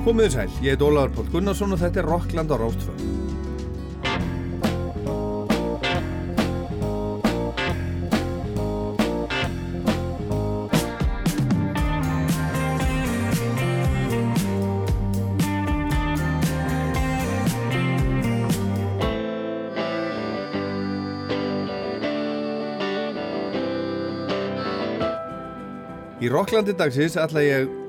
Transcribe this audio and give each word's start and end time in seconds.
Komið 0.00 0.30
sæl, 0.32 0.52
ég 0.64 0.72
heit 0.72 0.82
Ólaður 0.82 1.10
Pál 1.12 1.26
Gunnarsson 1.28 1.74
og 1.76 1.80
þetta 1.82 2.00
er 2.00 2.06
Rockland 2.08 2.50
á 2.50 2.56
Rástfjörn. 2.56 3.10
Í 26.20 26.28
Rocklandi 26.28 26.74
dagsins 26.76 27.20
ætla 27.20 27.44
ég 27.44 27.79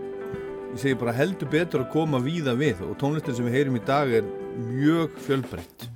segi 0.82 0.98
bara 0.98 1.14
heldur 1.16 1.50
betur 1.52 1.84
að 1.84 1.92
koma 1.94 2.20
víða 2.24 2.56
við 2.58 2.82
og 2.88 2.98
tónlistin 3.02 3.38
sem 3.38 3.48
við 3.48 3.58
heyrim 3.58 3.78
í 3.78 3.84
dag 3.86 4.12
er 4.22 4.28
mjög 4.58 5.18
fjölbreytt. 5.26 5.88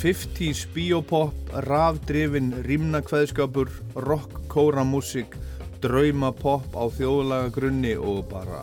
50s 0.00 0.62
biopop, 0.72 1.34
rafdrifin, 1.66 2.54
rimnakveðskapur, 2.64 3.68
rock, 4.06 4.38
kóra, 4.48 4.84
músík, 4.86 5.34
draumapop 5.82 6.72
á 6.72 6.84
þjóðlaga 6.96 7.50
grunni 7.52 7.92
og 7.98 8.22
bara 8.30 8.62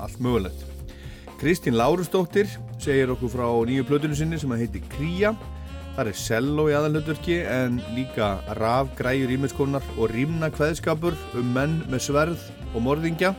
allt 0.00 0.20
mögulegt. 0.22 0.62
Kristín 1.40 1.76
Lárusdóttir 1.76 2.48
segir 2.80 3.12
okkur 3.12 3.32
frá 3.32 3.48
nýju 3.68 3.84
plötunum 3.88 4.16
sinni 4.16 4.38
sem 4.40 4.52
að 4.54 4.64
heiti 4.64 4.84
Kría. 4.94 5.34
Það 5.96 6.10
er 6.12 6.18
cello 6.20 6.68
í 6.70 6.76
aðalhutverki 6.76 7.36
en 7.48 7.80
líka 7.96 8.36
raf, 8.56 8.88
græjur, 8.96 9.32
ímiðskonar 9.36 9.84
og 9.96 10.12
rímna 10.12 10.48
kveðskapur 10.52 11.16
um 11.36 11.52
menn 11.56 11.82
með 11.92 12.06
sverð 12.08 12.48
og 12.72 12.84
morðingja. 12.84 13.34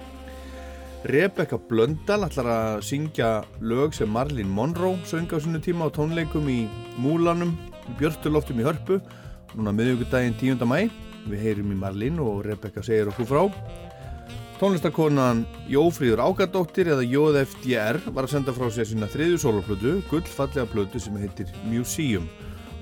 Rebecca 1.07 1.55
Blöndal 1.55 2.25
ætlar 2.25 2.47
að 2.51 2.81
syngja 2.83 3.27
lög 3.63 3.93
sem 3.95 4.09
Marlene 4.11 4.51
Monroe 4.51 4.97
söng 5.07 5.31
á 5.31 5.39
sinu 5.39 5.61
tíma 5.63 5.87
á 5.87 5.95
tónleikum 5.95 6.49
í 6.51 6.65
Múlanum, 6.99 7.53
í 7.87 7.93
Björstuloftum 7.95 8.59
í 8.59 8.65
Hörpu, 8.65 8.97
núna 9.55 9.71
miðugudaginn 9.71 10.35
10. 10.35 10.65
mæ. 10.67 10.89
Við 11.31 11.43
heyrim 11.45 11.69
í 11.71 11.77
Marlene 11.79 12.19
og 12.19 12.41
Rebecca 12.43 12.83
segir 12.83 13.07
okkur 13.07 13.29
frá. 13.29 13.39
Tónlistakonan 14.59 15.45
Jófríður 15.71 16.25
Ágadóttir 16.25 16.89
eða 16.91 17.05
JFDR 17.07 18.01
var 18.11 18.27
að 18.27 18.33
senda 18.33 18.55
frá 18.57 18.67
sér 18.67 18.89
sína 18.89 19.07
þriðju 19.07 19.39
soloplötu, 19.45 19.93
gullfallega 20.11 20.67
plötu 20.73 20.99
sem 20.99 21.15
heitir 21.21 21.53
Museum. 21.69 22.25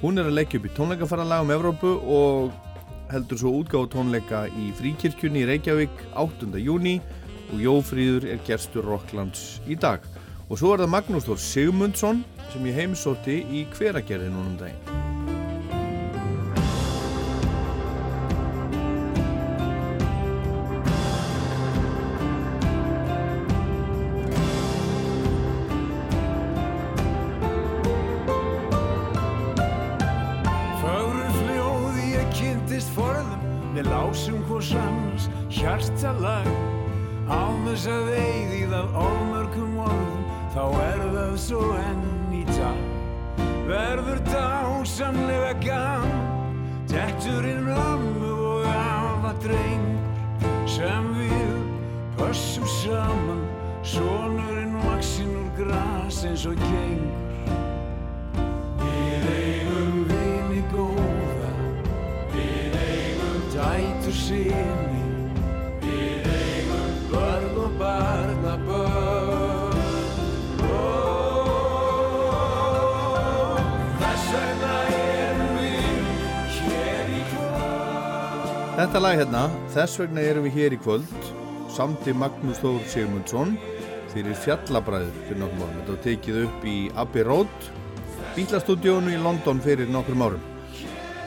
Hún 0.02 0.18
er 0.18 0.32
að 0.32 0.40
leggja 0.40 0.58
upp 0.58 0.66
í 0.66 0.74
tónleikafarralag 0.74 1.46
um 1.46 1.54
Evrópu 1.54 1.94
og 2.02 2.58
heldur 3.14 3.38
svo 3.38 3.54
útgáð 3.60 3.92
tónleika 3.94 4.48
í 4.50 4.72
Fríkirkjunni 4.82 5.44
í 5.44 5.48
Reykjavík 5.52 6.02
8. 6.18 6.50
júni 6.58 6.96
og 7.52 7.62
Jófríður 7.62 8.30
er 8.34 8.44
gerstur 8.48 8.88
Rocklands 8.88 9.60
í 9.68 9.78
dag. 9.80 10.06
Og 10.50 10.60
svo 10.62 10.76
er 10.76 10.84
það 10.84 10.94
Magnús 10.94 11.28
Þór 11.30 11.42
Sigmundsson 11.42 12.24
sem 12.52 12.70
ég 12.70 12.80
heimsótti 12.82 13.42
í 13.50 13.66
hveragerði 13.78 14.32
núnum 14.34 14.58
daginn. 14.62 15.05
Þetta 78.96 79.10
lag 79.10 79.18
hérna, 79.20 79.40
þess 79.74 80.00
vegna 80.00 80.22
erum 80.24 80.46
við 80.46 80.54
hér 80.56 80.74
í 80.74 80.78
kvöld 80.80 81.26
samti 81.76 82.14
Magnús 82.16 82.62
Þór 82.62 82.78
Sigmundsson 82.88 83.50
fyrir 84.14 84.38
fjallabræður 84.40 85.18
fyrir 85.26 85.42
nokkrum 85.42 85.66
árum. 85.66 85.74
Þetta 85.82 85.92
var 85.92 86.00
tekið 86.06 86.38
upp 86.46 86.64
í 86.72 86.76
Abbey 87.04 87.26
Road 87.28 87.68
bílastúdíónu 88.38 89.12
í 89.12 89.20
London 89.20 89.60
fyrir 89.66 89.92
nokkrum 89.92 90.24
árum. 90.24 90.48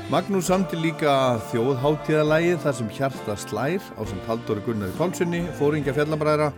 Magnús 0.09 0.49
samti 0.49 0.81
líka 0.81 1.13
þjóðháttíðalægið 1.51 2.65
þar 2.65 2.79
sem 2.81 2.91
hjarta 3.03 3.37
slær 3.45 3.93
á 4.01 4.03
sem 4.09 4.25
Halldóri 4.31 4.65
Gunnari 4.65 4.97
Pálssoni, 4.97 5.45
fóringja 5.61 5.93
fjallabræðra 6.01 6.49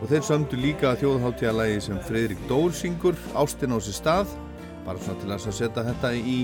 og 0.00 0.06
þeir 0.10 0.28
samtu 0.32 0.58
líka 0.58 0.96
þjóðháttíðalægið 0.98 1.82
sem 1.92 2.02
Fredrik 2.10 2.42
Dór 2.50 2.74
syngur, 2.74 3.14
Ástin 3.38 3.70
á 3.70 3.78
sér 3.78 4.00
stað, 4.02 4.34
bara 4.82 4.98
svona 4.98 5.22
til 5.22 5.30
að 5.30 5.46
setja 5.62 5.90
þetta 5.92 6.16
í 6.18 6.40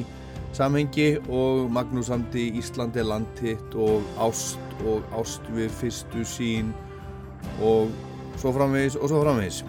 samhengi 0.56 1.16
og 1.32 1.68
Magnús 1.72 2.10
samti 2.10 2.50
Íslandi 2.60 3.04
landhitt 3.06 3.76
og 3.78 4.04
Ást 4.20 4.82
og 4.84 5.04
Ást 5.16 5.46
við 5.54 5.70
fyrstu 5.80 6.24
sín 6.28 6.72
og 7.64 7.92
svo 8.40 8.52
framvegis 8.52 8.98
og 9.00 9.08
svo 9.08 9.22
framvegis. 9.22 9.62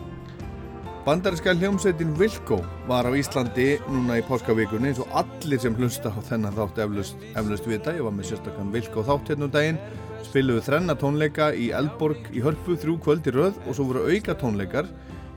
Bandarinska 1.04 1.52
hljómsveitin 1.60 2.14
Wilco 2.20 2.62
var 2.88 3.04
á 3.04 3.12
Íslandi 3.12 3.74
núna 3.92 4.22
í 4.22 4.24
páskavíkunni 4.24 4.92
eins 4.92 5.02
og 5.04 5.12
allir 5.20 5.60
sem 5.60 5.76
hlusta 5.76 6.12
á 6.12 6.20
þennan 6.24 6.56
þátt 6.56 6.80
eflaust, 6.86 7.26
eflaust 7.36 7.68
vita. 7.68 7.92
Ég 7.92 8.06
var 8.08 8.16
með 8.16 8.30
sérstakann 8.30 8.72
Wilco 8.72 9.04
þátt 9.04 9.34
hérna 9.34 9.50
um 9.50 9.52
daginn, 9.52 9.82
spiluðu 10.24 10.64
þrenna 10.64 10.96
tónleika 10.96 11.50
í 11.52 11.74
Eldborg 11.76 12.32
í 12.32 12.44
Hörpu 12.44 12.78
þrjú 12.80 12.96
kvöld 13.04 13.28
í 13.28 13.36
röð 13.36 13.60
og 13.68 13.76
svo 13.76 13.90
voru 13.90 14.06
auka 14.08 14.36
tónleikar 14.40 14.88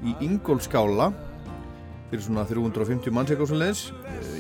í 0.07 0.15
Ingólfskála 0.23 1.11
fyrir 2.11 2.23
svona 2.25 2.47
350 2.47 3.15
manns 3.15 3.33
eitthvað 3.33 3.51
svo 3.51 3.59
leiðis. 3.61 3.83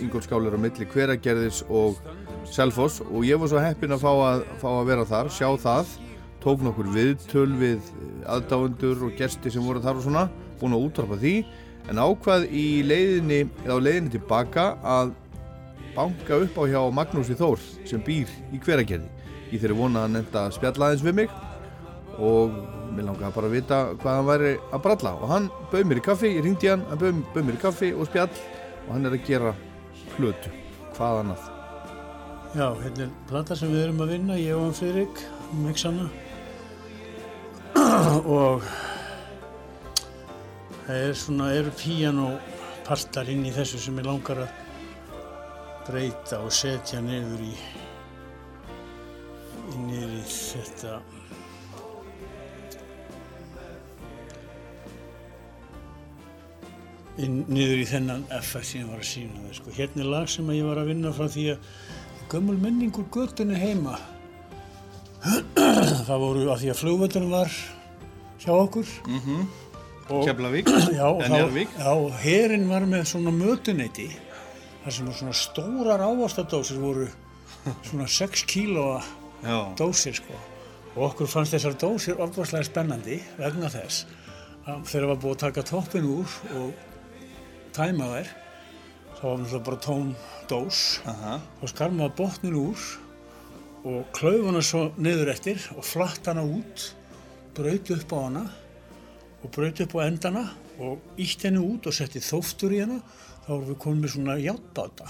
Ingólfskála 0.04 0.50
er 0.50 0.56
á 0.58 0.60
milli 0.62 0.88
hveragerðis 0.92 1.62
og 1.66 1.98
Selfoss. 2.46 3.00
Og 3.10 3.26
ég 3.26 3.40
var 3.40 3.50
svo 3.50 3.62
heppin 3.62 3.94
að 3.96 4.04
fá 4.04 4.10
að, 4.12 4.44
fá 4.62 4.68
að 4.72 4.88
vera 4.90 5.06
þar, 5.08 5.30
sjá 5.34 5.48
það. 5.62 5.94
Tók 6.44 6.62
nokkur 6.62 6.90
viðtöl 6.94 7.50
við 7.58 7.92
aðdáendur 8.30 9.06
og 9.08 9.16
gesti 9.18 9.50
sem 9.50 9.64
voru 9.66 9.82
þar 9.82 9.98
og 9.98 10.06
svona 10.06 10.26
búin 10.60 10.76
að 10.76 10.86
útvarpa 10.88 11.18
því. 11.22 11.36
En 11.90 12.02
ákvað 12.02 12.48
í 12.50 12.66
leiðinni 12.86 13.42
eða 13.64 13.78
á 13.78 13.84
leiðinni 13.86 14.14
tilbaka 14.14 14.68
að 14.86 15.12
banka 15.96 16.40
upp 16.44 16.58
á 16.60 16.64
hjá 16.70 16.80
Magnúsi 16.92 17.36
Þór 17.38 17.62
sem 17.88 18.02
býr 18.04 18.30
í 18.54 18.62
hveragerði. 18.62 19.10
Í 19.50 19.58
þeirri 19.58 19.78
vona 19.78 20.06
að 20.06 20.16
nefnda 20.18 20.48
spjallaðins 20.54 21.04
við 21.06 21.20
mig. 21.22 21.36
Og 22.16 22.54
mér 22.94 23.08
langaði 23.08 23.34
bara 23.36 23.50
að 23.50 23.56
vita 23.56 23.80
hvað 24.00 24.18
hann 24.18 24.28
væri 24.30 24.52
að 24.70 24.82
bralla. 24.86 25.12
Og 25.20 25.30
hann 25.32 25.50
bauð 25.72 25.88
mér 25.90 26.00
í 26.00 26.06
kaffi, 26.06 26.32
ég 26.36 26.46
ringdi 26.46 26.70
hann 26.70 26.84
hann 26.90 27.00
bauð, 27.02 27.20
bauð 27.34 27.48
mér 27.48 27.58
í 27.58 27.62
kaffi 27.62 27.92
og 27.94 28.08
spjall. 28.10 28.30
Og 28.86 28.90
hann 28.94 29.08
er 29.08 29.16
að 29.16 29.26
gera 29.26 29.54
hlutu, 30.16 30.52
hvað 30.96 31.22
annað? 31.22 31.48
Já, 32.56 32.68
hérna 32.80 33.06
er 33.06 33.14
plata 33.28 33.56
sem 33.58 33.72
við 33.72 33.82
erum 33.84 34.04
að 34.04 34.12
vinna, 34.14 34.38
ég 34.40 34.56
og 34.56 34.68
hann 34.68 34.76
Friðrik, 34.78 35.24
mixana. 35.64 36.06
og 38.38 38.62
það 40.86 41.02
er 41.02 41.18
svona, 41.18 41.50
eru 41.58 41.74
píanopartar 41.76 43.28
inn 43.32 43.44
í 43.44 43.52
þessu 43.52 43.82
sem 43.82 43.98
ég 44.00 44.06
langar 44.08 44.46
að 44.46 44.62
breyta 45.86 46.40
og 46.42 46.54
setja 46.54 47.02
niður 47.04 47.44
í, 47.46 47.52
niður 49.84 50.16
í 50.16 50.24
þetta 50.30 50.96
inn, 57.22 57.42
niður 57.48 57.80
í 57.82 57.86
þennan 57.88 58.24
FF 58.40 58.64
sem 58.68 58.80
ég 58.82 58.90
var 58.90 59.00
að 59.02 59.08
sína 59.10 59.44
það 59.46 59.54
sko. 59.60 59.74
Hérna 59.76 60.02
er 60.04 60.10
lag 60.12 60.28
sem 60.32 60.50
að 60.52 60.58
ég 60.60 60.68
var 60.68 60.80
að 60.82 60.90
vinna 60.92 61.12
frá 61.16 61.26
því 61.32 61.46
að 61.54 61.70
gömul 62.32 62.56
minning 62.60 62.98
úr 63.00 63.08
göttunni 63.14 63.58
heima. 63.60 63.96
Það 66.06 66.18
voru 66.22 66.42
af 66.52 66.60
því 66.62 66.68
að 66.72 66.80
flugvöldunum 66.80 67.32
var 67.34 67.54
hjá 68.42 68.52
okkur. 68.54 68.90
Og, 70.06 70.20
Keflavík, 70.28 70.68
já, 70.98 71.06
og 71.08 71.22
en 71.24 71.32
þá- 71.32 71.36
Njárvík 71.40 71.72
já, 71.80 71.92
herin 72.22 72.68
var 72.70 72.84
með 72.86 73.06
svona 73.10 73.32
mötuneyti 73.34 74.06
þar 74.84 74.94
sem 74.94 75.08
svona 75.18 75.34
stórar 75.34 76.04
ávastadósir 76.06 76.78
voru 76.78 77.08
svona 77.88 78.06
6 78.06 78.44
kílóa 78.46 79.00
dósir 79.78 80.14
sko. 80.20 80.36
Og 80.94 81.08
okkur 81.10 81.28
fannst 81.28 81.56
þessar 81.56 81.74
dósir 81.82 82.20
ofvarslega 82.22 82.68
spennandi 82.68 83.18
vegna 83.40 83.68
þess 83.72 84.06
að 84.66 84.84
þegar 84.92 85.08
var 85.10 85.18
búið 85.24 85.34
að 85.34 85.42
taka 85.42 85.64
toppin 85.72 86.06
úr 86.06 86.36
og 86.60 86.70
tæma 87.76 88.08
þær 88.14 88.30
þá 89.16 89.22
var 89.22 89.38
náttúrulega 89.40 89.64
bara 89.70 89.80
tóm 89.86 90.12
dós 90.50 90.80
Aha. 91.08 91.34
og 91.62 91.70
skar 91.72 91.94
maður 91.96 92.16
botnin 92.20 92.58
úr 92.60 92.84
og 93.86 94.08
klauf 94.16 94.44
hana 94.48 94.62
svo 94.66 94.86
niður 94.98 95.30
eftir 95.32 95.62
og 95.76 95.84
flatt 95.86 96.26
hana 96.30 96.42
út 96.46 96.88
braut 97.56 97.90
upp 97.96 98.12
á 98.12 98.18
hana 98.26 98.44
og 99.42 99.50
braut 99.54 99.80
upp 99.84 99.94
á 99.96 100.00
endana 100.08 100.44
og 100.82 101.00
ítt 101.22 101.46
henni 101.46 101.62
út 101.62 101.86
og 101.88 101.94
setti 101.96 102.20
þóftur 102.20 102.74
í 102.76 102.82
hana 102.84 102.98
þá 103.46 103.48
vorum 103.54 103.68
við 103.70 103.78
komin 103.84 104.02
með 104.04 104.14
svona 104.16 104.36
játbáta 104.42 105.06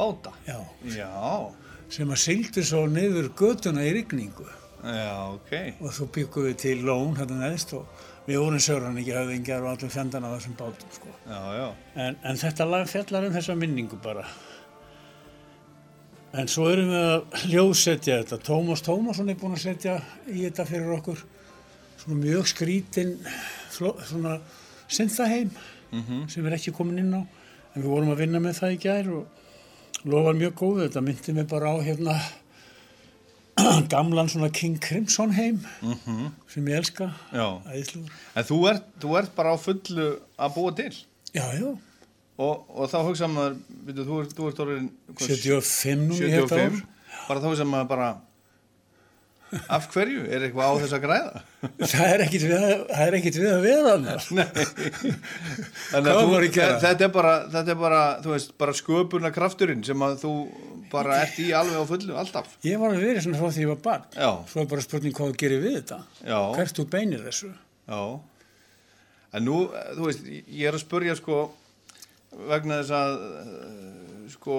Báta. 0.00 0.30
já, 0.48 0.56
Já. 0.96 1.52
sem 1.92 2.08
að 2.08 2.22
sildi 2.22 2.62
svo 2.64 2.86
niður 2.88 3.28
götuna 3.36 3.82
í 3.84 3.90
rigningu 3.98 4.46
Já, 4.80 5.34
ok. 5.34 5.50
og 5.84 5.92
svo 5.92 6.06
byggum 6.14 6.46
við 6.48 6.54
til 6.62 6.78
lón 6.88 7.18
hérna 7.18 7.36
neðst 7.42 7.74
og 7.76 7.84
við 8.30 8.38
vorum 8.38 8.60
höfðingjar 8.60 9.64
og 9.64 9.72
allir 9.72 9.90
fjandan 9.90 10.26
á 10.26 10.30
þessum 10.36 10.54
bátum 10.58 10.94
sko. 10.94 11.10
Já, 11.26 11.40
já. 11.56 11.66
en, 12.04 12.16
en 12.22 12.38
þetta 12.38 12.66
lag 12.68 12.86
fjallar 12.90 13.26
um 13.26 13.34
þessa 13.34 13.56
minningu 13.58 13.98
bara. 14.04 14.24
En 16.38 16.46
svo 16.46 16.68
erum 16.70 16.92
við 16.92 17.08
að 17.08 17.46
hljóðsetja 17.48 18.20
þetta. 18.20 18.38
Tómas 18.46 18.84
Tómasson 18.86 19.32
er 19.32 19.38
búinn 19.40 19.56
að 19.56 19.64
setja 19.64 19.96
í 20.30 20.44
þetta 20.44 20.66
fyrir 20.68 20.92
okkur. 21.00 21.24
Svona 21.98 22.20
mjög 22.20 22.46
skrítin 22.52 23.16
svona 23.74 24.36
synthaheim 24.86 25.50
sem 26.30 26.46
er 26.46 26.54
ekki 26.54 26.74
komin 26.76 27.02
inn 27.02 27.16
á. 27.18 27.22
En 27.74 27.82
við 27.82 27.90
vorum 27.90 28.12
að 28.14 28.22
vinna 28.22 28.42
með 28.42 28.60
það 28.60 28.76
í 28.76 28.80
gær 28.84 29.10
og 29.18 30.06
lofa 30.06 30.36
mjög 30.38 30.54
góð 30.62 30.84
þetta 30.84 31.02
myndi 31.04 31.34
mig 31.34 31.50
bara 31.50 31.74
á 31.74 31.76
hérna 31.82 32.14
gamlan 33.92 34.28
svona 34.32 34.50
King 34.54 34.78
Crimson 34.82 35.32
heim 35.36 35.60
sem 36.50 36.66
ég 36.70 36.80
elska 36.80 37.10
En 38.34 38.46
þú 38.48 38.58
ert, 38.72 38.86
þú 39.02 39.14
ert 39.20 39.34
bara 39.36 39.54
á 39.54 39.56
fullu 39.60 40.08
að 40.38 40.54
búa 40.56 40.74
til. 40.78 40.92
já, 41.34 41.44
já, 41.58 41.70
Og, 42.40 42.64
og 42.72 42.88
þá 42.88 42.98
hugsa 43.04 43.26
maður, 43.28 43.58
veitu, 43.84 44.04
þú 44.08 44.46
ert, 44.48 44.60
orðin... 44.64 44.86
hvað, 45.12 45.32
75 45.36 46.06
nú 46.08 46.14
í 46.16 46.30
þetta 46.32 46.56
ár. 46.56 46.78
75. 46.78 46.78
Bara 47.28 47.42
þá 47.42 47.48
hugsa 47.50 47.66
maður 47.68 47.88
bara, 47.90 48.06
af 49.76 49.86
hverju? 49.90 50.24
Er 50.30 50.44
eitthvað 50.46 50.70
á 50.70 50.74
þess 50.82 50.94
að 50.96 51.04
græða? 51.04 51.42
það 51.90 52.12
er 52.14 52.24
ekkit 52.26 52.44
við, 52.46 52.54
við 53.40 53.50
að 53.50 53.64
vera 53.64 53.94
gera? 56.56 56.78
þetta 56.84 57.06
er 57.06 57.12
bara, 57.14 57.34
þetta 57.54 57.74
er 57.74 57.80
bara, 57.80 58.02
veist, 58.24 58.54
bara 58.60 58.76
sköpuna 58.76 59.32
krafturinn 59.34 59.82
sem 59.86 60.06
að 60.06 60.18
þú 60.22 60.34
bara 60.90 61.20
ert 61.24 61.38
í 61.42 61.50
alveg 61.54 61.78
á 61.78 61.84
fullu, 61.86 62.16
alltaf. 62.18 62.56
Ég 62.66 62.80
var 62.80 62.94
að 62.94 63.04
vera 63.06 63.22
svona 63.22 63.38
frá 63.40 63.50
því 63.54 63.62
ég 63.64 63.70
var 63.70 63.80
barn. 63.84 64.06
Já. 64.16 64.30
Svo 64.50 64.62
er 64.64 64.70
bara 64.72 64.84
spurning 64.84 65.14
hvað 65.16 65.32
þú 65.32 65.38
gerir 65.44 65.62
við 65.62 65.76
þetta. 65.78 66.00
Já. 66.26 66.38
Hvert 66.56 66.80
þú 66.80 66.86
beinir 66.94 67.22
þessu. 67.26 67.50
Já. 67.90 68.02
En 69.38 69.46
nú, 69.46 69.60
eh, 69.70 69.90
þú 69.94 70.08
veist, 70.08 70.24
ég 70.30 70.66
er 70.66 70.74
að 70.78 70.82
spurja 70.82 71.14
sko 71.18 71.42
vegna 72.50 72.80
þess 72.80 72.94
að 72.98 73.12
eh, 73.42 73.99
sko, 74.32 74.56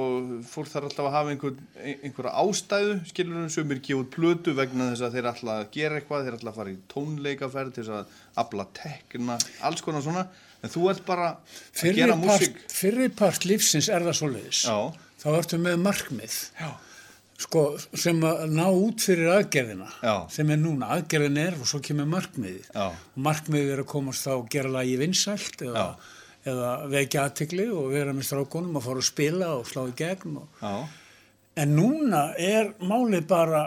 fólk 0.47 0.69
þarf 0.71 0.89
alltaf 0.89 1.07
að 1.07 1.15
hafa 1.15 1.33
einhver, 1.33 1.55
einhverja 1.81 2.33
ástæðu, 2.43 2.93
skilur 3.09 3.39
um 3.41 3.49
sem 3.53 3.73
er 3.73 3.81
gefið 3.87 4.09
plötu 4.13 4.53
vegna 4.57 4.91
þess 4.91 5.05
að 5.07 5.17
þeir 5.17 5.29
ætla 5.31 5.57
að 5.57 5.65
gera 5.75 5.99
eitthvað, 5.99 6.27
þeir 6.27 6.37
ætla 6.37 6.53
að 6.53 6.59
fara 6.61 6.73
í 6.73 6.77
tónleikaferð 6.93 7.73
til 7.75 7.85
þess 7.87 7.95
að 7.97 8.19
afla 8.43 8.67
tekna, 8.77 9.39
alls 9.69 9.83
konar 9.85 10.05
svona, 10.05 10.27
en 10.61 10.73
þú 10.75 10.85
ert 10.93 11.03
bara 11.07 11.33
að 11.33 11.97
gera 11.97 12.19
part, 12.19 12.45
músík. 12.45 12.63
fyrri 12.71 13.09
part 13.23 13.49
lífsins 13.49 13.89
er 13.91 14.05
það 14.07 14.19
svoleiðis. 14.21 14.63
Já. 14.69 15.11
Þá 15.21 15.27
ertu 15.35 15.61
með 15.61 15.83
markmið. 15.85 16.39
Já. 16.61 16.71
Sko, 17.41 17.61
sem 17.97 18.19
að 18.25 18.41
ná 18.53 18.65
út 18.69 19.01
fyrir 19.01 19.31
aðgerðina. 19.33 19.87
Já. 20.05 20.15
Sem 20.33 20.49
er 20.53 20.59
núna. 20.61 20.91
Aðgerðin 20.97 21.39
er 21.41 21.57
og 21.57 21.69
svo 21.69 21.79
kemur 21.81 22.09
markmiðið. 22.09 22.67
Já. 22.69 22.91
Markmiðið 23.27 23.71
er 23.73 23.81
að 23.81 23.87
komast 23.89 24.27
þá 24.27 24.33
að 24.35 24.49
gera 24.53 24.73
lagi 24.75 24.97
vinsælt 25.01 25.63
eða, 25.65 25.85
eða 26.47 26.69
vekja 26.89 27.25
aðtegli 27.27 27.67
og 27.69 27.91
vera 27.93 28.13
með 28.17 28.27
strákunum 28.29 28.77
og 28.79 28.85
fara 28.85 29.01
að 29.03 29.07
spila 29.11 29.49
og 29.59 29.67
slá 29.69 29.83
í 29.89 29.95
gegn. 29.99 30.37
Og... 30.41 30.63
En 31.61 31.73
núna 31.77 32.21
er 32.39 32.71
málið 32.81 33.27
bara 33.29 33.65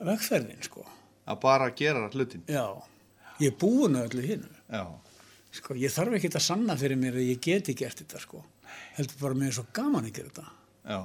vegferðin, 0.00 0.62
sko. 0.64 0.84
að 1.26 1.40
bara 1.42 1.70
gera 1.76 2.06
hlutin. 2.12 2.44
Já. 2.48 2.66
Ég 3.40 3.50
er 3.52 3.58
búin 3.60 3.98
að 3.98 4.10
öllu 4.10 4.26
hinu. 4.30 4.52
Já, 4.72 4.84
Sko, 5.56 5.72
ég 5.80 5.88
þarf 5.88 6.18
ekki 6.18 6.28
að 6.36 6.42
sanna 6.44 6.74
fyrir 6.76 6.98
mér 7.00 7.14
að 7.16 7.30
ég 7.30 7.38
geti 7.40 7.72
gert 7.76 8.02
þetta, 8.02 8.18
sko. 8.20 8.42
Heldur 8.98 9.16
bara 9.22 9.36
mér 9.40 9.48
er 9.48 9.54
svo 9.56 9.62
gaman 9.72 10.04
að 10.04 10.18
gera 10.18 10.28
þetta. 10.28 10.50
já, 10.84 10.98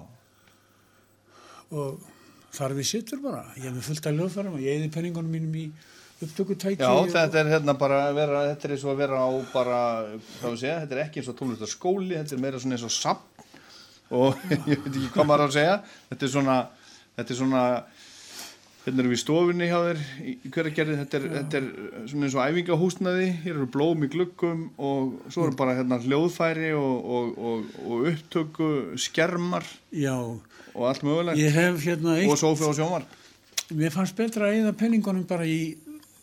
Og 1.71 2.01
þar 2.51 2.75
við 2.75 2.87
sittur 2.89 3.21
bara. 3.23 3.45
Ég 3.55 3.71
hef 3.71 3.87
fullt 3.87 4.07
af 4.09 4.17
lögfærum 4.17 4.57
og 4.57 4.63
ég 4.63 4.75
eði 4.79 4.89
penningunum 4.91 5.31
mínum 5.31 5.55
í 5.55 5.65
upptökutæki. 6.25 6.79
já, 6.83 6.89
og- 6.91 7.09
þetta 7.13 7.39
er 7.41 7.49
hérna 7.55 7.77
bara 7.77 7.99
að 8.09 8.15
vera, 8.19 8.43
þetta 8.51 8.65
er 8.69 8.75
eins 8.75 8.85
og 8.85 8.93
að 8.93 9.01
vera 9.03 9.21
á 9.25 9.29
bara, 9.53 9.79
segja, 10.57 10.77
þetta 10.85 10.95
er 10.97 11.03
ekki 11.05 11.21
eins 11.21 11.31
og 11.33 11.39
tónlistarskóli, 11.41 12.13
þetta 12.19 12.37
er 12.37 12.43
meira 12.45 12.59
svona 12.61 12.77
eins 12.77 12.85
og 12.87 12.91
sapp 12.91 13.27
og 14.11 14.35
ég 14.71 14.77
veit 14.83 14.95
ekki 14.95 15.09
hvað 15.15 15.27
maður 15.29 15.47
að 15.47 15.55
segja, 15.57 15.75
þetta 16.11 16.25
er 16.27 16.31
svona, 16.35 16.55
þetta 17.17 17.31
er 17.33 17.39
svona, 17.41 17.63
hérna 18.85 19.03
erum 19.03 19.11
við 19.13 19.17
í 19.19 19.21
stofunni 19.21 19.67
hjá 19.69 19.77
þér 19.85 19.99
í, 20.25 20.31
í 20.41 20.51
hverja 20.51 20.73
gerði, 20.79 20.95
þetta 21.03 21.17
er, 21.19 21.25
þetta 21.37 21.59
er 21.61 21.67
svona 22.11 22.25
eins 22.27 22.35
og 22.37 22.45
æfingahúsnaði, 22.47 23.27
hér 23.43 23.53
eru 23.59 23.67
blóm 23.75 24.05
í 24.07 24.09
gluggum 24.15 24.63
og 24.81 25.19
svo 25.31 25.45
eru 25.47 25.55
bara 25.59 25.75
hérna 25.77 25.99
hljóðfæri 26.01 26.71
og, 26.73 27.11
og, 27.17 27.37
og, 27.37 27.69
og 27.85 28.09
upptöku 28.11 28.69
skermar 28.99 29.63
Já, 29.93 30.15
og 30.73 30.83
allt 30.89 31.03
mögulegt 31.05 31.37
hérna 31.85 32.15
og 32.17 32.23
eitt, 32.25 32.41
sófi 32.41 32.65
og 32.67 32.75
sjómar. 32.77 33.05
mér 33.71 33.93
fannst 33.93 34.17
betra 34.17 34.49
að 34.49 34.57
eða 34.65 34.73
penningunum 34.81 35.23
bara 35.29 35.45
í, 35.47 35.77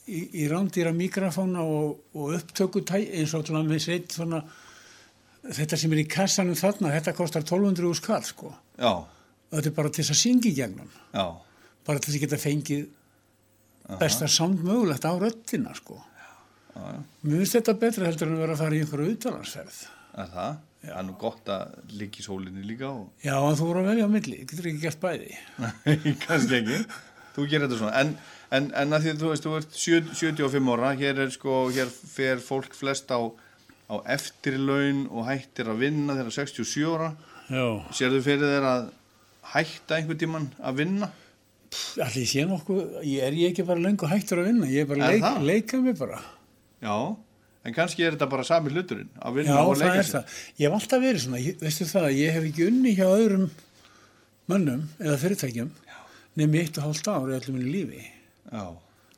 í, 0.08 0.22
í 0.42 0.46
rándýra 0.50 0.92
mikrofóna 0.96 1.62
og, 1.66 1.98
og 2.16 2.34
upptökutæki 2.38 3.12
eins 3.20 3.34
og 3.36 3.44
til 3.48 3.56
að 3.58 3.68
með 3.70 3.82
seitt 3.84 4.16
svona, 4.16 4.40
þetta 5.58 5.78
sem 5.80 5.94
er 5.96 6.02
í 6.02 6.06
kassanum 6.10 6.58
þarna, 6.58 6.92
þetta 6.96 7.14
kostar 7.16 7.44
1200 7.46 7.88
úr 7.90 7.98
skall, 8.00 8.24
sko. 8.26 8.54
Já, 8.80 8.92
Og 9.48 9.56
þetta 9.56 9.70
er 9.70 9.76
bara 9.78 9.88
til 9.88 10.02
þess 10.04 10.12
að 10.12 10.18
syngja 10.20 10.50
í 10.50 10.56
gegnum. 10.58 10.88
já, 11.16 11.22
bara 11.88 12.00
til 12.04 12.10
þess 12.10 12.18
að 12.18 12.24
geta 12.26 12.38
fengið 12.42 12.82
besta 14.02 14.26
samt 14.28 14.60
mögulegt 14.66 15.06
á 15.08 15.12
röttina 15.16 15.72
sko. 15.78 15.96
já, 15.96 16.28
já. 16.76 16.98
Mér 17.24 17.38
finnst 17.40 17.56
þetta 17.56 17.74
betra 17.80 18.10
heldur 18.10 18.28
en 18.28 18.34
að 18.36 18.42
vera 18.44 18.52
að 18.58 18.60
fara 18.60 18.76
í 18.76 18.82
einhverju 18.82 19.14
utalansferð. 19.16 19.78
Er 20.20 20.28
það? 20.34 20.58
Það 20.82 20.98
er 21.00 21.06
nú 21.08 21.14
gott 21.18 21.48
að 21.50 21.72
líka 21.98 22.20
í 22.20 22.26
sólinni 22.28 22.62
líka 22.68 22.90
og... 22.92 23.06
Já, 23.24 23.34
en 23.40 23.56
þú 23.58 23.70
voru 23.70 23.80
að 23.82 23.88
velja 23.94 24.04
á 24.06 24.10
milli, 24.12 24.36
getur 24.44 24.68
ekki 24.70 24.82
gert 24.84 25.00
bæði. 25.02 25.32
Nei, 25.64 25.96
kannski 26.26 26.58
ekki. 26.60 26.78
Þú 27.38 27.46
gerir 27.50 27.64
þetta 27.66 27.80
svona. 27.80 28.02
En, 28.04 28.12
en, 28.56 28.70
en 28.74 28.96
að 28.96 29.04
því 29.06 29.14
þú 29.20 29.30
veist, 29.32 29.44
þú 29.46 29.56
ert 29.58 29.76
sjö- 29.76 30.14
75 30.14 30.72
ára, 30.74 30.92
hér 30.98 31.20
er 31.26 31.30
sko, 31.34 31.56
hér 31.74 31.90
fer 31.90 32.40
fólk 32.44 32.74
flest 32.76 33.10
á, 33.12 33.20
á 33.88 33.94
eftirlaun 34.16 35.06
og 35.10 35.26
hættir 35.28 35.68
að 35.72 35.82
vinna 35.84 36.16
þegar 36.18 36.34
67 36.40 36.88
ára. 36.96 37.10
Já. 37.48 37.64
Sérðu 37.96 38.20
fyrir 38.24 38.50
þér 38.56 38.66
að 38.72 38.90
hætta 39.54 39.96
einhvern 39.98 40.20
tíman 40.20 40.50
að 40.60 40.82
vinna? 40.82 41.10
Allir 42.00 42.26
sé 42.28 42.44
nokkuð, 42.48 42.98
ég 43.04 43.24
er 43.28 43.36
ég 43.36 43.52
ekki 43.52 43.64
bara 43.68 43.80
lengur 43.84 44.08
hættur 44.08 44.40
að 44.42 44.50
vinna, 44.50 44.68
ég 44.72 44.84
er 44.84 44.88
bara 44.88 45.08
leik, 45.12 45.22
það? 45.24 45.42
leika 45.48 45.80
mig 45.84 45.96
bara. 45.98 46.20
Já, 46.84 46.94
en 47.68 47.74
kannski 47.76 48.04
er 48.06 48.14
þetta 48.16 48.28
bara 48.32 48.44
sami 48.48 48.72
hluturinn, 48.72 49.10
að 49.20 49.40
vinna 49.40 49.56
Já, 49.56 49.64
og 49.64 49.74
það 49.76 49.82
leika 49.84 50.02
er 50.02 50.08
það. 50.12 50.36
Ég 50.56 50.64
hef 50.68 50.76
alltaf 50.78 51.02
verið 51.04 51.24
svona, 51.24 51.40
ég, 51.44 51.58
veistu 51.60 51.88
það, 51.90 52.06
ég 52.16 52.36
hef 52.38 52.46
ekki 52.48 52.68
unni 52.70 52.94
hjá 52.96 53.04
öðrum 53.08 53.48
mönnum 54.48 54.86
eða 55.00 55.18
fyrirtækjum 55.24 55.72
nefnum 56.38 56.54
í 56.56 56.62
eitt 56.62 56.78
og 56.80 56.86
hálft 56.88 57.10
ár 57.12 57.28
í 57.32 57.36
öllum 57.36 57.58
minni 57.58 57.72
lífi. 57.74 58.04
Já, 58.52 58.64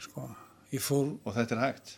Sko, 0.00 0.24
ég 0.72 0.80
fór 0.82 1.10
og 1.24 1.34
þetta 1.36 1.56
er 1.56 1.62
hægt. 1.66 1.96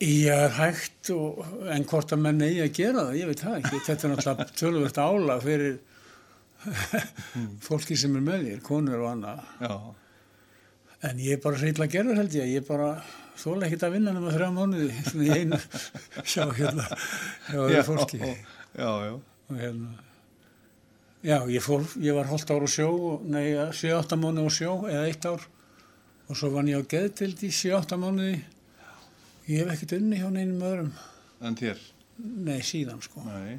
Ég 0.00 0.32
er 0.32 0.54
hægt 0.56 1.10
og, 1.12 1.42
en 1.68 1.84
hvort 1.84 2.14
að 2.16 2.22
menn 2.24 2.40
eigi 2.46 2.62
að 2.64 2.70
gera 2.78 3.02
það, 3.04 3.16
ég 3.20 3.28
veit 3.28 3.42
það 3.44 3.56
ekki. 3.60 3.80
Þetta 3.88 4.06
er 4.08 4.12
náttúrulega 4.14 4.46
tölvöld 4.60 5.00
álag 5.04 5.42
fyrir 5.44 5.74
fólki 7.66 7.96
sem 8.00 8.16
er 8.18 8.24
með 8.24 8.46
þér, 8.48 8.62
konur 8.66 9.02
og 9.04 9.10
annað. 9.14 9.42
Já, 9.64 9.74
En 11.08 11.16
ég 11.24 11.32
er 11.32 11.40
bara 11.40 11.56
reyndlega 11.56 11.86
að 11.88 11.94
gera 11.94 12.14
held 12.18 12.34
ég. 12.36 12.48
Ég 12.52 12.60
er 12.60 12.66
bara 12.66 12.88
þóla 13.40 13.64
ekkert 13.70 13.86
að 13.86 13.94
vinna 13.94 14.12
nema 14.12 14.32
þrjá 14.34 14.48
mánuði 14.52 14.88
svona 15.06 15.24
í 15.24 15.30
einu 15.38 15.58
sjá 16.32 16.42
hérna 16.58 16.84
öðru 17.56 17.84
fólki. 17.86 18.18
já, 18.20 18.90
já. 19.06 19.14
Og 19.48 19.54
hérna, 19.62 19.94
já, 21.24 21.38
ég 21.56 21.64
fór, 21.64 21.86
ég 22.04 22.18
var 22.18 22.28
hálft 22.28 22.52
ár 22.52 22.64
á 22.64 22.68
sjó, 22.68 22.90
og- 23.14 23.24
nei, 23.32 23.46
7-8 23.72 24.20
mánuði 24.20 24.44
á 24.44 24.52
sjó 24.58 24.74
eða 24.92 25.06
eitt 25.08 25.24
ár 25.32 25.48
og 26.30 26.38
svo 26.38 26.52
vann 26.54 26.70
ég 26.70 26.78
á 26.78 26.84
geðtild 26.86 27.40
í 27.42 27.50
7-8 27.50 27.98
mánuði. 27.98 28.36
Ég 29.50 29.64
hef 29.64 29.72
ekkert 29.74 29.96
unni 29.96 30.20
hjá 30.20 30.28
neinum 30.30 30.62
öðrum. 30.62 30.92
En 31.42 31.56
þér? 31.58 31.80
Nei, 32.20 32.60
síðan 32.62 33.00
sko. 33.02 33.24
Nei. 33.26 33.58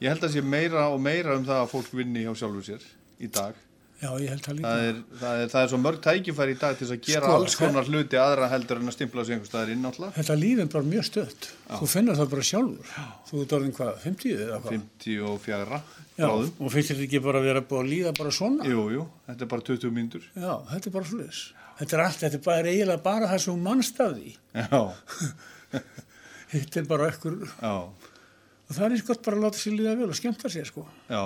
Ég 0.00 0.08
held 0.08 0.24
að 0.24 0.32
sé 0.38 0.42
meira 0.42 0.86
og 0.90 1.02
meira 1.02 1.36
um 1.36 1.44
það 1.46 1.60
að 1.66 1.68
fólk 1.74 1.92
vinni 1.94 2.24
hjá 2.24 2.32
sjálfur 2.38 2.64
sér 2.66 2.86
í 3.22 3.28
dag. 3.30 3.58
Já, 4.02 4.08
ég 4.18 4.32
held 4.32 4.42
það 4.42 4.56
líka. 4.58 4.70
Það 4.70 4.84
er, 4.88 4.96
það, 5.20 5.40
er, 5.42 5.50
það 5.52 5.64
er 5.64 5.68
svo 5.70 5.78
mörg 5.78 5.98
tækifæri 6.02 6.54
í 6.56 6.58
dag 6.58 6.78
til 6.80 6.88
að 6.88 7.04
gera 7.06 7.28
Sko, 7.28 7.34
alls 7.36 7.58
konar 7.60 7.90
hluti 7.90 8.18
aðra 8.18 8.48
heldur 8.50 8.80
en 8.80 8.90
að 8.90 8.96
stimpla 8.96 9.24
sig 9.28 9.36
einhver 9.36 9.50
staðar 9.50 9.74
inn 9.76 9.86
alltaf. 9.86 10.16
Þetta 10.16 10.36
líf 10.40 10.62
er 10.64 10.72
bara 10.72 10.88
mjög 10.88 11.06
stödd. 11.06 11.50
Þú 11.76 11.90
finnur 11.92 12.18
það 12.18 12.32
bara 12.32 12.46
sjálfur. 12.48 12.96
Þú 13.28 13.44
ert 13.44 13.54
orðin 13.58 13.76
hvað, 13.76 13.92
50 14.08 14.42
eða 14.48 14.58
hvað? 14.64 14.80
54 14.80 15.82
Já, 16.18 16.26
gráðum. 16.28 16.50
og 16.60 16.72
finnst 16.74 16.90
þetta 16.92 17.04
ekki 17.06 17.20
bara 17.24 17.40
að 17.40 17.46
vera 17.48 17.62
búið 17.64 17.80
að 17.82 17.90
líða 17.92 18.10
bara 18.18 18.30
svona? 18.36 18.66
Jú, 18.68 18.82
jú, 18.92 19.04
þetta 19.28 19.46
er 19.46 19.50
bara 19.54 19.66
20 19.68 19.94
mínútur. 19.96 20.26
Já, 20.36 20.52
þetta 20.72 20.90
er 20.90 20.94
bara 20.98 21.08
sluðis. 21.08 21.42
Þetta 21.78 21.96
er 21.96 22.02
allt, 22.04 22.18
þetta 22.20 22.38
er 22.38 22.42
bara 22.44 22.72
eiginlega 22.74 23.02
bara 23.06 23.28
það 23.30 23.40
sem 23.46 23.62
mannstafði. 23.68 24.34
Já, 24.52 24.82
Þetta 26.52 26.82
er 26.82 26.88
bara 26.90 27.06
ekkur, 27.08 27.36
já, 27.48 27.70
og 27.88 28.74
það 28.76 28.82
er 28.84 28.94
eins 28.96 29.04
gott 29.08 29.22
bara 29.24 29.38
að 29.38 29.44
láta 29.46 29.60
sér 29.62 29.72
líða 29.78 29.94
vel 30.02 30.08
og 30.12 30.18
skemmta 30.18 30.50
sér, 30.52 30.66
sko. 30.68 30.84
já. 31.08 31.22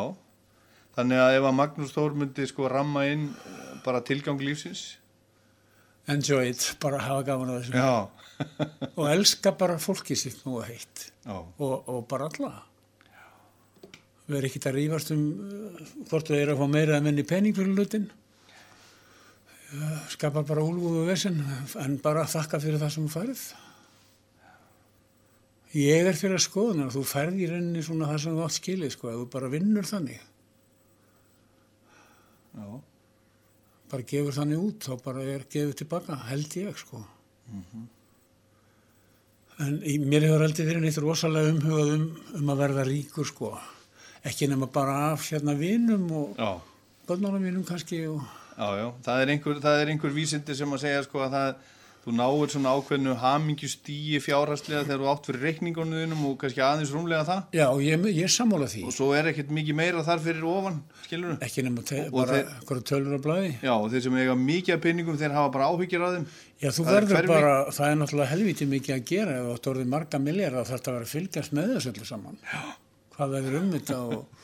Þannig 0.96 1.18
að 1.20 1.34
ef 1.36 1.46
að 1.50 1.56
Magnús 1.58 1.90
Þór 1.92 2.14
myndi 2.16 2.46
sko 2.48 2.68
ramma 2.72 3.02
inn 3.10 3.24
eh, 3.34 3.72
bara 3.84 3.98
tilgang 4.06 4.38
lífsins. 4.40 4.84
Enjoy 6.08 6.46
it, 6.52 6.62
bara 6.80 7.02
hafa 7.02 7.26
gaman 7.26 7.50
að 7.52 7.66
þessu. 7.66 7.74
Já, 7.82 8.08
Og 8.94 9.04
elska 9.10 9.50
bara 9.58 9.76
fólkið 9.82 10.18
sitt 10.22 10.40
nú 10.46 10.60
að 10.62 10.70
heitt. 10.70 11.04
já, 11.26 11.34
Og, 11.58 11.74
og 11.90 12.06
bara 12.08 12.30
alla. 12.30 12.52
Við 14.26 14.38
erum 14.40 14.48
ekkert 14.48 14.70
að 14.70 14.78
rífast 14.80 15.12
um 15.14 15.26
uh, 15.38 15.82
hvort 16.10 16.30
þú 16.30 16.38
er 16.38 16.50
að 16.50 16.62
fá 16.62 16.66
meira 16.70 16.96
að 16.98 17.04
minni 17.06 17.26
penning 17.26 17.54
fyrir 17.54 17.76
hlutin. 17.76 18.08
Uh, 19.70 20.00
skapar 20.10 20.46
bara 20.48 20.64
úlfúð 20.66 21.02
og 21.02 21.08
vesen, 21.10 21.38
en 21.82 21.96
bara 22.02 22.26
þakka 22.30 22.62
fyrir 22.62 22.82
það 22.82 22.92
sem 22.94 23.06
þú 23.06 23.14
færið. 23.14 23.44
Ég 25.76 26.08
er 26.08 26.16
fyrir 26.16 26.38
að 26.38 26.46
skoðuna, 26.46 26.86
þú 26.94 27.02
færð 27.04 27.40
í 27.42 27.48
rauninni 27.50 27.82
svona 27.84 28.08
það 28.08 28.20
sem 28.22 28.36
þú 28.36 28.44
átt 28.46 28.56
skilið, 28.56 28.92
sko, 28.94 29.12
þú 29.12 29.26
bara 29.34 29.50
vinnur 29.52 29.88
þannig. 29.88 30.22
já, 32.56 32.68
bara 33.92 34.06
gefur 34.12 34.36
þannig 34.38 34.62
út, 34.62 34.86
þá 34.86 35.04
bara 35.04 35.26
er 35.34 35.44
gefur 35.52 35.76
tilbaka, 35.76 36.16
held 36.30 36.56
ég, 36.56 36.80
sko. 36.80 37.02
En 39.66 39.76
í, 39.82 39.98
mér 40.00 40.28
hefur 40.28 40.46
aldrei 40.46 40.66
verið 40.68 40.86
neitt 40.86 41.00
rosalega 41.02 41.52
umhugað 41.52 41.92
um, 41.96 42.06
um 42.40 42.54
að 42.54 42.62
verða 42.62 42.86
ríkur, 42.88 43.28
sko. 43.28 43.52
Ekki 44.26 44.48
nema 44.50 44.66
bara 44.72 44.96
af 45.12 45.28
hérna 45.30 45.54
vinum 45.58 46.08
og 46.10 46.36
já, 46.40 46.50
gönnunum 47.06 47.44
vinum 47.46 47.64
kannski 47.68 48.02
og 48.10 48.20
já, 48.58 48.68
já. 48.82 48.86
Það 49.06 49.22
er 49.22 49.32
einhver, 49.36 49.62
það 49.62 49.80
er 49.84 49.94
einhver 49.94 50.14
vísindi 50.16 50.56
sem 50.58 50.72
að 50.74 50.82
segja 50.82 51.02
sko 51.06 51.20
að 51.26 51.34
það, 51.36 51.64
þú 52.06 52.12
náir 52.14 52.50
svona 52.54 52.72
ákveðnu 52.78 53.14
hamingju 53.18 53.68
stíi 53.70 54.18
fjárhastlega 54.22 54.84
þegar 54.86 55.00
þú 55.02 55.08
átt 55.12 55.24
fyrir 55.26 55.44
reikningunum 55.46 56.20
og 56.28 56.36
kannski 56.40 56.62
aðeins 56.62 56.92
rúmlega 56.94 57.24
það. 57.26 57.40
já, 57.58 57.66
ég, 57.82 58.06
ég 58.14 58.30
sammála 58.30 58.68
því. 58.70 58.84
Og 58.86 58.94
svo 58.94 59.08
er 59.18 59.30
ekkert 59.32 59.50
mikið 59.50 59.78
meira 59.80 60.04
þar 60.06 60.22
fyrir 60.22 60.46
ofan, 60.46 60.80
skilur 61.04 61.34
du? 61.34 61.38
Ekki 61.46 61.66
nema 61.66 61.82
Og 61.82 62.16
bara 62.20 62.40
þeir... 62.40 62.82
tölur 62.90 63.18
á 63.18 63.20
blæði. 63.26 63.52
Já, 63.62 63.74
og 63.74 63.90
þeir 63.90 64.06
sem 64.06 64.18
eiga 64.22 64.38
mikið 64.38 64.74
af 64.78 64.80
pinningum, 64.86 65.18
þeir 65.18 65.34
hafa 65.34 65.52
bara 65.58 65.68
áhyggjur 65.74 66.06
af 66.06 66.16
þeim. 66.16 66.26
Já, 66.62 66.70
þú 66.70 66.86
Það 66.86 66.96
er 67.02 67.10
verður 67.12 67.34
bara, 67.34 67.54
það 67.74 67.90
er 67.90 68.00
náttúrulega 68.02 68.32
helviti 68.36 68.70
mikið 68.70 68.96
að 68.96 69.06
gera 69.10 69.38
ef 69.38 69.46
þú 69.50 69.54
átt 69.58 69.70
orðið 69.74 69.94
marga 69.98 70.22
milljar 70.22 70.58
að 70.62 70.70
þetta 70.72 70.94
verður 70.94 71.06
að 71.10 71.14
fylgjast 71.16 71.56
með 71.58 71.72
þessu 71.74 71.92
öllu 71.96 72.06
saman. 72.14 72.38
Já. 72.54 72.62
Hvað 73.16 73.30
verður 73.36 73.58
um 73.62 73.70
þetta 73.72 73.96
og, 74.02 74.42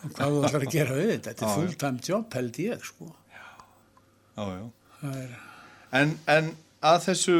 og 0.00 0.14
hvað 0.16 0.32
þú 0.34 0.40
ætlar 0.48 0.64
að 0.66 0.72
gera 0.74 0.96
við 0.98 1.10
þetta. 1.12 1.30
Þetta 1.30 1.46
Já, 1.46 1.50
er 1.50 1.54
já. 1.54 1.60
fulltime 1.60 2.06
job 2.08 2.34
held 2.40 2.58
ég, 2.64 2.84
sko. 2.90 3.12
Já, 3.30 4.48
já. 4.56 4.66
Það 5.00 5.20
er, 5.24 5.38
En, 6.00 6.12
en 6.30 6.48
að 6.86 6.98
þessu 7.08 7.32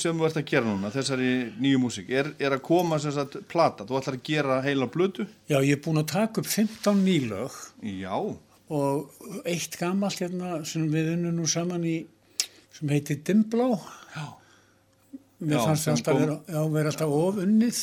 sem 0.00 0.16
þú 0.18 0.24
ert 0.26 0.38
að 0.40 0.46
gera 0.48 0.64
núna, 0.66 0.88
þessari 0.94 1.26
nýju 1.60 1.80
músík, 1.82 2.08
er, 2.10 2.30
er 2.40 2.54
að 2.56 2.62
koma 2.66 2.96
sem 3.02 3.12
sagt 3.14 3.36
plata, 3.50 3.84
þú 3.86 3.98
ætlar 4.00 4.16
að 4.16 4.22
gera 4.26 4.56
heila 4.64 4.88
blötu? 4.90 5.26
já, 5.50 5.58
ég 5.60 5.74
er 5.76 5.82
búin 5.84 6.00
að 6.00 6.06
taka 6.14 6.40
upp 6.40 6.48
15 6.48 7.02
nýlög 7.04 7.58
Já, 7.84 8.14
og 8.16 9.44
eitt 9.44 9.76
gamalt 9.80 10.18
hérna 10.24 10.64
sem 10.66 10.88
við 10.92 11.12
unnum 11.18 11.36
nú 11.42 11.46
saman 11.52 11.84
í 11.86 11.98
sem 12.78 12.88
heitir 12.94 13.20
Dimblá. 13.28 13.68
já, 14.16 14.24
Mér 15.38 15.54
Já, 15.60 15.64
fannst 15.68 15.84
það 15.86 15.94
alltaf 15.94 16.12
kom- 16.16 16.22
vera, 16.24 16.38
já, 16.48 16.60
vera 16.74 16.90
alltaf 16.90 17.12
ofunnið. 17.20 17.82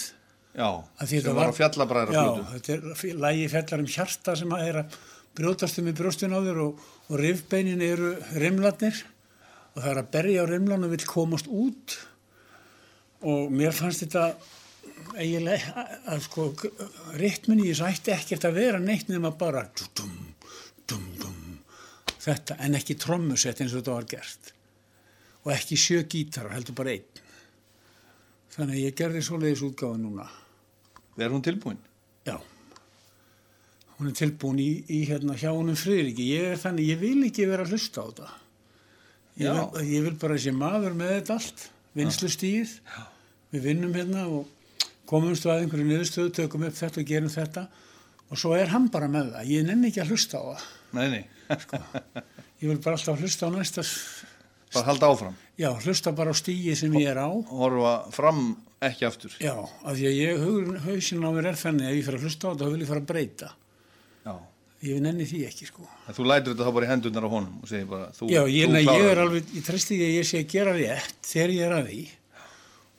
Já, 0.56 0.70
sem 1.06 1.24
var 1.26 1.36
var- 1.36 1.52
að 1.52 1.58
fjallabræðra 1.60 2.14
Já, 2.16 2.24
blötu. 2.24 2.46
þetta 2.54 3.10
er 3.10 3.20
lagi 3.26 3.48
fjallar 3.52 3.80
um 3.84 3.92
hjarta 3.96 4.36
sem 4.40 4.50
að 4.56 4.68
er 4.70 4.80
að 4.84 4.98
brjótast 5.36 5.80
um 5.82 5.88
í 5.92 5.94
brjóstun 5.98 6.32
á 6.36 6.40
þér 6.40 6.60
og, 6.64 6.84
og 7.10 7.20
rifbeinin 7.20 7.82
eru 7.84 8.14
rimlarnir 8.40 9.02
og 9.76 9.82
það 9.84 9.90
er 9.92 10.00
að 10.00 10.12
berja 10.16 10.44
á 10.44 10.46
rimlan 10.48 10.86
og 10.88 10.94
vill 10.96 11.06
komast 11.10 11.48
út. 11.52 11.98
Og 13.26 13.52
mér 13.52 13.74
fannst 13.76 14.06
þetta 14.06 14.36
eiginlega 15.20 15.84
að, 16.08 16.22
sko 16.24 16.46
ritminni 17.20 17.66
í 17.68 17.74
þessu 17.74 17.88
ætti 17.90 18.14
ekkert 18.16 18.48
að 18.48 18.56
vera 18.62 18.80
neitt 18.80 19.10
nema 19.12 19.34
bara 19.36 19.66
dum, 19.98 20.14
dum, 20.88 21.04
dum, 21.20 21.60
þetta 22.24 22.56
en 22.64 22.78
ekki 22.80 22.96
trommusett 23.02 23.60
eins 23.60 23.74
og 23.76 23.82
þetta 23.84 23.98
var 23.98 24.08
gert. 24.16 24.54
Og 25.44 25.52
ekki 25.54 25.76
sjö 25.78 26.06
gítarar 26.10 26.56
heldur 26.56 26.78
bara 26.80 26.96
einn. 26.96 27.22
Þannig 28.56 28.78
að 28.80 28.84
ég 28.86 28.96
gerði 28.96 29.22
svoleiðis 29.28 29.66
útgáfa 29.68 30.00
núna 30.00 30.30
Er 31.18 31.32
hún 31.32 31.44
tilbúin? 31.46 31.78
Já. 32.28 32.36
Hún 33.96 34.10
er 34.12 34.18
tilbúin 34.20 34.60
í, 34.60 34.72
í 34.92 35.04
hérna 35.08 35.38
hjá 35.40 35.52
honum 35.54 35.78
Friðriki. 35.80 36.26
Ég 36.36 36.56
er 36.56 36.60
þannig, 36.60 36.90
ég 36.92 37.00
vil 37.00 37.22
ekki 37.30 37.48
vera 37.48 37.64
að 37.64 37.76
hlusta 37.76 38.04
á 38.04 38.06
þetta. 38.10 38.32
Ég 39.40 39.56
vil, 39.56 39.86
ég 39.92 40.06
vil 40.10 40.16
bara 40.20 40.40
sé 40.40 40.52
maður 40.56 40.96
með 41.00 41.14
þetta 41.18 41.38
allt, 41.40 41.64
vinslustíð. 41.96 42.76
Við 43.56 43.68
vinnum 43.70 43.96
hérna 43.96 44.28
og 44.28 44.52
komumst 45.08 45.48
að 45.48 45.64
einhverju 45.64 45.88
niðurstöðu, 45.88 46.34
tökum 46.36 46.66
upp 46.68 46.76
þetta 46.76 47.02
og 47.02 47.10
gerum 47.10 47.32
þetta 47.32 47.66
og 48.26 48.40
svo 48.42 48.56
er 48.58 48.72
hann 48.74 48.88
bara 48.92 49.10
með 49.12 49.36
það. 49.36 49.52
Ég 49.54 49.68
nenni 49.68 49.92
ekki 49.92 50.02
að 50.04 50.16
hlusta 50.16 50.42
á 50.42 50.44
það. 50.50 50.70
Nei, 50.96 51.08
nei, 51.14 51.24
Ég 52.64 52.72
vil 52.72 52.80
bara 52.82 52.98
alltaf 52.98 53.20
hlusta 53.22 53.48
á 53.48 53.50
næsta, 53.54 53.84
bara 54.76 54.90
halda 54.92 55.10
áfram. 55.12 55.36
já, 55.58 55.70
hlusta 55.86 56.12
bara 56.16 56.32
á 56.32 56.36
stíði 56.36 56.76
sem 56.80 56.94
ég 57.00 57.12
er 57.12 57.20
á. 57.24 57.30
Horfa 57.50 57.94
fram 58.16 58.42
ekki 58.84 59.08
aftur. 59.08 59.36
Já, 59.42 59.56
af 59.56 59.96
því 59.96 60.10
að 60.10 60.18
ég, 60.20 60.44
hausin 60.86 61.24
á 61.26 61.30
mér 61.36 61.52
er 61.54 61.60
þannig 61.60 61.88
að 61.90 61.96
ég 61.98 62.06
fer 62.06 62.18
að 62.20 62.28
hlusta 62.28 62.48
á 62.48 62.50
þetta, 62.52 62.66
þá 62.66 62.74
vil 62.76 62.84
ég 62.84 62.92
fara 62.92 63.02
að 63.04 63.08
breyta. 63.14 63.50
Já. 64.26 64.36
Ég 64.86 65.00
nenni 65.02 65.26
því 65.26 65.40
ekki, 65.48 65.66
sko. 65.72 65.88
En 66.06 66.14
þú 66.18 66.28
lætur 66.30 66.54
þetta 66.54 66.68
þá 66.68 66.76
bara 66.76 66.86
í 66.86 66.90
hendurnar 66.92 67.26
á 67.26 67.30
honum 67.32 67.64
og 67.64 67.70
segir 67.72 67.88
bara, 67.90 68.12
þú, 68.14 68.28
Já, 68.30 68.42
ég, 68.52 68.68
þú 68.68 68.76
nei, 68.76 68.82
ég 68.84 68.92
klárar 68.92 69.12
er 69.16 69.22
alveg, 69.24 69.50
ég 69.56 69.66
treysti 69.66 69.96
því 69.96 70.06
að 70.06 70.14
ég 70.20 70.28
sé 70.30 70.42
að 70.44 70.52
gera 70.52 70.76
rétt 70.76 71.30
þegar 71.32 71.54
ég 71.56 71.66
er 71.66 71.76
að 71.80 71.90
því 71.90 72.04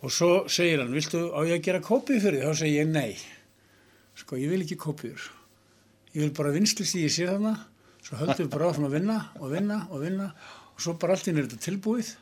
og 0.06 0.12
svo 0.16 0.30
segir 0.52 0.82
hann, 0.82 0.92
viltu 0.96 1.20
á 1.30 1.40
ég 1.46 1.54
að 1.60 1.64
gera 1.68 1.82
kópið 1.84 2.20
fyrir 2.24 2.40
því? 2.40 2.48
Þá 2.48 2.60
segir 2.62 2.80
ég 2.80 2.90
nei. 2.90 3.16
Sko, 4.16 4.38
ég 4.40 4.50
vil 4.52 4.62
ekki 4.64 4.78
kópiður. 4.80 5.28
Ég 6.16 6.24
vil 6.24 6.32
bara 6.36 6.52
vinslist 6.56 6.96
því 6.96 7.04
ég 7.04 7.14
sé 7.14 7.28
þarna, 7.28 7.54
svo 8.02 8.18
höldum 8.20 8.46
við 8.46 8.52
bara 8.56 8.70
áfram 8.72 8.88
að 8.88 8.96
vinna 8.98 9.18
og 9.38 9.52
vinna 9.52 9.78
og 9.90 10.02
vinna 10.02 10.28
og 10.76 10.84
svo 10.84 10.94
bara 11.00 11.16
allt 11.16 11.26
inn 11.32 11.40
er 11.40 11.48
þetta 11.48 11.64
tilbúið 11.70 12.12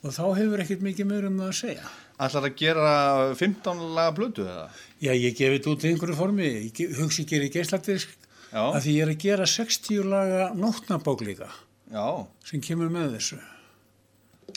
og 0.00 0.14
þá 0.16 0.22
hefur 0.38 0.62
ekkert 0.62 0.84
mikið 0.86 1.08
meður 1.10 1.26
um 1.28 1.38
það 1.42 1.50
að 1.50 1.58
segja. 1.60 1.90
Ætlar 2.20 2.46
að 2.48 2.56
gera 2.60 2.88
15 3.36 3.82
laga 3.96 4.12
blötu 4.16 4.44
eða? 4.46 4.66
Já, 5.00 5.12
ég 5.16 5.36
gefi 5.36 5.58
þetta 5.58 5.70
út 5.74 5.84
í 5.84 5.90
einhverju 5.90 6.16
formi, 6.18 6.48
ég 6.68 6.96
hugsi 7.00 7.24
ég 7.24 7.30
gerir 7.34 7.52
geisladisk 7.54 8.12
Já, 8.50 8.62
að 8.66 8.80
því 8.84 8.94
ég 8.96 9.04
er 9.06 9.12
að 9.14 9.22
gera 9.24 9.46
60 9.48 10.08
laga 10.10 10.46
nótnabók 10.58 11.20
líka 11.26 11.48
já, 11.90 12.06
sem 12.46 12.60
kemur 12.62 12.90
með 12.92 13.16
þessu. 13.16 13.38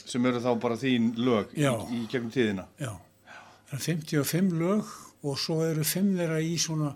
sem 0.06 0.26
eru 0.26 0.40
þá 0.42 0.50
bara 0.60 0.76
þín 0.76 1.12
lög 1.16 1.52
í, 1.54 1.62
Já. 1.62 1.72
í 1.90 2.00
gegnum 2.10 2.30
tíðina. 2.34 2.64
Já, 2.80 2.92
það 3.70 3.76
er 3.78 3.84
55 3.86 4.52
lög 4.60 4.92
og 5.24 5.38
svo 5.40 5.60
eru 5.64 5.84
5 5.86 6.10
þeirra 6.18 6.40
í 6.44 6.56
svona 6.60 6.90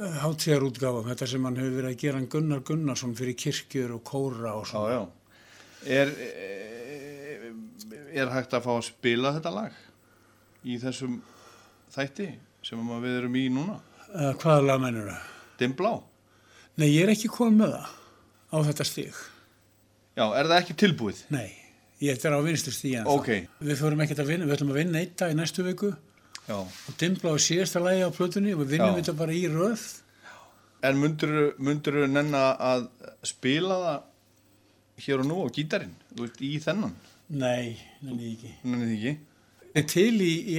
uh, 0.00 0.16
hátíðarútgáfum, 0.22 1.06
þetta 1.10 1.28
sem 1.30 1.46
hann 1.48 1.58
hefur 1.60 1.76
verið 1.80 1.92
að 1.92 2.00
gera 2.02 2.20
hann 2.20 2.28
Gunnar 2.32 2.62
Gunnarsson 2.66 3.14
fyrir 3.18 3.36
kirkjur 3.40 3.94
og 3.96 4.02
kóra 4.06 4.54
og 4.58 4.66
Já, 4.66 4.70
svona. 4.72 4.92
já. 4.92 5.00
Er, 5.86 6.10
eh, 6.10 7.50
er 8.22 8.32
hægt 8.34 8.56
að 8.56 8.64
fá 8.66 8.72
að 8.74 8.86
spila 8.88 9.32
þetta 9.36 9.52
lag 9.54 9.76
í 10.66 10.78
þessum 10.82 11.20
þætti 11.94 12.30
sem 12.66 12.88
við 13.04 13.18
erum 13.20 13.36
í 13.38 13.46
núna? 13.52 13.78
Uh, 14.10 14.32
hvaða 14.40 14.64
lag 14.66 14.82
mennur 14.82 15.12
það? 15.12 15.28
Dimblá? 15.60 15.92
Nei, 16.76 16.88
ég 16.90 17.04
er 17.06 17.14
ekki 17.14 17.30
komið 17.32 17.60
með 17.62 17.76
það 17.76 17.94
á 18.52 18.56
þetta 18.66 18.86
stíg. 18.88 19.22
Já, 20.16 20.24
er 20.32 20.48
það 20.48 20.58
ekki 20.58 20.76
tilbúið? 20.82 21.22
Nei, 21.32 21.48
ég 22.02 22.18
er 22.24 22.36
á 22.36 22.40
vinstu 22.44 22.72
stíg 22.74 22.98
en 23.00 23.08
Ok. 23.10 23.30
Við 23.60 23.80
fórum 23.80 24.02
ekkert 24.04 24.22
að 24.24 24.32
vinna, 24.32 24.48
við 24.48 24.56
ætlum 24.58 24.74
að 24.74 24.80
vinna 24.82 25.00
eitt 25.00 25.16
dag 25.20 25.32
í 25.32 25.38
næstu 25.38 25.64
viku 25.66 25.92
Já. 26.46 26.58
og 26.62 26.98
dimbla 27.00 27.34
á 27.34 27.38
síðasta 27.42 27.82
lagi 27.82 28.04
á 28.06 28.10
plötunni 28.14 28.54
og 28.54 28.62
við 28.62 28.76
vinnum 28.76 28.98
þetta 28.98 29.16
bara 29.18 29.34
í 29.34 29.46
röð. 29.50 29.86
En 30.86 31.00
myndur 31.00 31.98
þú 31.98 32.06
nenna 32.12 32.44
að 32.62 32.86
spila 33.26 33.80
það 33.82 35.06
hér 35.06 35.22
og 35.24 35.28
nú 35.28 35.42
á 35.42 35.46
veist, 35.50 36.40
í 36.40 36.56
þennan? 36.62 36.94
Nei, 37.26 37.76
nenni 38.00 38.30
ég 38.30 38.34
ekki. 38.36 38.52
Nenni 38.64 38.88
því 38.90 38.96
ekki? 38.96 39.14
Er 39.76 39.86
til 39.90 40.12
í, 40.24 40.32
í 40.54 40.58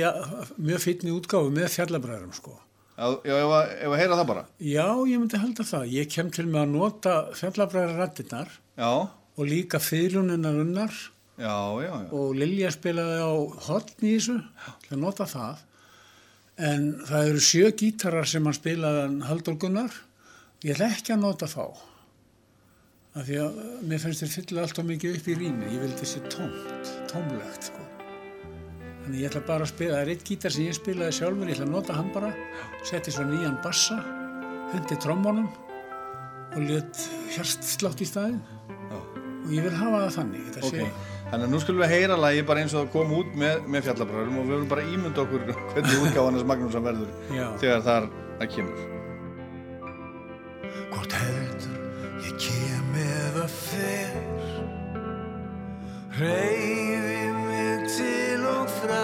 mjög 0.62 0.82
fyrni 0.84 1.14
útgáfu 1.16 1.52
með 1.54 1.70
fjallabræðurum 1.74 2.34
sko. 2.36 2.58
Já, 2.98 3.08
ef, 3.30 3.52
að, 3.54 3.96
heyra 3.98 4.18
það 4.18 4.30
bara. 4.32 4.44
Já, 4.58 4.86
ég 5.06 5.22
myndi 5.22 5.40
halda 5.42 5.66
það. 5.70 5.92
Ég 5.94 6.10
kem 6.12 6.32
til 6.34 6.48
með 6.50 6.64
að 6.64 6.74
nota 6.74 7.14
fjallabræðar 7.38 8.02
rættinnar 8.02 8.56
Já, 8.78 8.90
og 9.38 9.46
líka 9.46 9.82
fyrirluninnar 9.82 10.58
unnar 10.64 10.94
já, 11.38 11.54
já, 11.86 11.92
já. 11.94 12.10
og 12.18 12.36
Lilja 12.38 12.72
spilaði 12.74 13.20
á 13.22 13.34
hotn 13.68 14.06
í 14.06 14.16
þessu 14.18 14.38
til 14.86 14.96
að 14.98 15.04
nota 15.06 15.30
það. 15.30 15.64
En 16.58 16.88
það 17.06 17.28
eru 17.32 17.42
sjö 17.44 17.70
gítarar 17.78 18.26
sem 18.26 18.46
hann 18.48 18.56
spilaði 18.58 19.04
hann 19.04 19.20
Haldur 19.28 19.58
Gunnar. 19.62 19.94
Ég 20.66 20.74
ætla 20.74 20.88
ekki 20.96 21.14
að 21.14 21.22
nota 21.22 21.46
þá. 21.52 21.66
af 23.18 23.26
því 23.26 23.38
að 23.42 23.56
mér 23.90 24.02
finnst 24.04 24.22
þér 24.22 24.30
fylla 24.30 24.64
alltaf 24.68 24.86
mikið 24.86 25.16
upp 25.18 25.28
í 25.32 25.36
rýmið, 25.40 25.72
ég 25.74 25.80
vildi 25.82 26.02
þessi 26.04 26.20
tómt, 26.30 26.90
tómlegt 27.10 27.70
sko. 27.72 27.86
Þannig 29.02 29.24
ég 29.24 29.30
ætla 29.32 29.42
bara 29.48 29.66
að 29.66 29.72
spila, 29.72 29.96
það 29.96 30.04
er 30.04 30.12
eitt 30.14 30.26
gítar 30.28 30.54
sem 30.54 30.68
ég 30.68 30.76
spilaði 30.78 31.16
sjálfur, 31.18 31.50
ég 31.50 31.58
ætla 31.58 31.66
að 31.66 31.72
nota 31.74 31.96
hann 31.98 32.12
bara, 32.14 32.30
setti 32.86 33.14
svo 33.16 33.26
nýjan 33.26 33.58
bassa, 33.64 33.98
hendi 34.76 35.00
trombónum 35.02 35.50
og 36.54 36.62
let 36.70 37.02
hjartslátt 37.34 38.06
í 38.06 38.10
staðinn 38.12 38.38
Já. 38.92 39.00
og 39.00 39.50
ég 39.56 39.66
vil 39.66 39.74
hafa 39.82 40.04
það 40.04 40.14
þannig, 40.20 40.46
þetta 40.52 40.68
Ok, 40.68 40.78
sé, 40.78 41.17
þannig 41.32 41.46
að 41.48 41.52
nú 41.54 41.60
skulum 41.64 41.84
við 41.84 41.94
heyra 41.96 42.18
lagi 42.20 42.44
bara 42.48 42.64
eins 42.64 42.76
og 42.76 42.86
það 42.86 42.94
kom 42.94 43.16
út 43.18 43.34
með, 43.40 43.66
með 43.68 43.88
fjallabræðurum 43.88 44.38
og 44.38 44.46
við 44.46 44.54
verðum 44.54 44.70
bara 44.72 44.86
að 44.86 44.94
ímynda 44.96 45.24
okkur 45.26 45.42
hvernig 45.74 46.06
útgáðan 46.06 46.38
þess 46.38 46.50
Magnússon 46.52 46.88
verður 46.88 47.10
já, 47.36 47.48
þegar 47.64 47.84
þar 47.88 48.08
að 48.38 48.54
kemur. 48.56 48.86
Hvort 50.94 51.18
heldur 51.22 51.76
ég 52.28 52.40
kem 52.48 53.00
eða 53.04 53.48
fer? 53.56 54.16
Hreyfi 56.18 57.26
mig 57.44 57.90
til 57.94 58.46
og 58.50 58.72
frá 58.80 59.04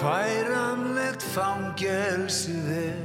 Færanlegt 0.00 1.26
fangelsið 1.34 2.70
er 2.78 3.02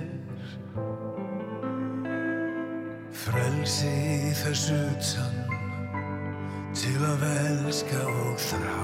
Frelsi 3.25 3.91
í 4.29 4.31
þess 4.39 4.69
utan 4.77 5.45
Til 6.75 6.98
að 7.08 7.22
velska 7.22 8.01
og 8.03 8.41
þrá. 8.44 8.79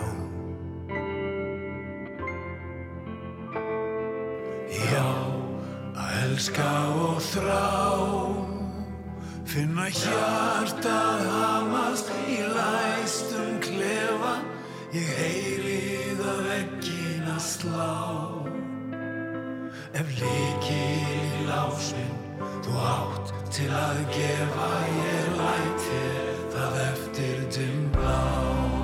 Já, 4.71 5.09
að 5.99 6.13
elska 6.21 6.69
og 7.01 7.19
þrá. 7.25 7.65
Finna 9.51 9.89
hjartað 9.91 11.25
hamast 11.35 12.15
í 12.31 12.39
læstum 12.55 13.59
klefa. 13.67 14.33
Ég 14.95 15.11
heyri 15.19 15.77
það 16.23 16.41
veggina 16.47 17.37
slá. 17.43 17.93
Ef 19.91 20.15
líkil 20.15 21.21
í 21.27 21.45
lásinn 21.51 22.19
þú 22.63 22.83
átt 22.95 23.39
til 23.51 23.71
að 23.75 24.05
gefa 24.15 24.75
Ég 24.95 25.33
læt 25.41 26.30
þér 26.61 26.75
það 26.75 26.81
eftir 26.91 27.39
dimblá 27.55 28.17
að 28.21 28.80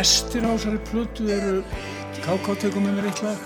gestir 0.00 0.46
á 0.48 0.56
þessari 0.56 0.78
plötu 0.88 1.26
eru 1.28 1.56
K.K. 2.24 2.54
tekur 2.62 2.80
með 2.80 2.94
mér 2.96 3.08
eitt 3.10 3.18
lag 3.20 3.40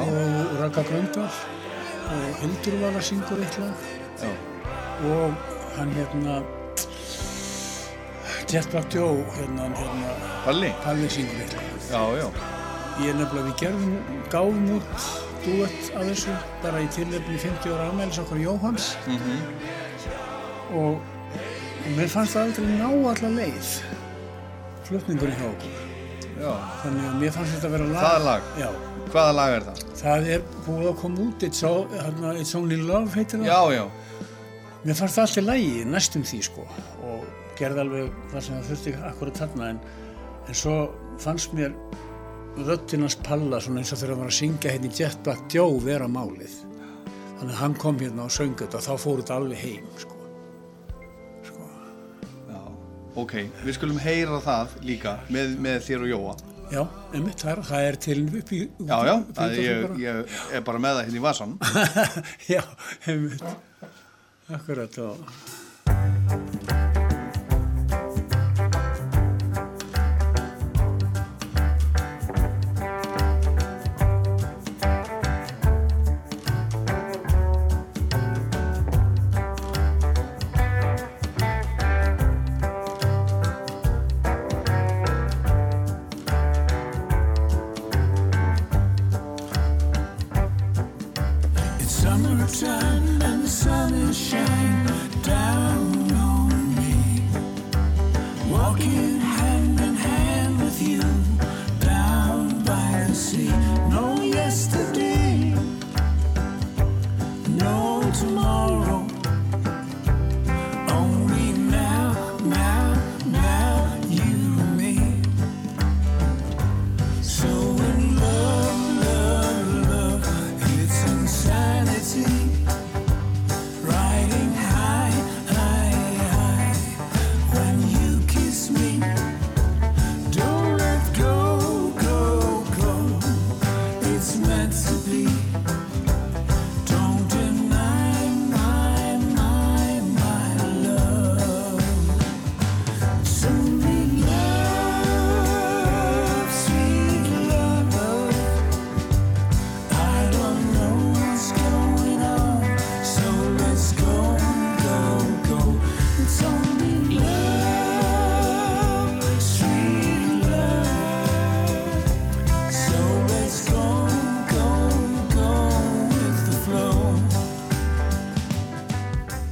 og 0.00 0.54
Raka 0.60 0.84
Gröndal 0.88 1.26
og 2.14 2.38
Hildur 2.40 2.76
Vala 2.80 3.02
syngur 3.04 3.42
eitt 3.44 3.58
lag 3.60 3.82
Já. 4.22 4.30
og 5.10 5.34
hann 5.76 5.92
hérna 5.98 6.38
Jetback 8.48 8.96
Joe 8.96 9.20
hérna, 9.36 9.68
hérna 9.76 10.16
Palli? 10.46 10.72
Palli 10.86 11.12
syngur 11.12 11.44
eitt 11.44 11.58
lag 11.58 11.68
Já, 11.90 12.02
já. 12.22 12.26
ég 13.02 13.12
er 13.12 13.20
nefnilega, 13.20 13.46
við 13.50 13.60
gerðum, 13.60 13.94
gáðum 14.32 14.74
út 14.78 15.06
duett 15.44 15.94
af 16.00 16.08
þessu 16.08 16.40
bara 16.64 16.80
í 16.80 16.90
tilefni 16.96 17.36
50 17.44 17.76
ára 17.76 17.92
afmælis 17.92 18.24
okkur 18.24 18.40
Jóhans 18.40 18.92
og, 20.80 20.96
og 21.84 21.96
mér 21.98 22.08
fannst 22.08 22.38
það 22.38 22.46
aldrei 22.46 22.76
ná 22.80 22.88
alla 22.88 23.36
leið 23.36 23.74
flutningurinn 24.90 25.40
hjá 25.40 25.48
okkur 25.48 25.72
já. 26.40 26.52
þannig 26.82 27.08
að 27.08 27.18
mér 27.22 27.34
fannst 27.36 27.56
þetta 27.56 27.70
að 27.70 27.74
vera 27.76 27.88
lag 27.90 28.04
Það 28.04 28.16
er 28.18 28.24
lag? 28.28 28.52
Já, 28.60 28.68
Hvaða 29.10 29.32
lag 29.40 29.56
er 29.56 29.66
það? 29.68 29.82
það 30.00 30.28
er 30.36 30.44
búið 30.66 30.88
að 30.90 30.96
koma 31.02 31.26
út 31.26 31.46
It's, 31.48 31.64
all, 31.66 31.84
hérna, 31.94 32.34
It's 32.40 32.54
Only 32.58 32.78
Love 32.80 33.14
heitir 33.16 33.42
það 33.42 33.50
Já, 33.50 33.60
já. 33.78 33.84
Mér 34.80 34.96
fannst 34.96 35.18
það 35.18 35.26
alltaf 35.26 35.46
lægi, 35.50 35.84
næstum 35.92 36.22
því 36.24 36.42
sko 36.46 36.66
og 37.10 37.24
gerði 37.58 37.82
alveg 37.82 38.14
það 38.32 38.44
sem 38.46 38.54
það 38.56 38.70
þurfti 38.70 38.94
akkurat 39.10 39.40
þarna 39.42 39.66
en, 39.74 39.80
en 40.48 40.56
svo 40.56 40.76
fannst 41.20 41.52
mér 41.56 41.74
röddinans 42.64 43.18
palla 43.26 43.60
svona 43.60 43.82
eins 43.82 43.92
og 43.92 44.00
þegar 44.00 44.14
hann 44.14 44.22
var 44.24 44.32
að 44.32 44.38
syngja 44.38 44.72
hérna 44.74 44.88
í 44.88 44.96
Jetback 44.96 45.54
Joe 45.54 45.76
vera 45.84 46.08
málið 46.10 46.54
þannig 47.40 47.52
að 47.52 47.60
hann 47.60 47.76
kom 47.82 48.00
hérna 48.00 48.24
og 48.26 48.32
söng 48.34 48.56
þetta 48.58 48.80
og 48.80 48.86
þá 48.88 49.04
fór 49.04 49.20
þetta 49.20 49.36
alveg 49.40 49.60
heim 49.64 49.92
sko. 50.00 50.09
Ok, 53.18 53.32
við 53.64 53.74
skulum 53.74 53.98
heyra 53.98 54.38
það 54.44 54.74
líka 54.86 55.16
með, 55.34 55.56
með 55.58 55.80
þér 55.88 56.04
og 56.06 56.12
Jóa. 56.12 56.34
Já, 56.70 56.82
einmitt, 57.10 57.40
það 57.42 57.50
er, 57.50 57.62
það 57.66 57.86
er 57.88 57.96
til 58.04 58.18
upp 58.38 58.52
í 58.54 58.60
Já, 58.62 58.98
já, 59.08 59.14
upp 59.16 59.30
í 59.32 59.34
það, 59.34 59.54
þessu 59.56 59.64
ég, 59.64 60.04
ég 60.04 60.36
er 60.54 60.66
bara 60.68 60.82
með 60.84 61.00
það 61.00 61.08
hérna 61.08 61.18
í 61.18 61.24
vasan. 61.26 61.56
Já, 62.54 62.62
einmitt 63.10 63.42
Akkurat 64.50 65.00
og 65.02 66.78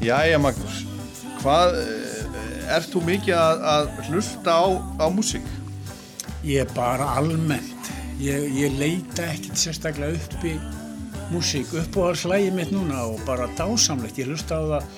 Jæja 0.09 0.39
Magnús, 0.41 0.83
hvað 1.43 1.75
eh, 1.83 2.75
ert 2.79 2.89
þú 2.93 3.03
mikið 3.09 3.35
að, 3.37 3.63
að 3.73 3.89
hlusta 4.09 4.55
á, 4.57 4.67
á 5.03 5.07
músík? 5.13 5.49
Ég 6.47 6.63
er 6.65 6.71
bara 6.77 7.11
almennt. 7.19 7.91
Ég, 8.23 8.47
ég 8.57 8.79
leita 8.79 9.27
ekkert 9.35 9.59
sérstaklega 9.61 10.17
upp 10.19 10.47
í 10.49 10.55
músík, 11.33 11.75
uppáhaldslægi 11.83 12.55
mitt 12.57 12.73
núna 12.75 13.03
og 13.11 13.21
bara 13.29 13.51
dásamlegt. 13.59 14.17
Ég 14.23 14.31
hlusta 14.33 14.59
á 14.59 14.63
það 14.79 14.89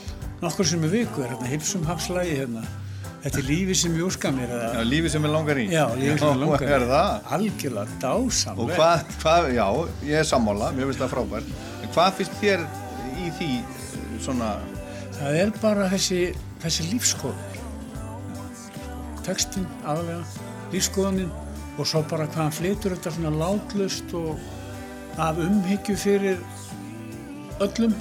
nokkur 0.45 0.69
sem 0.71 0.85
er 0.87 0.95
viku, 0.95 1.25
er 1.25 1.35
hérna 1.35 1.51
hipsum 1.51 1.83
hafslægi 1.89 2.37
hérna. 2.45 2.63
Þetta 3.21 3.41
er 3.43 3.49
lífi 3.51 3.75
sem 3.77 3.97
ég 3.99 4.07
úrska 4.07 4.31
mér. 4.33 4.49
Já, 4.49 4.61
Eða, 4.71 4.85
lífi 4.89 5.11
sem 5.13 5.27
er 5.29 5.33
langar 5.35 5.59
í. 5.61 5.67
já, 5.69 5.83
lífi 5.99 6.15
sem 6.23 6.31
er 6.31 6.39
langar. 6.41 6.63
Já, 6.65 6.77
er 6.79 6.85
það? 6.89 7.11
Algjörlega 7.37 7.83
Og 7.83 7.99
dásamlegt. 8.05 8.79
hvað, 8.79 9.03
hvað, 9.25 9.49
já, 9.59 9.67
ég 10.09 10.23
er 10.23 10.29
sammála, 10.31 10.71
mér 10.77 10.89
finnst 10.89 11.03
það 11.03 11.13
frábært. 11.17 11.51
Hvað 11.91 12.15
finnst 12.21 12.39
þér 12.41 12.65
í 13.21 13.33
því 13.37 13.51
eh, 13.59 14.15
svona, 14.25 14.55
Það 15.21 15.37
er 15.37 15.51
bara 15.61 15.89
þessi, 15.93 16.21
þessi 16.63 16.87
lífskoðun. 16.89 17.59
Tekstinn 19.27 19.67
aðlega, 19.85 20.25
lífskoðunin 20.73 21.31
og 21.77 21.87
svo 21.89 22.01
bara 22.09 22.27
hvað 22.31 22.47
hann 22.47 22.57
flytur 22.57 22.95
þetta 22.97 23.13
svona 23.15 23.33
látlust 23.37 24.15
og 24.17 24.41
af 25.21 25.39
umhyggju 25.45 25.97
fyrir 26.01 26.41
öllum, 27.61 27.93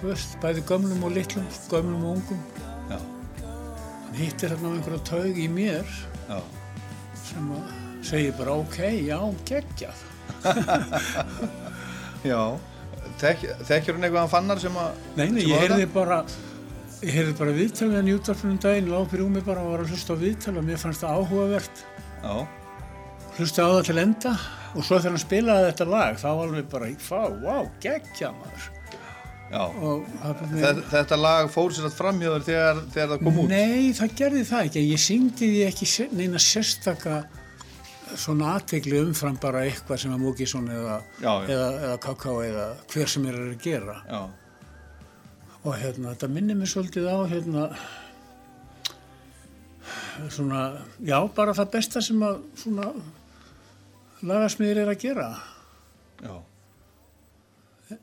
þú 0.00 0.10
veist, 0.10 0.34
bæði 0.42 0.64
gömlum 0.66 1.04
og 1.06 1.14
litlum, 1.14 1.46
gömlum 1.70 2.02
og 2.08 2.16
ungum. 2.18 2.42
já, 2.90 2.98
Hann 4.06 4.18
hittir 4.18 4.50
hérna 4.50 4.68
á 4.70 4.74
einhverja 4.74 5.02
taug 5.06 5.38
í 5.38 5.46
mér 5.50 5.86
já, 6.26 6.40
sem 7.22 7.50
að 7.54 7.70
segir 8.06 8.34
bara 8.38 8.58
ok, 8.58 8.78
já, 9.06 9.18
geggjað. 9.46 9.98
já. 12.32 12.40
Þek, 13.16 13.46
þekkjur 13.64 13.96
hann 13.96 14.06
eitthvað 14.06 14.20
hann 14.20 14.32
fannar 14.34 14.60
sem 14.60 14.76
að... 14.76 15.00
Nei, 15.16 15.26
nei, 15.32 15.42
ég 15.48 15.62
heyrði 15.64 15.88
bara, 15.94 16.20
ég 17.00 17.14
heyrði 17.16 17.34
bara 17.38 17.56
viðtal 17.56 17.88
við 17.88 17.96
hann 17.96 18.10
í 18.10 18.16
útvarpunum 18.18 18.60
daginn, 18.60 18.90
lág 18.92 19.08
fyrir 19.12 19.30
mig 19.32 19.46
bara 19.46 19.64
og 19.64 19.72
var 19.72 19.84
að 19.86 19.94
hlusta 19.94 20.16
á 20.16 20.20
viðtal 20.20 20.56
og 20.60 20.66
mér 20.66 20.82
fannst 20.82 21.04
það 21.04 21.20
áhugavert. 21.22 21.82
Já, 22.20 22.34
hlusta 23.38 23.64
á 23.64 23.68
það 23.72 23.82
til 23.88 23.98
enda 24.04 24.32
og 24.76 24.84
svo 24.84 24.98
þegar 24.98 25.14
hann 25.14 25.22
spilaði 25.24 25.68
þetta 25.70 25.86
lag 25.94 26.18
þá 26.20 26.28
alveg 26.34 26.68
bara, 26.74 26.90
fá, 27.00 27.20
wow, 27.40 27.70
geggja 27.80 28.32
maður 28.36 28.68
já. 29.52 29.62
bara 30.26 30.82
Þetta, 30.92 31.18
lag 31.20 31.50
fór 31.52 31.72
sér 31.72 31.88
að 31.88 31.96
framhjóður 31.96 32.46
þegar, 32.46 32.84
þegar 32.92 33.10
það 33.14 33.24
kom 33.24 33.40
út. 33.42 33.52
Nei, 33.52 33.92
það 33.96 34.14
gerði 34.20 34.44
það 34.50 34.68
ekki, 34.68 34.84
ég 34.90 35.02
syngdi 35.06 35.50
því 35.52 35.66
ekki 35.70 36.08
neina 36.18 36.42
sérstaka 36.42 37.20
svona 38.14 38.54
aðtegli 38.54 39.00
umfram 39.02 39.36
bara 39.42 39.64
eitthvað 39.66 40.02
sem 40.02 40.14
að 40.14 40.22
Múkisson 40.22 40.68
eða, 40.70 40.96
eða, 41.20 41.68
eða 41.82 42.00
Kaká 42.06 42.34
eða 42.46 42.66
hver 42.92 43.10
sem 43.10 43.26
er 43.30 43.38
að 43.42 43.54
gera. 43.64 43.96
Já, 44.06 44.20
og 45.66 45.74
hérna, 45.74 46.12
þetta 46.14 46.28
minnir 46.30 46.58
mér 46.58 46.70
svolítið 46.70 47.08
á 47.10 47.18
hérna 47.26 47.62
svona, 50.32 50.60
já, 51.02 51.18
bara 51.34 51.54
það 51.56 51.72
besta 51.74 52.02
sem 52.04 52.22
að 52.22 52.42
svona 52.58 52.90
lagasmiðir 54.26 54.84
er 54.84 54.92
að 54.92 55.02
gera. 55.02 55.28
Já, 56.22 56.36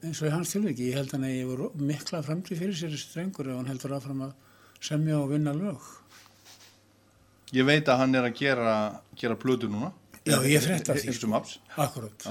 eins 0.04 0.22
og 0.22 0.30
í 0.30 0.34
hans 0.34 0.54
tilviki, 0.54 0.90
ég 0.92 1.00
held 1.00 1.16
hann 1.16 1.28
að 1.28 1.38
ég 1.38 1.50
voru 1.50 1.72
mikla 1.80 2.22
framtíð 2.26 2.62
fyrir 2.62 2.78
sér 2.78 2.94
þessi 2.94 3.14
drengur 3.16 3.50
ef 3.50 3.60
hann 3.60 3.72
heldur 3.72 3.96
áfram 3.98 4.26
að 4.28 4.36
semja 4.84 5.20
og 5.22 5.32
vinna 5.32 5.56
lög. 5.56 5.90
Ég 7.54 7.68
veit 7.68 7.90
að 7.92 8.00
hann 8.02 8.18
er 8.18 8.28
að 8.28 8.38
gera, 8.40 8.76
gera 9.20 9.38
plötu 9.40 9.70
núna. 9.70 9.92
Já, 10.26 10.38
ég 10.48 10.64
frétta 10.64 10.96
því. 10.98 11.12
Ístum 11.14 11.36
Haps. 11.36 11.58
Akkurát. 11.78 12.26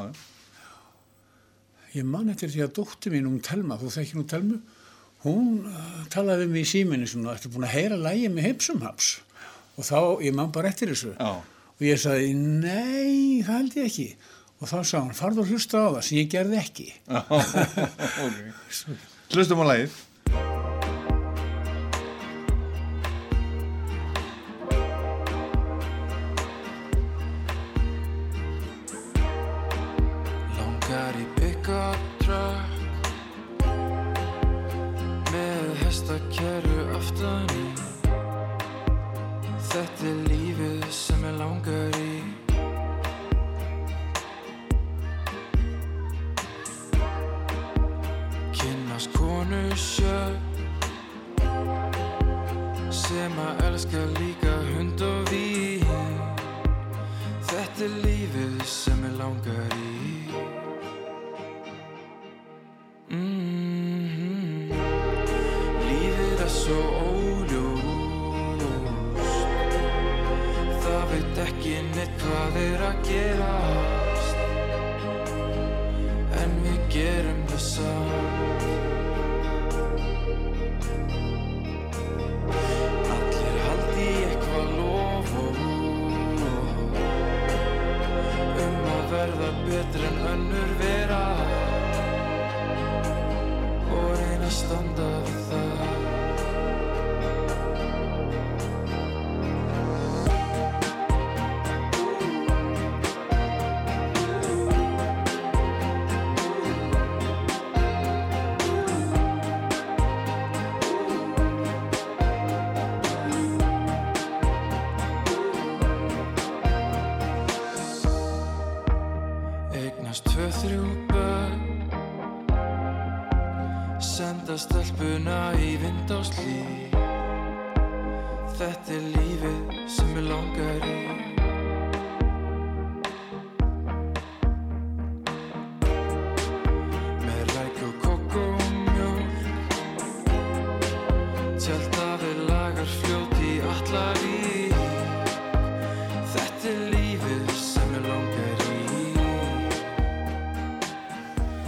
Ég 1.92 2.06
man 2.08 2.32
eftir 2.32 2.50
því 2.50 2.64
að 2.64 2.72
dóttir 2.80 3.12
mín, 3.14 3.28
hún 3.28 3.42
Telma, 3.44 3.76
þú 3.78 3.90
þekkir 3.92 4.18
hún 4.18 4.28
Telmu, 4.32 4.58
hún 5.26 5.48
uh, 5.68 5.98
talaði 6.10 6.46
við 6.46 6.54
mig 6.56 6.64
í 6.64 6.70
síminni 6.72 7.08
svona, 7.10 7.36
ertu 7.36 7.52
búin 7.52 7.68
að 7.68 7.74
heyra 7.76 7.98
lægi 8.00 8.30
með 8.32 8.48
heimsumhaps? 8.48 9.10
Og 9.76 9.86
þá, 9.86 9.98
ég 10.24 10.34
man 10.36 10.50
bara 10.54 10.72
eftir 10.72 10.90
þessu. 10.92 11.12
Já, 11.18 11.32
Og 11.82 11.86
ég 11.88 11.98
sagði, 11.98 12.34
nei, 12.38 13.42
það 13.42 13.56
held 13.56 13.76
ég 13.80 13.86
ekki. 13.88 14.08
Og 14.62 14.68
þá 14.70 14.76
sagði 14.86 14.98
hann, 15.00 15.16
farðu 15.18 15.42
að 15.42 15.48
hlusta 15.50 15.80
á 15.82 15.88
það 15.96 16.04
sem 16.06 16.18
ég 16.20 16.28
gerði 16.30 16.58
ekki. 16.60 16.84
ok. 18.26 18.36
Hlustum 19.34 19.62
á 19.62 19.66
lagið. 19.66 19.96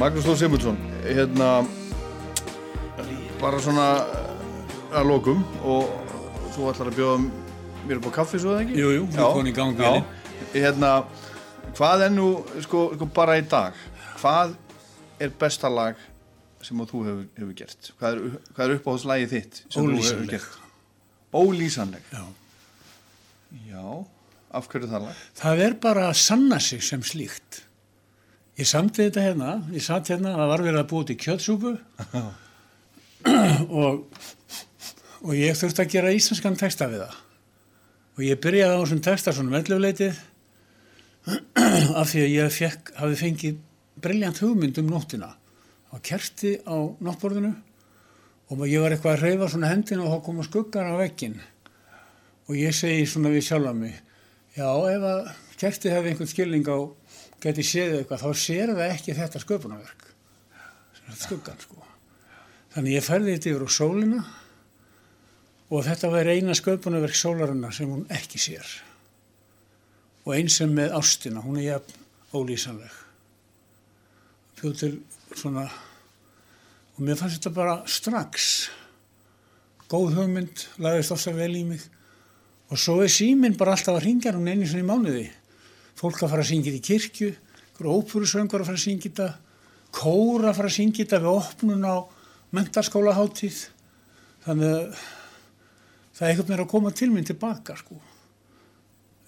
Magnús 0.05 0.27
Þór 0.27 0.37
Sigmundsson, 0.37 0.77
hérna, 1.01 1.47
bara 3.41 3.57
svona 3.65 3.87
eh, 4.05 4.99
að 5.01 5.07
lokum 5.09 5.39
og 5.65 5.95
þú 6.53 6.67
ætlar 6.69 6.91
að 6.91 6.99
bjóða 6.99 7.15
mér 7.89 8.03
upp 8.03 8.11
á 8.13 8.17
kaffi 8.19 8.43
svo 8.43 8.53
eða 8.53 8.67
ekki? 8.67 8.77
Jú, 8.83 8.91
jú, 8.99 9.07
við 9.15 9.23
komum 9.23 9.49
í 9.49 9.55
gang 9.57 9.81
við 9.81 9.89
Já, 9.89 10.05
hérna, 10.59 10.93
hvað 11.81 12.05
er 12.11 12.15
nú, 12.19 12.29
sko, 12.67 12.85
sko, 12.99 13.11
bara 13.17 13.39
í 13.41 13.49
dag, 13.49 13.81
hvað 14.19 14.53
er 15.25 15.35
besta 15.41 15.73
lag 15.73 16.07
sem 16.61 16.85
þú 16.93 17.05
hefur, 17.09 17.27
hefur 17.41 17.59
gert? 17.65 17.93
Hvað 17.97 18.13
er, 18.13 18.39
hvað 18.53 18.65
er 18.67 18.79
uppáhaldslægið 18.83 19.37
þitt 19.39 19.65
sem 19.65 19.89
þú 19.89 20.01
hefur 20.05 20.33
gert? 20.37 20.65
Ólýsanleg. 21.33 22.13
Já. 22.13 22.27
Já, 23.73 23.85
af 24.53 24.69
hverju 24.69 24.93
það 24.99 25.09
lag? 25.09 25.29
Það 25.41 25.69
er 25.71 25.83
bara 25.89 26.11
að 26.13 26.19
sanna 26.29 26.61
sig 26.61 26.85
sem 26.85 27.01
slíkt. 27.01 27.65
Ég 28.55 28.69
samti 28.71 29.07
þetta 29.07 29.25
hérna, 29.25 29.51
ég 29.75 29.83
satt 29.83 30.11
hérna, 30.13 30.37
það 30.39 30.51
var 30.53 30.63
verið 30.63 30.81
að 30.81 30.91
búið 30.93 31.07
til 31.11 31.19
kjötsúpu. 31.25 31.75
Og, 33.25 34.03
og 35.25 35.31
ég 35.33 35.57
þurfti 35.57 35.81
að 35.81 35.93
gera 35.95 36.11
íslenskan 36.13 36.59
texta 36.61 36.91
við 36.91 37.07
það. 37.07 37.15
Og 38.15 38.25
ég 38.27 38.41
byrjaði 38.45 38.75
á 38.77 38.81
þessum 38.83 39.01
texta 39.07 39.33
svona 39.35 39.55
mellufleitið 39.55 40.19
af 41.97 42.11
því 42.11 42.21
að 42.27 42.35
ég 42.35 42.53
fekk, 42.53 42.93
hafi 43.01 43.17
fengið 43.23 43.63
briljant 44.05 44.43
hugmynd 44.45 44.83
um 44.83 44.93
nóttina. 44.93 45.31
Á 45.91 45.97
kerti 46.05 46.59
á 46.69 46.77
náttborðinu 47.01 47.55
og 48.53 48.65
ég 48.69 48.83
var 48.85 48.93
eitthvað 48.95 49.17
að 49.17 49.25
reyfa 49.25 49.49
svona 49.51 49.71
hendina 49.73 50.05
og 50.05 50.13
þá 50.13 50.25
koma 50.27 50.45
skuggar 50.45 50.91
á 50.93 51.01
vekkin 51.01 51.39
og 52.45 52.59
ég 52.59 52.75
segi 52.77 53.07
svona 53.09 53.33
við 53.33 53.47
sjálfa 53.49 53.73
mig 53.77 53.97
já 54.55 54.69
ef 54.69 55.07
að 55.09 55.31
kerti 55.61 55.93
hefði 55.93 56.13
einhvern 56.13 56.31
skilning 56.31 56.69
á 56.69 56.79
geti 57.45 57.65
séð 57.67 57.99
eitthvað 57.99 58.25
þá 58.25 58.41
sér 58.41 58.73
það 58.73 58.93
ekki 58.95 59.17
þetta 59.19 59.43
sköpunarverk. 59.43 60.07
Skuggan 61.21 61.61
sko. 61.61 61.83
Þannig 62.75 62.97
ég 62.97 63.05
færði 63.05 63.37
þetta 63.37 63.51
yfir 63.53 63.67
á 63.69 63.71
sólina 63.71 64.21
og 65.69 65.85
þetta 65.85 66.11
var 66.13 66.31
eina 66.33 66.57
sköpunarverk 66.57 67.19
sólarinnar 67.19 67.75
sem 67.77 67.91
hún 67.91 68.07
ekki 68.13 68.41
sér. 68.41 68.65
Og 70.25 70.37
eins 70.39 70.57
sem 70.61 70.73
með 70.73 70.97
ástina 70.97 71.43
hún 71.45 71.61
er 71.61 71.75
jafn 71.75 72.01
ólýsanleg. 72.35 72.95
Fjóð 74.59 74.79
til 74.81 74.95
svona 75.35 75.69
og 76.95 77.05
mér 77.05 77.19
fannst 77.21 77.43
þetta 77.43 77.55
bara 77.55 77.77
strax. 77.91 78.71
Góð 79.91 80.17
hugmynd 80.17 80.65
lagðist 80.81 81.13
ofta 81.13 81.35
vel 81.37 81.53
í 81.59 81.65
mig. 81.69 81.83
Og 82.73 82.81
svo 82.81 83.03
er 83.05 83.13
síminn 83.13 83.59
bara 83.61 83.75
alltaf 83.77 83.99
að 83.99 84.07
ringja 84.07 84.33
hún 84.33 84.49
einu 84.49 84.65
svona 84.65 84.87
í 84.87 84.89
mánuði 84.89 85.27
fólk 86.05 86.23
að 86.23 86.33
fara 86.35 86.45
að 86.45 86.51
syngja 86.53 86.73
þetta 86.73 86.81
í 86.81 86.89
kirkju 86.91 87.33
ópurusöngur 87.95 88.63
að 88.63 88.71
fara 88.71 88.79
að 88.79 88.85
syngja 88.85 89.11
þetta 89.11 89.29
kóra 89.95 90.51
að 90.51 90.59
fara 90.61 90.71
að 90.71 90.77
syngja 90.79 91.05
þetta 91.05 91.23
við 91.25 91.33
opnun 91.35 91.87
á 91.91 91.97
mentarskólaháttíð 92.55 93.61
þannig 94.45 94.75
að 94.75 94.99
það 96.15 96.27
er 96.27 96.31
eitthvað 96.31 96.53
með 96.53 96.63
að 96.65 96.71
koma 96.75 96.93
til 96.95 97.11
minn 97.11 97.27
tilbaka 97.29 97.77
sko 97.81 97.99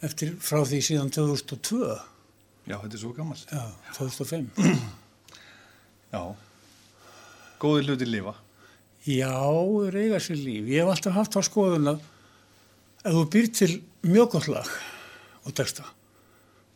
eftir 0.06 0.36
frá 0.38 0.60
því 0.62 0.82
síðan 0.84 1.10
2002 1.14 1.80
Já, 2.66 2.80
þetta 2.82 2.96
er 2.96 3.00
svo 3.00 3.12
gammalt. 3.14 3.46
já, 3.50 3.62
2005 3.94 4.48
Já. 6.16 6.22
Góði 7.62 7.86
hluti 7.86 8.06
lifa. 8.08 8.34
Já, 9.06 9.30
eiga 9.94 10.18
sér 10.22 10.38
líf. 10.40 10.66
Ég 10.70 10.82
hef 10.82 10.90
alltaf 10.92 11.14
haft 11.14 11.38
á 11.38 11.42
skoðun 11.46 11.92
að 11.92 12.02
ef 13.06 13.14
þú 13.14 13.22
býr 13.32 13.50
til 13.54 13.70
mjög 14.06 14.32
gott 14.34 14.48
lag 14.50 14.70
og 15.46 15.54
texta 15.54 15.86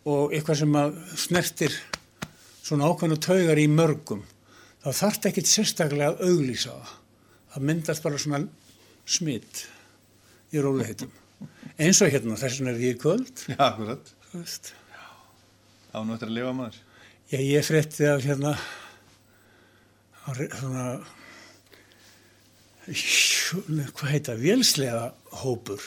og 0.09 0.33
eitthvað 0.33 0.63
sem 0.63 0.77
að 0.81 0.99
snertir 1.21 1.77
svona 2.65 2.89
ákveðnu 2.89 3.19
taugar 3.21 3.61
í 3.61 3.67
mörgum 3.71 4.23
þá 4.81 4.89
þarf 4.89 5.17
þetta 5.17 5.31
ekkit 5.31 5.51
sérstaklega 5.51 6.11
að 6.13 6.23
auglýsa 6.31 6.73
það. 6.73 6.97
Það 7.51 7.67
myndast 7.69 8.05
bara 8.07 8.21
svona 8.23 8.41
smitt 9.11 9.65
í 10.55 10.63
róliheitum. 10.63 11.11
Eins 11.81 12.01
og 12.05 12.13
hérna, 12.13 12.39
þess 12.39 12.61
vegna 12.61 12.75
er 12.75 12.85
ég 12.85 13.01
kvöld. 13.01 13.45
Já, 13.51 13.59
akkurat. 13.67 14.13
þú 14.31 14.43
veist. 14.43 14.73
Ánú 15.91 16.15
eftir 16.15 16.31
að 16.31 16.37
lifa 16.37 16.53
maður. 16.55 16.77
Já, 17.31 17.39
ég 17.41 17.67
frétti 17.67 18.07
af 18.11 18.23
hérna 18.25 18.55
svona 20.61 21.01
hvað 23.95 24.13
heita, 24.15 24.37
vélslega 24.39 25.11
hópur 25.43 25.83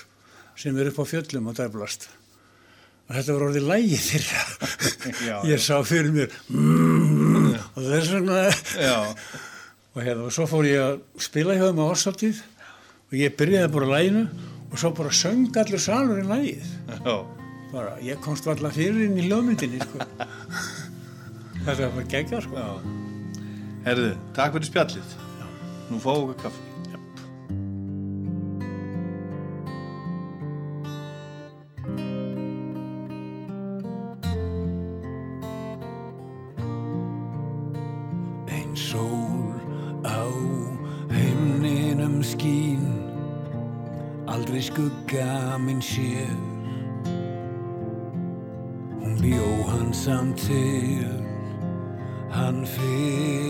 sem 0.60 0.76
er 0.78 0.91
upp 0.91 1.02
á 1.02 1.06
fjöllum 1.10 1.49
og 1.52 1.58
dæblast 1.58 2.08
og 3.08 3.16
þetta 3.18 3.36
var 3.36 3.46
orðið 3.50 3.68
lægi 3.70 4.00
þeirra 4.08 4.44
Já, 5.30 5.36
ég 5.52 5.62
sá 5.63 5.76
fyrir 5.88 6.13
mér 6.16 6.34
mm, 6.50 7.52
og 7.76 7.86
þess 7.89 8.13
vegna 8.16 8.39
Já. 8.80 8.98
og 9.94 10.02
hérna 10.02 10.28
og 10.30 10.36
svo 10.36 10.48
fór 10.50 10.70
ég 10.70 10.82
að 10.88 10.98
spila 11.28 11.58
hjá 11.60 11.68
þeim 11.68 11.84
á 11.84 11.86
orðsáttíð 11.89 12.42
og 13.12 13.16
ég 13.20 13.38
byrjaði 13.39 13.74
bara 13.76 13.92
læginu 13.94 14.26
og 14.72 14.82
svo 14.82 14.94
bara 14.98 15.13
söng 15.13 15.62
allur 15.62 15.84
salurinn 15.84 16.32
lægið 16.32 16.74
Já. 17.04 17.16
bara, 17.74 17.96
ég 18.06 18.22
komst 18.24 18.48
valla 18.50 18.74
fyrir 18.74 19.08
inn 19.08 19.20
í 19.20 19.28
hljóðmyndinni 19.28 19.82
sko. 19.84 20.08
þetta 21.63 21.80
var 21.80 21.96
bara 21.98 22.10
geggar 22.12 22.46
sko. 22.46 22.60
Já. 22.60 23.02
Herðu, 23.84 24.13
takk 24.36 24.54
fyrir 24.56 24.70
spjallið. 24.70 25.16
Nú 25.89 25.98
fáum 26.00 26.30
við 26.30 26.38
kaffi. 26.46 26.73
Skugga 45.54 45.58
minn 45.58 45.82
sér 45.82 46.36
Hún 49.02 49.18
bjó 49.22 49.63
hann 49.68 49.94
samt 49.94 50.38
til 50.38 51.24
Hann 52.32 52.66
fylgir 52.66 53.43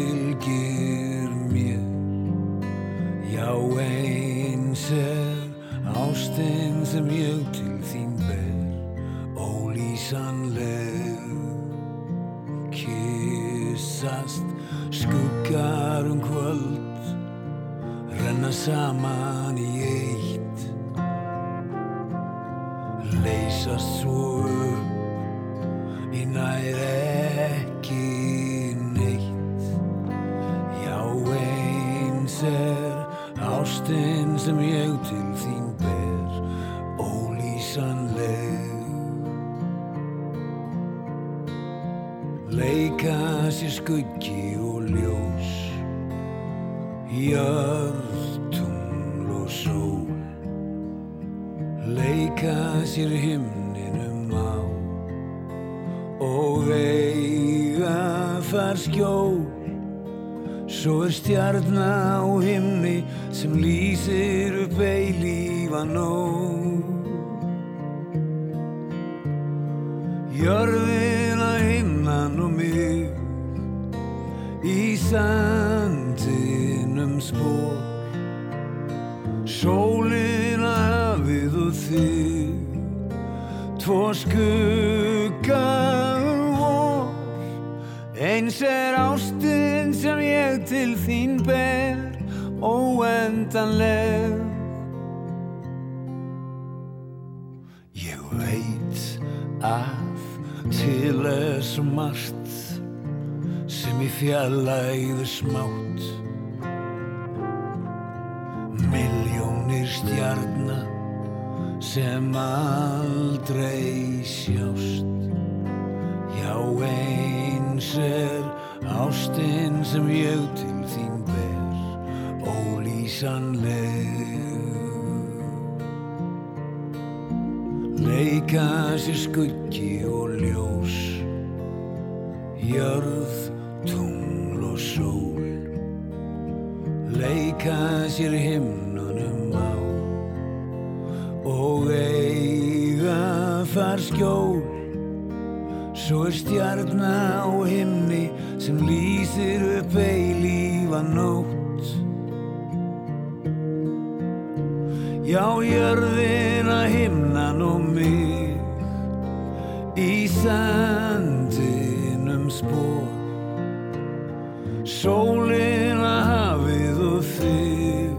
Sólina 164.83 166.15
hafið 166.27 166.97
og 167.07 167.23
þig. 167.37 168.17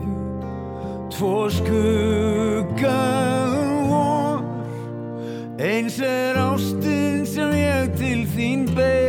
Tvo 1.15 1.37
skuggaðum 1.61 2.93
vor 3.93 4.39
Eins 5.63 6.01
er 6.03 6.35
ástin 6.43 7.23
sem 7.29 7.51
ég 7.55 7.95
til 8.01 8.27
þín 8.35 8.67
ber 8.75 9.04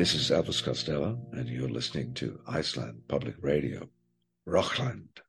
This 0.00 0.14
is 0.14 0.30
Elvis 0.30 0.64
Costello, 0.64 1.18
and 1.32 1.46
you're 1.46 1.68
listening 1.68 2.14
to 2.14 2.40
Iceland 2.48 3.02
Public 3.06 3.34
Radio, 3.42 3.86
Rockland. 4.46 5.20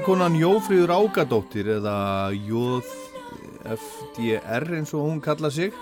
Tónlistakonan 0.00 0.32
Jófríður 0.34 0.90
Ágadóttir 0.90 1.68
eða 1.68 2.32
JFDR 2.32 2.80
eins 4.78 4.94
og 4.94 5.00
hún 5.04 5.20
kalla 5.20 5.50
sig 5.50 5.72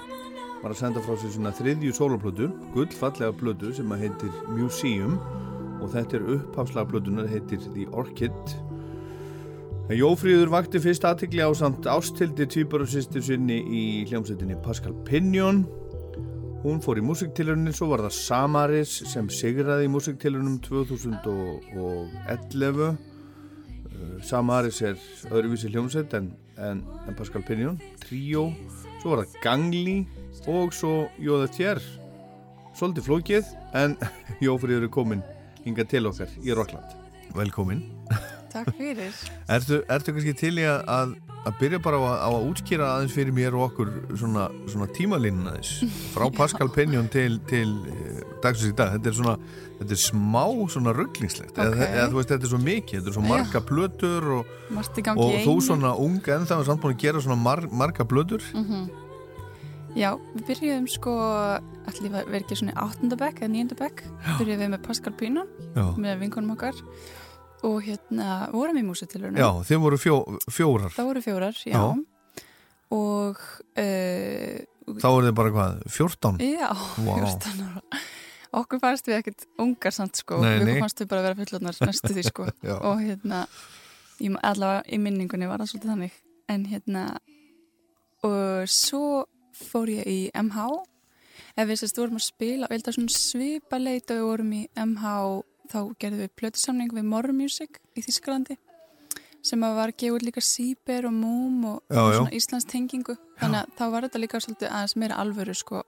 var 0.62 0.70
að 0.72 0.78
senda 0.80 1.00
frá 1.00 1.14
sér 1.14 1.30
svona 1.30 1.52
þriðju 1.54 1.92
sólarplötu, 1.94 2.50
gullfallega 2.74 3.32
plötu 3.32 3.72
sem 3.72 3.92
að 3.92 3.98
heitir 4.02 4.30
Museum 4.50 5.18
og 5.80 5.90
þetta 5.92 6.16
er 6.18 6.22
upphafslega 6.34 6.86
plötunar, 6.90 7.28
heitir 7.30 7.58
The 7.62 7.86
Orchid 7.92 8.32
Jófríður 9.88 10.48
vakti 10.50 10.80
fyrst 10.82 11.04
aðtikli 11.06 11.42
á 11.46 11.54
samt 11.54 11.86
ástildi 11.86 12.46
tvíbarasýstir 12.50 13.22
sinni 13.22 13.62
í 13.62 14.04
hljómsveitinni 14.10 14.58
Pascal 14.64 14.94
Pinion 15.06 15.62
Hún 16.64 16.82
fór 16.82 16.98
í 16.98 17.06
músiktilurinn 17.06 17.70
svo 17.70 17.86
var 17.92 18.02
það 18.02 18.18
Samaris 18.18 18.90
sem 19.12 19.30
sigraði 19.30 19.86
í 19.86 19.92
músiktilurinnum 19.94 20.58
2011 20.66 22.98
Uh, 23.98 24.18
Samaris 24.22 24.80
er 24.86 24.98
öðruvísi 25.30 25.72
hljómsveit 25.72 26.14
en, 26.18 26.30
en, 26.56 26.84
en 27.06 27.18
Pascal 27.18 27.42
Pinion 27.46 27.80
Trio, 28.04 28.48
svo 29.02 29.14
var 29.16 29.24
það 29.24 29.40
Gangli 29.42 29.98
og 30.48 30.76
svo 30.76 30.94
Jóða 31.18 31.50
Tjær 31.54 31.82
Svolítið 32.78 33.08
flókið 33.10 33.52
en 33.78 33.98
Jófríður 34.44 34.86
er 34.86 34.94
komin 34.94 35.26
hinga 35.64 35.86
til 35.90 36.06
okkar 36.08 36.30
í 36.44 36.54
Rockland 36.54 36.98
Velkomin. 37.36 37.82
Takk 38.52 38.72
fyrir. 38.78 39.12
Ertu, 39.52 39.82
ertu 39.92 40.14
kannski 40.14 40.34
til 40.38 40.54
í 40.62 40.64
að, 40.64 41.16
að, 41.46 41.54
byrja 41.60 41.80
bara 41.84 42.00
á 42.00 42.02
að, 42.02 42.18
á 42.18 42.30
að 42.32 42.48
útskýra 42.50 42.90
aðeins 42.96 43.14
fyrir 43.14 43.34
mér 43.36 43.56
og 43.58 43.68
okkur 43.68 43.92
svona, 44.18 44.48
svona 44.70 44.88
tímalínuna 44.96 45.54
aðeins. 45.54 45.72
Frá 46.14 46.28
Pascal 46.34 46.70
Pinion 46.74 47.08
til, 47.12 47.38
til 47.48 47.72
eh, 47.92 48.20
dagsins 48.44 48.72
í 48.72 48.76
dag, 48.78 48.96
þetta 48.96 49.12
er 49.12 49.18
svona 49.20 49.38
þetta 49.78 49.94
er 49.94 50.00
smá 50.02 50.44
svona 50.72 50.94
rugglingslegt 50.96 51.58
eða, 51.58 51.74
Ok. 51.74 51.82
eða 51.86 52.06
þú 52.10 52.18
veist 52.18 52.32
þetta 52.32 52.48
er 52.48 52.52
svo 52.52 52.62
mikið, 52.62 52.96
þetta 52.98 53.12
er 53.12 53.16
svo 53.18 53.26
marga 53.26 53.60
plötur 53.68 54.30
og, 54.38 54.54
og 55.14 55.36
þú 55.44 55.54
svona 55.68 55.92
ung 56.02 56.18
en 56.18 56.48
það 56.48 56.62
var 56.62 56.70
samt 56.70 56.82
búin 56.82 56.96
að 56.96 57.04
gera 57.04 57.22
svona 57.22 57.38
mar, 57.42 57.62
marga 57.70 58.08
plötur. 58.08 58.42
Mhm. 58.54 58.88
Já, 59.98 60.12
við 60.36 60.42
byrjuðum 60.50 60.88
sko, 60.92 61.12
allir 61.88 62.12
verið 62.12 62.42
ekki 62.42 62.58
svona 62.60 62.74
í 62.74 62.80
áttundabekk 62.82 63.40
eða 63.40 63.52
níundabekk, 63.54 64.02
byrjuðum 64.38 64.60
við 64.60 64.74
með 64.74 64.82
Pascal 64.84 65.14
Já, 65.78 65.86
með 65.96 66.20
vinkonum 66.20 66.52
okkar. 66.54 66.76
og 66.76 67.27
hérna 67.62 68.28
vorum 68.52 68.76
í 68.78 68.84
músitilurinn. 68.86 69.38
já 69.38 69.48
þeim 69.66 69.80
voru 69.82 69.98
fjó, 69.98 70.16
fjórar 70.50 70.92
Það 70.94 71.08
voru 71.10 71.22
fjórar, 71.24 71.58
já. 71.66 71.74
Já. 71.74 71.84
Og, 72.94 73.40
uh, 73.76 74.60
þá 74.96 75.08
voru 75.12 75.26
þið 75.28 75.34
bara 75.36 75.50
hvað, 75.52 75.82
14 75.92 76.38
já, 76.40 76.70
Vá. 77.04 77.12
14 77.18 77.64
ára. 77.66 77.82
Okkur 78.58 78.80
fannst 78.80 79.08
við 79.10 79.18
ekkert 79.18 79.44
ungar 79.60 79.92
samt 79.92 80.16
sko, 80.16 80.38
Nei, 80.40 80.54
við 80.62 80.70
nei. 80.70 80.78
fannst 80.80 81.02
við 81.02 81.08
bara 81.10 81.20
að 81.20 81.26
vera 81.28 81.38
fullotnar 81.42 81.80
næstu 81.84 82.14
því 82.16 82.24
sko. 82.30 82.46
Og 82.88 83.02
hérna 83.02 83.42
í, 84.24 84.30
allavega 84.32 84.86
í 84.88 84.98
minningunni 85.02 85.50
var 85.50 85.60
það 85.60 85.74
svolítið 85.74 85.92
þannig 85.92 86.14
en 86.48 86.64
hérna 86.70 87.02
og 88.24 88.64
svo 88.72 89.26
fór 89.58 89.90
ég 89.92 90.08
í 90.08 90.20
MH 90.32 90.64
ef 91.58 91.68
við 91.68 91.80
sérst 91.82 92.00
vorum 92.00 92.16
að 92.18 92.24
spila 92.24 92.66
og 92.66 92.72
ég 92.72 92.78
held 92.80 92.88
að 92.90 92.96
svona 92.96 93.14
svipa 93.14 93.78
leit 93.82 94.10
og 94.10 94.16
við 94.16 94.26
vorum 94.30 94.52
í 94.56 94.62
MH 94.78 95.12
þá 95.68 95.78
gerðum 96.00 96.24
við 96.24 96.32
plötusamning 96.40 96.94
við 96.96 97.06
More 97.08 97.34
Music 97.36 97.78
í 97.96 98.04
Þísklandi 98.04 98.56
sem 99.48 99.62
var 99.62 99.92
út 99.92 100.24
líka 100.26 100.42
Sýber 100.42 101.06
og 101.08 101.14
Múm 101.14 101.64
og, 101.64 101.78
Já, 101.88 102.00
og 102.02 102.10
já. 102.12 102.16
svona 102.18 102.34
Íslands 102.36 102.66
tengingu. 102.68 103.14
Þannig 103.38 103.60
að 103.62 103.78
þá 103.78 103.84
var 103.92 104.06
þetta 104.08 104.20
líka 104.22 104.40
svolítið 104.42 104.68
aðeins 104.74 104.96
meira 104.98 105.20
alvöru 105.22 105.54
sko, 105.54 105.82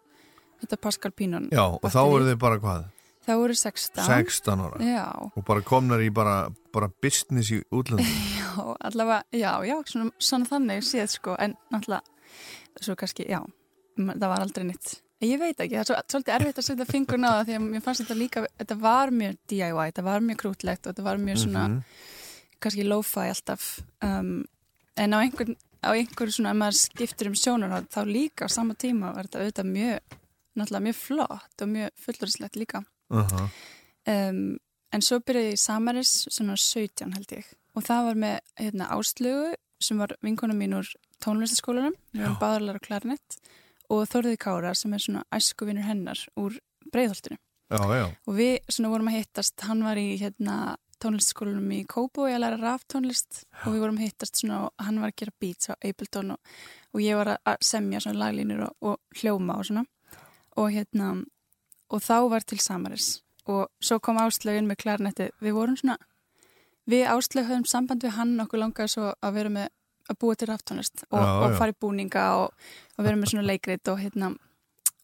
þetta 0.63 0.79
Pascal 0.81 1.13
Pínon 1.13 1.51
Já, 1.53 1.65
og 1.67 1.85
þá 1.91 2.01
voru 2.07 2.29
þið 2.29 2.39
bara 2.41 2.61
hvað, 2.63 2.87
þá 3.27 3.33
voru 3.43 3.57
16 3.59 4.07
16 4.07 4.65
ára. 4.67 4.81
Já, 4.87 5.07
og 5.35 5.45
bara 5.51 5.67
komnar 5.67 6.05
í 6.05 6.09
bara, 6.15 6.37
bara 6.73 6.91
business 7.03 7.51
í 7.53 7.61
útlöndum. 7.75 8.07
Já, 8.51 8.75
allavega, 8.83 9.23
já, 9.31 9.53
já, 9.63 9.77
svona, 9.87 10.11
svona 10.19 10.49
þannig 10.51 10.81
séð 10.83 11.13
sko, 11.13 11.37
en 11.39 11.53
náttúrulega 11.71 12.81
svo 12.83 12.97
kannski, 12.99 13.27
já, 13.31 13.39
það 13.99 14.27
var 14.27 14.43
aldrei 14.43 14.65
nýtt 14.67 14.97
ég 15.21 15.39
veit 15.41 15.59
ekki, 15.61 15.75
það 15.77 15.81
er 15.81 15.89
svo, 15.91 15.97
svolítið 16.13 16.35
erfitt 16.35 16.59
að 16.59 16.67
setja 16.69 16.87
fingurna 16.89 17.29
á 17.29 17.35
það 17.41 17.47
því 17.49 17.57
að 17.57 17.65
mér 17.67 17.83
fannst 17.85 18.03
þetta 18.05 18.17
líka 18.19 18.45
þetta 18.59 18.77
var 18.81 19.11
mjög 19.11 19.37
DIY, 19.53 19.73
þetta 19.91 20.03
var 20.07 20.21
mjög 20.21 20.39
krútlegt 20.45 20.87
og 20.87 20.95
þetta 20.95 21.03
var 21.05 21.19
mjög 21.19 21.39
svona, 21.45 21.65
Mhm. 21.69 21.83
kannski 22.61 22.85
lo-fi 22.89 23.27
alltaf 23.29 23.67
um, 24.03 24.45
en 24.97 25.11
á 25.13 25.19
einhver, 25.21 25.57
á 25.85 25.91
einhver 25.93 26.33
svona, 26.33 26.51
ef 26.51 26.57
maður 26.57 26.79
skiptir 26.81 27.27
um 27.27 27.35
sjónur 27.35 27.87
þá 27.89 28.01
líka 28.07 28.45
á 28.45 28.49
sama 28.51 28.75
tíma 28.75 29.15
var 29.15 29.25
þetta 29.29 29.41
auðvitað 29.45 29.71
mjög 29.73 30.01
náttúrulega 30.57 30.87
mjög 30.89 30.97
flott 30.97 31.63
og 31.63 31.69
mjög 31.69 31.91
fullurislegt 32.05 32.57
líka 32.57 32.83
uh 33.11 33.29
-huh. 33.29 33.49
um, 34.07 34.59
en 34.93 35.01
svo 35.03 35.21
byrjaði 35.21 35.53
ég 35.53 35.53
í 35.53 35.57
Samaris 35.57 36.27
svona 36.31 36.57
17 36.57 37.13
held 37.15 37.33
ég 37.33 37.45
og 37.75 37.83
það 37.85 38.05
var 38.05 38.15
með 38.15 38.39
hérna, 38.59 38.89
áslögu 38.91 39.55
sem 39.81 39.99
var 39.99 40.17
vinkona 40.23 40.55
mín 40.55 40.75
úr 40.75 40.87
tónlistaskólanum 41.25 41.95
við 42.13 42.23
erum 42.23 42.37
báðarlega 42.41 42.77
á 42.77 42.87
klarinett 42.87 43.37
og 43.91 44.05
Þorði 44.11 44.37
Kára 44.41 44.75
sem 44.79 44.93
er 44.95 45.03
svona 45.03 45.25
æskuvinur 45.35 45.87
hennar 45.87 46.21
úr 46.39 46.57
já, 47.71 48.05
og 48.27 48.35
við 48.39 48.55
svona 48.69 48.91
vorum 48.93 49.11
að 49.11 49.19
hittast 49.21 49.61
hann 49.67 49.83
var 49.87 49.99
í 50.01 50.17
hérna 50.21 50.77
tónlistskólanum 51.01 51.71
í 51.73 51.85
Kóbo 51.89 52.27
ég 52.29 52.37
að 52.37 52.43
læra 52.45 52.59
raf 52.61 52.83
tónlist 52.91 53.45
og 53.65 53.73
við 53.73 53.81
vorum 53.85 53.97
að 54.01 54.07
hittast 54.09 54.41
svona 54.43 54.59
og 54.67 54.85
hann 54.85 54.99
var 55.01 55.13
að 55.13 55.17
gera 55.23 55.37
beats 55.41 55.71
á 55.71 55.75
Ableton 55.81 56.35
og, 56.35 56.41
og 56.93 57.01
ég 57.01 57.17
var 57.17 57.31
að- 57.39 57.63
semja 57.65 58.01
svona 58.05 58.21
laglínur 58.27 58.67
og, 58.67 58.75
og 58.83 59.21
hljóma 59.21 59.57
og 59.59 59.65
svona. 59.71 59.85
Og 60.59 60.71
hérna 60.75 61.25
og 61.91 62.03
þá 62.05 62.17
var 62.31 62.41
til 62.45 62.59
Samaris. 62.61 63.23
Og 63.49 63.69
svo 63.81 63.99
kom 63.99 64.19
Áslögin 64.21 64.69
með 64.69 64.77
klarnetti 64.83 65.31
við 65.41 65.57
vorum 65.57 65.77
svona 65.81 65.97
við 66.91 67.07
Áslög 67.09 67.49
höfum 67.49 67.65
samband 67.67 68.03
við 68.05 68.17
hann 68.19 68.37
okkur 68.45 68.61
langaði 68.61 68.93
svo 68.93 69.13
að 69.23 69.33
vera 69.39 69.49
með 69.57 69.69
að 70.11 70.19
búa 70.23 70.37
til 70.39 70.49
raftónlist 70.51 71.05
og, 71.09 71.21
og 71.21 71.57
fara 71.59 71.75
í 71.75 71.79
búninga 71.81 72.27
og, 72.43 72.71
og 72.97 73.07
vera 73.07 73.19
með 73.19 73.35
svona 73.35 73.47
leikrit 73.49 73.93
og 73.93 74.01
hérna 74.03 74.33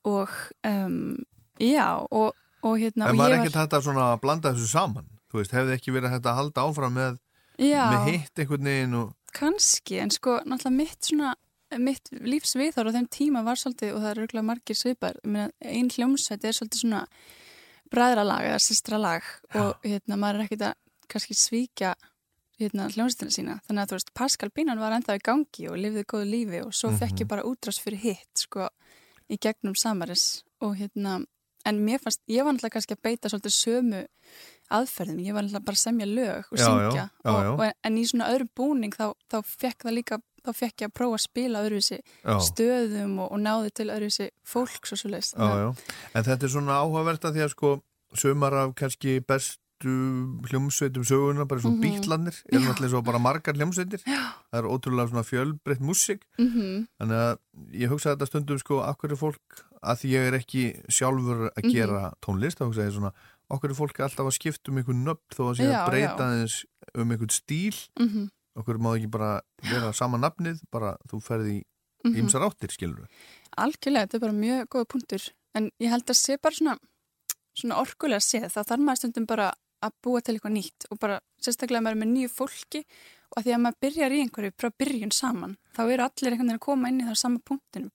og 0.06 0.32
um, 0.66 1.16
já 1.62 1.88
og, 2.10 2.34
og 2.62 2.78
hérna 2.82 3.10
En 3.10 3.20
var 3.20 3.36
ekkert 3.38 3.60
hægt 3.62 3.78
að 3.78 3.88
svona 3.88 4.10
blanda 4.22 4.54
þessu 4.54 4.70
saman? 4.70 5.08
Þú 5.30 5.40
veist, 5.40 5.56
hefði 5.56 5.74
ekki 5.76 5.94
verið 5.94 6.14
hægt 6.14 6.28
að 6.30 6.38
halda 6.40 6.66
áfram 6.68 6.94
með, 6.96 7.18
með 7.58 8.06
hitt 8.10 8.44
einhvern 8.44 8.70
veginn 8.70 9.00
og... 9.00 9.10
kannski 9.36 9.98
en 10.00 10.14
sko 10.14 10.38
náttúrulega 10.44 10.76
mitt 10.76 11.10
svona 11.10 11.34
mitt 11.82 12.12
lífsviðhor 12.14 12.88
á 12.88 12.94
þeim 12.94 13.08
tíma 13.10 13.42
var 13.46 13.58
svolítið 13.58 13.96
og 13.96 14.02
það 14.04 14.10
er 14.12 14.20
röglega 14.22 14.46
margir 14.46 14.78
svipar 14.78 15.16
Ég 15.24 15.32
meina, 15.34 15.48
ein 15.60 15.90
hljómsveit 15.90 16.44
er 16.46 16.54
svolítið 16.54 16.84
svona 16.84 17.00
bræðralag 17.92 18.50
eða 18.52 18.60
systralag 18.62 19.26
og 19.58 19.86
hérna 19.86 20.18
maður 20.20 20.38
er 20.38 20.46
ekkert 20.46 20.66
að 20.68 20.76
kannski 21.10 21.36
svíkja 21.38 21.94
hérna 22.60 22.88
hljómsveitina 22.92 23.34
sína. 23.34 23.54
Þannig 23.68 23.82
að 23.82 23.92
þú 23.92 23.98
veist 23.98 24.12
Pascal 24.16 24.50
Bínan 24.54 24.80
var 24.80 24.96
ennþá 24.96 25.18
í 25.18 25.24
gangi 25.28 25.68
og 25.70 25.78
lifði 25.80 26.04
góðu 26.08 26.28
lífi 26.30 26.60
og 26.64 26.74
svo 26.76 26.92
fekk 26.96 27.24
ég 27.24 27.30
bara 27.30 27.46
útrás 27.48 27.80
fyrir 27.82 28.02
hitt 28.02 28.44
sko 28.46 28.68
í 29.28 29.38
gegnum 29.42 29.76
Samaris. 29.78 30.44
Og 30.64 30.76
hérna 30.78 31.20
en 31.66 31.80
mér 31.82 31.98
fannst, 32.02 32.22
ég 32.30 32.46
var 32.46 32.54
náttúrulega 32.54 32.76
kannski 32.76 32.94
að 32.94 33.02
beita 33.02 33.30
svolítið 33.30 33.54
sömu 33.56 34.04
aðferðum, 34.76 35.18
ég 35.24 35.34
var 35.34 35.44
náttúrulega 35.44 35.66
bara 35.66 35.78
að 35.78 35.82
semja 35.82 36.06
lög 36.06 36.48
og 36.52 36.58
Já, 36.58 36.62
já, 36.62 36.70
syngja. 36.70 37.04
Já, 37.10 37.30
og, 37.32 37.40
já. 37.42 37.50
og, 37.52 37.64
en 37.88 37.98
í 37.98 38.06
svona 38.06 38.30
öðrum 38.34 38.50
búning 38.56 38.94
þá, 38.94 39.06
þá 39.32 39.38
fekk 39.50 39.86
það 39.86 39.96
líka 39.98 40.20
þá 40.46 40.52
fekk 40.54 40.84
ég 40.84 40.90
að 40.90 40.94
prófa 40.94 41.18
að 41.18 41.24
spila 41.24 41.62
öðruvísi 41.66 41.98
Já. 41.98 42.36
stöðum 42.48 43.18
og, 43.24 43.30
og 43.34 43.42
náði 43.42 43.74
til 43.74 43.88
öðruvísi 43.90 44.28
fólks 44.46 44.94
og 44.94 45.02
svo 45.02 45.10
Já, 45.10 45.22
já. 45.34 45.68
En 46.14 46.26
þetta 46.26 46.46
er 46.46 46.54
svona 46.54 46.80
áhugavert 46.82 47.26
að 47.26 47.38
því 47.38 47.46
að 47.46 47.54
sko 47.56 47.72
sömar 48.16 48.54
af 48.62 48.74
kannski 48.78 49.18
bestu 49.26 49.62
hljómsveitum 49.84 51.04
söguna, 51.04 51.44
bara 51.48 51.60
svo 51.60 51.70
mm 51.70 51.76
Mhm. 51.76 51.82
bítlanir 51.82 52.34
er 52.52 52.60
náttúrulega 52.60 52.90
svo 52.90 53.02
bara 53.04 53.18
margar 53.18 53.54
hljómsveitir. 53.54 54.00
Það 54.06 54.58
er 54.60 54.64
ótrúlega 54.70 55.08
svona 55.10 55.24
fjölbreytt 55.24 55.80
músík. 55.80 56.22
Mm 56.38 56.86
þannig 57.00 57.16
að 57.20 57.38
ég 57.72 57.88
hugsa 57.88 58.14
þetta 58.16 58.26
stundum 58.26 58.58
sko 58.58 58.80
okkur 58.82 59.12
er 59.12 59.16
fólk, 59.16 59.64
að 59.82 59.96
því 60.00 60.08
ég 60.10 60.26
er 60.28 60.38
ekki 60.40 60.62
sjálfur 60.88 61.36
Mhm. 61.36 61.50
að 61.56 61.72
gera 61.72 62.12
tónlist 62.22 62.58
þá 62.58 62.64
hugsa 62.66 62.86
ég 62.88 62.92
svona, 62.96 63.12
okkur 63.50 63.70
er 63.70 63.74
fólk 63.74 63.96
alltaf 64.00 64.26
að 64.26 64.38
skipta 64.38 64.68
um 64.70 64.78
einhvern 64.78 65.04
nöfn 65.04 65.30
þó 65.34 65.42
að 65.50 65.56
sé 65.56 65.66
að 65.72 65.88
breyta 65.90 66.22
aðeins 66.24 66.64
um 66.94 67.10
einhvern 67.10 67.30
stíl. 67.30 67.88
-hmm. 67.98 68.28
okkur 68.56 68.78
má 68.78 68.96
ekki 68.96 69.10
bara 69.10 69.40
vera 69.62 69.92
sama 69.92 70.16
nafnið 70.16 70.60
bara 70.72 70.96
þú 71.08 71.20
ferði 71.22 71.60
í 71.60 71.64
Mhm. 72.08 72.16
ymsar 72.16 72.40
áttir 72.42 72.70
skilur 72.72 73.00
við 73.04 73.08
Algjörlega, 73.58 74.06
þetta 74.06 74.14
er 74.14 74.20
bara 74.20 74.32
mjög 74.32 74.66
góða 74.68 74.86
punktur. 74.88 75.30
En 75.54 75.70
ég 75.80 75.88
held 75.90 76.04
að 76.06 76.14
sé 76.16 76.36
bara 76.40 76.54
svona 76.54 76.78
svona 77.56 77.76
orkulega 77.80 78.20
séð, 78.20 78.52
þá 78.52 78.64
þarf 78.68 78.80
maður 78.84 78.96
stundum 78.98 79.26
bara 79.26 79.52
að 79.84 79.94
búa 80.04 80.22
til 80.24 80.36
eitthvað 80.36 80.54
nýtt 80.56 80.86
og 80.90 81.00
bara 81.02 81.18
sérstaklega 81.42 81.82
maður 81.84 81.98
er 81.98 82.02
með 82.02 82.12
nýju 82.14 82.32
fólki 82.32 82.82
og 83.26 83.40
að 83.40 83.46
því 83.48 83.54
að 83.56 83.62
maður 83.64 83.80
byrjar 83.84 84.14
í 84.14 84.20
einhverju 84.24 84.54
frá 84.60 84.70
byrjun 84.80 85.12
saman 85.12 85.56
þá 85.76 85.82
eru 85.84 86.06
allir 86.06 86.32
einhvern 86.32 86.46
veginn 86.46 86.56
að 86.56 86.64
koma 86.66 86.88
inn 86.92 87.02
í 87.02 87.06
það 87.08 87.18
sama 87.20 87.42
punktinum. 87.50 87.90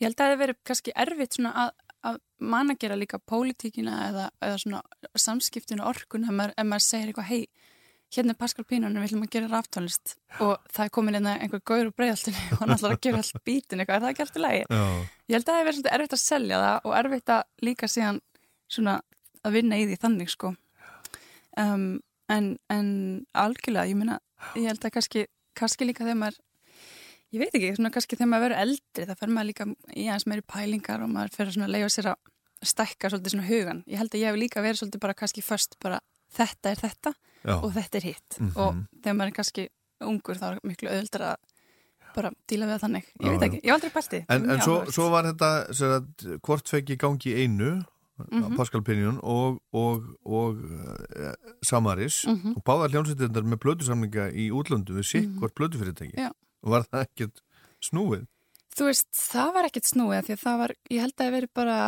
Ég 0.00 0.06
held 0.08 0.16
að 0.16 0.20
það 0.22 0.30
hefur 0.32 0.42
verið 0.44 0.60
kannski 0.70 0.94
erfitt 1.04 1.36
svona 1.36 1.52
að, 1.64 1.72
að 2.10 2.20
managera 2.40 2.96
líka 2.98 3.20
pólitíkina 3.30 3.98
eða, 4.08 4.30
eða 4.40 4.60
svona 4.64 4.80
samskiptinu 5.14 5.84
orkun 5.86 6.24
ef 6.24 6.32
maður, 6.34 6.54
maður 6.64 6.86
segir 6.86 7.12
eitthvað 7.12 7.28
hei, 7.30 7.44
hérna 8.10 8.34
er 8.34 8.40
Pascal 8.40 8.64
Pínan 8.66 8.96
við 8.98 9.06
ætlum 9.06 9.26
að 9.26 9.34
gera 9.36 9.50
ráftónlist 9.52 10.16
og 10.40 10.56
það 10.72 10.86
er 10.86 10.94
komin 10.96 11.18
inn 11.20 11.28
einhver 11.30 11.60
gaur 11.62 11.84
úr 11.84 11.92
breiðaltinu 11.94 12.40
og 12.56 12.64
hann 12.64 12.74
ætlar 12.74 12.96
að 12.96 13.04
gera 13.06 13.20
allt 13.22 13.44
bítin 13.46 13.84
eitthvað, 13.84 14.00
er 14.00 14.02
það 14.02 14.14
ekki 14.14 14.24
alltaf 14.24 14.42
lægi? 14.46 14.64
Já, 14.66 14.82
Ég 15.30 15.36
held 15.36 15.44
að 15.44 15.52
það 15.52 15.60
hefur 15.60 15.70
verið 15.70 15.92
erfitt 15.94 16.16
að 16.16 16.22
selja 16.24 16.64
það 16.64 16.88
og 16.88 16.96
erfitt 16.98 17.34
að 17.36 17.68
líka 17.68 17.90
síðan 17.92 18.18
svona 18.70 18.96
að 19.46 19.56
vinna 19.60 19.78
í 19.78 19.86
því 19.86 20.00
þannig 20.02 20.32
sko. 20.32 20.54
Um, 21.58 22.00
en, 22.30 22.56
en 22.70 23.26
algjörlega, 23.34 23.88
ég 23.90 23.96
meina, 23.98 24.20
ég 24.54 24.68
held 24.70 24.84
að 24.86 24.92
kannski, 24.94 25.24
kannski 25.58 25.84
líka 25.88 26.04
þegar 26.06 26.20
maður, 26.20 26.36
ég 27.34 27.40
veit 27.42 27.54
ekki, 27.58 27.72
svona 27.76 27.90
kannski 27.90 28.16
þegar 28.16 28.30
maður 28.30 28.44
verður 28.48 28.62
eldri, 28.64 29.06
það 29.08 29.18
fer 29.18 29.32
maður 29.34 29.48
líka 29.50 29.66
í 29.96 30.04
aðeins 30.06 30.26
meiri 30.30 30.42
pælingar 30.46 31.02
og 31.02 31.10
maður 31.10 31.34
fer 31.34 31.50
að 31.50 31.72
leifa 31.74 31.88
sér 31.96 32.10
að 32.12 32.16
stækka 32.70 33.10
svolítið 33.10 33.34
svona 33.34 33.48
hugan. 33.48 33.82
Ég 33.88 33.98
held 33.98 34.14
að 34.14 34.20
ég 34.20 34.28
hef 34.30 34.36
líka 34.38 34.62
verið 34.62 34.78
svolítið 34.82 35.00
bara 35.00 35.14
kannski 35.16 35.42
först 35.42 35.76
bara 35.82 36.00
þetta 36.36 36.70
er 36.70 36.76
þetta 36.84 37.12
já. 37.44 37.54
og 37.56 37.70
þetta 37.74 37.96
er 37.98 38.04
hitt 38.10 38.36
Mhm. 38.38 38.52
og 38.56 38.74
þegar 39.02 39.16
maður 39.16 39.30
er 39.32 39.38
kannski 39.40 39.68
ungur 40.00 40.36
þá 40.38 40.44
er 40.52 40.58
miklu 40.62 40.88
auðvitað 40.90 41.24
að 41.30 41.36
bara 42.14 42.30
díla 42.50 42.66
við 42.66 42.80
þannig. 42.82 43.04
Ég 43.20 43.26
Já, 43.26 43.30
veit 43.30 43.42
ekki, 43.48 43.60
ég 43.62 43.70
hef 43.70 43.74
aldrei 43.74 43.90
pælt 43.90 44.12
í. 44.12 44.18
því. 44.20 44.24
En, 44.34 44.50
en 44.50 44.60
svo, 44.60 44.76
svo 44.90 45.10
var 45.10 45.24
þetta 45.24 45.50
hvort 46.46 46.68
fekk 46.68 46.90
í 46.90 46.96
gangi 46.98 47.34
í 47.34 47.46
einu 48.30 48.48
Mhm. 48.48 48.56
Pascal 48.56 48.82
Pinjón 48.82 49.18
og, 49.22 49.60
og, 49.72 50.04
og 50.24 50.56
uh, 50.58 51.32
Samaris 51.62 52.24
Mhm. 52.26 52.56
og 52.56 52.62
báðar 52.64 52.90
hljómsveitirnar 52.94 53.44
með 53.46 53.58
blödusamlinga 53.64 54.30
í 54.32 54.50
útlöndu 54.50 54.96
við 54.98 55.04
sitt 55.06 55.28
Mhm. 55.28 55.38
hvort 55.40 55.54
blödufyrirtæki 55.54 56.14
Já. 56.16 56.30
og 56.62 56.70
var 56.70 56.82
það 56.82 57.06
ekkert 57.06 57.40
snúið 57.82 58.26
Þú 58.76 58.84
veist, 58.86 59.08
það 59.12 59.52
var 59.54 59.64
ekkert 59.66 59.84
snúið 59.90 60.22
því 60.26 60.32
að 60.36 60.42
það 60.46 60.58
var, 60.58 60.70
ég 60.90 61.00
held 61.00 61.14
að 61.16 61.24
það 61.26 61.32
veri 61.32 61.48
bara 61.54 61.78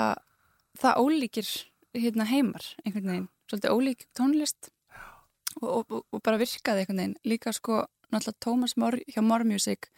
það 0.83 0.97
ólíkir 0.99 1.49
hérna 1.95 2.24
heimar 2.26 2.64
einhvern 2.85 3.07
veginn, 3.07 3.28
svolítið 3.49 3.70
ólík 3.76 4.01
tónlist 4.18 4.68
og, 5.62 5.87
og, 6.12 6.22
bara 6.24 6.39
virkaði 6.41 6.83
einhvern 6.83 6.99
veginn, 7.03 7.16
líka 7.28 7.53
sko 7.55 7.85
náttúrulega 8.12 8.41
Tómas 8.45 8.76
Mor, 8.76 8.97
hjá 9.09 9.22
More 9.24 9.45
Music 9.45 9.89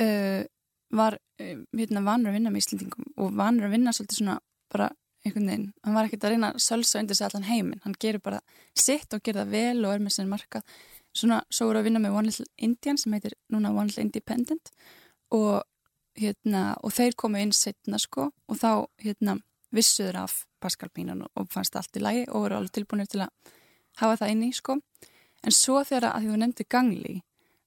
uh, 0.00 0.44
var 0.92 1.18
uh, 1.40 1.56
hérna 1.76 2.02
vanur 2.04 2.30
að 2.30 2.36
vinna 2.38 2.50
með 2.54 2.62
Íslendingum 2.64 3.04
og 3.16 3.34
vanur 3.36 3.66
að 3.68 3.74
vinna 3.76 3.92
svolítið 3.96 4.20
svona 4.22 4.38
bara 4.72 4.90
einhvern 5.24 5.50
veginn, 5.50 5.66
hann 5.84 5.96
var 5.96 6.08
ekkert 6.08 6.24
að 6.24 6.34
reyna 6.34 6.52
að 6.54 6.62
sölsa 6.64 7.00
undir 7.00 7.18
sig 7.18 7.26
allan 7.26 7.48
heiminn, 7.48 7.82
hann 7.84 7.96
gerir 8.00 8.22
bara 8.24 8.40
sitt 8.74 9.12
og 9.14 9.22
gerir 9.22 9.42
það 9.42 9.54
vel 9.54 9.84
og 9.84 9.94
er 9.94 10.04
með 10.04 10.16
sinni 10.16 10.32
markað. 10.32 10.64
Svona, 11.16 11.40
svo 11.50 11.68
voru 11.68 11.80
að 11.80 11.88
vinna 11.88 12.02
með 12.02 12.16
One 12.16 12.30
Little 12.30 12.46
Indian 12.56 12.98
sem 13.00 13.14
heitir 13.16 13.34
núna 13.52 13.72
One 13.74 13.90
Little 13.90 14.06
Independent 14.06 14.70
og 15.34 15.64
hérna, 16.18 16.76
og 16.82 16.94
þeir 16.94 17.16
komu 17.18 17.40
inn 17.40 17.54
setna 17.54 17.98
sko 17.98 18.30
og 18.30 18.60
þá 18.60 18.86
hérna 19.02 19.38
vissuður 19.74 20.22
af 20.24 20.44
Pascal 20.62 20.90
Pínan 20.94 21.24
og 21.24 21.50
fannst 21.50 21.76
allt 21.78 21.96
í 21.96 22.02
lagi 22.02 22.26
og 22.28 22.46
voru 22.46 22.60
alveg 22.60 22.76
tilbúinir 22.78 23.10
til 23.10 23.24
að 23.24 23.52
hafa 24.00 24.22
það 24.22 24.32
inn 24.34 24.46
í 24.46 24.52
sko. 24.54 24.78
En 25.44 25.54
svo 25.56 25.82
þegar 25.86 26.10
að 26.10 26.24
því 26.24 26.32
þú 26.32 26.40
nefndi 26.40 26.66
gangli 26.68 27.20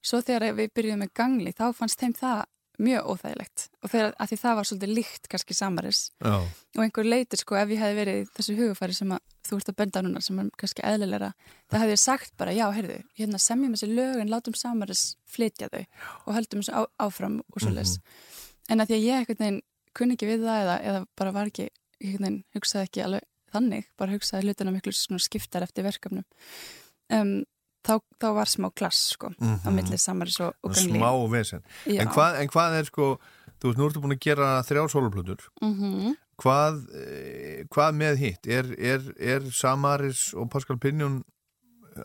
svo 0.04 0.20
þegar 0.22 0.58
við 0.58 0.74
byrjuðum 0.76 1.06
með 1.06 1.14
gangli 1.18 1.54
þá 1.56 1.66
fannst 1.76 2.02
þeim 2.02 2.16
það 2.18 2.44
mjög 2.84 3.12
óþægilegt. 3.14 3.68
Og 3.84 3.92
þegar 3.92 4.16
að 4.18 4.32
því 4.32 4.40
það 4.44 4.58
var 4.60 4.70
svolítið 4.70 4.94
líkt 4.98 5.30
kannski 5.32 5.58
samaris. 5.58 6.02
Já, 6.24 6.36
og 6.78 6.84
einhver 6.84 7.08
leitir 7.08 7.42
sko 7.42 7.58
ef 7.60 7.74
ég 7.74 7.82
hefði 7.84 8.00
verið 8.00 8.32
þessu 8.38 8.58
hugafæri 8.60 8.98
sem 8.98 9.14
að 9.16 9.24
þú 9.44 9.60
ert 9.60 9.72
að 9.72 9.78
benda 9.82 10.00
á 10.00 10.06
núna 10.06 10.22
sem 10.24 10.40
er 10.40 10.50
kannski 10.60 10.86
eðlilegra 10.88 11.34
það 11.72 11.84
hefði 11.84 11.96
ég 11.96 12.02
sagt 12.02 12.34
bara 12.40 12.54
já, 12.56 12.64
heyrðu, 12.74 13.00
hérna 13.20 13.42
semjum 13.44 13.76
þessi 13.76 13.90
lög 13.92 14.22
en 14.22 14.32
látum 14.32 14.56
samaris 14.56 15.04
flytja 15.30 15.68
þau 15.74 15.84
og 15.84 16.38
höldum 16.38 16.64
þessu 16.64 16.80
á, 16.80 16.82
áfram 17.04 17.42
og 17.44 17.60
svo 17.60 17.74
leis 17.74 17.98
en 18.72 18.80
að 18.80 18.94
því 18.94 18.98
að 18.98 19.08
ég 19.08 19.20
einhvern 19.20 19.42
veginn 19.44 19.62
kunni 19.94 20.18
ekki 20.18 20.30
við 20.30 20.46
það 20.48 20.62
eða, 20.64 20.78
eða 20.90 21.04
bara 21.20 21.36
var 21.36 21.52
ekki 21.52 21.68
einhvern 22.00 22.24
veginn 22.24 22.40
hugsaði 22.56 22.90
ekki 22.90 23.04
alveg 23.04 23.28
þannig 23.54 23.90
bara 24.00 24.16
hugsaði 24.16 24.48
hlutina 24.48 24.74
miklu 24.74 24.94
skiptar 25.22 25.66
eftir 25.66 25.86
verkefnum. 25.86 26.26
Um, 27.14 27.44
þá, 27.84 27.94
þá 28.22 28.28
var 28.40 28.50
smá 28.52 28.70
klass 28.76 29.02
sko 29.16 29.32
á 29.40 29.70
milli 29.74 29.98
samaris 30.00 30.40
og, 30.46 30.54
og 30.64 30.74
gangli 30.76 31.00
smá 31.00 31.10
vesen 31.32 31.64
en 31.88 32.08
hvað, 32.14 32.40
en 32.42 32.52
hvað 32.54 32.78
er 32.80 32.90
sko 32.90 33.08
þú 33.60 33.70
veist, 33.72 33.80
nú 33.80 33.88
ertu 33.90 34.02
búin 34.04 34.16
að 34.18 34.24
gera 34.28 34.52
þrjár 34.68 34.92
soloplötur 34.92 35.46
Mhm. 35.62 36.16
hvað, 36.44 36.80
eh, 36.98 37.64
hvað 37.72 37.96
með 38.00 38.18
hitt 38.24 38.48
er, 38.48 38.72
er, 38.80 39.04
er 39.20 39.46
Samaris 39.54 40.34
og 40.34 40.50
Pascal 40.52 40.78
Pinjón 40.82 41.22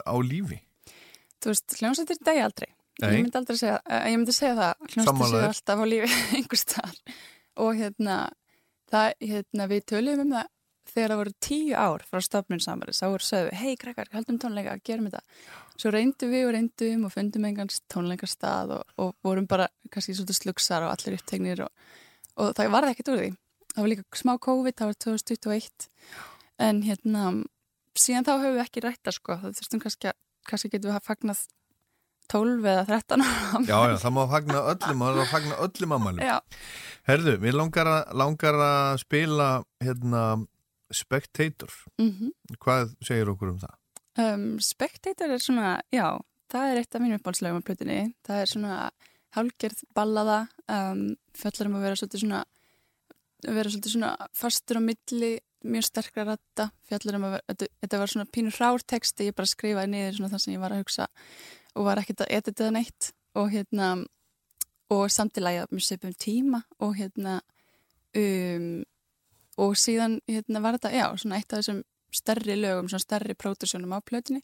á 0.05 0.15
lífi? 0.21 0.61
Þú 1.41 1.53
veist, 1.55 1.75
hljómsveitir 1.79 2.19
degi 2.27 2.43
aldrei. 2.45 2.69
Nei. 3.01 3.09
Ég 3.15 3.23
myndi 3.25 3.39
aldrei 3.39 3.57
segja, 3.57 3.79
eh, 3.89 4.09
ég 4.11 4.19
myndi 4.19 4.35
segja 4.35 4.55
það, 4.59 4.87
hljómsveitir 4.93 5.33
þér. 5.39 5.49
alltaf 5.49 5.79
á 5.81 5.85
lífi 5.89 6.09
einhvers 6.37 6.65
staðar. 6.67 6.97
Og 7.63 7.71
hérna, 7.79 8.17
það, 8.93 9.13
hérna, 9.33 9.69
við 9.71 9.85
töluðum 9.93 10.25
um 10.27 10.33
það 10.37 10.49
þegar 10.93 11.13
það 11.15 11.21
voru 11.23 11.35
tíu 11.49 11.75
ár 11.79 12.05
frá 12.11 12.21
stofnun 12.25 12.63
samaris, 12.65 13.01
þá 13.03 13.07
voru 13.15 13.27
sögðu, 13.29 13.53
hei 13.61 13.77
krakkar, 13.81 14.09
höldum 14.13 14.39
tónleika, 14.43 14.77
gerum 14.85 15.09
þetta. 15.09 15.23
Svo 15.79 15.93
reyndum 15.95 16.33
við 16.33 16.49
og 16.49 16.55
reyndum 16.57 17.05
og 17.07 17.13
fundum 17.15 17.45
engans 17.49 17.83
tónleikastað 17.93 18.75
og, 18.79 18.95
og 18.99 19.13
vorum 19.27 19.47
bara 19.51 19.69
kannski 19.93 20.17
svolítið 20.17 20.41
slugsar 20.41 20.87
og 20.87 20.95
allir 20.95 21.19
upptegnir 21.19 21.63
og, 21.67 21.85
og 22.39 22.57
það 22.59 22.73
varði 22.75 22.95
ekkert 22.95 23.13
úr 23.13 23.23
því. 23.23 23.29
Það 23.75 23.85
var 23.85 23.93
líka 23.93 24.19
smá 24.19 24.33
COVID, 24.49 24.79
það 24.79 24.91
var 24.91 24.99
2021 25.07 25.89
en 26.69 26.83
hérna 26.83 27.29
síðan 27.99 28.27
þá 28.27 28.33
höfum 28.35 28.57
við 28.57 28.65
ekki 28.65 28.83
rætta 28.83 29.15
sko. 29.15 29.39
Það 29.39 29.55
þurftum 29.61 29.85
kannski 29.85 30.11
að, 30.11 30.19
kannski 30.51 30.73
getum 30.73 30.91
við 30.91 30.99
að 30.99 31.07
fagnað 31.07 31.47
12 32.29 32.69
eða 32.69 32.85
13 32.89 33.25
ára 33.25 33.63
Já, 33.65 33.79
já, 33.89 33.97
það 34.03 34.15
má 34.19 34.23
fagna 34.29 34.61
öllum 34.73 35.03
það 35.03 35.19
má 35.23 35.31
fagna 35.31 35.59
öllum 35.65 35.95
ammælum 35.97 36.27
Já, 36.27 36.37
Herðu, 37.09 37.35
mér 37.41 37.57
langar 37.57 37.89
að, 37.89 38.15
langar 38.21 38.59
að 38.61 38.99
spila 39.01 39.49
hérna 39.81 40.25
Spectator. 40.89 41.73
Mhm. 42.01 42.33
Hvað 42.65 42.95
segir 43.05 43.29
okkur 43.29 43.53
um 43.53 43.59
það? 43.61 43.75
Um, 44.19 44.59
Spectator 44.59 45.31
er 45.31 45.43
svona, 45.43 45.77
já, 45.95 46.19
það 46.51 46.73
er 46.73 46.81
eitt 46.81 46.97
af 46.97 47.03
mínum 47.03 47.21
uppáhaldslögum 47.21 47.63
á 47.63 47.67
plötunni. 47.69 47.99
Það 48.27 48.41
er 48.43 48.51
svona 48.51 48.79
hálgerð 49.37 49.83
ballaða, 49.95 50.39
um, 50.75 51.03
fjallar 51.37 51.69
um 51.69 51.77
að 51.79 51.85
vera 51.87 51.99
svolítið 52.01 52.25
svona, 52.25 52.41
vera 53.47 53.71
svolítið 53.71 53.95
svona 53.95 54.11
fastur 54.35 54.81
á 54.81 54.83
milli, 54.83 55.33
mjög 55.69 55.87
sterkra 55.87 56.25
ratta, 56.27 56.69
fjallar 56.89 57.19
um 57.19 57.27
að 57.29 57.37
vera, 57.37 57.57
þetta, 57.83 58.01
var 58.01 58.13
svona 58.13 58.31
pínur 58.35 58.59
rárteksti, 58.59 59.29
ég 59.29 59.37
bara 59.39 59.51
skrifaði 59.51 59.93
niður 59.93 60.19
svona 60.19 60.33
það 60.33 60.43
sem 60.45 60.55
ég 60.55 60.63
var 60.63 60.75
að 60.75 60.83
hugsa 60.83 61.09
og 61.75 61.87
var 61.87 62.01
ekkert 62.03 62.25
að 62.25 62.33
edita 62.39 62.65
það 62.65 62.75
neitt 62.79 63.11
og 63.39 63.51
hérna, 63.53 63.89
og 64.95 65.05
samtilega 65.13 65.69
mjög 65.71 65.85
svipum 65.85 66.15
tíma 66.19 66.63
og 66.83 66.97
hérna, 66.99 67.37
um, 68.19 68.71
og 69.59 69.79
síðan 69.79 70.19
hérna 70.27 70.65
var 70.65 70.79
þetta, 70.79 70.95
já, 70.95 71.07
svona 71.21 71.39
eitt 71.39 71.53
af 71.53 71.61
þessum 71.61 71.85
stærri 72.15 72.57
lögum, 72.59 72.89
svona 72.91 73.05
stærri 73.05 73.35
pródusjónum 73.39 73.93
á 73.95 73.99
plötunni. 74.05 74.43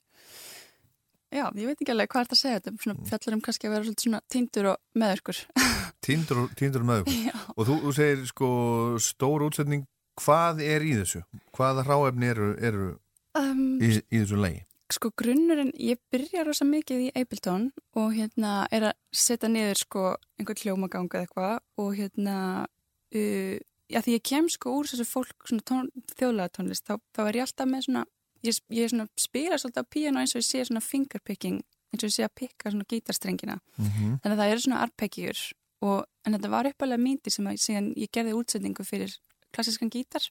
Já, 1.34 1.48
ég 1.58 1.66
veit 1.66 1.80
ekki 1.82 1.90
alveg 1.90 2.10
hvað 2.12 2.20
er 2.20 2.28
þetta 2.28 2.36
að 2.36 2.42
segja, 2.42 2.58
þetta 2.62 2.82
svona 2.84 3.08
fjallar 3.08 3.34
um 3.34 3.40
kannski 3.42 3.66
að 3.66 3.72
vera 3.74 3.94
svona 3.98 4.20
týndur 4.30 4.68
og 4.70 5.00
meðurkur. 5.02 5.40
Týndur, 6.04 6.42
týndur 6.58 6.84
með 6.86 7.00
ykkur. 7.02 7.16
já. 7.30 7.34
Og 7.56 7.66
þú, 7.66 7.78
þú 7.86 7.92
segir 7.96 8.26
sko 8.28 8.48
stór 9.02 9.46
útsetning, 9.48 9.86
hvað 10.20 10.60
er 10.62 10.84
í 10.84 10.92
þessu? 11.00 11.24
Hvaða 11.56 11.86
hráefni 11.88 12.30
eru, 12.34 12.52
eru 12.60 12.92
Um, 13.34 13.80
í, 13.82 13.88
í 14.14 14.20
þessu 14.20 14.36
lagi? 14.38 14.60
sko 14.94 15.08
grunnurinn, 15.18 15.72
ég 15.82 15.98
byrja 16.12 16.44
rosa 16.46 16.62
mikið 16.68 17.00
í 17.02 17.12
Ableton 17.18 17.64
og 17.98 18.12
hérna 18.14 18.68
er 18.70 18.84
að 18.92 18.98
setja 19.10 19.48
niður 19.50 19.80
sko 19.80 20.02
einhvern 20.38 20.60
hljómaganga 20.60 21.18
eða 21.18 21.24
eitthvað 21.24 21.82
og 21.82 21.88
hérna 21.98 22.36
uh, 22.62 23.56
já 23.94 24.00
því 24.02 24.16
ég 24.16 24.24
kem 24.26 24.50
sko 24.50 24.74
úr 24.80 24.90
þessu 24.90 25.06
fólk 25.06 25.48
svona 25.48 25.64
tón, 25.68 25.90
þjóðlega 26.18 26.54
tónlist 26.56 26.88
þá, 26.88 26.98
þá 27.14 27.22
er 27.28 27.38
ég 27.38 27.46
alltaf 27.46 27.70
með 27.70 27.86
svona 27.86 28.04
ég, 28.44 28.58
ég 28.74 28.90
svona 28.90 29.06
spila 29.20 29.58
svolítið 29.60 29.86
á 29.86 29.92
piano 29.96 30.22
eins 30.22 30.34
og 30.34 30.42
ég 30.42 30.48
sé 30.48 30.64
svona 30.66 30.82
fingerpicking 30.84 31.62
eins 31.94 32.02
og 32.02 32.08
ég 32.10 32.16
sé 32.16 32.26
að 32.26 32.34
pikka 32.42 32.72
svona 32.72 32.88
gítarstrengina. 32.90 33.60
Mm 33.78 33.86
þannig 34.22 34.34
að 34.34 34.40
það 34.42 34.52
eru 34.52 34.64
svona 34.64 34.82
arpeggjur 34.84 35.42
og 35.84 36.04
en 36.24 36.36
þetta 36.36 36.50
var 36.50 36.70
uppalega 36.70 37.04
mýndi 37.04 37.30
sem 37.30 37.46
að 37.46 37.60
síðan 37.62 37.90
ég 37.96 38.12
gerði 38.12 38.36
útsetningu 38.38 38.84
fyrir 38.84 39.16
klassískan 39.54 39.92
gítar 39.92 40.28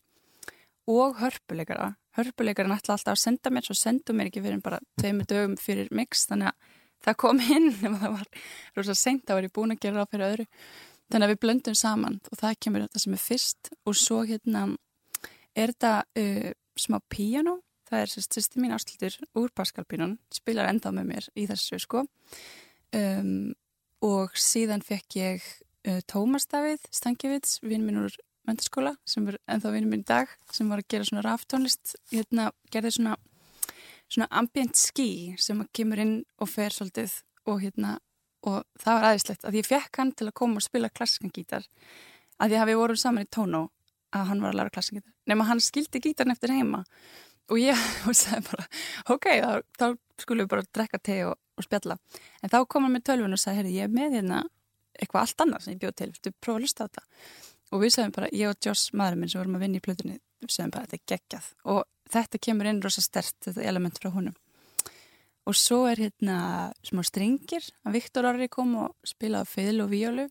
og 0.89 1.19
hörpuleikara. 1.21 1.93
Hörpuleikaran 2.17 2.75
ætla 2.75 2.97
alltaf 2.97 3.15
að 3.15 3.23
senda 3.23 3.49
mér 3.49 3.65
svo 3.65 3.75
sendu 3.77 4.13
mér 4.13 4.29
ekki 4.29 4.43
fyrir 4.43 4.61
bara 4.61 4.79
tveimur 4.99 5.25
dögum 5.29 5.55
fyrir 5.57 5.87
mix 5.91 6.27
þannig 6.27 6.51
að 6.51 6.71
það 7.05 7.19
kom 7.23 7.39
inn 7.39 7.69
ef 7.87 7.99
það 8.01 8.17
var 8.17 8.27
rosa 8.77 8.95
seint 8.95 9.23
þá 9.27 9.37
var 9.37 9.47
ég 9.47 9.55
búin 9.55 9.75
að 9.75 9.83
gera 9.85 10.01
það 10.01 10.11
fyrir 10.11 10.27
öðru 10.31 10.47
þannig 11.11 11.27
að 11.27 11.33
við 11.33 11.41
blöndum 11.45 11.77
saman 11.77 12.19
og 12.31 12.39
það 12.39 12.59
kemur 12.65 12.85
þetta 12.85 13.03
sem 13.03 13.17
er 13.17 13.23
fyrst. 13.23 13.73
Og 13.87 13.97
svo 13.99 14.23
hérna 14.27 14.65
er 15.53 15.73
þetta 15.73 15.93
uh, 16.23 16.49
smá 16.79 16.99
piano 17.11 17.59
það 17.93 18.03
er 18.03 18.11
sérst 18.13 18.37
sýsti 18.37 18.61
mín 18.61 18.73
áslutur 18.73 19.15
úr 19.37 19.51
Pascal-pínon, 19.55 20.17
spilar 20.33 20.69
enda 20.71 20.91
með 20.95 21.09
mér 21.11 21.27
í 21.37 21.45
þessu 21.49 21.79
sko. 21.81 22.05
Um, 22.93 23.53
og 24.03 24.33
síðan 24.37 24.83
fekk 24.85 25.17
ég 25.19 25.45
uh, 25.87 25.99
Tómas 26.09 26.47
Davíð 26.49 26.83
Stankiewicz, 26.93 27.59
vinn 27.65 27.85
minn 27.85 28.01
úr 28.03 28.15
mentaskóla 28.47 28.95
sem 29.07 29.27
er 29.31 29.39
ennþá 29.47 29.71
vinn 29.75 29.89
minn 29.91 30.03
í 30.03 30.09
dag 30.09 30.31
sem 30.51 30.67
var 30.69 30.81
að 30.81 30.89
gera 30.91 31.07
svona 31.07 31.23
raftónlist 31.23 31.93
hérna 32.11 32.49
gerði 32.73 32.97
svona 32.97 33.15
svona 34.11 34.27
ambient 34.35 34.75
ski 34.77 35.33
sem 35.41 35.61
kemur 35.73 36.01
inn 36.03 36.17
og 36.43 36.51
fer 36.51 36.75
svolítið 36.75 37.15
og 37.49 37.63
hérna 37.63 37.95
og 38.49 38.63
það 38.79 38.97
var 38.97 39.07
aðeinslegt 39.09 39.45
að 39.47 39.59
ég 39.59 39.67
fekk 39.67 39.99
hann 40.01 40.11
til 40.17 40.27
að 40.27 40.35
koma 40.39 40.59
og 40.59 40.65
spila 40.65 40.91
klassiskan 40.91 41.33
gítar 41.33 41.67
að 42.43 42.55
að 42.59 42.71
við 42.71 42.79
vorum 42.81 42.99
saman 42.99 43.27
í 43.27 43.29
tónu 43.31 43.67
að 44.13 44.25
hann 44.29 44.41
var 44.43 44.53
að 44.53 44.59
læra 44.59 44.73
klassiskan 44.73 44.99
gítar. 44.99 45.13
Nema 45.29 45.47
hann 45.47 45.61
skildi 45.63 46.01
gítarn 46.03 46.33
eftir 46.33 46.53
heima 46.53 46.83
og 47.51 47.61
ég 47.61 47.79
sagði 48.23 48.43
bara 48.49 48.67
ok, 49.15 49.29
þá, 49.29 49.53
þá 49.79 49.87
skulum 50.25 50.45
við 50.45 50.51
bara 50.55 50.67
drekka 50.75 50.99
te 50.99 51.17
og, 51.29 51.37
og 51.57 51.67
spjalla. 51.67 51.97
En 52.43 52.51
þá 52.51 52.59
kom 52.67 52.87
hann 52.87 52.95
með 52.97 53.07
tölvun 53.09 53.37
og 53.37 53.41
sagði 53.41 53.61
heyrðu, 53.61 53.73
ég 53.77 53.87
er 53.87 53.95
með 53.95 54.19
hérna 54.19 54.43
eitthvað 54.99 55.23
allt 55.23 55.45
annað 55.45 55.65
sem 55.65 55.73
ég 55.73 55.81
bjóð 55.81 55.97
til, 55.99 56.11
þú 56.19 56.35
prófa 56.37 56.59
að 56.59 56.67
lusta 56.67 56.85
á 56.85 56.87
þetta? 56.87 57.03
Og 57.73 57.81
við 57.81 57.95
sagðum 57.95 58.13
bara, 58.13 58.29
ég 58.29 58.51
og 58.51 58.59
Joss 58.61 58.91
maðurinn 58.93 59.23
minn 59.23 59.31
sem 59.31 59.41
vorum 59.41 59.57
að 59.57 59.63
vinna 59.65 59.79
í 59.79 59.83
plötunni, 59.83 60.19
við 60.43 60.53
sagðum 60.53 60.73
bara 60.75 60.85
þetta 60.85 60.99
er 60.99 61.07
geggjað. 61.13 61.47
Og 61.73 61.79
þetta 62.13 62.41
kemur 62.45 62.69
inn 62.69 62.81
rosa 62.83 63.01
stert 63.01 63.37
þetta 63.47 63.65
element 63.65 63.97
frá 63.97 64.11
honum 64.13 64.35
og 65.49 65.57
svo 65.57 65.83
er 65.89 65.99
hérna 65.99 66.37
smá 66.85 67.03
stringir 67.05 67.65
að 67.83 67.97
Viktor 67.97 68.27
Orri 68.29 68.47
kom 68.51 68.75
og 68.85 68.95
spilaði 69.07 69.51
fiðl 69.51 69.83
og 69.85 69.91
víólu. 69.91 70.25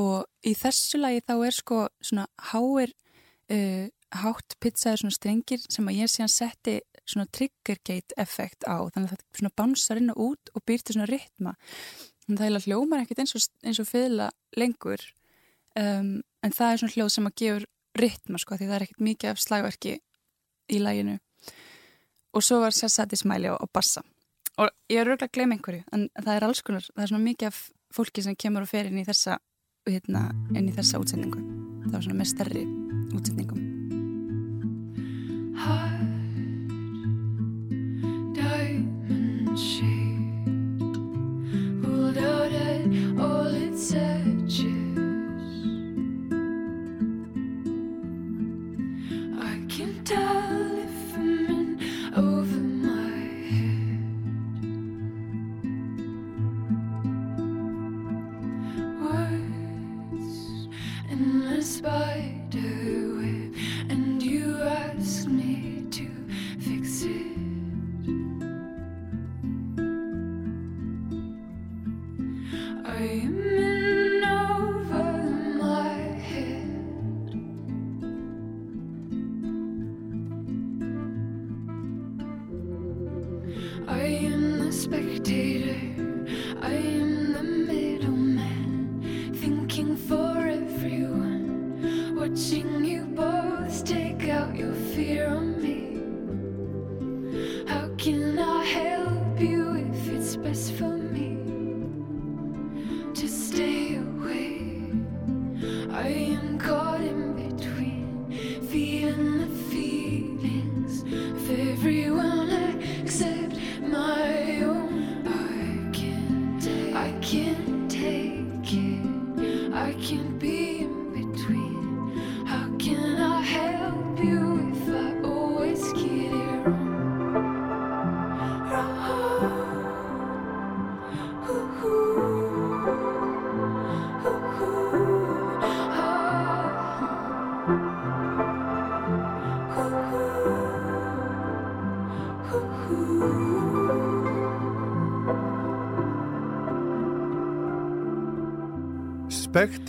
Og 0.00 0.46
í 0.46 0.54
þessu 0.56 1.00
lagi 1.00 1.22
þá 1.26 1.34
er 1.36 1.56
sko 1.56 1.80
svona 2.00 2.26
háir 2.50 2.92
uh, 3.52 3.86
hátt 4.20 4.56
pizzaður 4.62 5.04
svona 5.04 5.16
strengir 5.16 5.62
sem 5.66 5.90
að 5.90 6.00
ég 6.00 6.10
síðan 6.10 6.32
setti 6.32 6.78
svona 7.04 7.28
triggergate 7.34 8.16
effekt 8.18 8.66
á. 8.66 8.82
Þannig 8.90 9.10
að 9.10 9.16
þetta 9.16 9.40
svona 9.40 9.56
bánsar 9.60 10.00
inn 10.00 10.14
og 10.14 10.22
út 10.30 10.52
og 10.54 10.66
býr 10.66 10.82
til 10.82 10.96
svona 10.96 11.10
rytma 11.10 11.54
þannig 11.54 12.36
að 12.36 12.40
það 12.40 12.46
heila 12.48 12.64
hljómar 12.66 13.02
ekkert 13.04 13.22
eins 13.24 13.34
og, 13.34 13.46
og 13.70 13.90
fiðla 13.90 14.30
lengur. 14.58 15.02
Um, 15.78 16.12
en 16.42 16.54
það 16.54 16.72
er 16.72 16.82
svona 16.82 16.96
hljóð 16.96 17.12
sem 17.14 17.28
að 17.28 17.36
gefur 17.42 17.66
rytma 17.98 18.38
sko 18.38 18.56
því 18.58 18.68
það 18.68 18.76
er 18.76 18.86
ekkert 18.86 19.04
mikið 19.06 19.32
af 19.32 19.42
slagverki 19.42 19.98
í 20.70 20.78
læginu 20.82 21.18
og 22.34 22.44
svo 22.46 22.60
var 22.62 22.74
sérsæti 22.74 23.18
smæli 23.18 23.50
og, 23.50 23.58
og 23.62 23.70
bassa 23.74 24.02
og 24.60 24.68
ég 24.92 25.00
er 25.00 25.08
röglega 25.08 25.28
að 25.30 25.36
gleyma 25.36 25.56
einhverju 25.56 25.82
en 25.96 26.08
það 26.18 26.34
er 26.34 26.46
alls 26.46 26.60
konar, 26.66 26.84
það 26.92 27.04
er 27.04 27.12
svona 27.12 27.26
mikið 27.26 27.48
af 27.48 27.60
fólki 27.96 28.24
sem 28.24 28.36
kemur 28.36 28.66
og 28.66 28.70
fer 28.70 28.90
inn 28.90 29.00
í 29.00 29.06
þessa 29.08 29.38
hérna, 29.88 30.28
inn 30.54 30.68
í 30.68 30.74
þessa 30.76 31.00
útsendingu. 31.02 31.40
Það 31.86 31.94
var 31.96 32.04
svona 32.06 32.20
með 32.20 32.30
stærri 32.30 32.64
útsendingum. 33.16 33.62
Heart, 35.60 36.02
diamond 38.36 39.56
shade, 39.58 39.99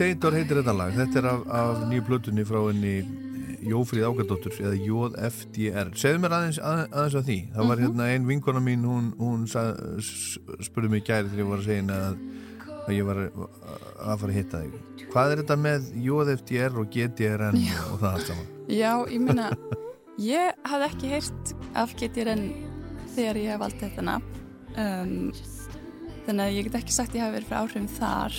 Spectator 0.02 0.34
heitir 0.34 0.58
þetta 0.58 0.74
lag 0.74 0.96
þetta 0.98 1.20
er 1.22 1.26
af, 1.30 1.42
af 1.54 1.82
nýju 1.92 2.04
plötunni 2.08 2.44
frá 2.48 2.58
henni 2.72 2.94
Jófríð 3.70 4.08
Ágærdóttur 4.08 4.56
eða 4.58 4.78
JFDR 4.82 5.92
segðu 6.02 6.22
mér 6.24 6.34
aðeins, 6.34 6.58
að, 6.66 6.80
aðeins 6.90 7.18
af 7.20 7.26
því 7.28 7.36
það 7.54 7.68
var 7.70 7.78
Mhm. 7.78 7.84
hérna 7.86 8.08
ein 8.10 8.26
vinkona 8.26 8.62
mín 8.66 8.86
hún, 8.90 9.12
hún 9.20 9.44
spurði 10.66 10.90
mig 10.90 11.04
gæri 11.06 11.30
þegar 11.30 11.44
ég 11.44 11.50
var 11.52 11.62
að 11.62 11.68
segja 11.68 12.00
að, 12.00 12.18
að 12.88 12.96
ég 12.96 13.06
var 13.06 13.20
að 13.22 14.18
fara 14.24 14.32
að 14.32 14.38
hitta 14.40 14.62
þig 14.64 15.06
hvað 15.12 15.32
er 15.36 15.42
þetta 15.44 15.58
með 15.68 15.92
JFDR 16.08 16.80
og 16.82 16.90
GDRN 16.96 17.62
Já. 17.62 17.78
og 17.92 18.00
það 18.02 18.16
allt 18.16 18.32
saman 18.32 18.50
Já, 18.72 18.92
ég 19.14 19.22
meina, 19.22 19.50
ég 20.18 20.66
hafði 20.66 20.90
ekki 20.90 21.12
heyrt 21.14 21.54
af 21.78 21.94
GTRN 22.02 22.44
þegar 23.14 23.38
ég 23.44 23.52
hef 23.54 23.60
valdið 23.62 23.86
þetta 23.86 24.04
nafn. 24.08 24.42
Um, 24.72 25.32
þannig 26.26 26.44
að 26.48 26.56
ég 26.58 26.68
get 26.70 26.78
ekki 26.82 26.94
sagt 26.96 27.12
að 27.14 27.20
ég 27.20 27.26
hafi 27.26 27.36
verið 27.36 27.50
fyrir 27.50 27.62
áhrifum 27.62 27.90
þar. 28.00 28.38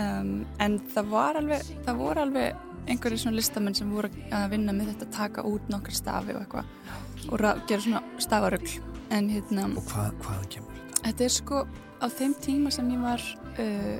Um, 0.00 0.46
en 0.64 0.78
það 0.94 1.08
var 1.12 1.36
alveg, 1.36 1.66
það 1.84 1.98
voru 2.00 2.22
alveg 2.22 2.54
einhverju 2.88 3.18
svona 3.20 3.36
listamenn 3.36 3.74
sem 3.76 3.90
voru 3.92 4.08
að 4.32 4.46
vinna 4.54 4.72
með 4.72 4.88
þetta, 4.94 5.08
taka 5.18 5.44
út 5.46 5.68
nokkar 5.70 5.92
stafi 5.94 6.32
og 6.34 6.40
eitthvað 6.46 7.28
og 7.28 7.36
ra- 7.42 7.58
gera 7.68 7.84
svona 7.84 8.00
stafarögl. 8.18 8.78
En 9.12 9.28
hérna, 9.28 9.66
og 9.76 9.84
hvað, 9.90 10.14
hvaðan 10.24 10.48
kemur 10.54 10.78
þetta? 10.80 11.02
þetta 11.04 11.24
er 11.28 11.34
sko 11.36 11.60
á 12.00 12.06
þeim 12.08 12.34
tíma 12.42 12.72
sem 12.72 12.88
ég 12.94 13.02
var 13.04 13.20
uh, 13.60 13.98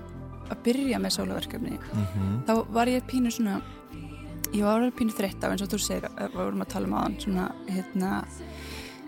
að 0.48 0.62
byrja 0.64 0.98
með 1.04 1.14
sólaverkefni 1.18 1.76
Mm 1.76 2.40
þá 2.48 2.52
var 2.72 2.88
ég 2.90 3.04
pínu 3.06 3.30
svona 3.30 3.60
ég 4.52 4.64
var 4.64 4.80
alveg 4.80 4.96
pínu 4.98 5.12
þreytt 5.16 5.44
á 5.44 5.52
eins 5.52 5.62
og 5.62 5.70
þú 5.72 5.78
segir 5.80 6.08
að 6.08 6.32
við 6.32 6.40
vorum 6.40 6.64
að 6.64 6.72
tala 6.72 6.88
um 6.88 6.96
aðan 6.98 7.14
svona 7.20 7.44
hérna 7.68 8.10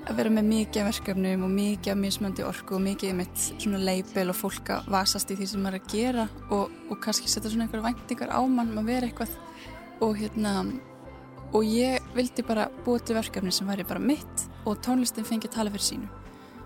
að 0.04 0.18
vera 0.18 0.32
með 0.32 0.48
mikið 0.50 0.82
af 0.82 0.88
verkefnum 0.90 1.44
og 1.46 1.52
mikið 1.54 1.92
af 1.94 2.00
mismöndi 2.00 2.44
orku 2.44 2.76
og 2.76 2.82
mikið 2.84 3.14
mitt 3.16 3.44
svona 3.50 3.80
leipel 3.80 4.28
og 4.32 4.36
fólk 4.36 4.72
að 4.74 4.88
vasast 4.92 5.30
í 5.32 5.36
því 5.38 5.46
sem 5.48 5.62
maður 5.64 5.78
er 5.78 5.84
að 5.84 5.94
gera 5.94 6.26
og, 6.52 6.74
og 6.90 6.98
kannski 7.04 7.30
setja 7.30 7.52
svona 7.52 7.66
einhverja 7.66 7.86
væntingar 7.86 8.34
á 8.34 8.40
mann 8.44 8.74
um 8.74 8.82
að 8.82 8.90
vera 8.90 9.08
eitthvað. 9.08 9.38
Og 10.04 10.18
hérna 10.20 10.54
og 11.54 11.64
ég 11.70 12.04
vildi 12.16 12.44
bara 12.44 12.66
búa 12.84 13.00
til 13.00 13.16
verkefni 13.16 13.52
sem 13.54 13.68
væri 13.68 13.86
bara 13.88 14.02
mitt 14.02 14.46
og 14.66 14.80
tónlistin 14.84 15.26
fengi 15.26 15.48
að 15.48 15.56
tala 15.56 15.72
fyrir 15.72 15.88
sínu. 15.88 16.10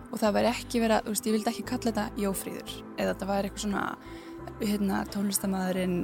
Og 0.08 0.16
það 0.18 0.38
væri 0.38 0.50
ekki 0.54 0.80
vera, 0.80 1.02
þú 1.04 1.12
veist, 1.12 1.26
ég 1.28 1.36
vildi 1.36 1.52
ekki 1.52 1.66
kalla 1.68 1.90
þetta 1.92 2.22
jófríður 2.24 2.76
eða 2.96 3.12
þetta 3.12 3.28
væri 3.28 3.50
eitthvað 3.50 3.64
svona 3.66 3.84
hérna, 4.62 5.02
tónlistamæðurinn 5.12 5.98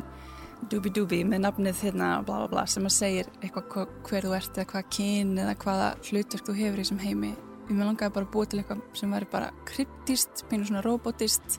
Dubi-dubi 0.71 1.21
með 1.29 1.45
nafnið 1.45 1.83
hérna 1.87 2.11
bla 2.27 2.43
bla 2.43 2.51
bla 2.53 2.67
sem 2.71 2.87
að 2.87 2.97
segir 2.97 3.31
eitthvað 3.41 3.71
hva, 3.75 3.87
hver 4.09 4.29
þú 4.29 4.37
ert 4.39 4.59
eða 4.59 4.71
hvað 4.73 4.91
kyn 4.97 5.33
eða 5.45 5.57
hvaða 5.65 5.89
hlutverk 6.09 6.49
þú 6.49 6.57
hefur 6.61 6.81
í 6.81 6.85
þessum 6.85 7.03
heimi. 7.05 7.33
Ég 7.65 7.73
með 7.75 7.89
langaði 7.91 8.17
bara 8.17 8.29
að 8.29 8.35
búa 8.35 8.49
til 8.49 8.61
eitthvað 8.61 8.83
sem 9.01 9.15
væri 9.17 9.31
bara 9.33 9.53
kryptist, 9.69 10.45
pínu 10.51 10.69
svona 10.69 10.85
robotist 10.85 11.59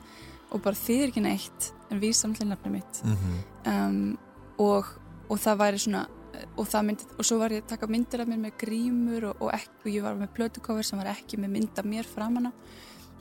og 0.54 0.62
bara 0.62 0.78
þýðir 0.78 1.10
ekki 1.10 1.24
neitt 1.24 1.72
en 1.90 2.02
við 2.02 2.14
samtlið 2.18 2.52
nafnið 2.52 2.78
mitt. 2.78 3.02
Mm 3.06 3.42
um, 3.66 4.18
og, 4.62 4.92
og 5.28 5.40
það 5.42 5.58
væri 5.60 5.80
svona 5.82 6.04
og, 6.56 6.66
það 6.68 6.86
myndi, 6.88 7.08
og 7.16 7.26
svo 7.26 7.38
var 7.40 7.54
ég 7.54 7.64
að 7.64 7.70
taka 7.72 7.88
myndir 7.90 8.22
af 8.22 8.28
mér 8.30 8.42
með 8.42 8.58
grímur 8.60 9.30
og, 9.30 9.40
og, 9.40 9.50
ekki, 9.56 9.78
og 9.84 9.90
ég 9.92 10.04
var 10.04 10.18
með 10.18 10.32
plötukofur 10.36 10.86
sem 10.86 11.00
var 11.00 11.12
ekki 11.14 11.40
með 11.40 11.54
mynd 11.56 11.80
af 11.80 11.88
mér 11.88 12.08
framanna 12.08 12.52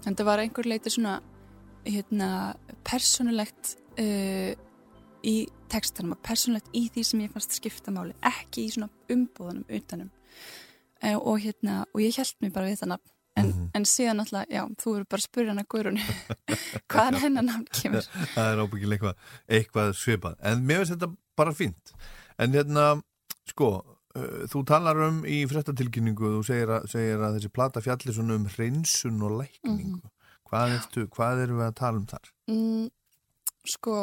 en 0.05 0.15
það 0.15 0.27
var 0.27 0.43
einhver 0.43 0.69
leiti 0.69 0.91
svona 0.93 1.17
hérna, 1.85 2.29
persónulegt 2.85 3.75
uh, 4.01 4.51
í 5.25 5.35
textanum 5.71 6.13
og 6.15 6.21
persónulegt 6.25 6.69
í 6.73 6.85
því 6.93 7.03
sem 7.05 7.23
ég 7.25 7.33
fannst 7.33 7.55
skipta 7.57 7.91
máli 7.95 8.13
ekki 8.25 8.65
í 8.67 8.71
svona 8.75 8.89
umbúðunum 9.11 9.65
utanum. 9.79 10.09
Uh, 11.03 11.17
og 11.19 11.39
hérna 11.43 11.83
og 11.93 12.01
ég 12.01 12.15
held 12.17 12.35
mér 12.41 12.53
bara 12.55 12.69
við 12.71 12.81
það 12.83 12.91
nafn. 12.95 13.11
En, 13.35 13.47
Mhm. 13.51 13.63
en 13.75 13.83
síðan 13.83 14.21
alltaf, 14.23 14.45
já, 14.47 14.61
þú 14.79 14.91
eru 14.95 15.05
bara 15.11 15.19
að 15.19 15.25
spyrja 15.27 15.51
hana 15.51 15.63
Guðrún 15.67 15.97
hvaðan 16.91 17.17
hennar 17.19 17.43
nafn 17.43 17.65
kemur. 17.75 18.05
Það 18.35 18.47
er 18.53 18.61
ábyggilega 18.63 18.95
eitthvað, 18.95 19.17
eitthvað 19.57 19.89
svipað. 19.99 20.37
En 20.47 20.61
mér 20.63 20.79
finnst 20.79 20.93
þetta 20.95 21.09
bara 21.35 21.51
fínt. 21.51 21.91
En 22.39 22.55
hérna, 22.55 22.85
sko 23.51 23.67
uh, 24.15 24.45
þú 24.47 24.63
talar 24.71 25.01
um 25.09 25.17
í 25.27 25.41
fréttatilkynningu 25.51 26.31
þú 26.37 26.45
segir 26.47 26.71
að, 26.77 26.87
segir 26.93 27.19
að 27.27 27.35
þessi 27.41 27.51
plata 27.59 27.83
fjallir 27.83 28.15
svona 28.15 28.37
um 28.39 28.47
hreinsun 28.55 29.19
og 29.27 29.35
lækningu. 29.41 29.99
Hvað, 30.47 30.77
ertu, 30.79 31.05
hvað 31.11 31.43
erum 31.43 31.59
við 31.59 31.67
að 31.67 31.75
tala 31.81 31.99
um 31.99 32.07
þar? 32.07 32.31
Mm, 32.47 32.87
sko, 33.75 33.97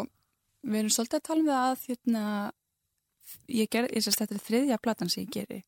við 0.62 0.78
erum 0.80 0.94
svolítið 0.94 1.18
að 1.18 1.26
tala 1.28 1.42
um 1.42 1.50
það 1.50 1.66
að 1.66 1.84
hérna, 1.88 2.24
ég 3.50 3.70
gerði, 3.72 3.96
ég 3.96 4.06
sérst 4.06 4.22
þetta 4.22 4.36
er 4.36 4.46
þriðja 4.46 4.80
platan 4.82 5.12
sem 5.12 5.24
ég 5.24 5.34
geri 5.34 5.60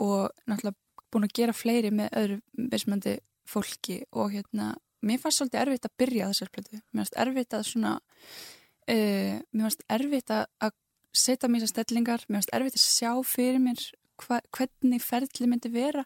og 0.00 0.30
náttúrulega 0.48 1.06
búin 1.10 1.26
að 1.26 1.34
gera 1.40 1.56
fleiri 1.56 1.90
með 1.94 2.14
öðru 2.20 2.38
mismandi 2.70 3.16
fólki 3.50 3.98
og 4.14 4.30
hérna, 4.34 4.74
mér 5.02 5.20
fannst 5.22 5.40
svolítið 5.40 5.62
erfitt 5.64 5.88
að 5.88 5.96
byrja 5.98 6.28
þessar 6.30 6.52
plötu, 6.54 6.78
mér 6.78 7.02
fannst 7.02 7.18
erfitt 7.24 7.56
að 7.56 7.66
svona 7.66 7.94
uh, 7.96 9.34
mér 9.40 9.66
fannst 9.66 9.86
erfitt 9.90 10.34
að, 10.36 10.76
setja 11.10 11.50
mér 11.50 11.64
þessar 11.64 11.84
stellingar, 11.84 12.26
mér 12.28 12.38
fannst 12.38 12.54
erfitt 12.54 12.78
að 12.78 12.84
sjá 12.84 13.12
fyrir 13.26 13.58
mér 13.62 13.82
hva, 14.20 14.38
hvernig 14.54 15.02
ferli 15.02 15.48
myndi 15.50 15.72
vera 15.74 16.04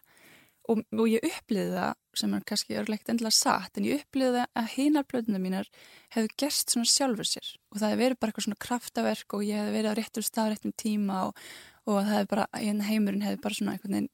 og, 0.71 0.81
og 0.95 1.07
ég 1.09 1.25
upplýði 1.27 1.75
það 1.75 1.93
sem 2.19 2.33
er 2.35 2.43
kannski 2.49 2.77
örlegt 2.79 3.11
endilega 3.11 3.35
satt 3.35 3.77
en 3.77 3.87
ég 3.87 4.01
upplýði 4.03 4.39
það 4.39 4.59
að 4.61 4.71
hinar 4.75 5.07
plötuna 5.09 5.41
mínar 5.41 5.69
hefðu 6.15 6.33
gerst 6.41 6.73
svona 6.73 6.89
sjálfur 6.89 7.29
sér. 7.29 7.51
Og 7.71 7.79
það 7.79 7.93
hefði 7.93 8.03
verið 8.03 8.19
bara 8.19 8.33
eitthvað 8.33 8.47
svona 8.47 8.61
kraftaverk 8.65 9.37
og 9.37 9.45
ég 9.45 9.61
hefði 9.61 9.75
verið 9.77 9.95
á 9.95 9.97
réttur 9.99 10.27
stað, 10.27 10.51
réttum 10.53 10.75
tíma 10.79 11.21
og, 11.29 11.41
og 11.85 11.99
það 12.01 12.11
hefði 12.13 12.29
bara, 12.33 12.47
hérna 12.57 12.89
heimurinn 12.89 13.25
hefði 13.25 13.41
bara 13.45 13.59
svona 13.59 13.75
einhvern 13.75 13.97
veginn, 13.97 14.11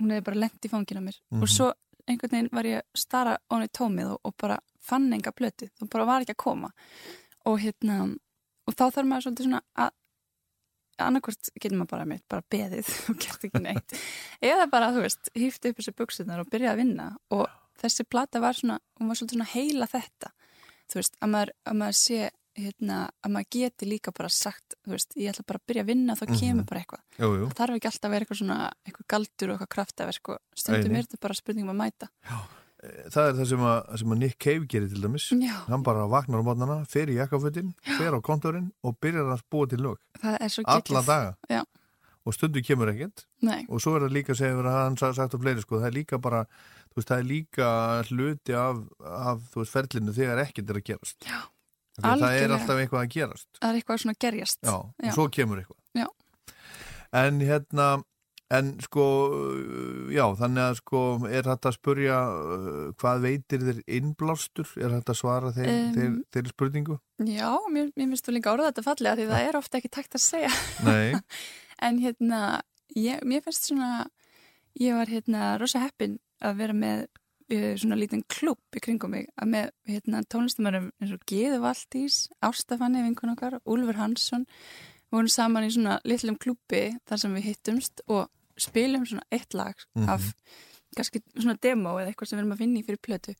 hún 0.00 0.14
hefði 0.14 0.26
bara 0.28 0.42
lent 0.44 0.68
í 0.68 0.72
fangina 0.72 1.04
mér. 1.04 1.22
Mhm. 1.32 1.42
og 1.42 1.54
svo 1.56 1.70
einhvern 2.08 2.36
veginn 2.36 2.52
var 2.52 2.68
ég 2.68 2.82
að 2.82 3.02
stara 3.04 3.38
onni 3.50 3.70
tómið 3.70 4.12
og, 4.16 4.20
og 4.26 4.36
bara 4.40 4.60
fann 4.82 5.12
enga 5.14 5.32
plötu, 5.34 5.70
þú 5.78 5.90
bara 5.90 6.08
var 6.08 6.24
ekki 6.24 6.36
að 6.36 6.44
koma. 6.44 6.72
Og 7.46 7.58
hérna 7.62 8.04
og 8.66 8.76
þá 8.78 8.84
þarf 8.94 9.08
maður 9.08 9.26
svolítið 9.26 9.48
svona 9.48 9.62
að 9.74 9.90
annarkvort 11.08 11.50
getur 11.56 11.78
maður 11.78 11.92
bara 11.94 12.08
mitt, 12.12 12.24
bara 12.30 12.46
beðið 12.52 12.92
og 13.12 13.18
gert 13.22 13.48
ekki 13.48 13.64
neitt. 13.64 13.96
Eða 14.44 14.68
bara, 14.72 14.92
þú 14.94 15.06
veist, 15.06 15.32
hýfti 15.38 15.72
upp 15.72 15.80
þessi 15.82 15.96
buksunar 16.02 16.44
og 16.44 16.52
byrja 16.52 16.74
að 16.74 16.84
vinna. 16.84 17.08
Og 17.34 17.46
þessi 17.82 18.06
plata 18.08 18.42
var 18.42 18.58
svona, 18.58 18.78
hún 19.00 19.10
var 19.12 19.20
svona 19.20 19.48
heila 19.54 19.90
þetta. 19.90 20.32
Þú 20.92 21.00
veist, 21.00 21.18
að 21.20 21.34
maður, 21.34 21.54
að 21.66 21.82
maður 21.82 22.00
sé 22.02 22.30
hérna, 22.58 22.96
að 23.24 23.32
maður 23.32 23.48
geti 23.56 23.88
líka 23.88 24.12
bara 24.14 24.28
sagt 24.32 24.76
þú 24.84 24.94
veist, 24.94 25.14
ég 25.16 25.32
ætla 25.32 25.44
bara 25.48 25.60
að 25.60 25.68
byrja 25.70 25.84
að 25.84 25.92
vinna 25.92 26.16
þá 26.18 26.24
kemur 26.32 26.66
bara 26.68 26.82
eitthvað, 26.82 27.04
Jú, 27.16 27.30
jú, 27.38 27.46
það 27.48 27.60
þarf 27.60 27.78
ekki 27.78 27.88
alltaf 27.90 28.08
að 28.08 28.14
vera 28.14 28.26
eitthvað 28.26 28.40
svona 28.42 28.58
eitthvað 28.84 29.06
galdur 29.14 29.52
og 29.52 29.54
eitthvað 29.54 29.70
kraftaverk 29.76 30.32
og 30.34 30.60
stundum 30.62 30.98
er 30.98 31.06
þetta 31.06 31.22
bara 31.22 31.38
spurningum 31.38 31.72
að 31.72 31.80
mæta 31.80 32.10
það 32.82 33.28
er 33.28 33.36
það 33.38 33.46
sem 33.52 33.62
að, 33.68 33.90
sem 34.00 34.14
að 34.14 34.18
Nick 34.22 34.38
Cave 34.42 34.66
gerir 34.70 34.88
til 34.90 35.02
dæmis. 35.04 35.28
Já, 35.38 35.54
hann 35.68 35.84
bara 35.86 36.06
vaknar 36.10 36.42
á 36.42 36.44
mótnana, 36.46 36.76
fer 36.90 37.06
í 37.12 37.18
jakkafötin 37.20 37.74
fer 37.98 38.16
á 38.16 38.20
kontorinn 38.24 38.72
og 38.82 38.96
byrjar 39.02 39.30
að 39.36 39.44
búa 39.52 39.68
til 39.70 39.78
lög 39.84 39.98
alla 40.22 41.02
daga. 41.06 41.36
Já. 41.50 41.62
og 42.24 42.34
stundu 42.36 42.60
kemur 42.62 42.86
ekkert. 42.92 43.24
Nei, 43.42 43.64
og 43.68 43.80
svo 43.82 43.96
er 43.96 44.04
það 44.06 44.12
líka, 44.14 44.34
segir 44.38 44.62
að 44.62 44.76
hann 44.78 44.96
sa- 44.96 45.12
sagt 45.12 45.34
á 45.34 45.38
fleiri 45.42 45.62
sko, 45.64 45.80
það 45.82 45.88
er 45.88 45.96
líka 45.96 46.18
bara, 46.22 46.44
þú 46.92 47.00
veist, 47.00 47.08
það 47.10 47.18
er 47.18 47.26
líka 47.26 47.70
hluti 48.10 48.54
af, 48.54 48.76
af 49.02 49.40
þú 49.50 49.62
veist, 49.64 49.72
ferlinu 49.74 50.14
þegar 50.14 50.42
ekkert 50.44 50.70
er 50.70 50.78
að 50.78 50.84
gerast. 50.86 51.18
Já, 51.26 51.40
það 51.98 52.22
er 52.38 52.54
alltaf 52.54 52.78
eitthvað 52.78 53.02
að 53.02 53.10
gerast. 53.16 53.48
Það 53.58 53.68
er 53.72 53.80
eitthvað 53.80 54.02
svona 54.04 54.14
gerjast. 54.22 54.60
Og 54.70 55.12
svo 55.18 55.26
kemur 55.34 55.58
eitthvað. 55.64 55.78
En 57.12 57.40
hérna 57.44 57.88
en 58.52 58.72
sko, 58.84 59.04
já, 60.12 60.24
þannig 60.38 60.62
að 60.64 60.74
sko, 60.80 61.02
er 61.28 61.46
þetta 61.48 61.70
að 61.70 61.76
spurja 61.78 62.18
uh, 62.28 62.82
hvað 63.00 63.24
veitir 63.26 63.64
þér 63.68 63.80
innblástur? 63.98 64.68
Er 64.76 64.92
þetta 64.98 65.14
að 65.14 65.20
svara 65.22 65.52
þeir, 65.56 65.70
Um, 65.72 65.94
þeir, 65.96 66.12
þeir 66.34 66.50
spurningu? 66.52 66.98
Já, 67.24 67.48
mér, 67.72 67.88
mér 67.96 68.10
finnst 68.12 68.28
þú 68.28 68.36
líka 68.36 68.52
orða 68.52 68.68
þetta 68.72 68.84
fallega 68.88 69.16
því 69.18 69.28
það 69.30 69.48
er 69.48 69.58
ofta 69.62 69.80
ekki 69.80 69.92
takt 69.96 70.18
að 70.18 70.24
segja. 70.26 70.52
Nei, 70.86 71.16
En 71.82 71.98
hérna, 71.98 72.60
ég, 72.94 73.24
mér 73.26 73.42
finnst 73.42 73.66
svona, 73.70 74.04
ég 74.78 74.94
var 74.94 75.10
hérna 75.10 75.56
rosa 75.58 75.80
heppin 75.82 76.20
að 76.42 76.60
vera 76.60 76.76
með 76.76 77.00
uh, 77.06 77.72
svona 77.80 77.98
lítinn 77.98 78.22
klubb 78.30 78.78
í 78.78 78.82
kringum 78.84 79.16
mig 79.16 79.26
að 79.34 79.50
með 79.54 79.72
hérna 79.90 80.22
tónlistamörum 80.30 80.92
eins 81.00 81.16
og 81.16 81.24
Geðu 81.30 81.62
Valdís, 81.64 82.26
Ástafanni, 82.44 83.02
vinkun 83.06 83.34
okkar, 83.34 83.58
Úlfur 83.64 83.98
Hansson, 83.98 84.46
við 85.08 85.18
vorum 85.18 85.32
saman 85.32 85.66
í 85.66 85.72
svona 85.74 85.98
litlum 86.08 86.38
klubbi 86.40 86.84
þar 87.08 87.24
sem 87.24 87.34
við 87.36 87.50
hittumst 87.50 88.04
og 88.08 88.30
spilum 88.62 89.04
svona 89.08 89.22
eitt 89.32 89.54
lag 89.58 89.74
Mhm. 89.96 90.08
af 90.08 90.32
kannski 90.96 91.22
svona 91.36 91.56
demo 91.62 91.96
eða 91.98 92.10
eitthvað 92.12 92.28
sem 92.28 92.38
við 92.38 92.42
erum 92.44 92.52
að 92.56 92.58
vinna 92.64 92.80
í 92.80 92.84
fyrir 92.86 93.00
plötu 93.06 93.34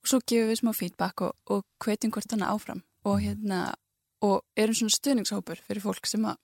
og 0.00 0.08
svo 0.08 0.18
gefum 0.26 0.50
við 0.50 0.60
smá 0.60 0.72
feedback 0.76 1.20
og, 1.22 1.32
og 1.50 1.64
hvetjum 1.84 2.12
hvort 2.12 2.30
hana 2.34 2.50
áfram 2.54 2.82
og 3.04 3.20
hérna 3.20 3.74
og 4.22 4.42
erum 4.56 4.74
svona 4.76 4.92
stuðningshópur 4.96 5.62
fyrir 5.66 5.80
fólk 5.82 6.06
sem 6.06 6.24
að 6.28 6.36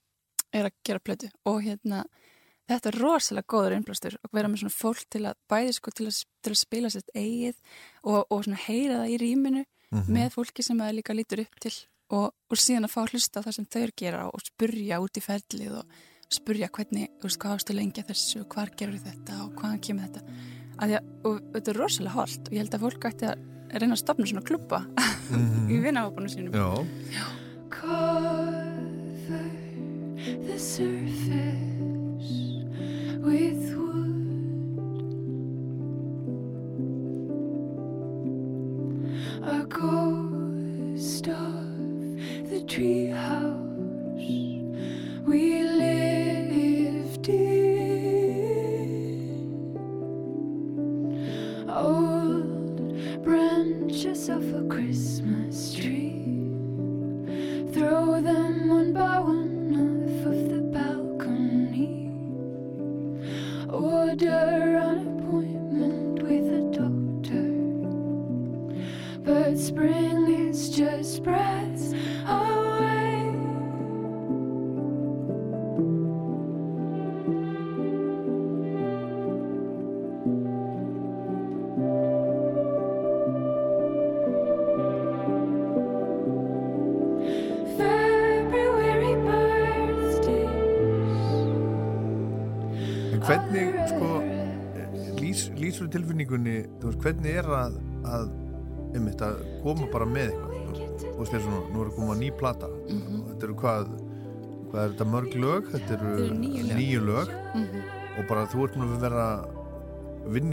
er 0.54 0.64
að 0.70 0.72
gera 0.86 0.98
plötu 1.04 1.28
og 1.44 1.62
hérna 1.62 2.04
þetta 2.68 2.88
er 2.90 2.96
rosalega 2.98 3.46
góður 3.52 3.76
innblástur 3.76 4.16
og 4.24 4.30
vera 4.32 4.48
með 4.48 4.62
svona 4.64 4.74
fólk 4.80 5.04
til 5.12 5.22
að 5.28 5.36
bæði 5.50 5.74
sko 5.76 5.90
til 5.94 6.06
að, 6.08 6.22
til 6.42 6.52
að 6.52 6.58
spila 6.62 6.88
sér 6.90 7.04
eigið 7.14 7.54
og, 8.04 8.24
og 8.30 8.44
svona 8.44 8.58
heyra 8.66 9.02
það 9.04 9.12
í 9.14 9.18
rýminu 9.22 9.64
Mhm. 9.92 10.08
með 10.10 10.32
fólki 10.34 10.64
sem 10.66 10.78
það 10.82 10.96
líka 10.98 11.14
lítur 11.14 11.40
upp 11.44 11.60
til 11.62 11.70
og, 12.10 12.32
og 12.50 12.56
síðan 12.58 12.88
að 12.88 12.90
fá 12.90 13.04
hlusta 13.06 13.42
það 13.44 13.54
sem 13.54 13.66
þau 13.70 13.90
gera 13.96 14.24
og 14.34 14.40
spurja 14.42 14.98
út 14.98 15.14
í 15.16 15.22
ferlið 15.22 15.76
og 15.78 15.86
spurja 16.32 16.68
hvernig, 16.74 17.08
þú 17.20 17.28
veist, 17.28 17.38
hvað 17.42 17.54
ástu 17.56 17.74
lengi 17.76 18.02
að 18.02 18.08
þessu 18.12 18.40
og 18.42 18.48
hvar 18.54 18.70
gerur 18.76 18.98
þetta 18.98 19.36
og 19.44 19.52
hvaðan 19.60 19.80
kemur 19.86 20.08
þetta? 20.08 20.22
Að 20.82 20.90
að, 20.98 21.04
og 21.24 21.36
þetta 21.54 21.70
er 21.72 21.78
rosalega 21.80 22.14
holt 22.18 22.48
og 22.48 22.52
ég 22.52 22.60
held 22.64 22.74
að 22.76 22.84
fólk 22.86 23.04
ætti 23.10 23.28
að 23.30 23.36
reyna 23.80 23.94
að 23.96 24.02
stopna 24.02 24.26
svona 24.26 24.46
klubba 24.46 24.80
Mhm. 25.30 25.70
í 25.70 25.78
vinahópanum 25.82 26.30
sínum. 26.30 26.52
Já. 26.54 27.26
Cover 27.70 28.62
the 30.46 30.58
surface 30.58 31.64
with 33.22 33.85
þess 101.32 101.46
að 101.50 101.70
nú 101.74 101.82
er 101.82 101.90
að 101.90 101.96
koma 101.96 102.14
ný 102.20 102.30
plata. 102.38 102.66
og 102.66 103.28
Þetta 103.30 103.44
eru 103.48 103.54
hvað, 103.62 103.88
hvað 104.70 104.80
er 104.84 104.90
þetta 104.94 105.08
mörg 105.12 105.34
lög? 105.42 105.70
Þetta 105.72 105.98
eru, 105.98 106.34
níu 106.34 107.00
lög. 107.00 107.06
lög. 107.06 107.34
Mhm. 107.54 107.82
Og 108.18 108.28
bara 108.28 108.46
þú 108.46 108.64
ert 108.64 108.76
nú 108.76 108.84
að 108.88 109.00
vera 109.00 109.26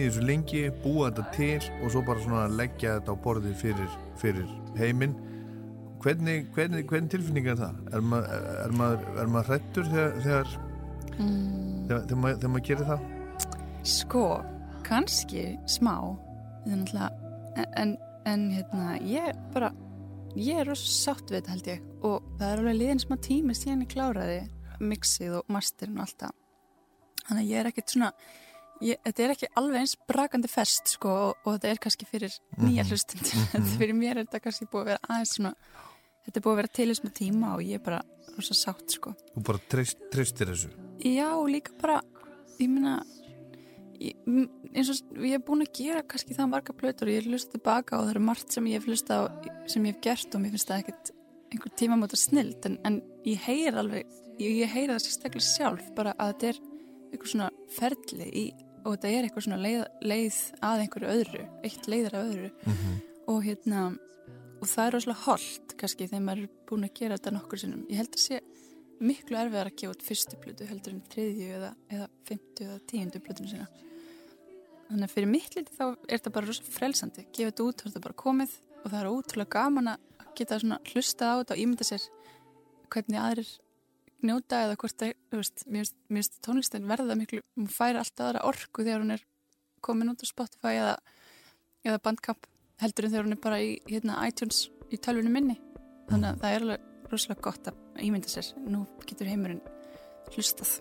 í 0.04 0.10
þessu 0.10 0.26
lengi, 0.28 0.64
búa 0.84 1.10
þetta 1.12 1.32
til 1.34 1.62
og 1.84 1.92
svo 1.92 2.02
bara 2.06 2.20
svona 2.22 2.48
leggja 2.58 3.00
þetta 3.00 3.10
á 3.14 3.24
borðið 3.24 3.56
fyrir, 3.56 3.90
fyrir 4.22 4.48
heiminn. 4.78 5.16
Hvernig, 6.04 6.50
hvernig, 6.54 6.86
hvernig 6.86 7.10
tilfinning 7.10 7.48
er 7.48 7.56
það? 7.56 7.76
Er, 7.96 8.02
ma 8.02 8.18
er, 8.20 8.72
maður, 8.76 9.06
er 9.24 9.28
maður 9.32 9.48
hrettur 9.54 9.84
þegar, 9.88 10.22
þegar, 10.26 10.48
Mm. 11.14 11.88
þegar, 11.88 12.02
þegar, 12.08 12.18
maður, 12.18 12.38
þegar 12.42 12.52
maður 12.54 12.66
gerir 12.68 12.86
það? 12.90 13.00
Sko, 13.84 14.24
kannski 14.84 15.44
smá 15.70 16.18
það 16.66 17.10
en, 17.78 17.98
en 18.26 18.46
hérna, 18.52 18.98
ég 19.06 19.36
bara 19.54 19.72
ég 20.40 20.60
er 20.62 20.68
rosa 20.70 20.90
sátt 20.90 21.30
við 21.30 21.40
þetta 21.42 21.54
held 21.56 21.68
ég. 21.74 21.84
Og 22.04 22.24
það 22.40 22.48
er 22.54 22.62
alveg 22.64 22.80
liðin 22.80 23.04
smá 23.04 23.18
tími 23.22 23.56
síðan 23.58 23.84
ég 23.86 23.92
kláraði 23.94 24.40
mixið 24.84 25.36
og 25.40 25.52
masterinn 25.54 26.00
og 26.02 26.08
allt 26.08 26.18
það. 26.26 26.34
Þannig 27.28 27.44
að 27.44 27.52
ég 27.54 27.60
er 27.64 27.70
ekkert 27.70 27.94
svona 27.94 28.10
ég, 28.84 28.98
þetta 29.06 29.24
er 29.24 29.34
ekki 29.36 29.50
alveg 29.62 29.80
eins 29.84 29.94
brakandi 30.10 30.50
fest 30.52 30.92
sko 30.98 31.12
og, 31.30 31.44
og 31.46 31.56
þetta 31.56 31.70
er 31.72 31.82
kannski 31.86 32.08
fyrir 32.10 32.34
nýja 32.60 32.84
hlustund 32.90 33.30
fyrir 33.78 33.96
mér 33.96 34.18
er 34.18 34.26
þetta 34.26 34.42
kannski 34.44 34.68
búið 34.68 34.82
að 34.82 34.90
vera 34.92 35.06
aðeins 35.14 35.36
svona 35.38 35.54
þetta 36.26 36.34
er 36.40 36.44
búið 36.48 36.54
að 36.56 36.60
vera 36.64 36.74
til 36.80 36.88
þessum 36.92 37.14
tíma 37.22 37.54
og 37.56 37.64
ég 37.64 37.80
er 37.80 37.86
bara 37.86 38.02
rosa 38.34 38.56
sátt 38.58 38.98
sko. 38.98 39.14
Þú 39.36 39.44
bara 39.48 39.62
treyst, 39.72 40.00
treystir 40.12 40.50
þessu. 40.52 40.74
Já, 41.06 41.28
og 41.38 41.48
líka 41.54 41.76
bara, 41.80 42.00
ég 42.60 42.72
meina, 42.74 42.98
ég, 43.06 43.06
m- 43.06 43.23
eins 44.12 44.90
og 44.92 45.20
ég 45.24 45.36
hef 45.36 45.46
búin 45.48 45.64
að 45.64 45.74
gera 45.78 46.04
kannski 46.08 46.36
það 46.36 46.52
marga 46.52 46.76
plötur 46.76 47.10
og 47.10 47.14
ég 47.14 47.22
hef 47.22 47.30
hlustað 47.30 47.58
tilbaka 47.58 47.98
og 47.98 48.08
það 48.08 48.16
er 48.16 48.26
margt 48.30 48.56
sem 48.56 48.68
ég 48.70 48.80
hef 48.80 48.88
hlustað 48.90 49.24
á, 49.24 49.24
sem 49.72 49.86
ég 49.88 49.96
hef 49.96 50.04
gert 50.04 50.36
og 50.36 50.44
mér 50.44 50.56
finnst 50.56 50.72
það 50.72 50.84
ekkert 50.84 51.14
einhver 51.54 51.74
tímamóta 51.80 52.20
snild 52.20 52.68
en, 52.68 52.78
en 52.88 53.00
ég 53.28 53.42
heyr 53.46 53.78
alveg, 53.80 54.10
ég, 54.42 54.64
ég 54.64 54.72
heyr 54.74 54.94
það 54.94 55.04
sérstaklega 55.06 55.48
sjálf 55.48 55.92
bara 55.98 56.16
að 56.18 56.34
þetta 56.34 56.50
er 56.50 56.62
eitthvað 57.14 57.34
svona 57.34 57.50
ferli 57.74 58.30
í, 58.34 58.46
og 58.84 58.96
þetta 58.96 59.12
er 59.12 59.28
eitthvað 59.28 59.46
svona 59.48 59.62
leið, 59.62 59.84
leið 60.04 60.40
að 60.66 60.84
einhverju 60.86 61.14
öðru, 61.14 61.44
eitt 61.68 61.90
leiðar 61.92 62.18
af 62.18 62.32
öðru 62.32 62.50
og 63.30 63.40
hérna, 63.46 63.84
og 64.60 64.68
það 64.72 64.86
er 64.86 64.98
rosalega 64.98 65.26
holdt 65.28 65.78
kannski 65.80 66.10
þegar 66.10 66.26
maður 66.26 66.44
er 66.48 66.52
búin 66.70 66.88
að 66.88 66.96
gera 66.98 67.20
þetta 67.20 67.36
nokkur 67.38 67.62
sinnum. 67.62 67.86
Ég 67.92 68.02
held 68.02 68.18
að 68.18 68.24
sé 68.26 68.42
miklu 69.04 69.40
erfiðar 69.40 69.70
að 69.70 69.78
gefa 69.80 69.94
út 69.94 70.06
fyrstu 70.06 70.40
plötu 70.42 70.68
heldur 70.70 70.96
en 70.96 71.02
þriðju 71.12 71.50
eða, 71.58 71.72
eða 71.92 72.10
fymtu 72.28 72.68
eða 72.68 72.80
tíundu 72.90 73.22
plötunu 73.24 73.52
sína. 73.52 73.68
Þannig 74.90 75.08
að 75.08 75.14
fyrir 75.16 75.30
mitt 75.32 75.56
liti 75.58 75.74
þá 75.78 75.84
er 75.94 76.18
þetta 76.18 76.34
bara 76.36 76.50
rosa 76.50 76.64
frelsandi. 76.70 77.26
Gefa 77.34 77.52
þetta 77.52 77.66
út, 77.68 77.78
þá 77.80 77.86
er 77.86 77.92
þetta 77.92 78.04
bara 78.08 78.20
komið 78.24 78.56
og 78.84 78.88
það 78.92 79.00
er 79.00 79.10
ótrúlega 79.14 79.54
gaman 79.56 79.92
að 79.94 80.32
geta 80.38 80.60
svona 80.60 80.80
hlusta 80.92 81.30
á 81.30 81.34
þetta 81.40 81.56
og 81.56 81.62
ímynda 81.64 81.88
sér 81.88 82.08
hvernig 82.94 83.20
aðrir 83.22 83.52
njóta 84.24 84.62
eða 84.66 84.78
hvort 84.80 84.98
það, 85.00 85.14
þú 85.32 85.40
veist, 85.42 85.66
mér 85.68 85.90
finnst- 86.10 86.40
tónlistin 86.46 86.88
verða 86.88 87.18
miklu, 87.20 87.42
hún 87.58 87.68
færi 87.68 88.00
alltaf 88.00 88.28
aðra 88.30 88.44
orku 88.48 88.86
þegar 88.86 89.04
hún 89.04 89.16
er 89.18 89.26
komin 89.84 90.10
út 90.14 90.24
á 90.24 90.28
Spotify 90.30 90.74
eða, 90.80 90.96
eða 91.84 92.00
Bandcamp 92.06 92.48
heldur 92.80 93.06
en 93.06 93.12
þegar 93.16 93.28
hún 93.28 93.36
er 93.38 93.44
bara 93.44 93.60
í 93.60 93.76
hérna, 93.90 94.20
iTunes 94.28 94.70
í 94.92 94.98
tölvunum 94.98 95.36
minni. 95.36 95.60
Þannig 96.10 96.30
að 96.34 96.42
það 96.44 96.56
er 96.56 96.66
alveg 96.68 96.90
rosalega 97.12 97.42
gott 97.50 97.68
að 97.72 98.04
ímynda 98.08 98.32
sér. 98.32 98.54
Nú 98.64 98.86
getur 99.08 99.28
heimurinn 99.32 99.62
hlustað. 100.34 100.80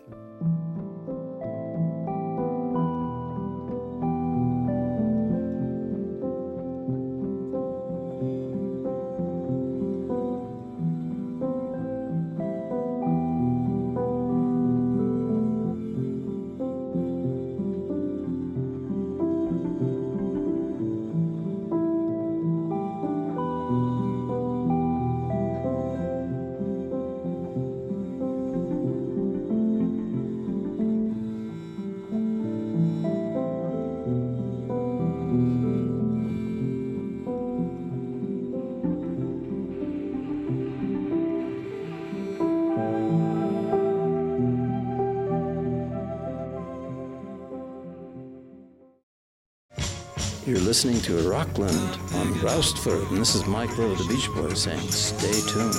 Listening 50.73 50.99
to 51.01 51.29
Rockland 51.29 51.99
on 52.15 52.33
Roustford, 52.41 53.07
and 53.11 53.19
this 53.19 53.35
is 53.35 53.45
Mike 53.45 53.77
Rowe 53.77 53.91
of 53.91 53.99
the 53.99 54.05
Beach 54.05 54.27
Boys 54.33 54.63
saying, 54.63 54.79
stay 54.89 55.39
tuned. 55.51 55.75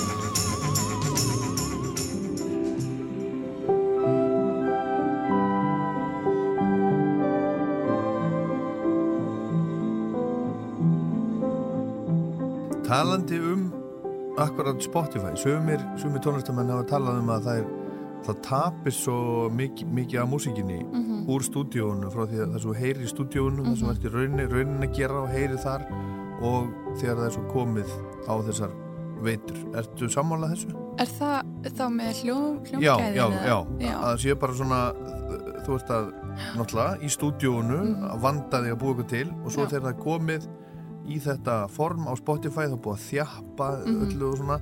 Talandi 12.87 13.37
um 13.37 13.73
akkurat 14.37 14.79
Spotify, 14.79 15.35
sumir, 15.35 15.83
sumir 15.99 16.23
tónlistamenn 16.23 16.71
hafa 16.71 16.87
talað 16.93 17.19
um 17.19 17.35
að 17.35 17.49
það 17.49 17.59
er 17.59 17.67
það 18.29 18.41
tapir 18.47 18.95
svo 18.95 19.19
mikið, 19.51 19.91
mikið 19.99 20.23
af 20.23 20.31
músikinni 20.31 20.79
úr 21.27 21.41
stúdíónu 21.43 22.09
frá 22.13 22.25
því 22.29 22.39
að 22.43 22.51
það 22.53 22.61
svo 22.65 22.73
heyri 22.77 23.03
í 23.05 23.09
stúdíónu 23.11 23.63
það 23.65 23.77
sem 23.79 23.89
ert 23.89 24.05
í 24.05 24.11
raunin, 24.13 24.49
raunin 24.51 24.83
að 24.85 24.95
gera 24.97 25.21
og 25.23 25.29
heyri 25.33 25.57
þar 25.57 25.85
og 26.41 26.67
þegar 26.99 27.15
það 27.21 27.25
er 27.29 27.35
svo 27.37 27.45
komið 27.53 27.93
á 28.29 28.33
þessar 28.49 28.75
veitur 29.25 29.57
Ertu 29.79 30.09
sammálað 30.11 30.51
þessu? 30.53 30.73
Er 31.01 31.09
það 31.17 31.71
þá 31.79 31.85
með 31.95 32.19
hljóm, 32.21 32.59
Já, 32.83 32.93
já, 33.15 33.25
já, 33.31 33.57
já. 33.79 33.95
að 33.95 34.05
það 34.05 34.19
sé 34.25 34.35
bara 34.43 34.53
svona 34.59 34.81
þú 35.65 35.75
ert 35.79 35.89
að, 35.95 36.09
náttúrulega, 36.59 36.97
í 37.01 37.09
stúdíónu 37.15 37.79
að 38.11 38.19
vanda 38.21 38.61
þig 38.61 38.75
að 38.75 38.79
búa 38.83 38.93
ykkur 38.95 39.07
til 39.09 39.27
og 39.43 39.51
svo 39.51 39.61
Mhm. 39.61 39.65
Já. 39.65 39.69
þegar 39.71 39.85
það 39.85 39.93
er 39.95 40.03
komið 40.05 40.47
í 41.05 41.19
þetta 41.21 41.55
form 41.69 42.05
á 42.05 42.13
Spotify 42.17 42.65
þá 42.69 42.73
er 42.75 42.83
búið 42.85 42.97
að 42.97 43.05
þjappa 43.09 43.69
Mhm. 43.85 44.01
öllu 44.05 44.25
og 44.31 44.37
svona 44.37 44.59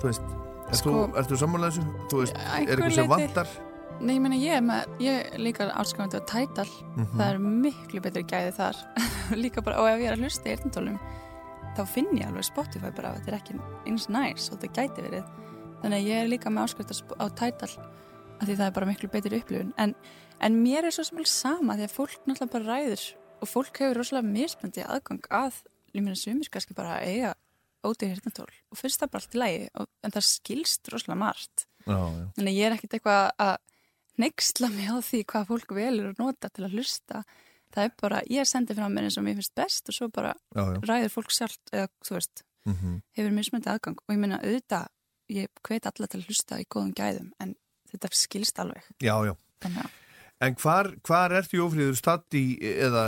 þú 0.00 0.04
veist, 0.08 0.22
ert 0.70 0.76
Sko- 0.80 1.10
ertu 1.16 1.36
samanlega 1.36 1.70
þessu? 1.70 1.84
Þú 2.08 2.16
veist, 2.22 2.34
er 2.38 2.76
eitthvað 2.76 2.94
sem 2.94 3.08
leyti. 3.10 3.69
Nei, 4.00 4.14
ég 4.16 4.22
meina 4.24 4.36
ég 4.40 4.62
með, 4.64 4.92
ég 5.04 5.18
er 5.34 5.40
líka 5.42 5.66
áskrifandi 5.76 6.16
á 6.16 6.24
Tidal, 6.24 6.68
Mhm. 6.96 7.18
það 7.18 7.26
er 7.34 7.38
miklu 7.38 8.00
betri 8.00 8.22
gæði 8.24 8.52
þar, 8.56 8.76
líka 9.44 9.62
bara, 9.62 9.80
og 9.82 9.88
ef 9.90 10.00
ég 10.00 10.08
er 10.08 10.16
að 10.16 10.22
hlusta 10.24 10.48
í 10.48 10.54
eyrnatólum, 10.54 10.96
þá 11.76 11.82
finn 11.86 12.08
ég 12.16 12.26
alveg 12.30 12.44
Spotify 12.48 12.90
bara 12.96 13.12
þetta 13.18 13.28
er 13.28 13.36
ekki 13.38 13.58
eins 13.86 14.08
næs 14.08 14.48
og 14.50 14.56
þetta 14.58 14.72
gæti 14.78 15.04
verið, 15.04 15.28
þannig 15.82 15.98
að 16.00 16.08
ég 16.08 16.22
er 16.22 16.30
líka 16.32 16.48
með 16.50 16.64
áskrift 16.64 16.94
á 17.20 17.26
Tidal 17.28 17.70
af 18.40 18.48
því 18.48 18.56
það 18.56 18.66
er 18.66 18.74
bara 18.78 18.86
miklu 18.88 19.08
betur 19.12 19.36
upplifun. 19.36 19.74
En, 19.76 19.94
en 20.40 20.56
mér 20.64 20.86
er 20.88 20.90
svo 20.96 21.04
sem 21.04 21.18
alveg 21.20 21.28
sama 21.28 21.76
því 21.76 21.84
að 21.84 21.92
fólk 21.98 22.16
náttúrulega 22.24 22.52
bara 22.56 22.72
ræður 22.72 23.02
og 23.44 23.48
fólk 23.52 23.80
hefur 23.82 23.98
rosalega 24.00 24.32
mismöndi 24.32 24.84
aðgang 24.86 25.28
að 25.30 25.58
ég 25.92 26.00
meina 26.06 26.16
sumir 26.16 26.48
kannski 26.48 26.72
bara 26.76 26.96
eiga 27.04 27.34
ódýr 27.84 28.14
hirtnatól 28.14 28.48
og 28.48 28.76
finnst 28.80 29.00
það 29.00 29.10
bara 29.12 29.20
allt 29.24 29.36
í 29.36 29.40
lagi 29.40 29.68
og, 29.76 29.86
en 30.04 30.10
það 30.16 30.24
skilst 30.30 30.88
rosalega 30.92 31.20
margt. 31.20 31.66
Já, 31.84 31.96
já. 32.00 32.24
Þannig 32.36 32.48
að 32.52 32.58
ég 32.60 32.64
er 32.70 32.76
ekkert 32.78 32.96
eitthvað 32.96 33.30
að 33.44 33.54
neyksla 34.20 34.70
mig 34.74 34.90
á 34.90 34.96
því 35.04 35.22
hvað 35.32 35.48
fólk 35.50 35.72
velur 35.76 36.10
að 36.12 36.20
nota 36.22 36.50
til 36.52 36.66
að 36.66 36.76
hlusta. 36.78 37.22
Það 37.70 37.86
er 37.86 37.92
bara, 38.02 38.20
ég 38.30 38.48
sendi 38.50 38.74
frá 38.74 38.88
mér 38.90 39.06
eins 39.06 39.18
og 39.20 39.24
mér 39.26 39.38
finnst 39.38 39.54
best 39.58 39.90
og 39.92 39.94
svo 39.96 40.08
bara 40.10 40.32
Já, 40.56 40.62
já. 40.74 40.78
ræður 40.90 41.12
fólk 41.14 41.34
sjálft 41.34 41.72
eða 41.72 41.90
þú 42.06 42.16
veist, 42.18 42.44
Mm 42.68 42.98
hefur 43.16 43.32
mismöndi 43.32 43.70
aðgang 43.72 43.96
og 44.04 44.12
ég 44.12 44.18
meina 44.20 44.36
auðvitað, 44.42 44.90
ég 45.32 45.48
hveit 45.64 45.86
alla 45.88 46.06
til 46.06 46.20
að 46.20 46.26
hlusta 46.28 46.58
í 46.60 46.66
góðum 46.68 46.92
gæðum 46.92 47.30
en 47.40 47.54
þetta 47.88 48.10
skilst 48.12 48.58
alveg. 48.58 48.84
já, 49.00 49.14
já. 49.24 49.34
En 50.40 50.54
hvar, 50.56 50.88
hvar 51.04 51.32
ertu 51.36 51.58
Jófríður 51.58 51.96
statt 51.96 52.32
í, 52.36 52.56
eða 52.60 53.02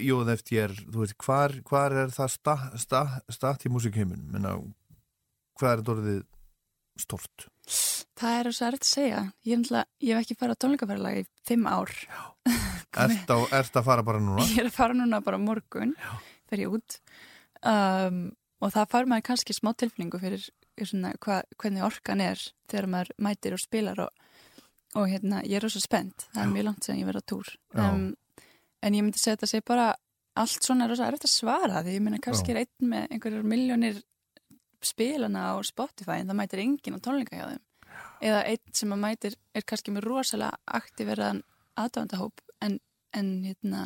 Jóð 0.00 0.30
eftir 0.32 0.72
þú 0.72 1.02
veist, 1.02 1.16
hvar, 1.20 1.52
hvar 1.68 1.92
er 1.92 2.12
það 2.14 2.30
statt 2.32 2.78
sta, 2.80 3.02
statt 3.28 3.66
í 3.68 3.72
músikheiminum? 3.72 4.30
Menna, 4.32 4.54
hvað 5.60 5.72
er 5.72 5.82
þetta 5.82 5.94
orðið 5.96 6.22
stort? 7.04 7.48
Það 8.18 8.38
er 8.38 8.50
svo 8.52 8.68
erfitt 8.68 8.86
að 8.86 8.90
segja. 8.90 9.22
Ég, 9.46 9.64
ég 10.04 10.14
hef 10.14 10.24
ekki 10.24 10.36
farið 10.38 10.58
á 10.58 10.60
tónleikaferðalag 10.64 11.20
í 11.20 11.24
fimm 11.48 11.68
ár. 11.70 11.94
Á, 12.98 13.04
ert 13.04 13.76
að 13.76 13.84
fara 13.86 14.02
bara 14.02 14.20
núna? 14.22 14.42
Ég 14.48 14.62
er 14.62 14.70
að 14.70 14.78
fara 14.78 14.96
núna 14.96 15.20
bara 15.22 15.38
morgun, 15.38 15.92
fer 16.48 16.62
ég 16.64 16.72
út. 16.72 16.96
Um, 17.60 18.30
og 18.64 18.72
það 18.74 18.88
fær 18.94 19.10
maður 19.10 19.26
kannski 19.28 19.54
smá 19.54 19.70
tilfinningu 19.78 20.18
fyrir 20.22 20.46
svona, 20.80 21.12
hva, 21.22 21.42
hvernig 21.60 21.84
orkan 21.86 22.22
er 22.24 22.40
þegar 22.70 22.88
maður 22.90 23.12
mætir 23.22 23.54
og 23.54 23.62
spilar 23.62 24.02
og, 24.06 24.24
og 24.96 25.06
hérna, 25.12 25.44
ég 25.46 25.60
er 25.60 25.66
rosa 25.66 25.82
spennt, 25.84 26.26
það 26.32 26.42
er 26.42 26.52
mjög 26.56 26.68
langt 26.70 26.88
sem 26.88 26.98
ég 26.98 27.10
verið 27.10 27.22
á 27.22 27.30
túr. 27.34 27.52
Já. 27.76 27.84
um, 27.84 28.08
en 28.82 28.98
ég 28.98 29.04
myndi 29.04 29.20
segja 29.20 29.36
þetta 29.36 29.52
sé 29.52 29.62
bara 29.68 29.86
allt 30.38 30.66
svona 30.66 30.88
er 30.88 30.96
að 30.96 31.28
svara 31.28 31.84
því. 31.84 31.98
Ég 31.98 32.04
myndi 32.06 32.24
kannski 32.24 32.54
er 32.54 32.64
einn 32.64 32.90
með 32.96 33.08
einhverjar 33.14 33.46
miljónir 33.52 34.02
spilana 34.82 35.50
á 35.50 35.54
Spotify 35.66 36.22
en 36.22 36.30
það 36.30 36.40
mætir 36.40 36.64
enginn 36.64 36.98
á 36.98 37.04
tónleika 37.04 37.38
hjá 37.38 37.48
þeim 37.50 37.64
eða 38.24 38.42
einn 38.50 38.74
sem 38.76 38.92
að 38.94 39.02
mætir 39.04 39.38
er 39.56 39.66
kannski 39.68 39.94
með 39.94 40.08
rosalega 40.08 40.58
aktiveraðan 40.78 41.42
aðdáðandahóp 41.78 42.44
en, 42.64 42.78
en 43.14 43.32
hérna 43.46 43.82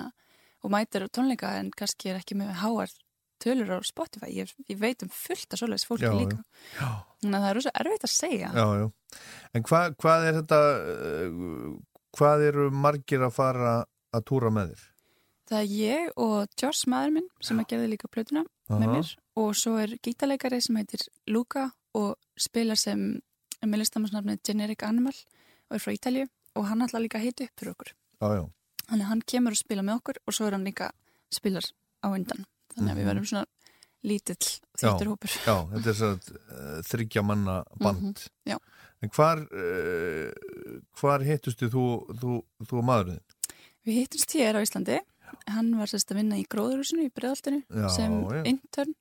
og 0.62 0.72
mætir 0.72 1.06
á 1.06 1.08
tónleika 1.12 1.54
en 1.58 1.72
kannski 1.76 2.12
er 2.12 2.20
ekki 2.20 2.38
með 2.38 2.54
háar 2.62 2.92
tölur 3.42 3.74
á 3.74 3.78
Spotify. 3.82 4.30
Ég, 4.30 4.52
ég 4.70 4.78
veit 4.78 5.02
um 5.02 5.10
fullt 5.10 5.50
af 5.50 5.58
svoleiðis 5.58 5.88
fólki 5.88 6.06
Já, 6.06 6.14
líka. 6.14 6.38
Já, 6.78 6.88
þannig 7.22 7.38
að 7.38 7.42
það 7.42 7.48
er 7.48 7.58
rosa 7.58 7.74
erfitt 7.80 8.06
að 8.06 8.14
segja. 8.14 8.52
Já, 8.54 8.66
já. 8.78 8.86
En 9.52 9.66
hva, 9.66 9.80
hvað 9.98 10.28
er 10.28 10.38
þetta, 10.38 10.60
uh, 10.94 11.74
hvað 12.16 12.46
eru 12.52 12.70
margir 12.84 13.26
að 13.26 13.34
fara 13.34 13.74
að 14.12 14.26
túra 14.30 14.52
með 14.54 14.72
þér? 14.72 14.88
það 15.52 15.60
er 15.60 15.74
ég 15.76 16.20
og 16.20 16.54
Joss 16.60 16.86
maður 16.90 17.14
minn 17.18 17.28
sem 17.44 17.60
að 17.60 17.68
gerði 17.72 17.90
líka 17.92 18.10
plötuna 18.12 18.44
með 18.70 18.94
mér. 18.94 19.12
Og 19.40 19.52
svo 19.58 19.76
er 19.80 19.94
gítarleikari 20.04 20.60
sem 20.64 20.78
heitir 20.80 21.04
Luca 21.32 21.68
og 21.98 22.16
spilar 22.40 22.80
sem 22.80 23.20
með 23.70 23.82
listamannsnafni 23.84 24.38
Generic 24.44 24.82
Animal 24.82 25.14
og 25.70 25.76
er 25.76 25.82
frá 25.84 25.92
Ítalju 25.94 26.26
og 26.56 26.66
hann 26.68 26.82
ætla 26.84 27.00
líka 27.00 27.18
að 27.20 27.26
heita 27.28 27.44
upp 27.44 27.56
fyrir 27.60 27.72
okkur 27.76 27.92
Já, 28.22 28.28
já. 28.38 28.42
Þannig 28.90 29.06
hann 29.08 29.22
kemur 29.26 29.54
og 29.54 29.56
spila 29.62 29.82
með 29.82 29.98
okkur 30.00 30.16
og 30.26 30.34
svo 30.36 30.46
er 30.46 30.52
hann 30.56 30.64
líka 30.66 30.90
spilar 31.32 31.64
á 32.04 32.06
undan. 32.12 32.44
Þannig 32.74 32.90
að 32.92 32.96
við 32.98 33.02
Mhm. 33.04 33.10
verðum 33.10 33.26
svona 33.30 33.46
lítill 34.04 34.48
þýttur 34.78 35.08
hópur. 35.12 35.30
Já, 35.46 35.56
þetta 35.72 35.88
er 35.88 35.94
svona 35.94 36.18
uh, 36.18 36.82
þryggja 36.82 37.22
manna 37.24 37.64
band. 37.78 38.02
Mhm, 38.02 38.50
já. 38.50 38.58
En 39.02 39.08
hvar, 39.10 39.38
uh, 39.38 40.30
hvar 41.00 41.22
hittustu 41.26 41.68
þú, 41.70 41.84
þú, 42.20 42.42
þú 42.66 42.78
og 42.78 42.84
maðurinn? 42.84 43.20
Við 43.86 43.98
hittumst 44.02 44.34
hér 44.36 44.58
á 44.58 44.62
Íslandi. 44.62 44.98
Hann 45.48 45.72
var 45.78 45.86
sérst 45.90 46.10
að 46.12 46.16
vinna 46.20 46.36
í 46.36 46.44
gróðurhúsinu 46.46 47.06
í 47.08 47.10
Breiðaltinu 47.14 47.62
Já, 47.70 47.88
sem 47.88 48.12
já. 48.28 48.42
intern 48.46 48.94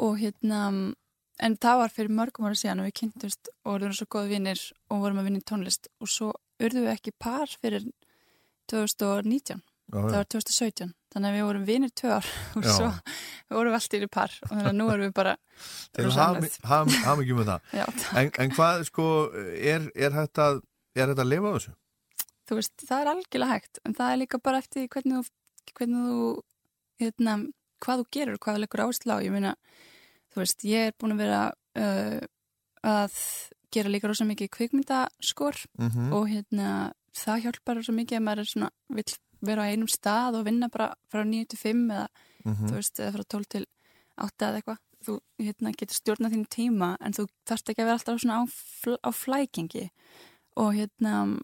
og 0.00 0.16
hérna, 0.18 0.94
en 1.46 1.56
það 1.60 1.80
var 1.82 1.92
fyrir 1.94 2.12
mörgum 2.18 2.46
ára 2.48 2.58
síðan 2.60 2.82
og 2.82 2.88
við 2.90 2.96
kynntumst 3.00 3.50
og 3.64 3.72
vorum 3.74 3.94
svo 3.96 4.06
góði 4.12 4.34
vinnir 4.36 4.62
og 4.92 5.02
vorum 5.04 5.20
að 5.22 5.28
vinna 5.30 5.42
í 5.42 5.46
tónlist 5.50 5.88
og 6.00 6.10
svo 6.12 6.30
urðum 6.60 6.86
við 6.86 6.94
ekki 6.94 7.12
par 7.18 7.50
fyrir 7.62 7.86
2019. 8.70 9.60
Já, 9.90 9.98
Það 9.98 10.14
var 10.14 10.28
2017. 10.30 10.92
Þannig 11.10 11.26
að 11.32 11.36
við 11.36 11.46
vorum 11.48 11.62
vinnir 11.66 11.90
tvö 11.98 12.10
ár 12.14 12.26
og 12.60 12.66
Já. 12.66 12.72
svo 12.76 12.90
vorum 13.56 13.72
við 13.72 13.78
allt 13.80 13.96
í 13.98 14.08
par 14.14 14.36
og 14.44 14.52
þannig 14.52 14.68
að 14.70 14.76
nú 14.78 14.88
erum 14.92 15.08
við 15.08 15.14
bara 15.18 15.36
ham 17.08 17.22
ekki 17.24 17.36
með 17.40 17.50
það. 17.50 17.70
Já, 17.74 17.86
En, 18.20 18.30
en 18.44 18.54
hvað, 18.54 18.84
sko, 18.86 19.06
er, 19.58 19.88
er 19.98 20.14
hægt 20.14 20.38
að, 20.44 20.60
er 20.94 21.10
hægt 21.10 21.24
að 21.24 21.32
lifa 21.32 21.50
á 21.50 21.54
þessu? 21.58 21.74
þú 22.50 22.56
veist, 22.58 22.82
það 22.82 23.00
er 23.02 23.08
algjörlega 23.12 23.54
hægt 23.56 23.78
en 23.86 23.94
það 23.94 24.12
er 24.12 24.18
líka 24.24 24.38
bara 24.42 24.58
eftir 24.58 24.86
hvernig 24.90 25.20
þú, 25.20 25.72
hvernig 25.78 26.06
þú 26.10 26.22
hérna, 27.02 27.34
hvað 27.84 28.00
þú 28.00 28.06
gerur, 28.16 28.38
hvað 28.42 28.56
þú 28.56 28.62
leggur 28.64 28.82
áherslu 28.84 29.14
á 29.14 29.18
ég 29.22 29.34
meina, 29.34 29.52
þú 30.34 30.40
veist, 30.42 30.64
ég 30.64 30.90
er 30.90 30.94
búin 31.00 31.12
að 31.16 31.22
vera 31.24 31.40
uh, 31.76 32.20
að 32.86 33.16
gera 33.72 33.90
líka 33.92 34.08
rosa 34.10 34.24
mikið 34.26 34.50
kvikmyndaskor 34.56 35.56
Mm 35.78 36.12
og 36.12 36.28
hérna, 36.28 36.92
það 37.14 37.42
hjálpar 37.44 37.76
rosa 37.80 37.92
mikið 37.92 38.18
að 38.18 38.24
maður 38.26 38.40
er 38.44 38.50
svona, 38.50 38.70
vill 38.88 39.12
vera 39.40 39.62
á 39.64 39.70
einum 39.72 39.88
stað 39.88 40.36
og 40.40 40.44
vinna 40.46 40.68
bara 40.68 40.94
frá 41.10 41.24
9 41.24 41.46
til 41.48 41.58
5 41.58 41.90
eða 41.90 42.08
Mhm. 42.44 42.68
þú 42.68 42.74
veist, 42.74 42.96
eða 43.00 43.12
frá 43.12 43.24
12 43.28 43.44
til 43.48 43.66
8 44.16 44.46
eða 44.48 44.56
eitthvað, 44.60 44.78
þú 45.04 45.18
hérna, 45.40 45.72
getur 45.76 45.96
stjórnað 45.96 46.32
þín 46.34 46.46
tíma 46.48 46.96
en 47.00 47.12
þú 47.12 47.26
þarft 47.46 47.68
ekki 47.68 47.82
að 47.82 47.88
vera 47.88 47.98
alltaf 47.98 48.20
svona 48.20 48.38
á, 48.40 48.42
fl 48.48 48.96
á 49.04 49.10
flækingi. 49.12 49.90
Og 50.56 50.74
hérna 50.74 51.40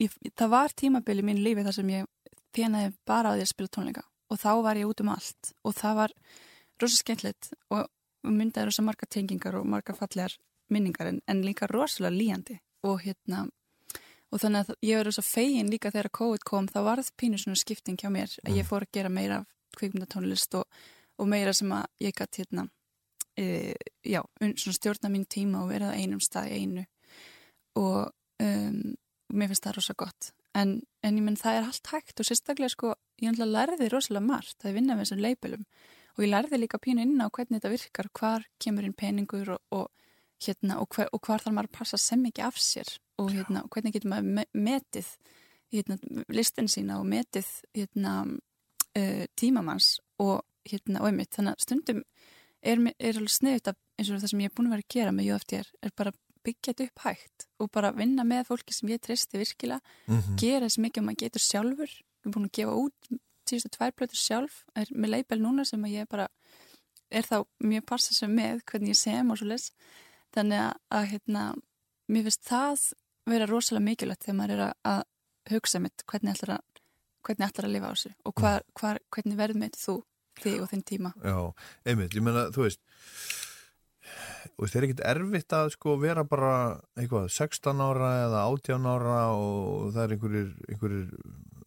ég, 0.00 0.10
það 0.36 0.48
var 0.50 0.68
tímabil 0.74 1.18
í 1.20 1.22
mín 1.22 1.42
lífi 1.42 1.62
þar 1.64 1.74
sem 1.74 1.88
ég 1.88 2.06
þjánaði 2.54 2.92
bara 3.06 3.30
á 3.30 3.34
því 3.34 3.42
að 3.46 3.52
spila 3.52 3.68
tónleika. 3.68 4.02
Og 4.30 4.38
þá 4.38 4.62
var 4.62 4.74
ég 4.76 4.86
út 4.90 5.00
um 5.00 5.08
allt. 5.08 5.52
Og 5.64 5.74
það 5.74 5.94
var 5.94 6.10
rosa 6.82 6.96
skemmtilegt. 7.02 7.52
Og 7.70 7.86
myndaði 8.26 8.68
rosa 8.70 8.82
marga 8.86 9.06
tengingar 9.10 9.56
og 9.60 9.66
marga 9.66 9.94
fallegar 9.96 10.34
minningar 10.70 11.08
en, 11.10 11.20
en 11.26 11.40
líka 11.44 11.66
rosalega 11.70 12.14
líjandi 12.16 12.58
og 12.86 13.00
hérna 13.04 13.46
og 14.30 14.38
þannig 14.38 14.68
að 14.70 14.76
ég 14.86 15.00
var 15.00 15.08
rosa 15.08 15.22
fegin 15.26 15.70
líka 15.72 15.90
þegar 15.90 16.10
COVID 16.20 16.44
kom 16.46 16.68
þá 16.70 16.80
varð 16.86 17.08
pínu 17.18 17.38
svona 17.40 17.58
skipting 17.58 17.96
hjá 17.98 18.10
mér 18.14 18.30
að 18.46 18.60
ég 18.60 18.68
fór 18.68 18.86
að 18.86 18.92
gera 18.94 19.10
meira 19.10 19.40
kvikmyndatónlist 19.78 20.54
og, 20.60 20.66
og 21.18 21.28
meira 21.30 21.52
sem 21.56 21.72
að 21.74 21.88
ég 22.06 22.14
gæti 22.14 22.44
hérna 22.44 22.68
e, 23.38 23.74
já, 24.06 24.20
un- 24.40 24.54
svona 24.58 24.76
stjórna 24.78 25.10
mín 25.10 25.26
tíma 25.26 25.64
og 25.64 25.70
vera 25.72 25.90
á 25.90 25.98
einum 25.98 26.20
stað 26.22 26.50
í 26.52 26.60
einu. 26.62 26.84
Og 27.78 28.10
um, 28.42 28.78
mér 29.32 29.50
finnst 29.50 29.66
það 29.66 29.76
rosa 29.78 29.94
gott. 29.98 30.30
En, 30.58 30.80
en 31.06 31.18
ég 31.18 31.22
menn 31.26 31.38
það 31.38 31.58
er 31.60 31.68
allt 31.70 31.90
hægt 31.92 32.20
og 32.22 32.26
sérstaklega 32.26 32.72
sko, 32.74 32.94
ég 33.22 33.30
ætla 33.32 33.46
að 33.46 33.54
lærði 33.54 33.90
rosalega 33.92 34.26
margt 34.26 34.66
að 34.66 34.74
vinna 34.78 34.96
með 34.98 35.06
þessum 35.06 35.22
leipilum 35.26 35.66
og 36.20 36.26
ég 36.26 36.30
lærði 36.34 36.58
líka 36.60 36.78
pínu 36.84 37.00
inn 37.06 37.16
á 37.24 37.32
hvernig 37.32 37.56
þetta 37.62 37.72
virkar 37.72 38.08
hvar 38.20 38.44
kemur 38.60 38.84
inn 38.84 38.92
peningur 38.92 39.54
og, 39.56 39.60
og 39.72 39.88
hérna, 40.44 40.76
og, 40.82 40.88
hver, 40.92 41.08
og 41.16 41.20
hvar 41.24 41.40
þarf 41.40 41.54
maður 41.56 41.70
að 41.70 41.78
passa 41.80 41.98
sem 42.00 42.24
ekki 42.28 42.44
af 42.44 42.60
sér 42.60 42.90
og, 43.20 43.30
hérna, 43.32 43.62
og 43.64 43.70
hvernig 43.72 43.92
getur 43.96 44.12
maður 44.12 44.28
me 44.36 44.44
metið 44.52 45.08
hérna, 45.72 45.96
listin 46.28 46.68
sína 46.68 46.98
og 47.00 47.06
metið 47.08 47.48
hérna, 47.76 48.14
uh, 49.00 49.24
tímamanns 49.40 49.94
og, 50.20 50.42
hérna, 50.68 51.00
og 51.00 51.08
einmitt, 51.10 51.32
þannig 51.36 51.56
að 51.56 51.64
stundum 51.66 52.02
er, 52.62 52.82
er 53.00 53.16
alveg 53.16 53.32
sniðut 53.32 53.72
eins 53.72 54.10
og 54.10 54.20
það 54.20 54.32
sem 54.34 54.44
ég 54.44 54.50
er 54.52 54.56
búin 54.56 54.68
að 54.70 54.76
vera 54.76 54.86
að 54.86 54.94
gera 54.96 55.12
með 55.16 55.28
JFDR 55.30 55.72
er 55.88 55.96
bara 55.96 56.12
byggja 56.40 56.72
þetta 56.72 56.86
upp 56.88 57.02
hægt 57.04 57.48
og 57.60 57.70
bara 57.72 57.90
vinna 57.96 58.24
með 58.24 58.46
fólki 58.48 58.72
sem 58.72 58.88
ég 58.92 59.00
treysti 59.04 59.40
virkilega 59.40 59.80
Mhm. 60.08 60.36
gera 60.40 60.68
þess 60.68 60.80
mikið 60.80 61.02
að 61.02 61.06
maður 61.08 61.22
getur 61.24 61.44
sjálfur 61.44 61.90
ég 61.92 62.26
er 62.26 62.32
búin 62.32 62.48
að 62.48 62.56
gefa 62.56 62.76
út 62.80 63.10
tíðustu 63.50 63.72
tvær 63.76 63.94
plötur 63.96 64.20
sjálf 64.20 64.62
er 64.78 64.90
með 64.94 65.16
leipel 65.16 65.40
núna 65.42 65.66
sem 65.68 65.84
að 65.86 65.96
ég 65.98 66.10
bara 66.10 66.28
er 67.10 67.26
þá 67.26 67.40
mjög 67.66 67.86
passa 67.90 68.14
sem 68.14 68.32
með 68.34 68.62
hvernig 68.70 68.94
ég 68.94 69.00
sem 69.00 69.30
og 69.30 69.40
svo 69.40 69.50
les. 69.50 69.70
Þannig 70.34 70.62
að, 70.62 70.74
að 70.94 71.06
hérna, 71.14 71.46
mér 72.10 72.28
finnst 72.28 72.46
það 72.46 72.84
vera 73.30 73.48
rosalega 73.50 73.86
mikilvægt 73.88 74.26
þegar 74.26 74.38
maður 74.38 74.56
er 74.56 74.66
að, 74.70 75.02
hugsa 75.50 75.80
mitt 75.82 76.04
hvernig 76.06 76.36
ætlar 76.36 76.58
að 76.58 76.80
hvernig 77.26 77.46
ætlar 77.48 77.66
að 77.68 77.74
lifa 77.74 77.90
á 77.90 77.92
þessu 77.92 78.10
og 78.28 78.34
hvar, 78.40 78.64
hvar, 78.78 79.00
hvernig 79.12 79.38
verður 79.38 79.60
með 79.60 79.76
þú 79.80 79.94
þig 80.40 80.62
og 80.62 80.70
þinn 80.70 80.84
tíma? 80.88 81.12
Já, 81.20 81.36
einmitt, 81.88 82.16
ég 82.16 82.24
meina, 82.24 82.46
þú 82.54 82.66
veist 82.66 82.80
og 84.56 84.68
það 84.68 84.78
er 84.78 84.86
ekkit 84.86 85.02
erfitt 85.10 85.56
að 85.56 85.72
sko 85.74 85.96
vera 86.00 86.24
bara 86.28 86.52
eitthvað 86.98 87.28
16 87.32 87.82
ára 87.84 88.10
eða 88.24 88.44
18 88.48 88.88
ára 88.90 89.18
og 89.36 89.90
það 89.94 90.02
er 90.02 90.14
einhverjir, 90.16 90.50
einhverjir 90.68 91.06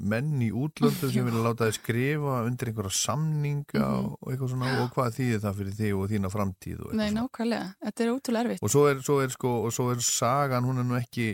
menn 0.03 0.41
í 0.43 0.49
útlöndu 0.51 1.09
sem 1.09 1.21
Já. 1.21 1.25
vilja 1.29 1.43
láta 1.45 1.67
þið 1.69 1.77
skrifa 1.79 2.35
undir 2.47 2.69
einhverja 2.71 2.93
samninga 2.99 3.81
Mhm. 3.83 4.11
og 4.19 4.29
eitthvað 4.33 4.51
svona 4.53 4.71
og 4.83 4.91
hvað 4.95 5.17
þýðir 5.17 5.41
það 5.45 5.57
fyrir 5.61 5.75
þig 5.79 5.93
og 5.99 6.09
þína 6.13 6.31
framtíð 6.33 6.79
og, 6.85 6.93
Nei, 6.99 7.09
nákvæmlega, 7.15 7.73
þetta 7.85 8.03
er 8.07 8.13
ótrúlega 8.13 8.43
erfitt. 8.47 8.63
Og 8.63 8.69
svo 8.73 8.85
er, 8.91 9.01
svo 9.01 9.17
er 9.23 9.29
sko 9.35 9.51
og 9.65 9.71
svo 9.73 9.89
er 9.91 9.99
sagan, 10.05 10.63
hún 10.67 10.79
er 10.79 10.87
nú 10.89 10.99
ekki 10.99 11.27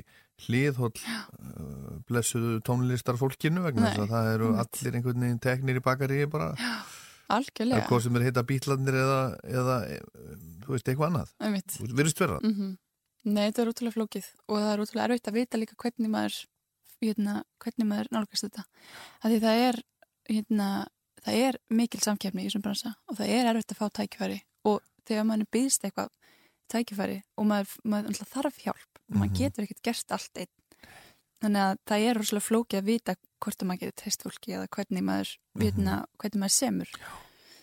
hliðhóll 0.47 0.95
uh, 0.95 1.99
blessuðu 2.07 2.61
tónlistarfólkinu 2.63 3.61
vegna 3.65 3.81
Nei, 3.81 3.91
þess 3.91 4.05
að 4.05 4.13
það 4.13 4.33
eru 4.33 4.49
einmitt. 4.53 4.77
allir 4.79 4.95
einhvern 4.99 5.19
veginn 5.25 5.39
teknir 5.43 5.75
í 5.81 5.83
bakari 5.83 6.25
bara, 6.31 6.53
algjörlega, 7.29 7.87
hvað 7.89 8.03
sem 8.05 8.15
er 8.19 8.23
heita 8.29 8.43
bítlarnir 8.47 8.95
eða, 9.01 9.17
eða 9.43 9.75
eh, 9.89 10.37
þú 10.63 10.75
veist, 10.75 10.87
eitthvað 10.89 11.09
annað. 11.11 11.33
Einmitt. 11.43 11.75
Þú 11.75 11.83
veist, 11.87 11.97
virðist 11.99 12.19
vera 12.23 12.39
mm 12.43 12.77
Nei, 13.29 13.49
þetta 13.51 13.61
er 13.65 13.69
útrúlega 13.73 13.95
flókið 13.97 14.27
og 14.47 14.55
það 14.63 14.69
er 14.71 14.79
útrúlega 14.85 15.07
erfitt 15.09 15.27
að 15.27 15.35
vita 15.35 15.59
líka 15.59 15.75
hvernig 15.75 16.09
maður, 16.13 16.35
hérna, 17.01 17.43
hvernig 17.63 17.87
maður 17.89 18.09
nálgast 18.15 18.45
þetta. 18.47 18.63
Af 19.23 19.31
því 19.31 19.39
það 19.45 19.63
er, 19.69 19.79
hérna, 20.29 20.69
það 21.23 21.39
er 21.47 21.57
mikil 21.69 21.99
samkefni 22.03 22.43
í 22.43 22.47
þessum 22.49 22.63
bransa 22.65 22.93
og 23.07 23.17
það 23.19 23.33
er 23.37 23.49
erfitt 23.53 23.73
að 23.75 23.79
fá 23.81 23.87
tækifæri 23.99 24.39
og 24.69 24.81
þegar 25.09 25.27
maður 25.29 25.49
býðst 25.55 25.83
eitthvað 25.87 26.09
tækifæri 26.69 27.21
og 27.37 27.45
maður, 27.49 27.75
maður 27.83 28.19
þarf 28.29 28.59
hjálp 28.63 28.99
og 29.09 29.15
maður 29.15 29.29
Mhm. 29.31 29.37
getur 29.39 29.63
ekkert 29.65 29.81
gert 29.83 30.11
allt 30.11 30.37
einn. 30.37 30.53
Þannig 31.39 31.61
að 31.63 31.77
það 31.87 32.05
er 32.09 32.17
rosalega 32.19 32.47
flókið 32.49 32.77
að 32.81 32.83
vita 32.89 33.15
hvort 33.39 33.61
að 33.63 33.67
maður 33.69 33.79
getur 33.79 33.97
treyst 34.03 34.23
fólki 34.23 34.53
eða 34.57 34.67
hvernig 34.75 35.03
maður, 35.07 35.29
hérna, 35.57 35.93
hvernig 36.19 36.39
maður 36.43 36.55
semur. 36.59 36.89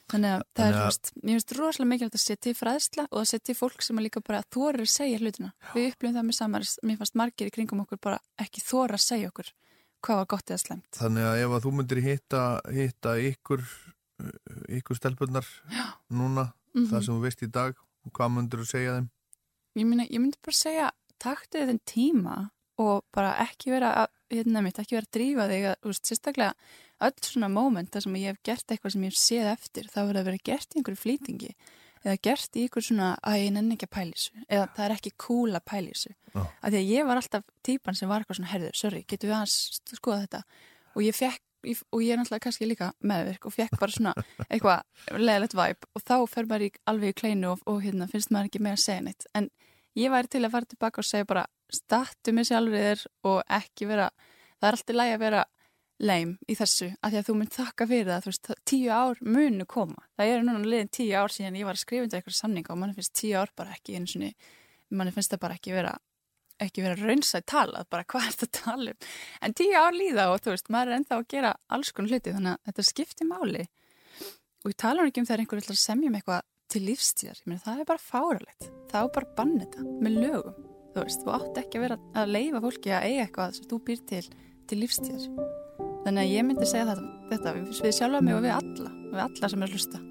Þannig 0.07 0.31
að 0.37 0.43
það 0.55 0.67
er, 0.69 0.75
þú 0.77 0.83
veist, 0.87 1.09
mér 1.23 1.33
finnst 1.37 1.53
rosalega 1.59 1.91
mikilvægt 1.91 2.15
að 2.15 2.23
setja 2.23 2.37
til 2.47 2.55
fræðsla 2.55 3.05
og 3.11 3.19
að 3.21 3.29
setja 3.33 3.47
til 3.51 3.57
fólk 3.59 3.83
sem 3.83 3.99
líka 3.99 4.21
bara 4.23 4.43
þorir 4.55 4.85
að 4.87 4.93
segja 4.93 5.19
hlutina. 5.19 5.53
Við 5.75 5.89
upplifum 5.91 6.15
það 6.21 6.27
með 6.29 6.37
samaris, 6.39 6.75
mér 6.87 6.99
fannst 7.01 7.17
margir 7.19 7.51
í 7.51 7.55
kringum 7.57 7.83
okkur 7.83 7.99
bara 8.07 8.21
ekki 8.39 8.63
þora 8.63 8.95
að 9.01 9.03
segja 9.07 9.33
okkur 9.33 9.51
hvað 10.07 10.21
var 10.21 10.27
gott 10.31 10.51
eða 10.53 10.63
slemt. 10.63 10.87
Þannig 10.95 11.25
að 11.27 11.41
ef 11.43 11.51
að 11.57 11.65
þú 11.67 11.71
myndir 11.81 12.01
hitta, 12.05 12.43
hitta 12.77 13.15
ykkur, 13.33 13.63
ykkur 14.79 14.99
stelpunnar 15.01 15.47
núna, 16.15 16.53
Mhm. 16.77 16.87
það 16.93 17.05
sem 17.05 17.15
þú 17.17 17.23
veist 17.25 17.43
í 17.43 17.51
dag, 17.51 17.75
hvað 18.13 18.31
myndir 18.37 18.61
þú 18.63 18.67
segja 18.71 18.93
þeim? 19.01 19.09
Ég, 19.77 19.87
myndi, 19.87 20.07
ég 20.13 20.21
myndi 20.21 20.39
bara 20.45 20.55
segja, 20.55 20.91
taktu 21.19 21.59
þinn 21.67 21.81
tíma 21.85 22.51
og 22.79 23.05
bara 23.13 23.35
ekki 23.43 23.71
vera 23.73 23.91
að, 24.05 24.09
hérna 24.31 24.63
mitt, 24.63 24.77
ekki 24.79 24.95
vera 24.97 25.07
að 25.07 25.15
drífa 25.17 25.49
þig 25.51 25.65
að, 25.73 25.77
þú 25.83 25.91
veist, 25.91 26.05
sérstaklega 26.07 26.55
öll 27.05 27.17
svona 27.25 27.49
moment 27.53 27.91
þar 27.93 28.07
sem 28.07 28.21
ég 28.21 28.33
hef 28.33 28.43
gert 28.47 28.73
eitthvað 28.73 28.95
sem 28.95 29.07
ég 29.07 29.13
hef 29.13 29.21
séð 29.21 29.51
eftir, 29.53 29.91
þá 29.93 29.99
verður 30.03 30.21
að 30.21 30.29
vera 30.31 30.45
gert 30.51 30.71
í 30.73 30.81
einhverju 30.81 31.01
flýtingi 31.03 31.51
eða 32.07 32.21
gert 32.23 32.57
í 32.57 32.67
einhver 32.67 32.85
svona 32.87 33.09
að 33.27 33.41
ég 33.43 33.53
nenni 33.57 33.77
ekki 33.77 33.89
að 33.89 33.97
þessu 33.97 34.45
eða 34.47 34.69
það 34.77 34.85
er 34.87 34.95
ekki 34.95 35.13
cool 35.27 35.59
að 35.59 35.65
þessu. 35.73 36.15
Já. 36.37 36.43
af 36.45 36.71
því 36.71 36.79
að 36.79 36.93
ég 36.93 37.09
var 37.09 37.21
alltaf 37.21 37.45
típan 37.67 37.99
sem 37.99 38.11
var 38.11 38.23
eitthvað 38.23 38.39
svona 38.41 38.53
herður, 38.53 38.77
sorry, 38.77 39.03
getur 39.09 39.31
við 39.31 39.37
aðeins 39.39 39.81
skoða 39.97 40.23
þetta? 40.27 40.43
Og 40.95 41.05
ég 41.07 41.17
fekk 41.17 41.43
og 41.67 42.03
ég 42.05 42.13
er 42.15 42.21
náttúrulega 42.21 42.45
kannski 42.45 42.69
líka 42.69 42.93
meðvirk 43.03 43.49
og 43.49 43.55
fekk 43.57 43.79
bara 43.81 43.95
svona 43.95 44.13
eitthvað 44.53 45.19
leðilegt 45.19 45.57
væp 45.59 45.89
og 45.97 46.05
þá 46.05 46.17
fer 46.31 46.47
maður 46.47 46.69
í, 46.69 46.71
alveg 46.93 47.15
í 47.15 47.19
kleinu 47.23 47.53
og, 47.55 47.65
og 47.67 47.81
hérna, 47.83 48.07
finnst 48.13 48.31
maður 48.31 48.53
ekki 48.53 48.63
með 48.63 48.77
að 48.77 48.85
segja 48.85 49.07
neitt. 49.09 49.27
En 49.35 49.51
ég 49.99 50.13
væri 50.13 50.31
til 50.31 50.45
að 50.45 50.53
fara 50.55 50.71
tilbaka 50.71 51.03
og 51.03 51.09
segja 51.09 51.29
bara 51.33 51.47
stattu 51.73 52.37
mig 52.37 52.47
sjálfur 52.47 52.77
þér 52.77 53.05
og 53.33 53.41
ekki 53.59 53.91
vera 53.91 54.11
það 54.61 54.69
er 54.69 54.79
alltaf 54.79 54.99
lægi 55.01 55.17
að 55.17 55.25
vera 55.25 55.43
leim 56.01 56.37
í 56.49 56.55
þessu, 56.59 56.91
af 57.03 57.13
því 57.13 57.19
að 57.21 57.29
þú 57.29 57.35
mynd 57.41 57.55
þakka 57.57 57.87
fyrir 57.89 58.09
það 58.11 58.25
þú 58.27 58.31
veist, 58.33 58.43
það- 58.51 58.63
tíu 58.69 58.91
ár 58.93 59.21
munu 59.25 59.65
koma. 59.67 60.03
Það 60.19 60.33
er 60.33 60.43
núna 60.45 60.65
liðin 60.67 60.91
tíu 60.93 61.15
ár 61.17 61.33
síðan 61.33 61.57
ég 61.57 61.65
var 61.65 61.75
að 61.79 61.85
skrifa 61.85 62.03
undir 62.05 62.21
eitthvað 62.21 62.37
samninga 62.41 62.71
og 62.75 62.79
mann 62.79 62.95
finnst 62.95 63.15
tíu 63.17 63.37
ár 63.41 63.49
bara 63.57 63.73
ekki 63.73 63.97
einu 63.97 64.07
sinni, 64.07 64.35
mann 64.91 65.11
finnst 65.13 65.31
það 65.33 65.41
bara 65.41 65.55
ekki 65.57 65.73
vera 65.73 65.95
ekki 66.61 66.81
vera 66.83 66.97
raunsæð 66.97 67.43
talað, 67.45 67.85
bara 67.91 68.05
hvað 68.05 68.27
er 68.27 68.33
þetta 68.33 68.47
að 68.47 68.65
tala 68.65 68.91
um? 68.95 69.09
En 69.45 69.53
tíu 69.53 69.75
ár 69.77 69.93
líða 69.93 70.29
og 70.33 70.41
þú 70.41 70.53
veist, 70.55 70.71
maður 70.73 70.89
er 70.93 70.97
ennþá 71.01 71.17
að 71.21 71.27
gera 71.29 71.51
alls 71.69 71.91
konar 71.93 72.09
hluti 72.15 72.33
þannig 72.33 72.53
að 72.55 72.71
þetta 72.71 72.85
skiptir 72.89 73.29
máli. 73.29 73.67
Og 74.65 74.71
ég 74.73 74.77
tala 74.81 75.05
ekki 75.05 75.21
um 75.21 75.27
þegar 75.29 75.43
einhver 75.45 75.61
ætlar 75.61 75.77
að 75.77 75.83
semja 75.85 76.09
um 76.09 76.17
eitthvað 76.17 76.41
til 76.73 76.81
lífstíðar, 76.87 77.37
ég 77.43 77.47
meina 77.47 77.61
það 77.61 77.81
er 77.81 77.91
bara 77.93 77.99
fáralegt 78.03 78.71
það 78.89 79.05
á 79.05 79.07
bara 79.13 79.27
að 79.29 79.37
banna 79.37 79.67
þetta 79.67 79.85
með 80.01 80.17
lögum. 80.25 80.57
Þú 80.97 81.05
veist, 81.05 81.21
þú 81.27 81.35
átt 81.37 81.61
ekki 81.61 81.77
að 81.77 81.85
vera 81.85 81.99
að 82.17 82.33
leifa 82.33 82.61
fólki 82.65 82.89
að 82.97 83.05
eiga 83.11 83.27
eitthvað 83.27 83.55
sem 83.59 83.69
þú 83.69 83.83
býr 83.85 84.01
til 84.09 84.25
til 84.67 84.81
lífstíðar 84.81 85.66
þannig 86.07 86.23
að 86.23 86.35
ég 86.37 86.47
myndi 86.47 86.67
segja 86.71 86.87
þetta, 86.93 87.09
þetta 87.33 87.55
við, 87.57 87.95
sjálfa 87.99 88.23
mig 88.23 88.37
og 88.37 88.45
við 88.47 88.55
alla 88.55 88.93
við 89.11 89.25
alla 89.27 89.51
sem 89.51 89.65
er 89.65 89.71
að 89.71 89.79
hlusta 89.79 90.05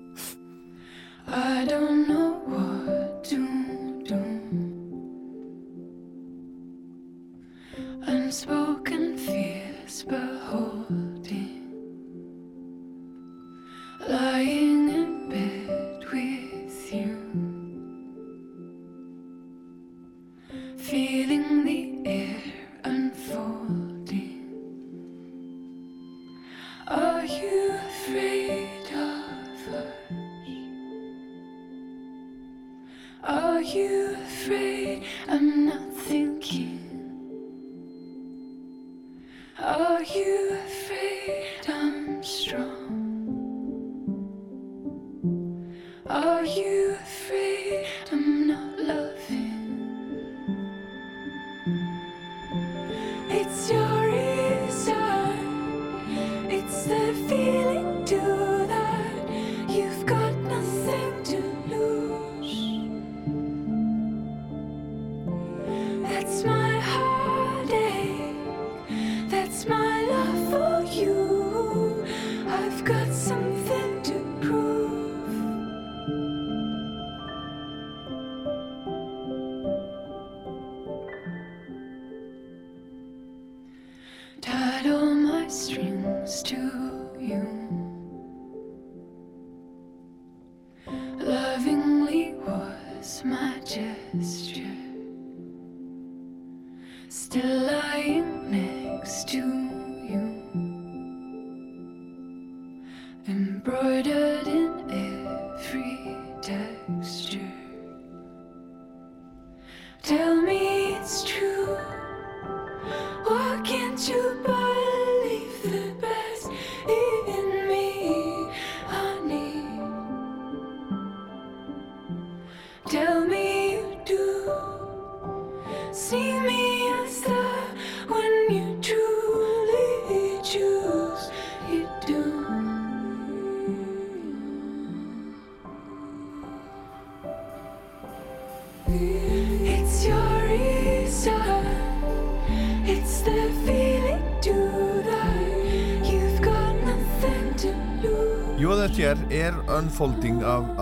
I 1.28 1.66
don't 1.66 2.08
know 2.08 2.40
what 2.46 3.24
to 3.24 3.38
do. 4.06 4.22
Unspoken 8.06 9.18
fears 9.18 10.04
beholding, 10.04 11.64
lying 14.08 14.85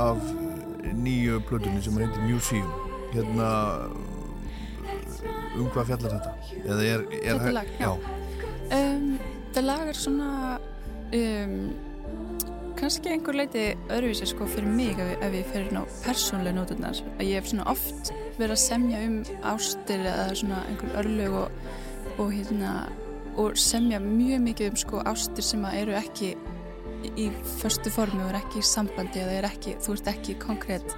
af, 0.03 0.25
af 0.83 0.97
nýju 1.03 1.39
plötunni 1.49 1.81
sem 1.83 1.97
heitir 2.01 2.25
Museum 2.27 2.69
hérna 3.13 3.49
um 5.57 5.69
hvað 5.71 5.89
fjallar 5.91 6.17
þetta? 6.17 6.35
Eða 6.63 6.83
er, 6.89 7.07
er 7.21 7.39
Þetta 7.39 7.55
lag, 7.55 7.73
já. 7.79 7.89
um, 8.77 9.09
þetta 9.47 9.65
lag 9.65 9.89
er 9.91 9.99
svona 9.99 10.29
um, 11.19 11.57
kannski 12.79 13.13
einhver 13.13 13.37
leiti 13.37 13.65
öðruvísi 13.87 14.27
sko 14.33 14.47
fyrir 14.49 14.71
mig 14.73 14.99
ef, 14.99 15.13
ef 15.23 15.37
ég 15.37 15.51
fyrir 15.53 15.75
ná 15.75 15.83
persónlega 16.03 16.57
nóturnar 16.57 16.99
að 17.15 17.29
ég 17.29 17.37
hef 17.39 17.51
svona 17.51 17.69
oft 17.71 18.11
verið 18.39 18.55
að 18.57 18.63
semja 18.65 19.03
um 19.07 19.19
ástir 19.53 20.03
eða 20.03 20.27
svona 20.41 20.63
einhver 20.71 20.97
örlög 21.03 21.37
og, 21.43 21.61
og 22.17 22.33
hérna 22.33 22.73
og 23.39 23.57
semja 23.57 24.01
mjög 24.03 24.43
mikið 24.49 24.73
um 24.73 24.81
sko 24.83 25.05
ástir 25.09 25.45
sem 25.45 25.63
að 25.65 25.79
eru 25.83 25.95
ekki 25.97 26.33
í 27.19 27.27
förstu 27.59 27.91
formi 27.93 28.23
og 28.23 28.31
er 28.31 28.39
ekki 28.41 28.61
í 28.61 28.67
sambandi 28.67 29.21
eða 29.23 29.37
er 29.39 29.47
ekki, 29.49 29.75
þú 29.83 29.97
ert 29.97 30.09
ekki 30.13 30.37
konkrétt 30.41 30.95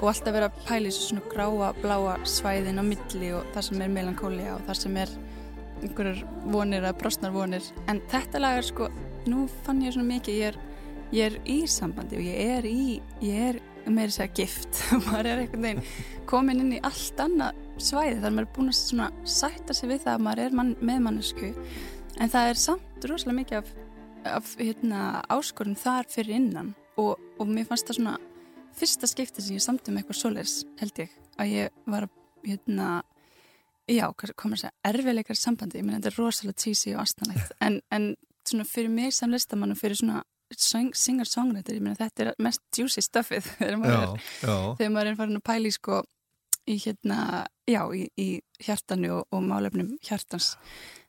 og 0.00 0.08
alltaf 0.10 0.34
vera 0.34 0.50
að 0.50 0.60
pæla 0.66 0.88
í 0.88 0.92
þessu 0.92 1.08
svona 1.08 1.30
gráa, 1.32 1.70
bláa 1.80 2.16
svæðin 2.28 2.82
á 2.82 2.84
milli 2.84 3.30
og 3.36 3.46
það 3.54 3.68
sem 3.68 3.84
er 3.84 3.94
melankólia 3.94 4.54
og 4.56 4.64
það 4.68 4.80
sem 4.82 4.98
er 5.04 5.14
einhverjar 5.84 6.22
vonir 6.52 6.82
eða 6.82 6.96
brostnar 6.98 7.34
vonir. 7.34 7.66
En 7.90 8.00
þetta 8.10 8.40
lag 8.40 8.58
er 8.58 8.66
sko, 8.66 8.88
nú 9.30 9.46
fann 9.64 9.82
ég 9.84 9.94
svona 9.94 10.10
mikið 10.14 10.40
ég 10.40 10.50
er, 10.50 10.58
ég 11.14 11.30
er 11.30 11.38
í 11.48 11.58
sambandi 11.70 12.18
og 12.18 12.26
ég 12.26 12.56
er 12.58 12.68
í, 12.68 12.98
ég 13.24 13.48
er 13.50 13.60
meira 13.84 14.10
að 14.10 14.16
segja 14.18 14.36
gift. 14.40 14.80
Maður 15.06 15.30
er 15.30 15.44
einhvern 15.44 15.68
veginn 15.68 15.84
komin 16.28 16.62
inn 16.64 16.76
í 16.76 16.82
allt 16.84 17.20
annað 17.20 17.60
svæði 17.82 18.20
þar 18.22 18.34
maður 18.34 18.46
er 18.46 18.52
búin 18.56 18.70
að 18.70 18.78
svona 18.78 19.08
sætta 19.26 19.74
sig 19.76 19.90
við 19.90 20.04
það 20.04 20.16
að 20.16 20.24
maður 20.26 20.44
er 20.44 20.56
mann, 20.58 20.74
með 20.80 21.00
mannesku 21.08 21.50
en 22.22 22.30
það 22.30 22.50
er 22.50 22.60
samt 22.60 23.06
rosalega 23.10 23.38
mikið 23.40 23.58
af 23.60 23.72
hérna, 24.24 25.22
áskorun 25.32 25.78
þar 25.78 26.08
fyrir 26.10 26.38
innan. 26.38 26.74
Og, 27.00 27.18
og 27.38 27.50
mér 27.50 27.66
fannst 27.68 27.88
það 27.90 27.98
svona 27.98 28.18
fyrsta 28.74 29.08
skipti 29.10 29.42
sem 29.42 29.58
ég 29.58 29.64
samtum 29.64 29.94
um 29.94 30.00
eitthvað 30.00 30.20
svoleiðis 30.20 30.60
held 30.80 31.02
ég. 31.04 31.16
Að 31.38 31.50
ég 31.52 31.82
var 31.90 32.06
hérna, 32.44 32.88
já, 33.90 34.06
komur 34.14 34.56
að 34.56 34.64
segja 34.64 34.74
erfiðleikar 34.90 35.38
sambandi, 35.38 35.80
ég 35.80 35.86
meina 35.86 36.00
þetta 36.00 36.12
er 36.12 36.20
rosalega 36.20 36.62
cheesy 36.64 36.94
og 36.94 37.02
astanlegt 37.04 37.54
en, 37.64 37.80
en 37.94 38.14
svona 38.44 38.66
fyrir 38.68 38.92
mig 38.92 39.14
sem 39.16 39.32
listamann 39.32 39.74
og 39.74 39.80
fyrir 39.80 39.98
svona 39.98 40.22
singer-songwriter, 40.54 41.78
ég 41.78 41.84
meina 41.84 41.98
þetta 41.98 42.26
er 42.26 42.42
mest 42.44 42.62
juicy 42.78 43.02
stuffið 43.04 43.46
þegar 43.58 43.78
maður 43.80 44.02
er, 44.02 44.26
já. 44.44 44.56
þegar 44.80 44.92
maður 44.96 45.12
er 45.12 45.20
farin 45.20 45.40
að 45.40 45.46
pæli 45.50 45.72
sko 45.74 46.02
í 46.70 46.76
hérna, 46.80 47.18
já, 47.68 47.80
í, 47.92 48.04
í 48.20 48.28
hjartanu 48.64 49.10
og, 49.18 49.24
og 49.34 49.42
málefnum 49.44 49.94
hjartans 50.04 50.54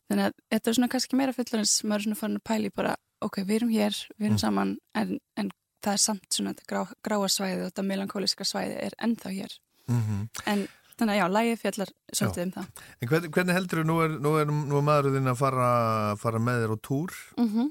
þannig 0.10 0.30
að 0.30 0.34
þetta 0.54 0.70
er 0.72 0.78
svona 0.78 0.92
kannski 0.94 1.20
meira 1.20 1.34
fullorins 1.36 1.76
maður 1.84 2.00
er 2.02 2.06
svona 2.08 2.20
farin 2.22 2.40
að 2.40 2.46
pæli 2.52 2.72
bara 2.76 2.96
ok, 3.26 3.38
við 3.44 3.56
erum 3.60 3.70
hér, 3.74 4.00
við 4.20 4.26
erum 4.30 4.36
Mm. 4.36 4.44
saman 4.46 4.74
en, 4.96 5.20
en 5.38 5.52
það 5.86 5.94
er 5.94 6.02
samt 6.04 6.26
svona 6.34 6.54
þetta 6.54 6.68
grá, 6.72 6.82
gráa 7.06 7.30
svæði 7.30 7.62
og 7.64 7.70
þetta 7.72 7.86
melankóliska 7.90 8.46
svæði 8.46 8.76
er 8.86 8.94
ennþá 9.02 9.32
hér. 9.34 9.56
Mm 9.90 10.28
en 10.46 10.68
þannig 10.96 11.12
að 11.12 11.20
já, 11.20 11.26
lægið 11.36 11.58
fjallar 11.62 11.90
svolítið 12.16 12.40
Já. 12.40 12.46
um 12.46 12.52
það. 12.56 12.84
En 13.02 13.10
hvernig, 13.12 13.32
hvernig 13.36 13.56
heldur 13.58 13.82
þú, 13.82 13.86
nú 13.90 13.96
er, 14.06 14.14
nú 14.24 14.32
er, 14.40 14.46
nú 14.48 14.78
er 14.80 14.86
maðurinn 14.88 15.28
að 15.28 15.40
fara, 15.42 15.70
fara 16.22 16.40
með 16.40 16.62
þér 16.64 16.76
á 16.76 16.78
túr, 16.90 17.12
mm 17.38 17.66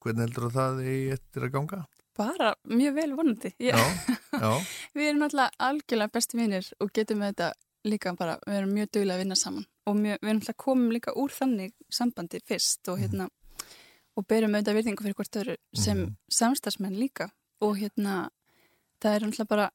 hvernig 0.00 0.22
heldur 0.24 0.46
þú 0.46 0.50
það 0.54 0.78
í 0.88 0.94
eftir 1.12 1.44
að 1.44 1.50
ganga? 1.56 1.80
bara 2.20 2.54
mjög 2.68 2.94
vel 2.94 3.10
vonandi 3.16 3.50
Já, 3.60 3.76
já, 4.32 4.50
Við 4.96 5.06
erum 5.08 5.20
náttúrulega 5.22 5.50
algjörlega 5.66 6.12
besti 6.12 6.36
vinnir 6.36 6.66
og 6.80 6.90
getum 6.92 7.20
með 7.22 7.30
þetta 7.34 7.52
líka 7.88 8.12
bara, 8.18 8.34
við 8.46 8.58
erum 8.58 8.72
mjög 8.76 8.90
duglega 8.92 9.16
að 9.16 9.22
vinna 9.24 9.36
saman 9.40 9.66
og 9.88 9.96
mjög, 9.96 10.18
við 10.20 10.28
erum 10.28 10.40
náttúrulega 10.40 10.64
komum 10.64 10.90
líka 10.94 11.14
úr 11.16 11.30
þannig 11.34 11.72
sambandi 11.90 12.40
fyrst 12.46 12.88
og 12.92 12.98
hérna 13.00 13.28
og 14.18 14.26
berum 14.28 14.54
auðvitað 14.54 14.76
virðingu 14.80 15.04
fyrir 15.06 15.14
hvort 15.16 15.36
öðru 15.40 15.56
sem 15.74 15.98
Mhm. 15.98 16.16
samstagsmenn 16.30 16.98
líka. 16.98 17.30
Og 17.62 17.76
hérna 17.78 18.28
það 19.00 19.14
er 19.16 19.20
náttúrulega 19.26 19.48
bara 19.48 19.70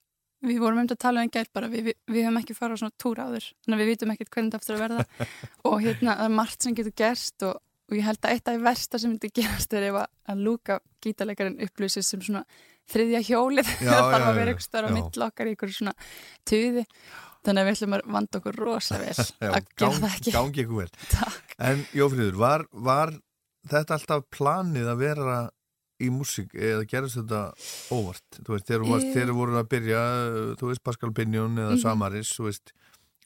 við 0.45 0.59
vorum 0.59 0.77
um 0.79 0.87
þetta 0.87 0.95
að 0.95 1.03
tala 1.05 1.19
um 1.19 1.23
einn 1.25 1.31
gæt 1.33 1.53
bara 1.53 1.67
við, 1.71 1.83
við, 1.85 1.93
við 2.07 2.25
höfum 2.27 2.37
ekki 2.41 2.55
farað 2.57 2.75
á 2.77 2.81
svona 2.83 2.97
túr 3.01 3.17
áður 3.23 3.45
þannig 3.65 3.75
að 3.75 3.81
við 3.81 3.89
vitum 3.93 4.11
ekkert 4.13 4.29
hvernig 4.29 4.51
þetta 4.51 4.59
aftur 4.61 4.75
að 4.75 4.83
verða. 4.85 5.05
Og 5.65 5.77
hérna 5.81 6.15
það 6.19 6.25
er 6.25 6.35
margt 6.35 6.61
sem 6.61 6.75
getur 6.75 6.95
gerst 7.01 7.43
og, 7.47 7.55
og 7.89 7.97
ég 7.97 8.03
held 8.05 8.19
að 8.21 8.31
eitt 8.35 8.47
af 8.47 8.53
því 8.55 8.63
versta 8.67 8.99
sem 9.01 9.09
myndi 9.15 9.31
gerast 9.33 9.73
er 9.73 9.83
ef 9.89 9.95
að, 10.03 10.07
að 10.29 10.37
lúka 10.45 10.79
gítarleikarinn 11.01 11.59
upplýsir 11.65 12.03
sem 12.05 12.21
svona 12.21 12.43
þriðja 12.91 13.21
hjólið. 13.25 13.65
Það 13.81 14.11
þarf 14.13 14.27
að 14.29 14.35
vera 14.37 14.51
eitthvað 14.53 14.67
stöður 14.67 14.85
á 14.85 14.89
já. 14.89 14.95
mill 14.99 15.25
okkar 15.25 15.47
í 15.49 15.53
einhverju 15.55 15.77
svona 15.79 15.93
tuði 16.45 16.85
þannig 17.45 17.61
að 17.63 17.67
við 17.69 17.75
ætlum 17.77 17.95
að 17.97 18.05
vanda 18.17 18.39
okkur 18.41 18.59
rosa 18.61 18.97
vel 19.01 19.13
já 19.45 19.49
að 19.51 19.67
gera 19.77 19.99
það 19.99 20.15
ekki 20.19 20.33
gangi 20.35 20.63
ykkur 20.65 20.79
vel. 20.81 20.89
Takk. 21.11 21.55
En 21.69 21.83
Jófríður, 21.95 22.39
var, 22.41 22.65
var 22.89 23.13
þetta 23.71 23.97
alltaf 23.99 24.25
planið 24.35 24.89
að 24.93 25.03
vera 25.05 25.37
í 26.03 26.09
músík 26.11 26.51
eða 26.59 26.83
gerist 26.91 27.15
þetta 27.21 27.43
óvart? 27.95 28.39
Þú 28.43 28.51
veist, 28.57 28.65
þegar 28.67 28.81
þú 28.89 28.97
þegar 29.13 29.29
voru 29.37 29.59
að 29.61 29.69
byrja, 29.71 30.01
þú 30.59 30.71
veist, 30.73 30.83
Pascal 30.83 31.13
Pinjón 31.15 31.55
eða 31.61 31.75
Mhm. 31.77 31.83
Samaris, 31.85 32.33
þú 32.35 32.49
veist, 32.49 32.73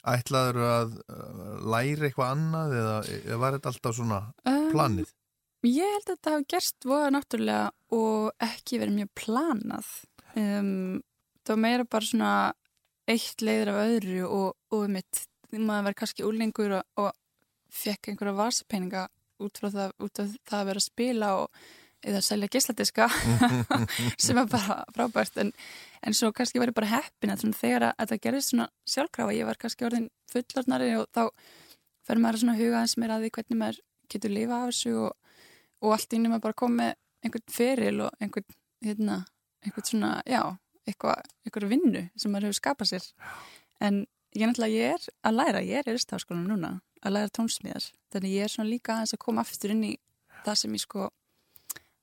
ætlaður 0.07 0.59
að 0.63 0.91
uh, 1.11 1.55
læra 1.73 2.05
eitthvað 2.07 2.29
annað 2.35 2.75
eða, 2.79 2.93
eða 3.25 3.39
var 3.41 3.57
þetta 3.57 3.71
alltaf 3.73 3.95
svona 3.97 4.19
Um, 4.47 4.69
planið? 4.71 5.09
Ég 5.67 5.89
held 5.91 6.05
að 6.05 6.13
þetta 6.13 6.31
hafi 6.37 6.45
gerst 6.53 6.85
voða 6.87 7.09
náttúrulega 7.17 7.65
og 7.97 8.29
ekki 8.45 8.77
verið 8.79 8.95
mjög 9.01 9.09
planað 9.19 9.89
um, 10.39 11.01
það 11.43 11.51
var 11.55 11.61
meira 11.65 11.83
bara 11.89 12.07
svona 12.07 12.29
eitt 13.09 13.43
leiður 13.43 13.73
af 13.73 13.81
öðru 13.87 14.23
og, 14.27 14.55
og 14.75 14.87
mitt, 14.93 15.25
maður 15.51 15.89
verið 15.89 15.99
kannski 16.03 16.25
úrlingur 16.27 16.77
og, 16.79 17.05
og 17.05 17.11
fekk 17.73 18.11
einhverja 18.11 18.37
vasapeninga 18.37 19.05
út 19.43 19.61
frá 19.61 19.69
það, 19.71 19.93
út 20.03 20.19
það 20.19 20.57
að 20.59 20.67
vera 20.69 20.81
að 20.81 20.87
spila 20.89 21.29
og 21.43 21.61
eða 22.05 22.21
selja 22.23 22.47
gisladiska 22.51 23.09
sem 24.23 24.37
er 24.39 24.47
bara 24.49 24.83
frábært. 24.95 25.39
En, 25.41 25.51
en 26.05 26.15
svo 26.15 26.31
kannski 26.35 26.61
var 26.61 26.71
ég 26.71 26.77
bara 26.77 26.91
heppin 26.93 27.33
að 27.33 27.43
þegar 27.57 27.89
að 27.89 27.97
þetta 28.03 28.19
gerðist 28.25 28.53
svona 28.53 28.69
sjálfkrafa. 28.87 29.35
Ég 29.35 29.49
var 29.49 29.59
kannski 29.59 29.87
orðin 29.87 30.07
fullornari 30.31 30.93
og 30.99 31.09
þá 31.15 31.25
fer 32.07 32.21
maður 32.21 32.39
að 32.39 32.43
svona 32.45 32.59
huga 32.59 32.83
eins 32.83 32.95
meira 32.97 33.17
að 33.17 33.25
því 33.25 33.33
hvernig 33.37 33.59
maður 33.59 33.81
getur 34.09 34.33
lifa 34.33 34.61
af 34.61 34.71
þessu 34.71 34.95
og, 35.03 35.35
og 35.83 35.95
allt 35.95 36.15
innum 36.17 36.37
að 36.37 36.45
bara 36.47 36.59
koma 36.63 36.79
með 36.83 36.95
einhvern 37.25 37.51
feril 37.51 38.05
og 38.05 38.23
einhvern, 38.23 38.57
hérna, 38.85 39.19
einhvern 39.65 39.89
svona, 39.89 40.13
já, 40.23 40.41
eitthvað, 40.87 41.27
einhver 41.45 41.67
vinnu 41.69 42.03
sem 42.15 42.31
maður 42.31 42.49
hefur 42.49 42.59
skapað 42.59 42.91
sér. 42.93 43.07
En 43.83 44.03
ég 44.37 44.49
náttúrulega, 44.49 44.75
ég 44.75 44.95
er 44.95 45.07
að 45.25 45.37
læra, 45.39 45.63
ég 45.65 45.81
er 45.81 45.91
í 45.91 45.95
ristaháskólanum 45.95 46.53
núna, 46.53 46.73
að 47.03 47.15
læra 47.15 47.33
tónsmíðar. 47.35 47.91
Þannig 48.13 48.35
ég 48.35 48.47
er 48.47 48.53
svona 48.53 48.69
líka 48.69 48.95
aðeins 48.95 49.15
að 49.15 49.23
koma 49.25 49.45
aftur 49.45 49.75
inn 49.75 49.85
í 49.87 49.93
það 50.45 50.59
sem 50.63 50.75
ég 50.75 50.83
sko, 50.83 51.07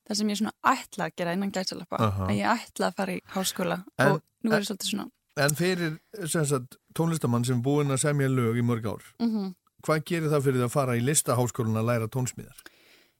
það 0.06 0.20
sem 0.20 0.32
ég 0.32 0.40
svona 0.40 0.56
ætla 0.72 1.08
að 1.08 1.18
gera 1.20 1.36
innan 1.36 1.52
gæsalappa. 1.54 2.00
Aha. 2.00 2.30
Að 2.30 2.40
ég 2.40 2.54
ætla 2.54 2.90
að 2.90 2.98
fara 3.00 3.16
í 3.16 3.20
háskóla 3.34 3.78
En- 3.98 4.10
og 4.10 4.22
nú 4.42 4.52
er 4.52 4.60
ég 4.60 4.68
svolítið 4.70 4.90
svona, 4.92 5.10
En 5.36 5.52
fyrir 5.52 5.98
sagt, 6.24 6.78
tónlistamann 6.96 7.44
sem 7.44 7.60
búinn 7.62 7.92
að 7.92 8.00
semja 8.06 8.28
lög 8.32 8.56
í 8.56 8.64
mörg 8.64 8.86
ár, 8.88 9.02
mhm. 9.20 9.52
hvað 9.84 10.04
gerir 10.08 10.32
það 10.32 10.44
fyrir 10.46 10.60
því 10.62 10.64
að 10.64 10.72
fara 10.72 10.96
í 10.96 11.02
listaháskólan 11.04 11.76
að 11.76 11.88
læra 11.90 12.08
tónsmíðar? 12.08 12.62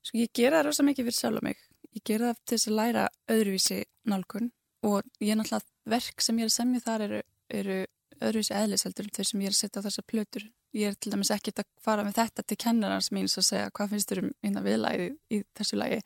Sko 0.01 0.19
ég 0.23 0.33
gera 0.33 0.63
það 0.63 0.69
rosa 0.71 0.87
mikið 0.87 1.09
fyrir 1.11 1.19
sjálf 1.19 1.43
mig. 1.43 1.59
Ég 1.93 2.03
gera 2.09 2.31
það 2.31 2.41
til 2.47 2.57
þess 2.57 2.69
að 2.71 2.79
læra 2.79 3.05
öðruvísi 3.35 3.79
nálgun 4.07 4.51
og 4.87 5.03
ég 5.23 5.33
er 5.35 5.41
náttúrulega 5.41 5.93
verk 5.97 6.25
sem 6.25 6.39
ég 6.41 6.47
er 6.47 6.53
að 6.53 6.57
semja 6.57 6.83
þar 6.85 7.07
eru, 7.07 7.21
eru 7.61 7.79
öðruvísi 8.17 8.55
eðliseldur 8.57 9.09
en 9.09 9.15
þau 9.17 9.29
sem 9.29 9.43
ég 9.43 9.51
er 9.51 9.55
að 9.55 9.61
setja 9.61 9.83
á 9.83 9.87
þessar 9.87 10.07
plötur. 10.09 10.49
Ég 10.77 10.93
er 10.93 10.99
til 11.01 11.13
dæmis 11.13 11.33
ekkert 11.35 11.63
að 11.63 11.69
fara 11.85 12.05
með 12.05 12.19
þetta 12.21 12.45
til 12.45 12.59
kennarans 12.65 13.11
míns 13.15 13.37
og 13.41 13.47
segja 13.47 13.73
hvað 13.77 13.95
finnst 13.95 14.13
þér 14.13 14.23
um 14.23 14.31
einna 14.45 14.63
viðlæði 14.65 15.09
í 15.33 15.43
þessu 15.57 15.81
lægi. 15.81 16.01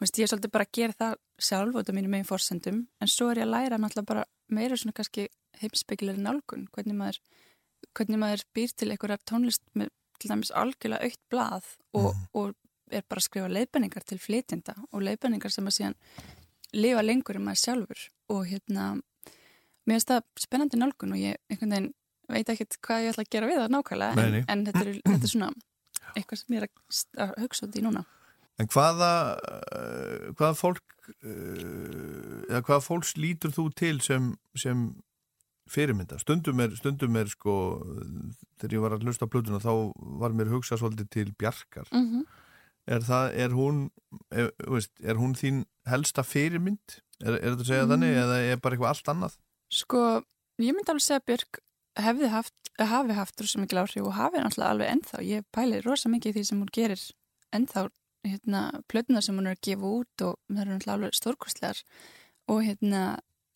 Veist, 0.00 0.18
ég 0.18 0.26
er 0.26 0.32
svolítið 0.32 0.54
bara 0.54 0.66
að 0.66 0.74
gera 0.78 0.98
það 0.98 1.16
sjálf 1.46 1.78
út 1.78 1.90
af 1.90 1.96
mínu 1.96 2.10
megin 2.10 2.26
forsendum 2.26 2.80
en 3.02 3.10
svo 3.10 3.28
er 3.30 3.42
ég 3.42 3.46
að 3.46 3.52
læra 3.54 3.78
náttúrulega 3.78 4.08
bara 4.08 4.24
meira 4.50 4.78
svona 4.78 4.96
kannski 4.96 5.28
heimsbyggilegri 5.60 6.22
nálgun 6.22 6.66
hvernig 6.74 6.98
maður, 6.98 7.20
hvernig 7.94 8.22
maður 8.22 8.44
býr 8.56 8.74
til 8.74 8.90
einhverjar 8.90 9.22
tónlist 9.28 9.62
með 9.78 9.92
til 10.22 10.30
dæmis 10.30 10.52
algjörlega 10.54 11.08
aukt 11.08 11.22
blað 11.32 11.70
og, 11.98 12.12
og 12.38 12.52
er 12.92 13.04
bara 13.08 13.22
að 13.22 13.26
skrifa 13.26 13.50
leiðbenningar 13.50 14.04
til 14.06 14.18
flytjenda 14.22 14.74
og 14.90 15.02
leiðbenningar 15.02 15.54
sem 15.54 15.66
að 15.66 15.76
síðan 15.78 15.96
lifa 16.72 17.02
lengur 17.04 17.38
en 17.38 17.44
maður 17.46 17.62
sjálfur 17.62 18.06
og 18.32 18.46
hérna 18.48 18.86
mér 19.86 19.98
finnst 19.98 20.12
það 20.12 20.22
spennandi 20.44 20.80
nálgun 20.80 21.14
og 21.16 21.20
ég 21.20 21.38
einhvern 21.50 21.74
veginn 21.74 21.92
veit 22.32 22.48
ekkert 22.52 22.78
hvað 22.86 23.04
ég 23.04 23.12
ætla 23.12 23.26
að 23.26 23.32
gera 23.34 23.50
við 23.50 23.60
það 23.60 23.74
nákvæmlega 23.76 24.24
en, 24.24 24.40
en 24.54 24.66
þetta, 24.68 24.84
er, 24.86 24.98
þetta 25.10 25.28
er 25.28 25.32
svona 25.34 25.52
eitthvað 26.16 26.42
sem 26.42 26.56
ég 26.56 26.64
er 26.64 26.68
að, 26.68 27.38
hugsa 27.44 27.68
út 27.68 27.78
í 27.78 27.84
núna 27.84 28.04
En 28.60 28.68
hvaða, 28.68 29.12
uh, 29.40 30.26
hvaða 30.36 30.54
fólk, 30.54 30.82
uh, 31.24 32.42
eða 32.50 32.60
hvaða 32.66 32.82
fólks 32.84 33.14
lítur 33.16 33.54
þú 33.54 33.64
til 33.74 33.96
sem, 34.04 34.28
sem 34.60 34.84
fyrirmynda? 35.72 36.18
Stundum 36.20 36.60
er, 36.62 36.74
stundum 36.78 37.16
er 37.18 37.30
sko, 37.32 37.54
þegar 38.60 38.76
ég 38.76 38.84
var 38.84 38.96
að 38.96 39.06
hlusta 39.08 39.26
á 39.26 39.32
plötuna 39.32 39.62
þá 39.62 39.72
var 40.20 40.36
mér 40.36 40.52
hugsað 40.52 40.82
svolítið 40.82 41.08
til 41.16 41.32
Bjarkar. 41.40 41.88
mm 41.90 42.06
-hmm. 42.10 42.22
Er, 42.90 43.00
það, 43.06 43.34
er, 43.38 43.52
hún, 43.54 43.82
er, 44.34 44.48
veist, 44.66 44.90
er 45.06 45.18
hún 45.20 45.36
þín 45.38 45.60
helsta 45.86 46.24
fyrirmynd? 46.26 46.96
Er, 47.22 47.36
er 47.38 47.52
þetta 47.52 47.62
að 47.62 47.68
segja 47.68 47.84
Mm. 47.86 47.92
þannig 47.94 48.16
eða 48.24 48.38
er 48.50 48.56
bara 48.62 48.74
eitthvað 48.76 48.90
allt 48.90 49.10
annað? 49.12 49.36
Sko, 49.70 50.00
ég 50.58 50.74
myndi 50.74 50.90
alveg 50.90 51.04
segja 51.06 51.20
að 51.20 51.26
Björk 51.30 51.60
hefði 52.02 52.30
haft, 52.32 52.54
hafi 52.82 53.14
haft 53.14 53.40
rosa 53.44 53.60
mikil 53.62 53.78
áhrif 53.84 54.02
og 54.08 54.16
hafi 54.18 54.42
náttúrulega 54.42 54.70
alveg 54.74 54.90
ennþá. 54.96 55.22
Ég 55.22 55.46
pæli 55.54 55.80
rosa 55.84 56.08
mikið 56.10 56.34
því 56.38 56.44
sem 56.48 56.60
hún 56.64 56.72
gerir 56.74 57.02
ennþá 57.54 57.86
hérna, 58.26 58.60
plötuna 58.90 59.22
sem 59.22 59.36
hún 59.38 59.46
er 59.50 59.56
að 59.56 59.64
gefa 59.68 59.88
út 60.00 60.26
og 60.26 60.36
það 60.48 60.60
eru 60.64 60.74
náttúrulega 60.74 60.96
alveg 60.98 61.16
stórkostlegar 61.18 61.82
og 62.50 62.60
hérna, 62.66 63.02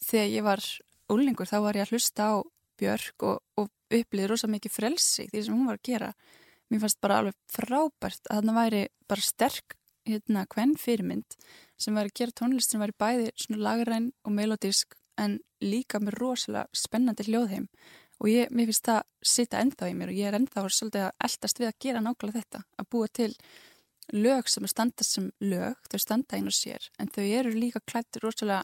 þegar 0.07 0.31
ég 0.36 0.47
var 0.47 0.62
úlingur 1.11 1.47
þá 1.51 1.57
var 1.66 1.78
ég 1.78 1.86
að 1.86 1.94
hlusta 1.97 2.31
á 2.31 2.35
Björk 2.78 3.23
og, 3.27 3.39
og 3.57 3.70
upplýði 3.90 4.28
rosa 4.31 4.48
mikið 4.51 4.74
frelsi 4.74 5.27
því 5.31 5.43
sem 5.47 5.55
hún 5.57 5.66
var 5.70 5.78
að 5.78 5.86
gera. 5.90 6.12
Mér 6.71 6.83
fannst 6.83 7.01
bara 7.05 7.21
alveg 7.21 7.37
frábært 7.53 8.23
að 8.27 8.41
þarna 8.41 8.55
væri 8.57 8.85
bara 9.07 9.23
sterk 9.23 9.77
hérna 10.07 10.47
hvern 10.51 10.75
fyrirmynd 10.79 11.37
sem 11.79 11.97
væri 11.97 12.11
að 12.11 12.19
gera 12.21 12.37
tónlist 12.41 12.73
sem 12.73 12.83
væri 12.83 12.97
bæði 12.99 13.29
svona 13.43 13.63
lagræn 13.67 14.11
og 14.25 14.35
melodísk 14.35 14.97
en 15.21 15.39
líka 15.63 16.01
með 16.03 16.19
rosalega 16.21 16.67
spennandi 16.77 17.27
hljóðheim 17.27 17.69
og 18.21 18.29
ég, 18.31 18.51
mér 18.51 18.71
finnst 18.71 18.89
það 18.89 19.03
sita 19.35 19.61
ennþá 19.61 19.91
í 19.91 19.97
mér 19.97 20.13
og 20.13 20.19
ég 20.19 20.29
er 20.29 20.39
ennþá 20.39 20.67
svolítið 20.67 21.07
að 21.07 21.25
eldast 21.29 21.61
við 21.61 21.71
að 21.71 21.81
gera 21.85 22.05
nákvæmlega 22.05 22.43
þetta 22.43 22.63
að 22.81 22.91
búa 22.93 23.09
til 23.19 23.31
lög 24.15 24.51
sem 24.51 24.69
standa 24.71 25.05
sem 25.05 25.31
lög, 25.43 25.81
þau 25.91 25.99
standa 26.01 26.39
einu 26.39 26.53
sér 26.55 26.91
en 27.01 27.11
þau 27.11 27.25
eru 27.25 27.55
líka 27.55 27.83
klættir 27.85 28.25
rosalega 28.25 28.63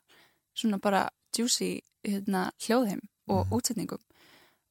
svona 0.55 0.79
bara 0.83 1.09
juicy 1.37 1.81
hérna, 2.07 2.51
hljóðheim 2.63 3.03
og 3.33 3.53
útsetningum 3.55 4.03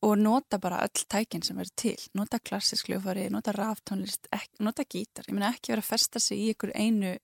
og 0.02 0.18
nota 0.18 0.58
bara 0.62 0.82
öll 0.86 1.06
tækin 1.10 1.44
sem 1.46 1.60
eru 1.62 1.70
til. 1.78 1.98
Nota 2.18 2.40
klassisk 2.40 2.90
hljófari, 2.90 3.30
nota 3.30 3.54
ráftónlist 3.54 4.30
nota 4.60 4.84
gítar, 4.84 5.28
ég 5.30 5.36
meina 5.36 5.52
ekki 5.54 5.76
vera 5.76 5.84
að 5.84 5.92
festa 5.92 6.20
sig 6.20 6.42
í 6.42 6.48
einhver 6.54 6.74
einu 6.76 7.16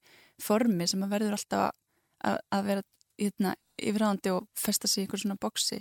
formi 0.42 0.86
sem 0.86 1.02
að 1.02 1.16
verður 1.16 1.38
alltaf 1.38 1.72
að, 2.24 2.38
að 2.54 2.68
vera 2.70 2.84
hérna, 3.18 3.54
yfirráðandi 3.78 4.34
og 4.34 4.46
festa 4.58 4.90
sig 4.90 5.02
í 5.02 5.06
einhver 5.06 5.22
svona 5.22 5.38
boksi 5.40 5.80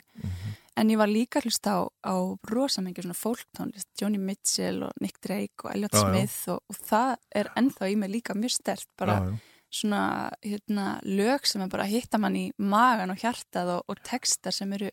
en 0.78 0.92
ég 0.94 1.00
var 1.00 1.10
líka 1.10 1.42
hlust 1.42 1.66
á, 1.66 1.86
á 1.86 2.16
rosa 2.50 2.84
mikið 2.86 3.08
svona 3.08 3.18
fólktónlist. 3.18 3.90
Joni 3.98 4.20
Mitchell 4.22 4.84
og 4.86 4.98
Nick 5.02 5.22
Drake 5.26 5.66
og 5.66 5.72
Elliot 5.74 5.94
Já, 5.94 6.02
já. 6.02 6.10
Smith 6.10 6.50
og, 6.54 6.60
og 6.70 6.82
það 6.90 7.14
er 7.42 7.52
ennþá 7.58 7.90
í 7.90 7.96
mig 7.98 8.12
líka 8.14 8.36
mjög 8.38 8.54
stert 8.58 8.90
bara 9.00 9.18
Já, 9.18 9.32
já. 9.32 9.38
svona 9.80 10.02
hérna, 10.46 10.86
lög 11.06 11.50
sem 11.50 11.64
er 11.66 11.72
bara 11.74 11.88
að 11.88 11.96
hitta 11.96 12.22
mann 12.22 12.38
í 12.38 12.46
magan 12.58 13.14
og 13.14 13.22
hjartað 13.24 13.74
og, 13.78 13.90
og 13.90 14.04
textar 14.06 14.54
sem 14.56 14.74
eru 14.78 14.92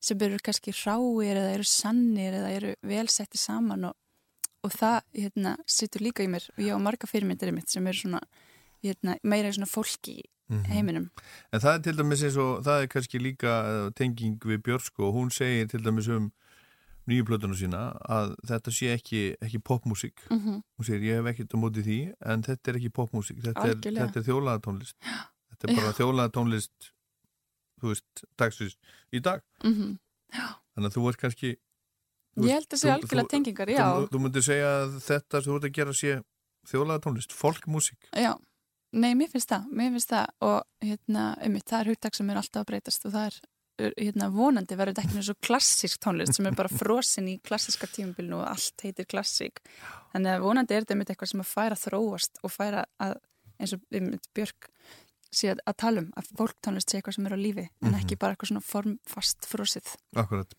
sem 0.00 0.18
eru 0.20 0.38
kannski 0.44 0.72
ráir 0.84 1.36
eða 1.36 1.54
eru 1.54 1.64
sannir 1.64 2.32
eða 2.32 2.50
eru 2.50 2.74
velsetti 2.82 3.38
saman 3.38 3.84
og, 3.84 3.94
og 4.64 4.70
það 4.72 5.00
hérna, 5.14 5.56
situr 5.66 6.00
líka 6.00 6.22
í 6.22 6.28
mér 6.28 6.48
og 6.56 6.62
ég 6.64 6.74
á 6.76 6.78
marga 6.78 7.06
fyrirmyndir 7.06 7.52
mitt 7.52 7.68
sem 7.70 7.86
eru 7.86 7.98
svona 7.98 8.20
hérna, 8.84 9.16
meira 9.22 9.48
í 9.48 9.52
svona 9.56 9.66
fólki 9.70 10.20
í 10.20 10.24
Mhm. 10.48 10.64
heiminum 10.70 11.10
En 11.52 11.58
það 11.58 11.74
er 11.74 11.80
til 11.82 11.96
dæmis 11.98 12.20
eins 12.22 12.36
og, 12.38 12.62
það 12.62 12.82
er 12.82 12.86
kannski 12.86 13.18
líka 13.18 13.52
eh, 13.66 13.90
tenging 13.98 14.38
við 14.38 14.60
Björsko 14.62 15.08
og 15.08 15.14
hún 15.14 15.30
segir 15.34 15.66
til 15.68 15.80
dæmis 15.82 16.06
um 16.08 16.28
nýju 17.08 17.24
plötuna 17.26 17.54
sína 17.58 17.80
að 18.08 18.36
þetta 18.46 18.70
sé 18.70 18.92
ekki, 18.94 19.36
ekki 19.42 19.58
popmusík. 19.58 20.22
mm 20.30 20.38
-hmm. 20.38 20.62
Hún 20.78 20.84
segir 20.86 21.02
ég 21.02 21.16
hef 21.18 21.26
ekkert 21.34 21.54
á 21.54 21.58
móti 21.58 21.82
því 21.82 22.14
en 22.26 22.42
þetta 22.42 22.68
er 22.70 22.76
ekki 22.78 22.90
popmusík, 22.90 23.42
þetta 23.42 23.64
er, 23.66 23.74
Algjörlega. 23.74 24.06
þetta 24.06 24.18
er 24.20 24.26
þjólaða 24.28 24.60
tónlist. 24.60 24.94
Þetta 25.50 25.72
er 25.72 25.76
bara 25.76 25.92
þjólaða 25.92 26.30
tónlist, 26.30 26.90
þú 27.82 27.92
veist, 27.92 28.24
dagsins 28.40 28.76
í 29.12 29.20
dag. 29.24 29.42
Mm 29.64 29.96
Þannig 30.76 30.90
að 30.90 30.94
þú 30.98 31.02
ert 31.08 31.20
kannski... 31.22 31.50
þú 32.36 32.46
Ég 32.48 32.56
held 32.58 32.66
að 32.74 32.80
sé 32.80 32.86
þú- 32.88 32.94
algjörlega 32.96 33.24
þú- 33.26 33.32
tengingar, 33.32 33.70
já. 33.72 33.84
Þú, 33.96 34.08
þú 34.12 34.18
myndir 34.24 34.44
segja 34.44 34.70
að 34.82 34.96
þetta 35.06 35.40
sem 35.40 35.52
þú 35.52 35.56
ert 35.56 35.66
að 35.68 35.76
gera 35.78 35.94
sé 35.96 36.16
þjólaða 36.66 37.02
tónlist, 37.06 37.32
folkmusík. 37.32 38.08
Já, 38.12 38.32
nei, 38.92 39.12
mér 39.16 39.30
finnst 39.32 39.48
það, 39.54 39.68
mér 39.78 39.94
finnst 39.94 40.10
það 40.12 40.26
og 40.48 40.58
hérna, 40.84 41.24
einmitt, 41.46 41.64
það 41.70 41.80
er 41.86 41.90
hugtak 41.94 42.18
sem 42.18 42.30
er 42.34 42.40
alltaf 42.42 42.64
að 42.64 42.68
breytast 42.72 43.06
og 43.08 43.14
það 43.14 43.28
er, 43.30 43.38
hérna, 44.02 44.28
vonandi 44.34 44.76
verður 44.76 44.96
þetta 44.98 45.06
ekki 45.06 45.18
eins 45.22 45.30
og 45.32 45.40
klassísk 45.46 46.02
tónlist 46.04 46.36
sem 46.36 46.46
er 46.50 46.58
bara 46.58 46.72
frosin 46.72 47.30
í 47.32 47.38
klassíska 47.46 47.88
tímabilinu 47.94 48.40
og 48.42 48.46
allt 48.50 48.84
heitir 48.84 49.06
klassík. 49.08 49.62
Þannig 50.12 50.34
að 50.34 50.44
vonandi 50.44 50.74
er 50.76 50.84
þetta 50.84 50.96
einmitt 50.98 51.14
eitthvað 51.14 51.32
sem 51.32 51.44
að 51.46 51.50
færa 51.54 51.78
þróast 51.86 52.42
og 52.42 52.52
færa 52.52 52.84
að, 53.00 53.16
eins 53.62 53.72
og 53.78 53.80
Björk 54.36 54.68
sé 55.40 55.50
að, 55.52 55.60
að 55.70 55.76
tala 55.82 56.02
um, 56.04 56.08
að 56.16 56.30
fólktónlist 56.40 56.90
sé 56.92 56.98
eitthvað 57.00 57.16
sem 57.18 57.26
er 57.30 57.36
á 57.36 57.40
lífi 57.40 57.66
en 57.68 57.90
Mhm. 57.92 57.98
ekki 58.00 58.18
bara 58.18 58.34
eitthvað 58.36 58.50
svona 58.52 58.64
formfast 58.72 59.46
frosið. 59.50 59.92
Akkurat. 60.16 60.54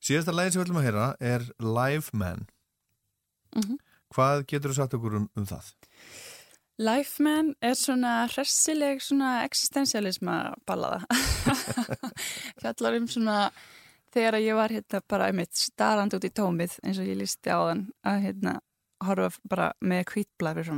Síðasta 0.00 0.32
lagið 0.32 0.52
sem 0.52 0.62
við 0.62 0.66
ætlum 0.66 0.80
að 0.80 0.86
heyra 0.88 1.06
er 1.20 1.46
Live 1.60 2.10
Man. 2.12 2.46
Mm 3.56 3.78
Hvað 4.10 4.40
getur 4.50 4.70
þú 4.72 4.74
sagt 4.74 4.94
okkur 4.96 5.14
um, 5.20 5.26
um 5.38 5.44
það? 5.46 5.66
Lifeman 6.80 7.52
er 7.62 7.74
svona 7.78 8.26
hressileg 8.32 9.02
svona 9.04 9.44
existentialisma 9.44 10.54
ballaða 10.66 11.04
fjallar 12.60 12.96
um 12.98 13.06
svona 13.10 13.50
þegar 14.10 14.38
að 14.38 14.46
ég 14.48 14.56
var 14.58 14.72
hérna 14.74 15.00
bara 15.06 15.28
einmitt 15.30 15.54
starrand 15.60 16.16
út 16.16 16.24
í 16.26 16.32
tómið 16.34 16.78
eins 16.82 16.98
og 16.98 17.06
ég 17.06 17.18
lísti 17.20 17.52
á 17.52 17.58
þann 17.68 17.84
að 18.02 18.22
hérna 18.26 18.54
horfa 19.06 19.30
bara 19.48 19.68
með 19.80 20.04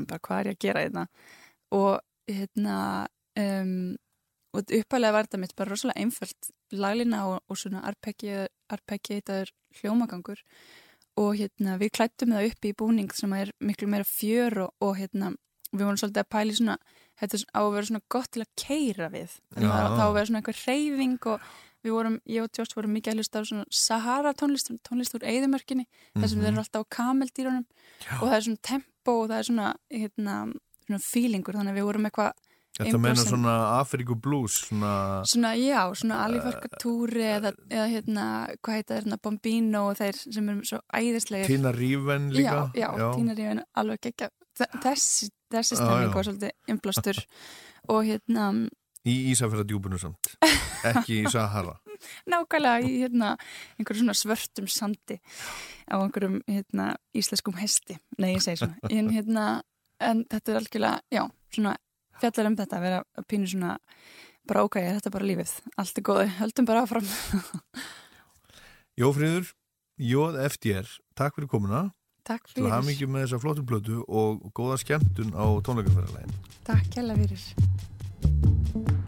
bara 0.06 0.20
hvað 0.20 0.40
er 0.42 0.50
ég 0.50 0.58
að 0.58 0.64
gera 0.66 0.82
hérna 0.84 1.06
og 1.72 2.00
hérna 2.28 2.76
um, 3.38 3.96
og 4.52 4.68
uppalega 4.68 5.12
var 5.16 5.24
þetta 5.28 5.38
mitt 5.40 5.54
bara 5.56 5.70
rosalega 5.72 6.00
einföld 6.02 6.50
laglina 6.76 7.22
og, 7.30 7.38
og 7.48 7.56
svona 7.56 7.80
arpeggiðaður 7.88 9.52
hljómagangur 9.80 10.42
og 11.20 11.34
hérna 11.38 11.78
við 11.80 11.92
klættum 11.96 12.32
það 12.36 12.50
upp 12.50 12.68
í 12.68 12.74
búning 12.76 13.10
sem 13.16 13.32
er 13.36 13.50
miklu 13.64 13.88
meira 13.92 14.04
fjör 14.08 14.58
og, 14.66 14.70
og 14.84 14.96
hérna 15.00 15.32
við 15.72 15.86
vorum 15.86 15.98
svolítið 16.00 16.22
að 16.24 16.30
pæli 16.34 16.54
svona 16.56 16.76
þetta 17.20 17.40
á 17.56 17.60
að 17.64 17.72
vera 17.76 17.88
svona 17.88 18.04
gott 18.12 18.30
til 18.32 18.44
að 18.44 18.50
keira 18.60 19.08
við 19.12 19.34
þannig 19.54 19.68
Já. 19.68 19.76
að 19.82 19.96
þá 19.98 20.04
vera 20.16 20.28
svona 20.28 20.40
einhver 20.42 20.60
reyfing 20.66 21.28
og 21.32 21.46
við 21.82 21.94
vorum, 21.96 22.16
ég 22.30 22.44
og 22.44 22.58
Jost 22.60 22.76
vorum 22.76 22.92
mikið 22.94 23.12
að 23.12 23.18
hlusta 23.22 23.40
á 23.42 23.48
svona 23.48 23.64
Sahara 23.74 24.32
tónlist, 24.38 24.68
tónlist 24.86 25.16
úr 25.18 25.24
Eðimörkinni 25.26 25.88
þar 26.14 26.28
sem 26.28 26.38
Mhm. 26.38 26.44
þeir 26.44 26.52
eru 26.52 26.62
alltaf 26.62 26.84
á 26.84 26.92
kameldýrunum 26.96 27.64
og 28.20 28.24
það 28.28 28.36
er 28.36 28.44
svona 28.46 28.62
tempo 28.68 29.12
og 29.22 29.28
það 29.32 29.38
er 29.38 29.48
svona 29.48 29.68
hérna, 29.90 30.36
svona 30.86 31.00
feelingur 31.08 31.56
þannig 31.58 31.72
að 31.74 31.80
við 31.80 31.88
vorum 31.88 32.06
eitthvað 32.06 32.32
Þetta 32.86 33.00
meina 33.02 33.24
svona 33.24 33.54
Afriku 33.78 34.16
Blues, 34.18 34.58
svona... 34.66 34.92
Svona, 35.28 35.54
já, 35.58 35.80
svona 35.98 36.20
Alifarkatúri 36.26 37.24
eða, 37.28 37.54
eða 37.70 37.86
hérna, 37.94 38.26
hvað 38.60 38.78
heita 38.78 38.94
þeir, 38.94 39.06
hérna, 39.06 39.20
Bombino 39.24 39.84
og 39.90 39.98
þeir 40.00 40.20
sem 40.22 40.52
eru 40.54 40.68
svo 40.72 40.82
æðislegir. 41.00 41.50
Tina 41.50 41.74
Ríven 41.76 42.30
líka. 42.34 42.66
Já, 42.76 42.88
já, 42.98 43.08
Tina 43.16 43.38
Ríven 43.38 43.64
alveg 43.82 44.04
gekkja. 44.08 44.30
Þessi, 44.58 45.32
þessi 45.52 45.78
Já, 45.78 45.80
stemming 45.80 46.10
já. 46.10 46.14
var 46.14 46.28
svolítið 46.28 46.74
inblástur 46.74 47.24
og 47.90 48.04
hérna, 48.06 48.52
Í 49.02 49.32
Ísafjörðardjúbunu 49.32 49.98
samt. 49.98 50.28
Ekki 50.86 51.24
í 51.24 51.30
Sahara. 51.30 51.72
nákvæmlega 52.30 52.86
í 52.86 53.00
hérna, 53.02 53.32
einhverjum 53.78 54.06
svona 54.06 54.16
svörtum 54.18 54.68
sandi 54.70 55.18
á 55.90 55.98
einhverjum 55.98 56.40
hérna, 56.46 56.92
íslenskum 57.16 57.56
hesti. 57.58 57.98
Nei, 58.18 58.34
ég 58.36 58.44
segi 58.44 58.62
svona. 58.62 58.78
En, 58.90 59.10
hérna, 59.14 59.46
en 60.02 60.24
þetta 60.30 60.52
er 60.54 60.60
algjörlega, 60.60 61.00
já, 61.14 61.24
svona 61.54 61.74
fjallar 62.22 62.50
um 62.50 62.58
þetta 62.58 62.78
að 62.78 62.86
vera 62.86 63.00
að 63.18 63.26
pínu 63.30 63.50
svona 63.50 63.74
bara 64.48 64.64
ok, 64.66 64.78
er 64.80 64.96
þetta 64.98 65.12
bara 65.14 65.28
lífið, 65.28 65.56
allt 65.78 65.98
er 65.98 66.06
góði, 66.06 66.28
höldum 66.40 66.68
bara 66.68 66.84
áfram. 66.86 67.10
Jófríður, 69.00 69.52
Jóð 70.02 70.38
FDR, 70.48 70.88
takk 71.18 71.36
fyrir 71.36 71.50
komuna. 71.52 71.90
Takk 72.26 72.46
fyrir. 72.50 72.70
mikið 72.86 73.10
með 73.10 73.24
þessa 73.26 73.42
flottu 73.42 73.64
blötu 73.66 74.02
og 74.06 74.44
góða 74.54 74.78
skemmtun 74.82 75.34
á 75.34 75.46
tónleikaferðarlegin. 75.66 76.36
Takk 76.66 77.00
hella 77.00 77.18
fyrir. 77.18 79.00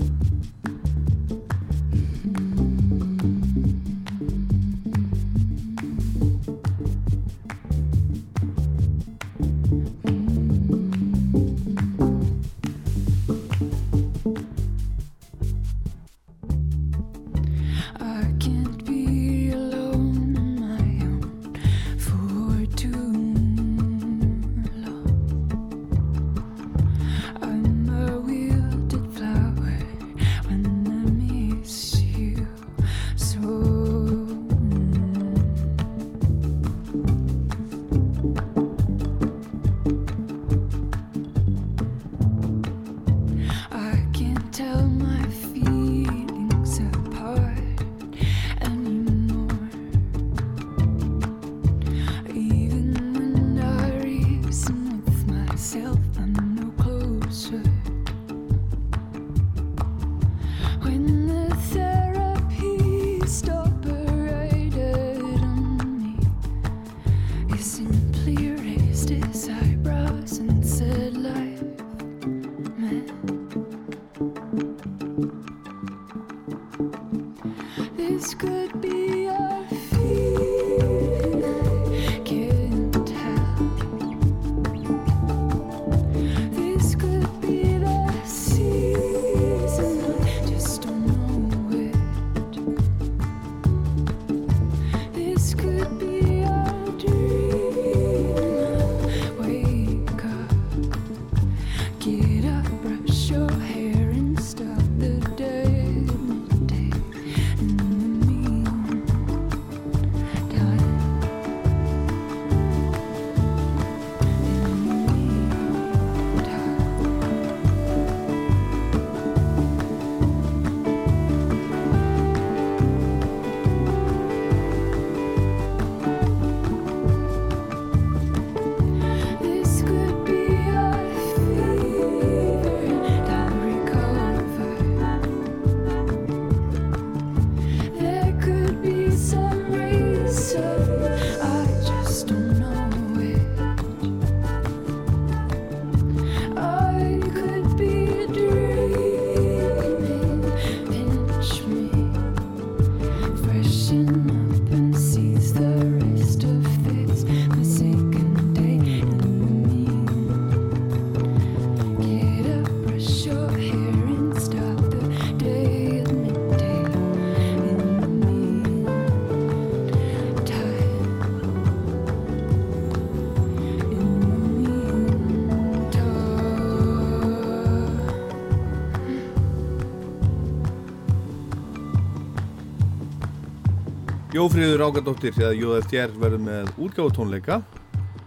Jófríður 184.44 184.82
Ágadóttir 184.84 185.32
eða 185.40 185.54
JFTR 185.56 186.10
verður 186.20 186.42
með 186.44 186.66
útgáfutónleika 186.84 187.56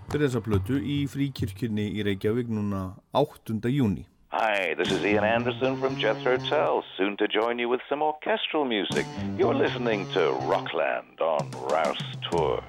fyrir 0.09 0.23
þessa 0.23 0.39
plötu 0.41 0.79
í 0.81 0.95
fríkirkjunni 1.13 1.85
í 1.93 2.05
Reykjavík 2.07 2.49
núna 2.49 2.95
8. 3.13 3.59
júni. 3.69 4.07
Hi, 4.33 4.73
this 4.79 4.89
is 4.89 5.05
Ian 5.05 5.27
Anderson 5.27 5.77
from 5.77 5.93
Jethro 6.01 6.39
Tull, 6.49 6.81
soon 6.97 7.21
to 7.21 7.27
join 7.27 7.61
you 7.61 7.69
with 7.69 7.85
some 7.87 8.01
orchestral 8.01 8.65
music. 8.65 9.05
You're 9.37 9.53
listening 9.53 10.09
to 10.17 10.33
Rockland 10.49 11.21
on 11.21 11.51
Rouse 11.69 12.01
Tour. 12.31 12.63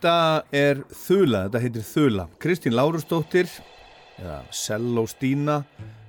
Þetta 0.00 0.46
er 0.56 0.78
Þula, 0.96 1.40
þetta 1.44 1.60
heitir 1.60 1.82
Þula. 1.84 2.22
Kristín 2.40 2.72
Lárusdóttir, 2.72 3.50
eða 4.16 4.38
Selló 4.48 5.02
Stína, 5.04 5.58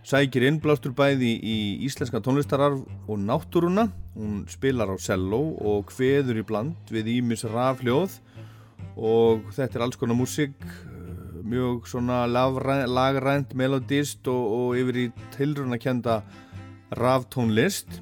sækir 0.07 0.45
innblástur 0.47 0.93
bæði 0.95 1.34
í 1.35 1.55
íslenska 1.84 2.22
tónlistararf 2.23 2.85
og 3.11 3.19
náttúruna. 3.19 3.89
Hún 4.15 4.45
spilar 4.47 4.88
á 4.88 4.95
selló 4.95 5.41
og 5.59 5.91
kveður 5.91 6.39
í 6.39 6.45
bland 6.47 6.88
við 6.88 7.09
ímis 7.18 7.43
rafljóð 7.51 8.15
og 8.95 9.51
þetta 9.57 9.81
er 9.81 9.85
alls 9.89 9.99
konar 9.99 10.15
músík, 10.22 10.55
eh, 10.63 11.43
mjög 11.43 11.84
svona 11.91 12.22
lagrænt, 12.31 13.51
melodist 13.59 14.23
og, 14.31 14.55
og 14.55 14.80
yfir 14.80 15.01
í 15.01 15.05
tilrunakenda 15.35 16.22
raftónlist. 16.95 17.99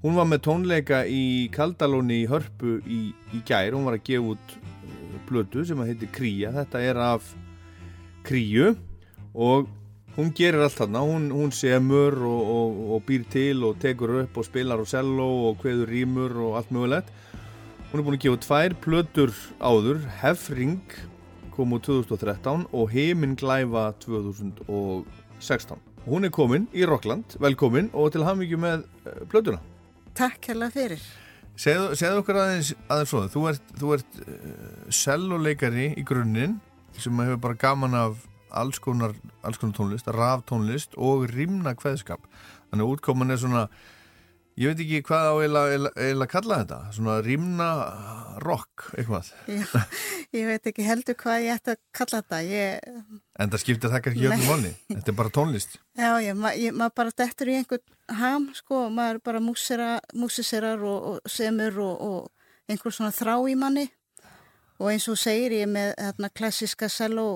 Hún 0.00 0.16
var 0.16 0.24
með 0.32 0.46
tónleika 0.48 1.04
í 1.04 1.52
Kaldalóni 1.52 2.22
í 2.22 2.28
Hörpu 2.32 2.78
í, 2.88 3.12
í 3.36 3.44
gær, 3.44 3.76
hún 3.76 3.84
var 3.84 4.00
að 4.00 4.06
gefa 4.08 4.32
út 4.32 4.59
blötu 5.30 5.64
sem 5.66 5.80
að 5.80 5.92
heiti 5.92 6.10
Kría, 6.12 6.52
þetta 6.54 6.82
er 6.82 7.00
af 7.00 7.30
Kríu 8.26 8.74
og 9.32 9.70
hún 10.16 10.32
gerir 10.36 10.64
allt 10.64 10.76
þarna, 10.76 11.04
hún, 11.06 11.28
hún 11.32 11.52
semur 11.54 12.16
og, 12.26 12.50
og, 12.54 12.80
og 12.96 13.04
býr 13.06 13.24
til 13.30 13.64
og 13.66 13.78
tekur 13.82 14.18
upp 14.24 14.40
og 14.40 14.46
spilar 14.48 14.82
á 14.82 14.86
cello 14.90 15.28
og 15.48 15.60
kveður 15.62 15.94
rýmur 15.94 16.34
og 16.48 16.58
allt 16.60 16.74
mögulegt. 16.74 17.12
Hún 17.90 18.02
er 18.02 18.06
búin 18.06 18.18
að 18.18 18.24
gefa 18.26 18.42
tvær 18.44 18.74
plötur 18.84 19.32
áður, 19.58 20.02
Hefring 20.20 20.82
kom 21.54 21.74
úr 21.74 21.82
2013 21.82 22.68
og 22.70 22.92
Heiminn 22.92 23.34
Glæfa 23.38 23.90
2016. 24.04 25.80
Hún 26.06 26.24
er 26.24 26.32
komin 26.32 26.68
í 26.72 26.86
Rockland, 26.88 27.36
velkomin 27.42 27.90
og 27.92 28.12
til 28.14 28.24
hamingju 28.24 28.60
með 28.60 28.86
uh, 29.04 29.24
plötuna. 29.30 29.60
Takk 30.16 30.50
hérlega 30.50 30.72
fyrir. 30.74 31.02
Segðu, 31.60 31.92
segðu 31.98 32.20
okkur 32.22 32.38
aðeins, 32.40 32.72
aðeins 32.88 33.10
svo, 33.12 33.20
þú 33.28 33.40
ert, 33.50 33.72
þú 33.76 33.90
ert 33.96 34.18
selvoleikari 34.96 35.90
í 36.00 36.04
grunninn 36.08 36.56
sem 36.96 37.20
hefur 37.20 37.40
bara 37.42 37.58
gaman 37.60 37.96
af 37.98 38.22
alls 38.56 38.80
konar, 38.82 39.12
alls 39.44 39.60
konar 39.60 39.76
tónlist, 39.76 40.08
raf 40.16 40.46
tónlist 40.48 40.96
og 40.96 41.26
rimna 41.30 41.74
kveðskap. 41.76 42.22
Þannig 42.70 42.86
að 42.86 42.94
útkoman 42.94 43.34
er 43.34 43.40
svona, 43.42 43.66
ég 44.58 44.70
veit 44.70 44.80
ekki 44.84 45.02
hvað 45.06 45.28
á 45.30 45.34
eiginlega 45.40 46.26
kalla 46.30 46.58
þetta, 46.62 46.78
svona 46.96 47.18
rimna 47.24 47.68
rock, 48.42 48.88
eitthvað. 48.96 49.30
Já, 49.50 49.66
ég 50.36 50.48
veit 50.50 50.66
ekki 50.70 50.86
heldur 50.86 51.16
hvað 51.20 51.44
ég 51.46 51.58
ætti 51.58 51.74
að 51.74 51.80
kalla 51.96 52.20
þetta. 52.22 52.40
Ég, 52.48 52.98
En 53.40 53.52
það 53.52 53.62
skiptir 53.64 53.92
það 53.92 54.04
kannski 54.06 54.26
öllum 54.28 54.44
máli, 54.48 54.72
þetta 54.90 55.12
er 55.12 55.18
bara 55.22 55.34
tónlist. 55.36 55.78
já, 55.96 56.10
ég, 56.24 56.36
ma, 56.36 56.52
ég, 56.56 56.76
maður 56.76 56.96
bara 57.02 57.16
dettur 57.22 57.52
í 57.52 57.56
einhvern 57.60 58.18
ham, 58.20 58.50
sko, 58.56 58.82
maður 58.92 59.22
bara 59.30 59.40
músiserar 59.40 60.84
og, 60.84 61.08
og 61.14 61.30
semur 61.30 61.80
og, 61.86 62.04
og 62.10 62.70
einhver 62.70 62.94
svona 62.94 63.14
þrá 63.14 63.36
í 63.50 63.56
manni. 63.58 63.88
Og 64.80 64.88
eins 64.94 65.08
og 65.12 65.18
segir, 65.20 65.52
ég 65.58 65.68
með 65.68 65.90
hérna, 66.00 66.30
klassiska 66.32 66.88
selló 66.88 67.26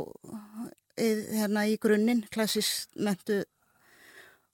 hérna 0.96 1.66
í 1.68 1.74
grunninn, 1.82 2.22
klassist 2.32 2.92
mentu 2.96 3.42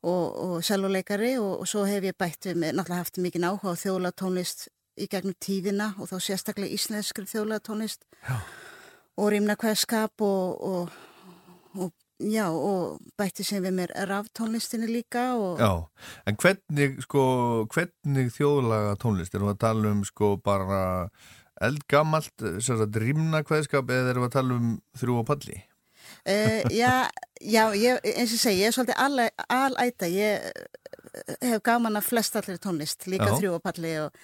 og, 0.03 0.27
og 0.45 0.65
selvoleikari 0.65 1.35
og, 1.41 1.61
og 1.63 1.69
svo 1.69 1.85
hef 1.89 2.07
ég 2.09 2.17
bætt 2.19 2.51
við 2.51 2.61
með, 2.63 2.77
náttúrulega 2.79 3.05
haft 3.05 3.21
mikið 3.21 3.49
áhuga 3.51 3.75
á 3.77 3.81
þjóðlega 3.83 4.19
tónlist 4.23 4.69
í 5.01 5.09
gegnum 5.11 5.37
tíðina 5.41 5.93
og 6.01 6.11
þá 6.11 6.17
sérstaklega 6.25 6.77
íslenskri 6.77 7.29
þjóðlega 7.29 7.65
tónlist 7.69 8.07
Já. 8.25 8.37
og 9.21 9.33
rýmna 9.35 9.57
hverskap 9.61 10.25
og, 10.25 10.61
og, 10.61 10.95
og 11.77 11.93
já 12.21 12.47
og 12.53 13.01
bætti 13.21 13.45
sem 13.47 13.65
við 13.65 13.77
mér 13.77 13.95
raftónlistinni 14.09 14.89
líka 14.91 15.31
og 15.41 15.61
Já, 15.61 15.73
en 16.29 16.41
hvernig, 16.41 17.01
sko, 17.05 17.23
hvernig 17.73 18.33
þjóðlaga 18.37 18.97
tónlist, 19.01 19.35
erum 19.35 19.53
við 19.53 19.57
að 19.57 19.65
tala 19.67 19.95
um 19.95 20.05
sko 20.09 20.35
bara 20.45 20.83
eldgamalt, 21.61 22.35
sérstaklega 22.41 23.05
rýmna 23.05 23.43
kveðskap 23.45 23.91
eða 23.93 24.15
erum 24.15 24.25
við 24.25 24.31
að 24.33 24.39
tala 24.39 24.57
um 24.57 24.71
þrjú 25.01 25.21
og 25.21 25.29
palli? 25.29 25.61
Uh, 26.21 26.61
já, 26.75 27.09
já 27.41 27.63
ég, 27.75 28.01
eins 28.05 28.35
og 28.37 28.43
segi, 28.43 28.61
ég 28.61 28.69
er 28.69 28.75
svolítið 28.77 28.99
al, 29.01 29.23
alæta, 29.49 30.09
ég 30.13 30.51
eh, 30.51 31.37
hef 31.49 31.63
gaman 31.65 31.97
að 31.97 32.09
flest 32.11 32.37
allir 32.37 32.59
tónlist, 32.61 33.07
líka 33.09 33.31
þrjúapalli 33.41 33.95
og 34.05 34.19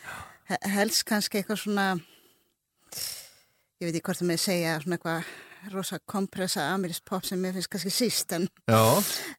he- 0.51 0.60
helst 0.77 1.06
kannski 1.09 1.40
eitthvað 1.40 1.62
svona, 1.62 1.86
ég 3.81 3.89
veit 3.89 3.97
ekki 3.97 4.05
hvort 4.10 4.20
það 4.23 4.31
með 4.31 4.43
segja, 4.44 4.77
svona 4.85 4.98
eitthvað 4.98 5.35
rosa 5.73 5.98
kompressa 6.06 6.66
amirist 6.74 7.02
pop 7.09 7.24
sem 7.27 7.40
mér 7.43 7.56
finnst 7.56 7.73
kannski 7.73 7.90
síst, 7.90 8.36
en, 8.36 8.44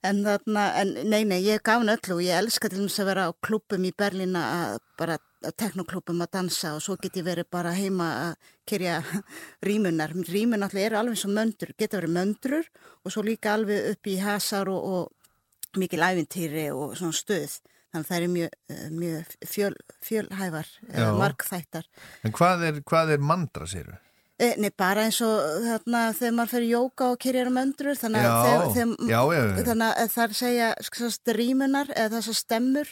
en 0.04 0.24
þarna, 0.26 0.66
en 0.82 0.96
nei, 1.08 1.22
nei, 1.30 1.40
ég 1.46 1.62
er 1.62 1.64
gaman 1.64 1.94
öllu 1.94 2.18
og 2.18 2.26
ég 2.26 2.36
elska 2.42 2.70
til 2.74 2.82
þess 2.84 3.00
að 3.06 3.10
vera 3.14 3.30
á 3.30 3.32
klúpum 3.46 3.86
í 3.88 3.94
Berlína 3.96 4.44
að 4.58 4.82
bara 5.00 5.20
teknoklúpum 5.58 6.22
að 6.26 6.32
dansa 6.34 6.74
og 6.76 6.82
svo 6.84 6.98
get 7.02 7.20
ég 7.20 7.26
verið 7.28 7.50
bara 7.54 7.74
heima 7.78 8.08
að 8.24 8.52
kyrja 8.70 8.98
rímunar. 9.68 10.16
Rímun 10.28 10.66
allir 10.66 10.90
eru 10.90 11.00
alveg 11.02 11.26
og 11.28 11.34
möndur, 11.36 11.74
geta 11.78 12.00
verið 12.02 12.16
möndrur 12.18 12.70
og 13.04 13.14
svo 13.14 13.26
líka 13.26 13.54
alveg 13.54 13.92
upp 13.94 14.10
í 14.10 14.18
hasar 14.22 14.72
og, 14.74 14.84
og 14.84 15.80
mikil 15.80 16.04
æfintýri 16.06 16.70
og 16.74 16.98
svona 16.98 17.16
stöð. 17.16 17.60
Þannig 17.88 18.04
að 18.04 18.10
það 18.10 18.18
eru 18.18 18.32
mjög, 18.34 18.58
eh, 18.74 18.90
mjög 18.92 19.36
fjöl, 19.48 19.76
fjölhæfar, 20.04 20.74
eða 20.92 21.06
Já. 21.08 21.18
markþættar. 21.22 21.86
en 22.24 22.34
hvað 22.36 22.66
er, 22.68 22.82
hvað 22.84 23.14
er 23.16 23.24
mandra, 23.24 23.66
séru? 23.66 23.96
E, 24.38 24.52
nei, 24.62 24.70
bara 24.78 25.08
eins 25.08 25.18
og 25.26 25.64
þarna 25.66 26.02
þegar 26.14 26.34
maður 26.38 26.52
fyrir 26.52 26.68
jóka 26.76 27.06
og 27.10 27.16
kyrjar 27.24 27.48
möndrur, 27.50 27.98
þannig 27.98 28.22
Já, 28.22 28.34
að 28.38 28.68
þegar, 28.76 29.08
já, 29.10 29.22
já, 29.34 29.46
þannig 29.66 29.88
að 30.04 30.12
það 30.14 30.24
er 30.24 30.34
að 30.34 30.38
segja 30.42 30.68
skast, 30.86 31.32
rímunar 31.40 31.90
eða 31.96 32.12
þessar 32.20 32.38
stemmur, 32.38 32.92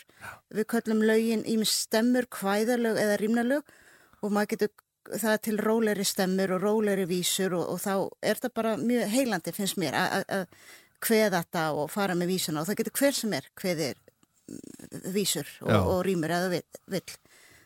við 0.57 0.65
köllum 0.73 1.03
lögin 1.05 1.43
í 1.45 1.57
stemmur, 1.69 2.25
kvæðarlög 2.33 2.97
eða 3.03 3.19
rímnalög 3.21 3.69
og 4.25 4.33
maður 4.33 4.49
getur 4.55 5.19
það 5.21 5.35
til 5.45 5.59
róleri 5.61 6.05
stemmur 6.09 6.55
og 6.55 6.63
róleri 6.65 7.05
vísur 7.05 7.53
og, 7.59 7.67
og 7.75 7.77
þá 7.83 7.93
er 8.25 8.41
það 8.41 8.53
bara 8.57 8.71
mjög 8.81 9.11
heilandi 9.13 9.53
finnst 9.53 9.77
mér 9.77 9.93
að- 10.01 10.15
að 10.15 10.25
að 10.39 10.47
kveða 11.05 11.43
þetta 11.43 11.65
og 11.77 11.91
fara 11.93 12.15
með 12.17 12.31
vísuna 12.33 12.63
og 12.63 12.71
það 12.71 12.79
getur 12.81 12.97
hver 13.03 13.13
sem 13.19 13.33
er 13.37 13.51
kveðir 13.61 13.99
mm, 14.49 15.13
vísur 15.13 15.45
og, 15.61 15.69
og 15.93 16.01
rýmur 16.09 16.33
eða 16.33 16.49
vill, 16.89 17.05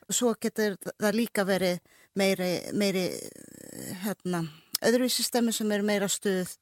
og 0.10 0.18
svo 0.20 0.34
getur 0.36 0.76
það 1.00 1.16
líka 1.16 1.48
verið 1.48 1.80
meiri, 2.20 2.52
meiri 2.76 3.06
eh, 3.16 3.59
hérna, 4.04 4.44
öðruvísi 4.86 5.26
stemmur 5.26 5.56
sem 5.56 5.72
er 5.76 5.86
meira 5.86 6.10
stuð 6.12 6.56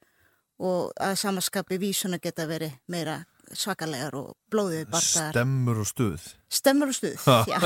og 0.57 0.94
að 1.02 1.18
samaskapi 1.22 1.77
vísuna 1.81 2.19
geta 2.22 2.48
verið 2.49 2.73
meira 2.89 3.19
svakalegar 3.56 4.15
og 4.18 4.31
blóðið 4.52 4.88
barðar 4.91 5.31
Stemmur 5.31 5.81
og 5.84 5.88
stuð. 5.88 6.30
Stemmur 6.52 6.91
og 6.91 6.98
stuð, 6.98 7.27
já. 7.48 7.60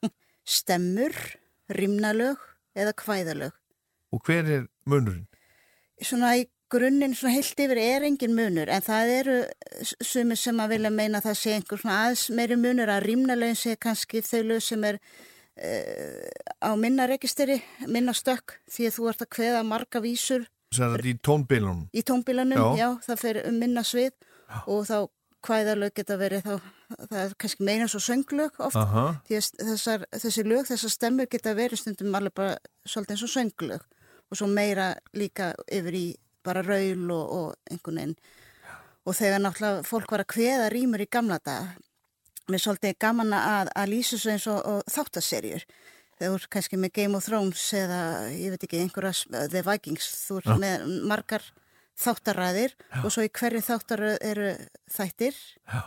Stemmur, 0.58 1.16
rimnalög 1.70 2.40
eða 2.74 2.94
kvæðalög. 2.98 3.52
Og 4.10 4.24
hver 4.26 4.48
er 4.48 4.64
munurinn? 4.88 5.28
Svona 6.02 6.34
í 6.40 6.48
grunninn, 6.70 7.14
svona 7.18 7.34
heilt 7.36 7.60
yfir 7.62 7.78
er 7.82 8.06
engin 8.06 8.34
munur, 8.34 8.70
en 8.70 8.82
það 8.82 9.12
eru 9.18 9.38
sumir 9.82 10.38
sem 10.38 10.60
að 10.62 10.76
vilja 10.76 10.92
meina 10.94 11.20
að 11.20 11.28
það 11.28 11.38
sé 11.40 11.54
einhver 11.56 11.82
svona 11.82 11.98
aðeins 12.04 12.24
meiri 12.38 12.58
munur 12.58 12.92
að 12.94 13.04
rimnalögin 13.08 13.58
sé 13.58 13.76
kannski 13.78 14.22
þau 14.26 14.40
lög 14.52 14.64
sem 14.64 14.86
er 14.86 15.00
á 15.58 16.70
minna 16.78 17.06
registeri, 17.10 17.60
minna 17.88 18.12
stökk, 18.16 18.58
því 18.70 18.86
að 18.88 18.96
þú 18.96 19.08
ert 19.10 19.22
að 19.26 19.30
kveða 19.36 19.62
marga 19.66 20.00
vísur 20.04 20.46
Sæða 20.70 20.96
þetta 20.96 21.08
í 21.10 21.14
tónbílunum. 21.26 21.80
í 21.92 22.02
tónbílanum, 22.06 22.60
Já. 22.60 22.76
já. 22.78 22.88
það 23.08 23.18
fer 23.24 23.40
um 23.48 23.58
minna 23.58 23.82
svið 23.82 24.12
og 24.66 24.84
þá 24.86 24.96
kvæðalög 25.42 25.94
geta 25.96 26.16
verið 26.20 26.42
þá, 26.44 26.54
það 27.08 27.20
er 27.24 27.34
kannski 27.40 27.64
meina 27.64 27.88
svo 27.88 28.00
sönglög 28.04 28.58
oft, 28.60 28.76
Aha. 28.76 29.04
því 29.26 29.38
að 29.40 29.48
þessar, 29.70 30.04
þessi 30.12 30.44
lög, 30.44 30.66
þessar 30.68 30.92
stemmur 30.94 31.26
geta 31.32 31.54
verið 31.56 31.80
stundum 31.80 32.14
alveg 32.14 32.34
bara 32.36 32.56
svolítið 32.84 33.16
eins 33.16 33.24
og 33.24 33.32
sönglög 33.34 33.86
og 34.30 34.36
svo 34.38 34.46
meira 34.46 34.90
líka 35.16 35.54
yfir 35.72 35.96
í 35.96 36.04
bara 36.44 36.62
raul 36.62 37.10
og, 37.10 37.32
og 37.32 37.54
einhvern 37.70 37.96
veginn 38.02 38.16
og 39.08 39.16
þegar 39.16 39.40
náttúrulega 39.42 39.86
fólk 39.88 40.12
var 40.12 40.22
að 40.26 40.30
kveða 40.34 40.70
rýmur 40.70 41.02
í 41.02 41.08
gamla 41.10 41.38
dag 41.42 41.72
með 42.50 42.64
svolítið 42.64 42.98
gaman 43.02 43.32
að, 43.36 43.70
að 43.76 43.90
lýsa 43.92 44.18
svo 44.20 44.34
eins 44.34 44.46
og, 44.50 44.60
og 44.66 44.92
þáttaserjur 44.92 45.64
þegar 46.20 46.34
þú 46.34 46.36
ert 46.36 46.50
kannski 46.52 46.80
með 46.80 46.92
Game 46.98 47.16
of 47.16 47.24
Thrones 47.24 47.62
eða 47.76 48.00
ég 48.34 48.52
veit 48.52 48.66
ekki 48.66 48.82
einhverja 48.82 49.46
The 49.52 49.62
Vikings, 49.64 50.10
þú 50.26 50.40
ert 50.42 50.50
Já. 50.50 50.56
með 50.60 50.84
margar 51.08 51.46
þáttaræðir 52.00 52.76
og 53.02 53.08
svo 53.12 53.24
í 53.24 53.32
hverju 53.40 53.62
þáttaröð 53.64 54.18
eru 54.28 54.50
þættir 54.92 55.36
Já. 55.64 55.80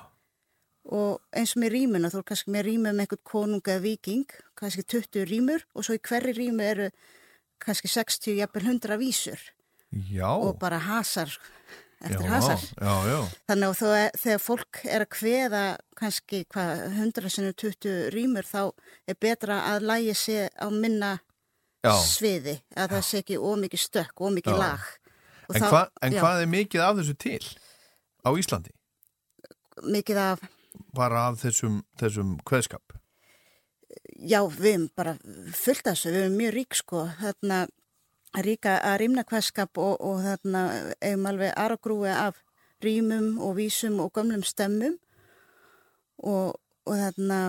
og 0.90 1.22
eins 1.38 1.56
og 1.56 1.64
með 1.64 1.76
rýmuna, 1.78 2.12
þú 2.14 2.22
ert 2.22 2.30
kannski 2.32 2.54
með 2.54 2.68
rýmu 2.70 2.90
með 2.90 3.06
einhvern 3.06 3.26
konung 3.30 3.68
eða 3.68 3.84
viking, 3.86 4.38
kannski 4.58 4.86
20 4.96 5.28
rýmur 5.30 5.66
og 5.74 5.86
svo 5.86 5.98
í 5.98 6.02
hverju 6.02 6.38
rýmu 6.40 6.66
eru 6.66 6.90
kannski 7.64 7.92
60, 7.92 8.40
jafnvel 8.42 8.66
100 8.74 9.00
vísur 9.02 9.42
Já. 10.10 10.34
og 10.34 10.58
bara 10.60 10.82
hasar 10.82 11.30
eftir 12.04 12.26
já, 12.28 12.32
hasar. 12.34 12.64
Já, 12.82 12.94
já. 13.10 13.20
Þannig 13.50 13.68
að 13.70 13.78
þó- 13.82 14.18
þegar 14.24 14.42
fólk 14.44 14.80
er 14.86 15.06
að 15.06 15.10
kveða 15.18 15.62
kannski 16.00 16.42
hvað 16.54 16.82
100 16.98 17.30
sinni 17.34 17.54
20 17.54 18.10
rýmur 18.16 18.48
þá 18.50 18.72
er 19.08 19.16
betra 19.20 19.60
að 19.74 19.88
lægi 19.90 20.16
sé 20.16 20.38
á 20.60 20.68
minna 20.72 21.20
Já. 21.84 21.94
sviði, 22.00 22.58
að 22.76 22.90
það 22.96 23.04
sé 23.10 23.22
ekki 23.24 23.38
ómikið 23.40 23.82
stökk, 23.88 24.16
ómikið 24.24 24.54
Já. 24.56 24.60
lag. 24.60 24.80
Og 25.50 25.56
En, 25.56 25.62
þá- 25.62 25.70
hva, 25.72 25.82
en 26.02 26.12
já, 26.14 26.22
hvað 26.24 26.42
er 26.42 26.48
mikið 26.48 26.82
af 26.82 26.96
þessu 26.98 27.18
til 27.18 27.44
á 28.26 28.30
Íslandi? 28.40 28.72
Mikið 29.84 30.18
af, 30.18 30.40
Bara 30.94 31.28
af 31.28 31.36
þessum, 31.42 31.84
þessum 32.00 32.38
kveðskap? 32.46 32.82
já, 34.24 34.40
við 34.48 34.66
erum 34.74 34.90
bara 34.96 35.14
fullt 35.54 35.88
af 35.88 35.96
þessu, 35.98 36.12
við 36.14 36.22
erum 36.24 36.38
mjög 36.40 36.54
rík 36.56 36.74
sko, 36.80 37.02
þarna 37.20 37.68
ríka 38.42 38.80
að 38.82 38.98
rýmna 39.04 39.24
kvæskap 39.28 39.78
og, 39.78 40.02
og 40.02 40.24
þarna 40.26 40.64
eigum 41.02 41.30
alveg 41.30 41.54
aragrúi 41.54 42.10
af 42.10 42.42
rýmum 42.84 43.38
og 43.40 43.58
vísum 43.58 44.00
og 44.02 44.12
gömlum 44.18 44.44
stemmum. 44.44 44.98
Og, 46.18 46.56
og 46.86 46.94
þarna 46.98 47.40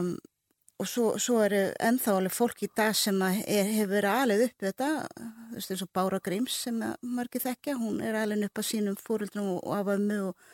og 0.78 0.88
svo, 0.90 1.04
svo 1.22 1.40
eru 1.44 1.60
ennþá 1.80 2.16
alveg 2.18 2.34
fólk 2.34 2.64
í 2.66 2.70
dag 2.76 2.94
sem 2.98 3.20
er, 3.22 3.40
hefur 3.46 3.92
verið 3.94 4.10
alveg 4.10 4.44
upp 4.48 4.64
þetta, 4.66 4.88
þú 5.16 5.58
veist 5.58 5.74
eins 5.74 5.84
og 5.86 5.90
Bára 5.94 6.20
Gríms 6.24 6.56
sem 6.66 6.80
margir 7.00 7.44
þekkja, 7.44 7.76
hún 7.78 8.00
er 8.02 8.18
alveg 8.18 8.48
upp 8.48 8.60
að 8.60 8.68
sínum 8.72 8.98
fóruldrum 8.98 9.52
og, 9.54 9.60
og 9.62 9.76
af 9.78 9.92
ömmu 9.94 10.18
og 10.28 10.48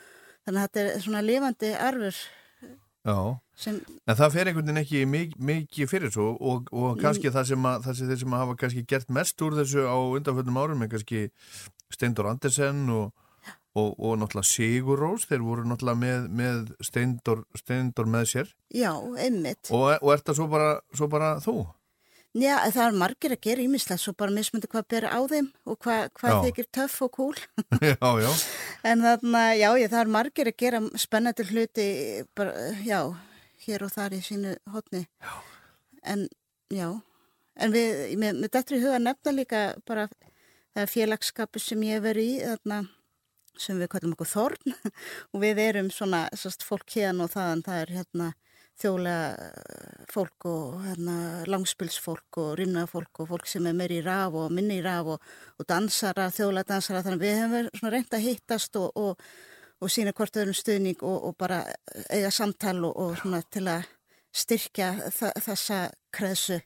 þannig 0.45 0.61
að 0.61 0.67
þetta 0.67 0.85
er 0.85 1.05
svona 1.07 1.25
lifandi 1.25 1.73
arfur. 1.89 2.21
Já. 3.09 3.17
Sem 3.61 3.79
En 4.09 4.17
það 4.19 4.35
fer 4.35 4.51
einhvern 4.51 4.67
veginn 4.71 4.83
ekki 4.83 5.01
mikið, 5.15 5.41
mikið 5.51 5.91
fyrir 5.93 6.13
svo 6.15 6.29
og, 6.41 6.71
og 6.73 7.01
kannski 7.01 7.33
það 7.33 7.49
sem, 7.53 7.67
að, 7.71 7.83
það 7.87 7.99
sem 8.01 8.11
þeir 8.13 8.23
sem 8.25 8.37
hafa 8.41 8.59
kannski 8.65 8.85
gert 8.93 9.11
mest 9.21 9.43
úr 9.47 9.59
þessu 9.61 9.85
á 9.87 9.97
undanföldum 10.19 10.61
árum 10.63 10.85
er 10.87 10.93
kannski 10.95 11.25
Steindur 11.91 12.29
Andersen 12.31 12.85
og, 12.95 13.11
og, 13.75 13.91
og 13.99 14.17
náttúrulega 14.21 14.51
Sigur 14.51 15.01
Rós, 15.03 15.27
þeir 15.31 15.45
voru 15.47 15.67
náttúrulega 15.69 16.01
með, 16.05 16.31
með 16.41 16.73
Steindur, 16.87 17.45
Steindur 17.59 18.09
með 18.11 18.31
sér 18.35 18.55
Já, 18.75 18.93
einmitt. 19.21 19.69
og, 19.71 19.93
og 20.01 20.15
er 20.15 20.25
það 20.25 20.41
svo 20.41 20.49
bara, 20.53 20.73
svo 20.97 21.11
bara 21.13 21.35
þú? 21.45 21.59
Já, 22.39 22.61
það 22.71 22.85
er 22.85 22.95
margir 22.95 23.33
að 23.35 23.41
gera 23.43 23.63
ímislega, 23.65 23.99
svo 23.99 24.13
bara 24.15 24.31
mismundi 24.31 24.69
hvað 24.71 24.85
bera 24.93 25.09
á 25.11 25.19
þeim 25.27 25.49
og 25.67 25.79
hvað, 25.83 26.05
hvað 26.15 26.31
Já. 26.31 26.43
þykir 26.45 26.69
töff 26.79 27.01
og 27.03 27.11
cool. 27.17 27.41
já, 27.91 27.97
já, 28.23 28.29
en 28.87 29.03
þarna, 29.03 29.41
já, 29.59 29.67
ég, 29.83 29.91
það 29.91 30.05
er 30.05 30.13
margir 30.15 30.51
að 30.53 30.61
gera 30.63 30.81
spennandi 30.95 31.47
hluti, 31.51 31.89
bara, 32.39 32.53
já, 32.87 33.01
hér 33.67 33.87
og 33.87 33.93
þar 33.95 34.17
í 34.17 34.21
sínu 34.25 34.55
hotni. 34.73 35.05
Já. 35.21 35.35
En, 36.11 36.27
já, 36.73 36.89
en 37.61 37.75
við, 37.75 38.17
með, 38.21 38.41
með 38.45 38.75
í 38.77 38.83
huga 38.83 39.01
nefna 39.03 39.35
líka 39.37 39.63
bara, 39.89 40.09
það 40.73 40.85
er 40.85 40.93
félagskapu 40.95 41.61
sem 41.61 41.83
ég 41.85 41.99
hef 41.99 42.07
verið 42.09 42.31
í, 42.31 42.37
þarna, 42.45 42.83
sem 43.61 43.81
við 43.81 43.91
kallum 43.93 44.15
okkur 44.17 44.31
Þorn 44.31 44.77
og 45.33 45.43
við 45.43 45.65
erum 45.67 45.91
svona, 45.93 46.27
sérst, 46.33 46.65
fólk 46.65 46.97
hérna 46.97 47.27
og 47.27 47.35
þaðan, 47.35 47.67
það 47.67 47.83
er 47.83 47.99
hérna 47.99 48.31
þjólega 48.81 49.51
fólk 50.11 50.47
og 50.49 50.81
hérna, 50.87 51.17
langspilsfólk 51.51 52.41
og 52.41 52.55
rýmnafólk 52.61 53.23
og 53.23 53.31
fólk 53.35 53.49
sem 53.51 53.67
er 53.69 53.77
meiri 53.77 54.01
í 54.01 54.05
raf 54.07 54.37
og 54.41 54.55
minni 54.55 54.79
í 54.81 54.85
raf 54.85 55.15
og, 55.17 55.31
og 55.61 55.69
dansara, 55.69 56.31
þjóðlega 56.35 56.73
dansara 56.73 57.03
þannig 57.05 57.21
að 57.21 57.27
við 57.27 57.39
hefum 57.39 57.57
verið 57.57 57.81
svona 57.81 57.93
reynd 57.95 58.17
að 58.17 58.27
hittast 58.27 58.81
og, 58.81 58.97
og, 58.97 59.27
og 59.81 59.93
sína 59.93 60.13
hvort 60.17 60.37
öðrum 60.37 60.57
stuðning 60.57 61.03
og, 61.03 61.31
og 61.31 61.37
bara 61.41 61.63
eiga 62.11 62.31
samtal 62.35 62.79
og, 62.85 62.97
og 62.97 63.17
svona 63.21 63.43
til 63.53 63.67
að 63.71 63.89
styrkja 64.31 64.93
þa 65.15 65.33
þessa 65.43 65.79
kreðsu 66.15 66.61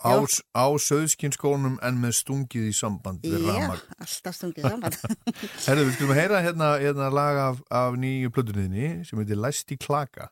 á, 0.00 0.16
á 0.56 0.66
söðskinskónum 0.80 1.78
en 1.84 2.00
með 2.00 2.16
stungið 2.20 2.70
í 2.70 2.74
samband 2.76 3.24
við 3.24 3.44
Já, 3.44 3.52
ramag. 3.52 3.84
alltaf 4.00 4.36
stungið 4.38 4.68
saman 4.68 4.96
Herðu, 5.66 5.86
við 5.86 5.94
skulum 5.96 6.16
heyra 6.16 6.42
hérna, 6.44 6.72
hérna 6.80 7.10
lag 7.12 7.40
af, 7.44 7.62
af 7.68 7.96
nýju 8.00 8.32
plötunniðinni 8.34 9.06
sem 9.08 9.20
heitir 9.20 9.40
Læst 9.40 9.72
í 9.72 9.78
klaka. 9.80 10.30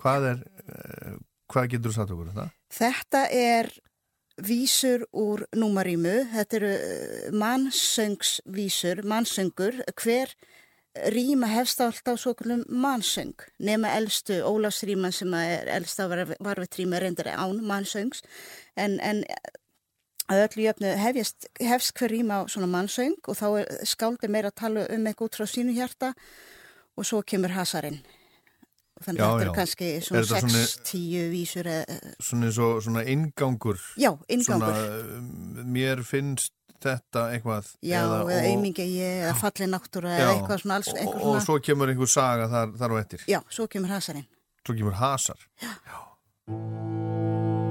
Hvað 0.00 0.30
er, 0.32 0.40
uh, 0.68 1.18
hvað 1.52 1.70
getur 1.72 1.92
þú 1.92 1.96
sagt 1.96 2.14
okkur 2.14 2.30
um 2.30 2.40
það? 2.40 2.54
Þetta 2.76 3.22
er 3.32 3.70
vísur 4.46 5.06
úr 5.16 5.46
númarímu, 5.56 6.16
þetta 6.34 6.58
eru 6.58 6.72
eh, 6.76 7.28
mannsöngsvísur, 7.32 9.00
mannsöngur, 9.08 9.78
hver 9.96 10.34
rýma 11.12 11.48
hefst 11.50 11.80
alltaf 11.84 12.18
svo 12.20 12.34
kvöldum 12.38 12.64
mannsöng, 12.68 13.34
nema 13.58 13.94
elstu 13.98 14.40
Ólafsrýman 14.46 15.12
sem 15.14 15.34
er 15.38 15.68
elst 15.76 16.00
að 16.02 16.34
varfitt 16.40 16.78
rýma 16.80 17.00
reyndir 17.02 17.30
án 17.34 17.60
mannsöngs, 17.66 18.22
en, 18.76 18.98
en 19.00 19.22
öllu 20.32 20.66
jöfnu 20.66 20.92
hefjast, 20.98 21.48
hefst 21.62 21.94
hver 21.98 22.10
rýma 22.10 22.42
á 22.42 22.50
svona 22.50 22.66
mannsöng 22.70 23.16
og 23.28 23.38
þá 23.38 23.46
er 23.62 23.86
skáldi 23.86 24.30
meira 24.32 24.50
að 24.50 24.60
tala 24.62 24.86
um 24.90 25.06
eitthvað 25.06 25.30
út 25.30 25.38
frá 25.40 25.46
sínu 25.50 25.74
hjarta 25.76 26.12
og 26.96 27.06
svo 27.06 27.22
kemur 27.22 27.54
hasarinn. 27.54 28.00
Þannig 29.04 29.20
Já, 29.20 29.26
að 29.28 29.34
þetta 29.36 29.50
er 29.50 29.56
kannski 29.58 29.88
svona 30.00 30.20
þetta 30.24 30.38
6, 30.40 30.52
svona- 30.56 30.84
10 30.88 31.24
vísur 31.28 31.66
eða 31.68 31.96
Svona 32.24 32.46
eins 32.48 32.58
og 32.64 32.78
svona 32.82 33.02
inngangur. 33.04 33.80
Já, 34.00 34.10
inngangur. 34.32 34.78
Svona, 34.78 35.64
mér 35.68 36.00
finnst 36.02 36.55
þetta 36.82 37.22
eitthvað. 37.34 37.70
Já, 37.82 38.00
eða, 38.02 38.20
og- 38.22 38.30
aumingi 38.50 38.86
ég, 38.98 39.22
eða 39.26 39.34
falli 39.40 39.66
náttúra 39.72 40.10
Já, 40.12 40.18
eða 40.24 40.34
eitthvað 40.36 40.60
svona 40.62 40.74
alls, 40.80 40.88
og, 41.06 41.14
og 41.22 41.42
svo 41.42 41.58
kemur 41.60 41.88
einhver 41.92 42.06
saga 42.08 42.48
þar, 42.48 42.76
þar 42.78 42.90
á 42.90 42.96
eftir. 43.00 43.24
já, 43.28 43.40
svo 43.48 43.66
kemur 43.68 43.88
hasarinn. 43.88 44.26
Svo 44.66 44.74
kemur 44.74 44.92
hasar. 45.00 45.38
Thank 46.46 47.65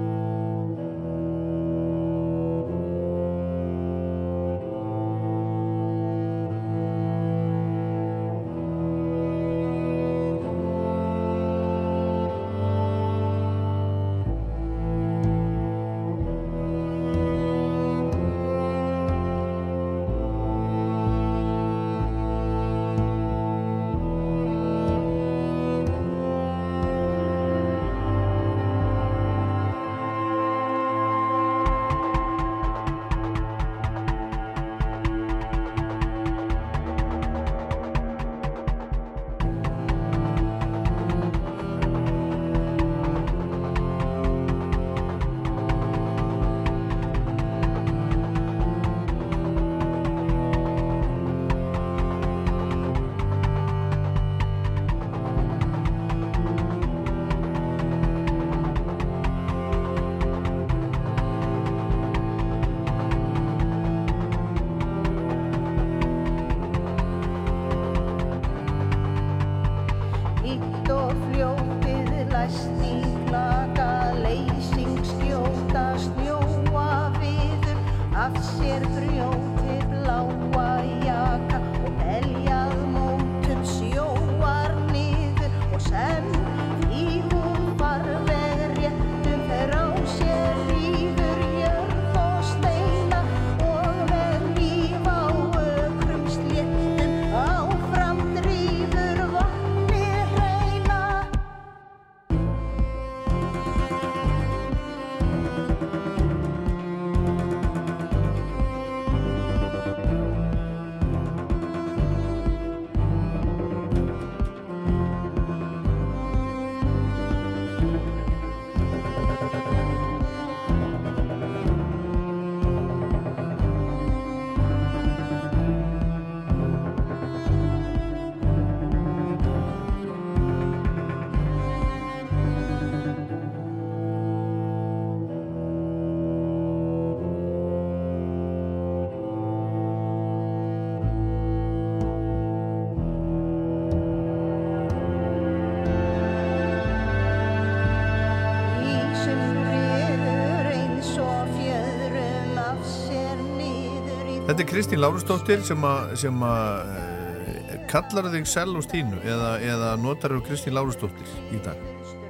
Þetta 154.56 154.64
er 154.64 154.72
Kristín 154.72 155.02
Lárusdóttir 155.04 155.64
sem 155.68 155.82
að, 155.84 156.92
e, 156.96 157.80
kallar 157.92 158.30
þig 158.32 158.46
Sel 158.48 158.70
og 158.72 158.86
Stínu 158.86 159.18
eða, 159.20 159.50
eða 159.60 159.90
notar 160.00 160.32
þú 160.32 160.46
Kristín 160.48 160.78
Lárusdóttir 160.78 161.28
í 161.52 161.60
dag? 161.66 161.76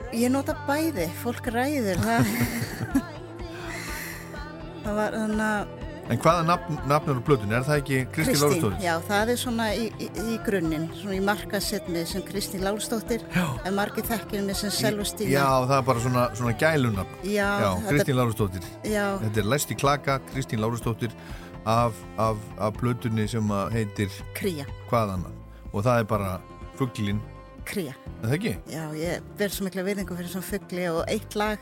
Ég 0.09 0.33
nota 0.33 0.55
bæði, 0.65 1.05
fólk 1.21 1.51
ræður 1.53 2.01
það 2.01 2.31
Það 4.87 4.97
var 4.97 5.19
þannig 5.19 5.43
að 5.51 5.83
En 6.05 6.19
hvaða 6.21 6.41
nafn, 6.49 6.81
nafn 6.89 7.13
er 7.13 7.21
á 7.21 7.25
blöðun? 7.29 7.53
Er 7.59 7.63
það 7.69 7.79
ekki 7.83 8.01
Kristín 8.17 8.41
Lárusdóttir? 8.41 8.81
já, 8.87 8.93
það 9.05 9.35
er 9.35 9.39
svona 9.43 9.69
í, 9.77 9.85
í, 10.01 10.09
í 10.25 10.41
grunninn, 10.49 10.89
svona 10.97 11.21
í 11.21 11.23
markasetmið 11.29 12.09
sem 12.09 12.25
Kristín 12.25 12.65
Lárusdóttir 12.65 13.29
en 13.37 13.77
margir 13.77 14.09
þekkir 14.09 14.49
mig 14.49 14.57
sem 14.57 14.73
Selvustína 14.73 15.29
Já, 15.29 15.45
það 15.69 15.77
er 15.77 15.89
bara 15.93 16.07
svona, 16.09 16.27
svona 16.33 16.57
gælunafn. 16.57 17.17
Já, 17.21 17.49
þetta- 17.61 17.89
Kristín 17.93 18.17
Lárusdóttir. 18.17 18.69
Já. 18.81 19.07
Þetta 19.21 19.45
er 19.45 19.51
læst 19.53 19.73
í 19.73 19.77
klaka, 19.77 20.21
Kristín 20.33 20.65
Lárusdóttir 20.65 21.13
af, 21.65 21.97
af, 22.21 22.41
af 22.61 22.75
blöðunni 22.79 23.27
sem 23.29 23.55
heitir 23.73 24.11
Kría, 24.37 24.67
hvað 24.89 25.15
annað. 25.17 25.39
Og 25.73 25.83
það 25.85 26.01
er 26.01 26.11
bara 26.11 26.35
fugglin, 26.79 27.21
kría 27.65 27.95
er 28.21 28.29
það 28.29 28.35
ekki? 28.37 28.53
Já, 28.71 28.83
ég 28.97 29.29
verð 29.39 29.57
svo 29.57 29.65
mikla 29.67 29.85
virðingu 29.85 30.17
fyrir 30.17 30.31
svona 30.31 30.47
fuggli 30.47 30.85
og 30.91 31.01
eitt 31.11 31.35
lag 31.39 31.61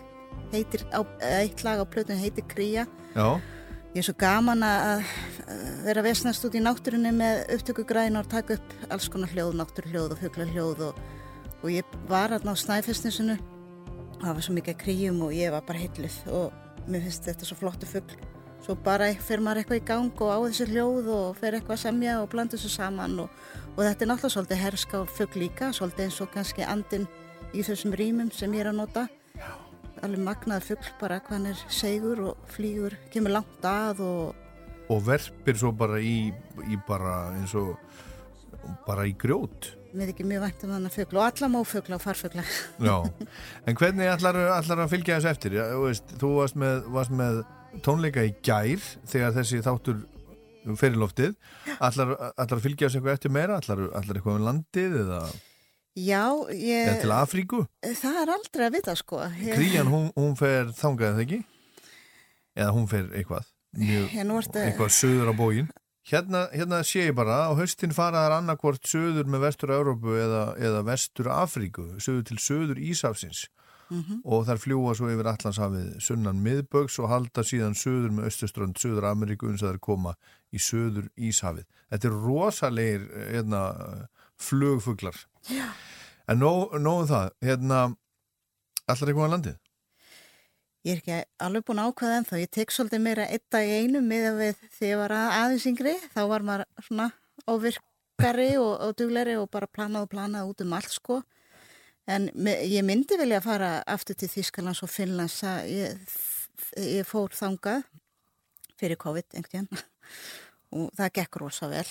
heitir, 0.53 0.85
á, 0.91 1.01
eða 1.01 1.41
eitt 1.41 1.63
lag 1.65 1.81
á 1.81 1.85
plötun 1.87 2.19
heitir 2.21 2.45
Kría 2.49 2.85
Já. 3.13 3.39
Ég 3.93 4.01
er 4.01 4.07
svo 4.07 4.15
gaman 4.17 4.63
að 4.65 5.03
vera 5.85 6.01
að 6.01 6.07
vesnast 6.07 6.45
út 6.47 6.55
í 6.57 6.61
náttúrunni 6.63 7.11
með 7.13 7.43
upptökugræn 7.53 8.17
og 8.17 8.29
taka 8.31 8.55
upp 8.57 8.71
alls 8.89 9.05
konar 9.13 9.29
hljóð, 9.29 9.53
náttúrhljóð 9.59 10.15
og 10.15 10.21
fugglarhljóð 10.23 10.81
og, 10.87 11.01
og 11.61 11.67
ég 11.69 11.97
var 12.09 12.33
aðna 12.33 12.55
á 12.57 12.63
Snæfellsnesinu 12.63 13.37
og 13.37 14.23
það 14.23 14.33
var 14.33 14.45
svo 14.47 14.55
mikið 14.57 14.79
kríum 14.81 15.21
og 15.27 15.35
ég 15.37 15.53
var 15.53 15.65
bara 15.67 15.83
heilluð 15.83 16.17
og 16.33 16.87
mér 16.87 17.05
finnst 17.05 17.29
þetta 17.29 17.45
svo 17.45 17.59
flottu 17.59 17.89
fuggl. 17.89 18.17
Svo 18.63 18.77
bara 18.79 19.09
fer 19.19 19.41
maður 19.43 19.59
eitthvað 19.59 19.81
í 19.81 19.87
gang 19.89 20.21
og 20.23 20.29
á 20.31 20.37
þessu 20.45 20.69
hljóð 20.69 21.09
og 21.11 21.39
fer 21.39 21.57
eitthvað 21.57 21.75
að 21.75 21.81
semja 21.81 22.13
og 22.21 22.29
blanda 22.31 22.55
þessu 22.55 22.69
saman 22.71 23.17
og, 23.25 23.41
og 23.73 23.81
þetta 23.83 24.05
er 24.05 24.09
náttúrulega 24.13 24.35
svolítið 24.37 24.61
herska 24.61 25.01
og 25.01 25.11
fuggl 25.11 25.41
líka, 25.41 25.71
svolítið 25.75 26.05
eins 26.05 26.19
og 26.23 26.31
kannski 26.31 26.63
andin 26.63 27.09
í 27.51 27.65
þessum 27.65 27.95
rýmum 27.99 28.31
sem 28.31 28.55
ég 28.55 28.63
er 28.63 28.71
að 28.71 28.79
nota 28.79 29.03
alveg 30.03 30.23
magnaður 30.23 30.67
fugl 30.69 30.93
bara 31.01 31.19
hvað 31.23 31.37
hann 31.37 31.49
er 31.51 31.65
segur 31.71 32.21
og 32.29 32.47
flýgur, 32.55 32.95
kemur 33.11 33.35
langt 33.35 33.67
að 33.67 34.03
og 34.07 34.39
Og 34.91 34.99
verpir 34.99 35.55
svo 35.55 35.71
bara 35.75 35.99
í, 36.03 36.27
í 36.67 36.77
bara 36.87 37.33
eins 37.37 37.53
og 37.55 37.77
bara 38.87 39.05
í 39.07 39.13
grjót. 39.19 39.73
mér 39.93 40.09
þykir 40.11 40.27
mjög 40.27 40.41
vænt 40.43 40.63
um 40.65 40.71
þannig 40.73 40.93
fugl 40.95 41.19
og 41.19 41.25
alla 41.25 41.49
mófugla 41.53 41.97
og 41.99 42.01
farfugla. 42.03 42.43
Já, 42.79 42.95
en 43.67 43.75
hvernig 43.77 44.09
ætlar, 44.11 44.39
ætlar 44.57 44.83
að 44.83 44.95
fylgja 44.95 45.19
þessu 45.19 45.31
eftir? 45.31 45.55
Já, 45.59 45.63
veist, 45.83 46.15
þú 46.19 46.31
varst 46.39 46.57
með, 46.59 46.79
varst 46.95 47.13
með 47.13 47.43
tónleika 47.81 48.23
í 48.27 48.33
gær 48.45 48.83
þegar 49.09 49.33
þessi 49.39 49.61
þáttur 49.65 50.03
fyrir 50.79 50.99
loftið. 51.01 51.33
Ætlar 51.79 52.13
að 52.37 52.61
fylgja 52.63 52.87
þessu 52.87 52.99
eitthvað 53.01 53.17
eftir 53.17 53.33
meira? 53.35 53.57
Ætlar, 53.59 53.81
ætlar 53.99 54.19
eitthvað 54.19 54.37
um 54.39 54.45
landið 54.47 54.99
eða, 55.01 55.21
Já, 55.93 56.23
ég... 56.49 56.87
eða 56.87 57.01
til 57.03 57.11
Afríku? 57.13 57.59
Það 57.85 58.15
er 58.23 58.31
aldrei 58.33 58.65
að 58.65 58.75
vita 58.79 58.95
sko. 58.97 59.19
Ég- 59.43 59.57
Krían, 59.59 59.89
hún, 59.91 60.07
hún 60.17 60.33
fer 60.39 60.71
þangað 60.77 61.11
eða 61.11 61.25
ekki? 61.27 61.41
Eða 62.57 62.71
hún 62.77 62.87
fer 62.89 63.09
eitthvað? 63.13 63.49
Mjög, 63.77 64.11
ertu- 64.37 64.61
eitthvað 64.63 64.93
söður 64.93 65.29
á 65.29 65.33
bógin. 65.37 65.69
Hérna, 66.09 66.41
hérna 66.51 66.81
sé 66.83 67.05
ég 67.07 67.13
bara, 67.15 67.45
á 67.47 67.51
haustin 67.55 67.93
faraðar 67.95 68.33
annarkvort 68.41 68.83
söður 68.89 69.29
með 69.31 69.45
vestur 69.45 69.71
Európu 69.71 70.17
eða, 70.19 70.41
eða 70.59 70.81
vestur 70.89 71.29
Afríku, 71.31 71.85
söður 72.03 72.25
til 72.27 72.37
söður 72.43 72.81
Ísafsins 72.83 73.45
Mhm. 73.93 74.21
og 74.25 74.45
þær 74.47 74.59
fljúa 74.63 74.95
svo 74.97 75.09
yfir 75.13 75.27
Allandshafið 75.31 75.89
sunnan 76.01 76.39
miðbögs 76.43 76.99
og 77.03 77.09
halda 77.09 77.43
síðan 77.45 77.75
söður 77.77 78.11
með 78.17 78.29
östuströnd 78.31 78.75
söður 78.81 79.05
Ameríku 79.11 79.49
eins 79.51 79.61
og 79.63 79.73
þær 79.75 79.79
koma 79.79 80.15
í 80.53 80.57
söður 80.57 81.09
Íshafið. 81.17 81.65
Þetta 81.91 82.07
er 82.09 82.15
rosalegir 82.25 83.03
hérna, 83.33 83.61
flugfuglar. 84.37 85.15
Já. 85.49 85.67
En 86.27 86.39
nóg, 86.39 86.73
nóg 86.79 87.01
um 87.03 87.07
það, 87.07 87.29
hérna, 87.43 87.79
allar 88.87 89.09
eitthvað 89.11 89.27
á 89.29 89.33
landið? 89.35 89.57
Ég 90.83 90.97
er 90.97 90.99
ekki 90.99 91.17
alveg 91.39 91.63
búin 91.67 91.79
að 91.79 91.91
ákveða 91.93 92.15
ennþá. 92.19 92.39
Ég 92.43 92.49
tek 92.51 92.71
svolítið 92.75 93.01
meira 93.05 93.25
einn 93.31 93.43
dag 93.51 93.67
í 93.67 93.75
einu 93.83 94.01
með 94.03 94.25
að 94.31 94.39
við 94.41 94.55
þegar 94.79 94.89
ég 94.89 94.97
var 94.99 95.13
að- 95.15 95.35
aðeins 95.39 95.67
yngri. 95.71 95.93
Þá 96.15 96.21
var 96.27 96.41
maður 96.43 96.65
svona 96.87 97.11
óvirkari 97.47 98.49
og, 98.59 98.73
og 98.81 98.95
dugleri 98.99 99.35
og 99.39 99.49
bara 99.53 99.67
planað 99.67 100.01
og 100.07 100.09
planað 100.11 100.49
út 100.51 100.61
um 100.65 100.73
allt 100.73 100.91
sko. 100.91 101.21
En 102.11 102.27
ég 102.45 102.83
myndi 102.83 103.15
vilja 103.19 103.39
fara 103.43 103.77
aftur 103.87 104.17
til 104.19 104.27
Þýskalands 104.31 104.83
og 104.83 104.91
Finnlands. 104.91 105.39
að 105.47 105.69
Ég, 105.71 106.15
ég 106.75 107.07
fór 107.07 107.31
þangað 107.31 107.85
fyrir 108.79 108.99
COVID 108.99 109.37
einhvern 109.37 109.69
veginn 109.69 109.85
og 110.73 110.89
það 110.97 111.13
gekk 111.19 111.39
rosa 111.39 111.69
vel 111.71 111.87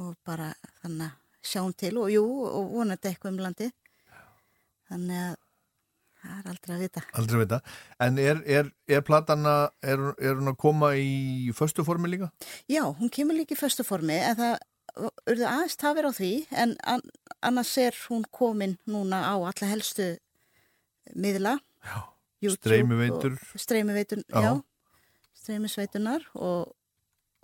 og 0.00 0.16
bara 0.26 0.50
þannig 0.80 1.06
að 1.06 1.46
sjáum 1.52 1.72
til 1.78 1.94
og 2.00 2.10
jú 2.10 2.24
og 2.48 2.74
vonandi 2.74 3.10
eitthvað 3.10 3.34
um 3.34 3.40
landi. 3.44 3.68
Þannig 4.90 5.22
að 5.22 5.38
það 6.22 6.34
er 6.34 6.50
aldrei 6.52 6.74
að 6.74 6.82
vita. 6.82 7.04
Aldrei 7.18 7.40
vita. 7.42 7.60
En 8.02 8.18
er, 8.22 8.42
er, 8.58 8.68
er 8.90 9.06
platana, 9.06 9.54
er, 9.82 10.02
er 10.18 10.36
hún 10.38 10.52
að 10.52 10.58
koma 10.62 10.92
í 10.98 11.54
föstu 11.56 11.86
formi 11.86 12.10
líka? 12.10 12.32
Já, 12.70 12.82
hún 12.86 13.12
kemur 13.12 13.38
líka 13.38 13.56
í 13.56 13.60
föstu 13.60 13.86
formi 13.86 14.18
en 14.18 14.38
það 14.38 14.58
urðu 15.00 15.46
aðeins 15.48 15.76
tafir 15.80 16.04
á 16.08 16.12
því 16.12 16.30
en 16.52 16.74
an, 16.84 17.00
annars 17.42 17.72
er 17.80 17.96
hún 18.10 18.24
komin 18.30 18.76
núna 18.86 19.22
á 19.24 19.34
alla 19.40 19.68
helstu 19.70 20.16
miðla. 21.16 21.58
Já, 21.82 21.98
og- 22.52 22.58
Streymiveitur, 23.56 24.22
Já. 24.28 24.40
já. 24.42 24.52
Streymisveitunar 25.42 26.22
og 26.34 26.74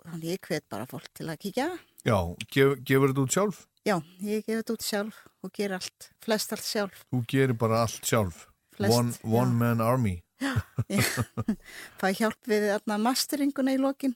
þannig 0.05 0.37
ég 0.37 0.45
hvet 0.47 0.63
bara 0.69 0.85
fólk 0.87 1.09
til 1.13 1.27
að 1.27 1.39
kíkja. 1.43 1.67
Já, 2.05 2.15
gef, 2.51 2.77
gefur 2.85 3.11
þetta 3.11 3.25
út 3.25 3.33
sjálf? 3.35 3.65
Já, 3.85 3.97
ég 4.23 4.45
gef 4.45 4.61
þetta 4.61 4.73
út 4.77 4.85
sjálf 4.85 5.17
og 5.43 5.51
ger 5.53 5.73
allt, 5.75 6.09
flest 6.21 6.51
allt 6.53 6.63
sjálf. 6.63 7.03
Þú 7.11 7.25
gerir 7.27 7.57
bara 7.57 7.81
allt 7.83 8.05
sjálf. 8.07 8.45
Flest, 8.75 8.93
one, 8.95 9.13
one 9.23 9.53
man 9.59 9.81
army. 9.81 10.21
Fæ 11.99 12.13
hjálp 12.15 12.47
við 12.47 12.69
þarna 12.71 12.95
masteringuna 13.03 13.73
í 13.75 13.79
lokin 13.81 14.13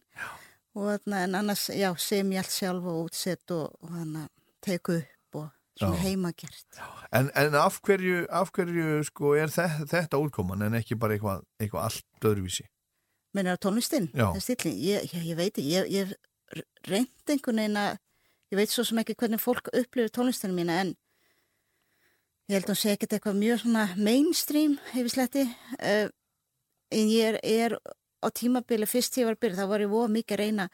og 0.73 0.93
en 1.05 1.35
annars, 1.35 1.69
já, 1.69 1.91
sem 1.97 2.31
ég 2.33 2.41
allt 2.41 2.53
sjálf 2.53 2.85
og 2.89 3.07
útsett 3.07 3.51
og, 3.53 3.75
og 3.85 4.29
teku 4.63 4.97
upp 4.97 5.37
og 5.37 5.49
svona 5.77 5.95
Já. 5.95 6.01
heimagert. 6.01 6.79
En, 7.13 7.31
en 7.35 7.55
af 7.55 7.79
hverju, 7.83 8.25
af 8.29 8.49
hverju 8.53 9.03
sko, 9.03 9.33
er 9.37 9.53
þetta, 9.53 9.85
þetta 9.89 10.21
útkoman 10.21 10.65
en 10.65 10.77
ekki 10.79 10.97
bara 10.99 11.17
eitthvað, 11.17 11.43
eitthvað 11.61 11.87
allt 11.89 12.29
öðruvísi? 12.29 12.67
Mennar 13.33 13.57
tónlistinn? 13.57 14.09
Ég, 14.13 14.73
ég, 14.77 15.13
ég 15.13 15.37
veit 15.37 15.57
ég, 15.57 15.89
ég 15.89 16.13
reynd 16.87 17.29
einhvern 17.29 17.61
veginn 17.61 17.79
að, 17.81 18.01
ég 18.53 18.59
veit 18.61 18.73
svo 18.73 18.85
sem 18.85 19.01
ekki 19.01 19.17
hvernig 19.17 19.41
fólk 19.41 19.71
upplifir 19.73 20.13
tónlistinu 20.13 20.53
mína 20.57 20.81
en 20.83 20.93
ég 22.49 22.57
held 22.57 22.67
að 22.67 22.75
hún 22.75 22.81
sé 22.81 22.93
ekkert 22.93 23.17
eitthvað 23.17 23.39
mjög 23.39 23.63
svona 23.63 23.87
mainstream 23.97 24.77
hefur 24.91 25.13
sletti 25.13 25.47
uh, 25.79 26.07
en 26.93 27.09
ég 27.09 27.33
er, 27.33 27.39
er 27.41 27.77
á 28.23 28.27
tímabili 28.31 28.87
fyrst 28.89 29.19
ég 29.19 29.27
var 29.29 29.37
að 29.37 29.43
byrja, 29.45 29.59
þá 29.61 29.69
var 29.73 29.83
ég 29.85 29.91
voða 29.93 30.11
mikið 30.15 30.35
að 30.37 30.41
reyna, 30.43 30.67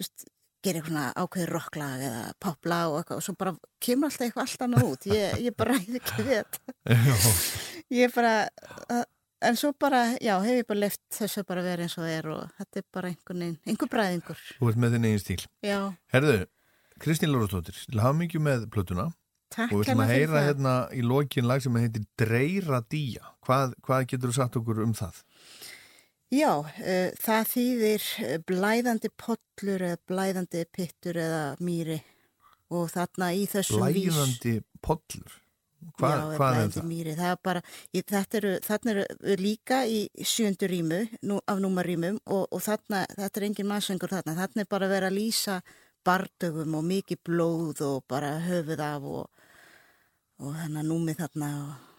veist, 0.00 0.26
gera 0.60 0.82
eitthvað 0.82 1.22
ákveður 1.22 1.52
rocklag 1.56 2.02
eða 2.04 2.24
poplag 2.44 2.90
og 2.90 2.98
eitthvað 3.00 3.20
og 3.20 3.24
svo 3.24 3.34
bara 3.40 3.54
kemur 3.80 4.10
alltaf 4.10 4.26
eitthvað 4.26 4.44
allt 4.44 4.64
annað 4.66 4.90
út. 4.90 5.06
Ég, 5.08 5.38
ég 5.46 5.56
bara 5.56 5.78
ræði 5.78 6.02
ekki 6.02 6.26
þetta. 6.30 6.74
Ég 7.96 8.12
bara, 8.14 8.34
en 9.48 9.56
svo 9.56 9.72
bara, 9.80 10.02
já, 10.20 10.34
hef 10.44 10.60
ég 10.60 10.68
bara 10.68 10.82
left 10.84 11.00
þessu 11.16 11.46
bara 11.48 11.64
verið 11.64 11.86
eins 11.86 11.96
og 11.96 12.04
það 12.04 12.16
er 12.18 12.28
og 12.34 12.58
þetta 12.60 12.82
er 12.82 12.86
bara 12.98 13.12
einhvern 13.14 13.44
veginn, 13.46 13.56
einhver 13.72 13.92
bræðingur. 13.94 14.42
Þú 14.58 14.72
ert 14.72 14.82
með 14.84 14.96
þinn 14.96 15.08
eigin 15.08 15.22
stíl. 15.24 15.40
Já, 15.64 15.78
Herðu, 16.12 16.36
Kristín 17.00 17.32
Lórastóttir, 17.32 17.80
til 17.88 18.04
hafa 18.04 18.18
mikið 18.20 18.44
með 18.44 18.68
plötuna 18.74 19.08
takk 19.50 19.72
og 19.72 19.80
við 19.80 19.88
ætlum 19.88 20.04
að 20.04 20.12
heyra 20.14 20.44
hérna 20.44 20.74
í 20.94 21.00
lokin 21.02 21.48
lag 21.48 21.62
sem 21.64 21.80
heitir 21.80 22.04
Dreira 22.20 22.82
Día. 22.92 23.32
Hvað, 23.46 23.72
hvað 23.86 24.04
getur 24.12 24.30
þú 24.30 24.36
sagt 24.36 24.58
okkur 24.60 24.82
um 24.84 24.92
það? 24.94 25.22
Já, 26.30 26.50
uh, 26.62 27.10
það 27.18 27.48
þýðir 27.50 28.08
uh, 28.22 28.34
blæðandi 28.46 29.10
pollur 29.18 29.86
eða 29.88 30.00
blæðandi 30.06 30.64
pittur 30.70 31.18
eða 31.18 31.44
mýri 31.58 31.98
og 32.70 32.90
þarna 32.92 33.32
í 33.34 33.46
þessum 33.50 33.86
vís... 33.90 34.14
Blæðandi 34.14 34.52
pollur. 34.84 35.38
Hva, 35.96 36.10
Já, 36.12 36.14
hvað 36.20 36.30
er 36.30 36.38
blæðandi 36.38 36.78
það? 36.78 36.88
mýri. 36.92 37.16
Það 37.18 37.32
er 37.32 37.42
bara, 37.48 37.64
þetta 38.12 38.40
eru, 38.40 38.54
þarna 38.68 38.94
eru 38.94 39.04
við 39.26 39.42
líka 39.42 39.82
í 39.90 40.00
sjöndu 40.22 40.70
rímu, 40.70 41.02
nú, 41.26 41.40
af 41.50 41.60
númarrímum 41.64 42.22
og, 42.30 42.46
og 42.46 42.64
þarna, 42.64 43.04
þetta 43.16 43.40
er 43.40 43.48
engin 43.48 43.70
mannsöngur 43.72 44.14
þarna, 44.14 44.38
þarna 44.38 44.64
er 44.64 44.70
bara 44.70 44.86
að 44.86 44.94
vera 44.94 45.10
að 45.10 45.18
lýsa 45.18 45.60
bardögum 46.06 46.78
og 46.78 46.86
mikið 46.88 47.22
blóð 47.26 47.84
og 47.88 48.02
bara 48.08 48.36
höfuð 48.44 48.86
af 48.86 49.06
og, 49.18 49.46
og 50.40 50.58
þannig 50.62 50.84
að 50.84 50.90
númið 50.94 51.24
þarna 51.24 51.54
og... 51.66 51.89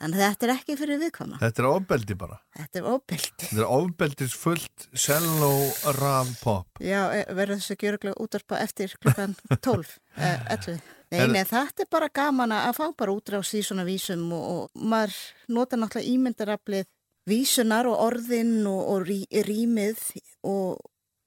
En 0.00 0.14
þetta 0.16 0.46
er 0.46 0.52
ekki 0.54 0.76
fyrir 0.80 1.00
viðkvæma. 1.02 1.38
Þetta 1.42 1.60
er 1.60 1.66
ofbeldi 1.68 2.14
bara. 2.16 2.38
Þetta 2.56 2.80
er 2.80 2.86
óbyldi. 2.88 3.32
Þetta 3.42 3.58
er 3.60 3.72
ofbeldis 3.76 4.36
fullt 4.40 4.86
cello 4.96 5.50
raf 5.98 6.30
pop. 6.40 6.80
Já, 6.80 7.02
e, 7.12 7.26
verður 7.36 7.60
þessu 7.60 7.76
gjöruglega 7.82 8.24
útvarpa 8.24 8.62
eftir 8.64 8.94
klukkan 9.02 9.36
12, 9.60 9.98
eh, 10.16 10.46
11. 10.56 10.80
Nei, 11.10 11.26
nei, 11.26 11.42
þetta 11.44 11.84
er 11.84 11.90
bara 11.90 12.08
gaman 12.14 12.54
að 12.54 12.78
fá 12.78 12.84
bara 12.96 13.12
útrás 13.12 13.50
í 13.58 13.60
svona 13.66 13.84
vísum 13.84 14.24
og, 14.32 14.44
og 14.54 14.88
maður 14.88 15.18
nota 15.50 15.76
náttúrulega 15.76 16.14
ímyndaraflið 16.14 16.88
vísunar 17.28 17.88
og 17.90 18.00
orðin 18.06 18.54
og, 18.70 18.80
og 18.94 19.06
rí, 19.08 19.20
rýmið 19.28 20.00
og 20.46 20.78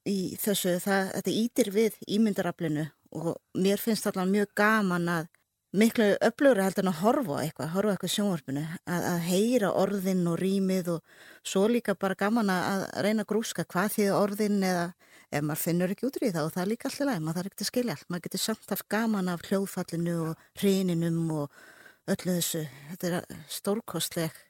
í 0.10 0.34
þessu, 0.40 0.80
það, 0.84 1.12
þetta 1.20 1.36
ítir 1.44 1.72
við 1.76 2.00
ímyndaraflinu 2.08 2.88
og 3.20 3.36
mér 3.60 3.82
finnst 3.82 4.08
alltaf 4.10 4.28
mjög 4.28 4.50
gaman 4.58 5.12
að 5.20 5.30
miklu 5.74 6.10
öflugur 6.22 6.62
heldur 6.62 6.86
en 6.86 6.92
að 6.92 7.00
horfa 7.02 7.40
eitthvað, 7.42 7.72
horfa 7.74 7.94
eitthvað 7.96 8.14
sjónvarpinu, 8.14 8.64
að, 8.86 9.08
að 9.10 9.24
heyra 9.28 9.72
orðin 9.82 10.28
og 10.30 10.38
rýmið 10.42 10.92
og 10.96 11.16
svo 11.46 11.66
líka 11.72 11.96
bara 12.00 12.18
gaman 12.20 12.52
að 12.54 12.86
reyna 13.06 13.26
að 13.26 13.32
grúska 13.34 13.66
hvað 13.66 13.96
því 13.96 14.08
orðin 14.18 14.60
eða 14.70 14.86
ef 15.34 15.42
maður 15.42 15.64
finnur 15.64 15.94
ekki 15.94 16.08
út 16.08 16.20
í 16.22 16.30
það 16.30 16.48
og 16.48 16.54
það 16.54 16.64
er 16.64 16.72
líka 16.72 16.90
alltaf 16.90 17.10
læg, 17.10 17.22
maður 17.26 17.40
þarf 17.40 17.52
ekki 17.52 17.66
að 17.66 17.72
skilja 17.72 17.96
allt, 17.98 18.10
maður 18.10 18.26
getur 18.28 18.44
samt 18.44 18.74
haft 18.76 18.90
gaman 18.94 19.32
af 19.34 19.46
hljóðfallinu 19.50 20.16
og 20.28 20.48
hreininum 20.62 21.22
og 21.34 21.62
öllu 22.14 22.38
þessu, 22.38 22.64
þetta 22.92 23.10
er 23.10 23.44
stórkostleg, 23.50 24.42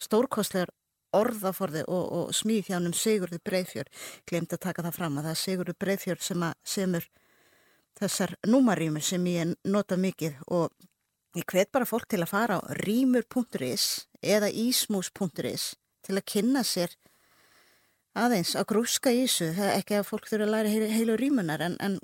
stórkostlegar 0.00 0.72
orðaforði 1.16 1.82
og, 1.90 2.04
og 2.14 2.34
smíð 2.36 2.68
hjá 2.68 2.76
hennum 2.76 2.94
Sigurður 2.94 3.42
Breiðfjör, 3.46 3.88
glemt 4.30 4.54
að 4.54 4.62
taka 4.66 4.84
það 4.86 4.96
fram 4.96 5.18
að 5.18 5.26
það 5.26 5.34
er 5.34 5.40
Sigurður 5.42 5.78
Breiðfjör 5.82 6.22
sem 6.22 6.44
semur 6.62 7.08
þessar 7.98 8.36
númarýmur 8.46 9.04
sem 9.04 9.26
ég 9.26 9.54
nota 9.64 9.96
mikið 9.96 10.38
og 10.46 10.70
ég 11.36 11.46
hvet 11.46 11.70
bara 11.72 11.88
fólk 11.88 12.08
til 12.10 12.22
að 12.22 12.32
fara 12.32 12.58
á 12.58 12.60
rýmur.is 12.82 14.06
eða 14.22 14.50
ísmús.is 14.50 15.74
til 16.04 16.16
að 16.16 16.26
kynna 16.26 16.62
sér 16.66 16.96
aðeins 18.18 18.56
að 18.58 18.68
grúska 18.72 19.12
í 19.14 19.24
þessu, 19.24 19.50
ekki 19.76 20.00
að 20.00 20.08
fólk 20.08 20.28
þurfa 20.30 20.46
að 20.46 20.54
læra 20.54 20.72
heilu, 20.72 20.88
heilu 20.90 21.18
rýmunar 21.20 21.62
en, 21.62 21.76
en 21.80 21.98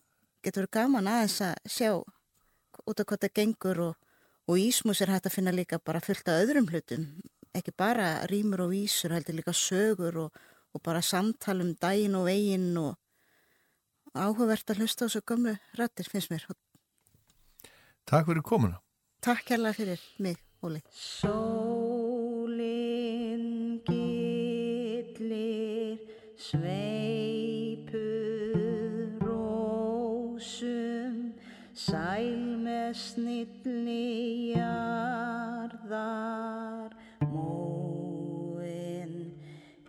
getur 0.44 0.68
gaman 0.70 1.08
aðeins 1.10 1.40
að 1.42 1.54
sjá 1.66 1.90
út 2.86 3.00
af 3.00 3.08
hvað 3.08 3.24
það 3.24 3.34
gengur 3.40 3.80
og, 3.88 3.96
og 4.46 4.60
ísmús 4.62 5.00
er 5.02 5.10
hægt 5.10 5.26
að 5.26 5.36
finna 5.38 5.54
líka 5.54 5.80
bara 5.82 6.02
fullt 6.04 6.28
af 6.30 6.44
öðrum 6.44 6.68
hlutum, 6.70 7.08
ekki 7.56 7.74
bara 7.74 8.20
rýmur 8.30 8.66
og 8.66 8.74
vísur, 8.74 9.16
heldur 9.16 9.38
líka 9.40 9.56
sögur 9.56 10.20
og, 10.26 10.38
og 10.76 10.84
bara 10.84 11.02
samtal 11.02 11.58
um 11.64 11.74
daginn 11.80 12.14
og 12.18 12.28
veginn 12.28 12.76
og 12.78 12.94
áhugavert 14.16 14.70
að 14.72 14.78
hlusta 14.80 15.04
á 15.04 15.06
þessu 15.06 15.20
gömlu 15.28 15.52
rættir 15.78 16.08
finnst 16.10 16.30
mér. 16.32 16.42
Takk 18.06 18.26
fyrir 18.28 18.44
komuna. 18.46 18.78
Takk 19.24 19.40
kærlega 19.48 19.74
fyrir 19.74 20.00
mig, 20.22 20.36
Óli. 20.62 20.80
Sólin 20.92 22.62
gillir 23.88 25.98
sveipur 26.38 27.98
rósum 29.24 31.16
sæl 31.74 32.38
með 32.62 32.94
snilli 33.02 34.54
jarðar 34.54 36.90
móin 37.34 39.14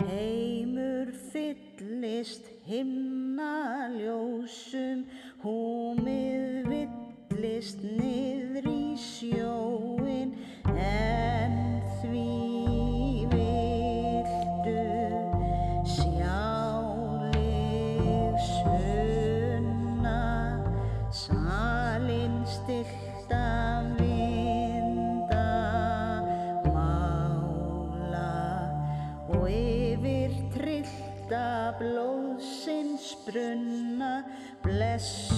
heimur 0.01 1.07
fyllist 1.31 2.56
himnaljósum 2.68 5.06
húmið 5.44 6.68
villist 6.68 7.80
niður 7.84 8.68
í 8.68 8.95
sjóin 8.99 9.96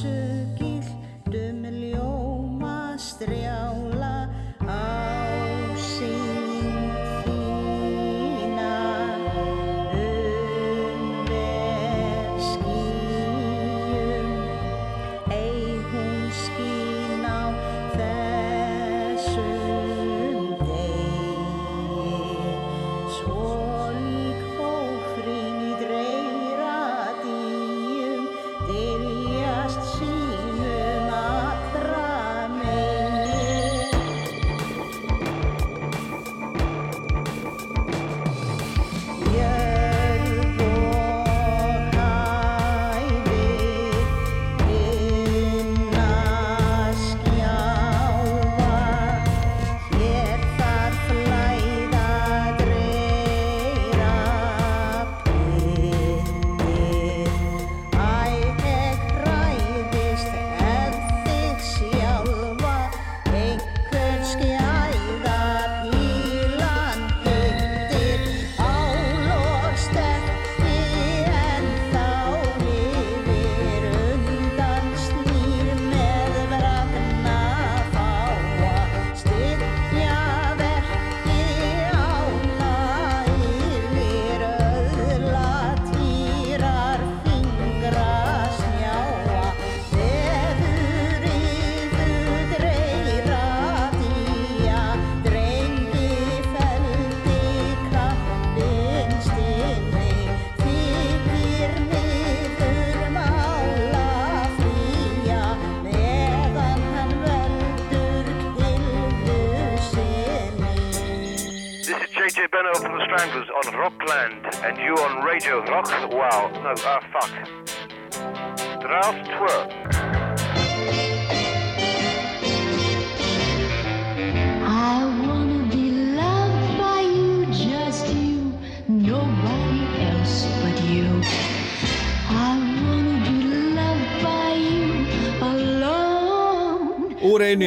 是 0.01 0.28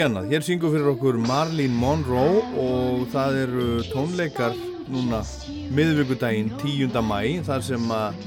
í 0.03 0.07
annað, 0.09 0.33
hér 0.33 0.43
syngur 0.43 0.73
fyrir 0.73 0.89
okkur 0.91 1.17
Marlene 1.23 1.79
Monroe 1.79 2.41
og 2.59 3.03
það 3.13 3.37
eru 3.45 3.65
tónleikar 3.93 4.57
núna 4.91 5.21
miðvíkudaginn 5.77 6.49
10. 6.59 6.97
mæ 7.07 7.19
þar 7.47 7.63
sem 7.63 7.93
að 7.95 8.19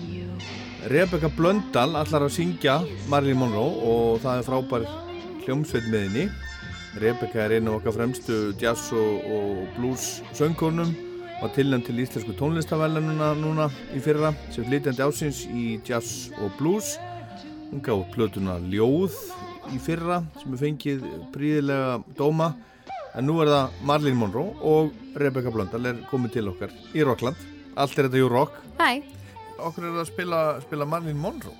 Rebecca 0.93 1.27
Blöndal 1.35 1.97
allar 1.99 2.27
að 2.27 2.35
syngja 2.37 2.77
Marlene 3.11 3.41
Monroe 3.41 3.91
og 3.91 4.21
það 4.23 4.39
er 4.39 4.47
frábær 4.47 4.85
hljómsveit 5.43 5.89
með 5.91 6.05
henni. 6.05 6.25
Rebecca 7.03 7.43
er 7.43 7.57
einu 7.57 7.73
af 7.73 7.81
okkar 7.81 7.97
fremstu 7.97 8.37
jazz 8.61 8.93
og, 8.95 9.25
og 9.35 9.65
blues 9.75 10.05
söngkonum 10.37 10.93
og 11.41 11.51
tilnæmt 11.57 11.89
til 11.89 11.99
íslensku 12.05 12.37
tónlistavælununa 12.39 13.33
núna 13.41 13.67
í 13.91 13.99
fyrra 14.05 14.31
sem 14.47 14.63
flytjandi 14.69 15.03
ásins 15.03 15.43
í 15.51 15.73
jazz 15.83 16.29
og 16.39 16.55
blues. 16.61 16.95
Hún 17.73 17.83
gaf 17.83 18.07
plötuna 18.15 18.61
Ljóð 18.63 19.19
í 19.73 19.79
fyrra 19.81 20.21
sem 20.41 20.53
er 20.55 20.61
fengið 20.61 21.05
príðilega 21.33 21.99
dóma. 22.17 22.53
En 23.15 23.29
nú 23.29 23.37
er 23.43 23.51
það 23.51 23.77
Marlene 23.87 24.19
Monroe 24.19 24.55
og 24.67 24.95
Rebecca 25.15 25.53
Blöndal 25.53 25.85
er 25.91 26.01
komið 26.09 26.37
til 26.37 26.49
okkar 26.51 26.73
í 26.93 27.05
Rockland. 27.07 27.39
Allt 27.75 27.95
er 27.95 28.09
þetta 28.09 28.19
jú 28.19 28.31
rock. 28.31 28.57
Hæ, 28.79 29.03
okkur 29.59 29.87
er 29.87 30.01
að 30.01 30.09
spila, 30.11 30.41
spila 30.63 30.87
Marlene 30.89 31.19
Monroe. 31.19 31.55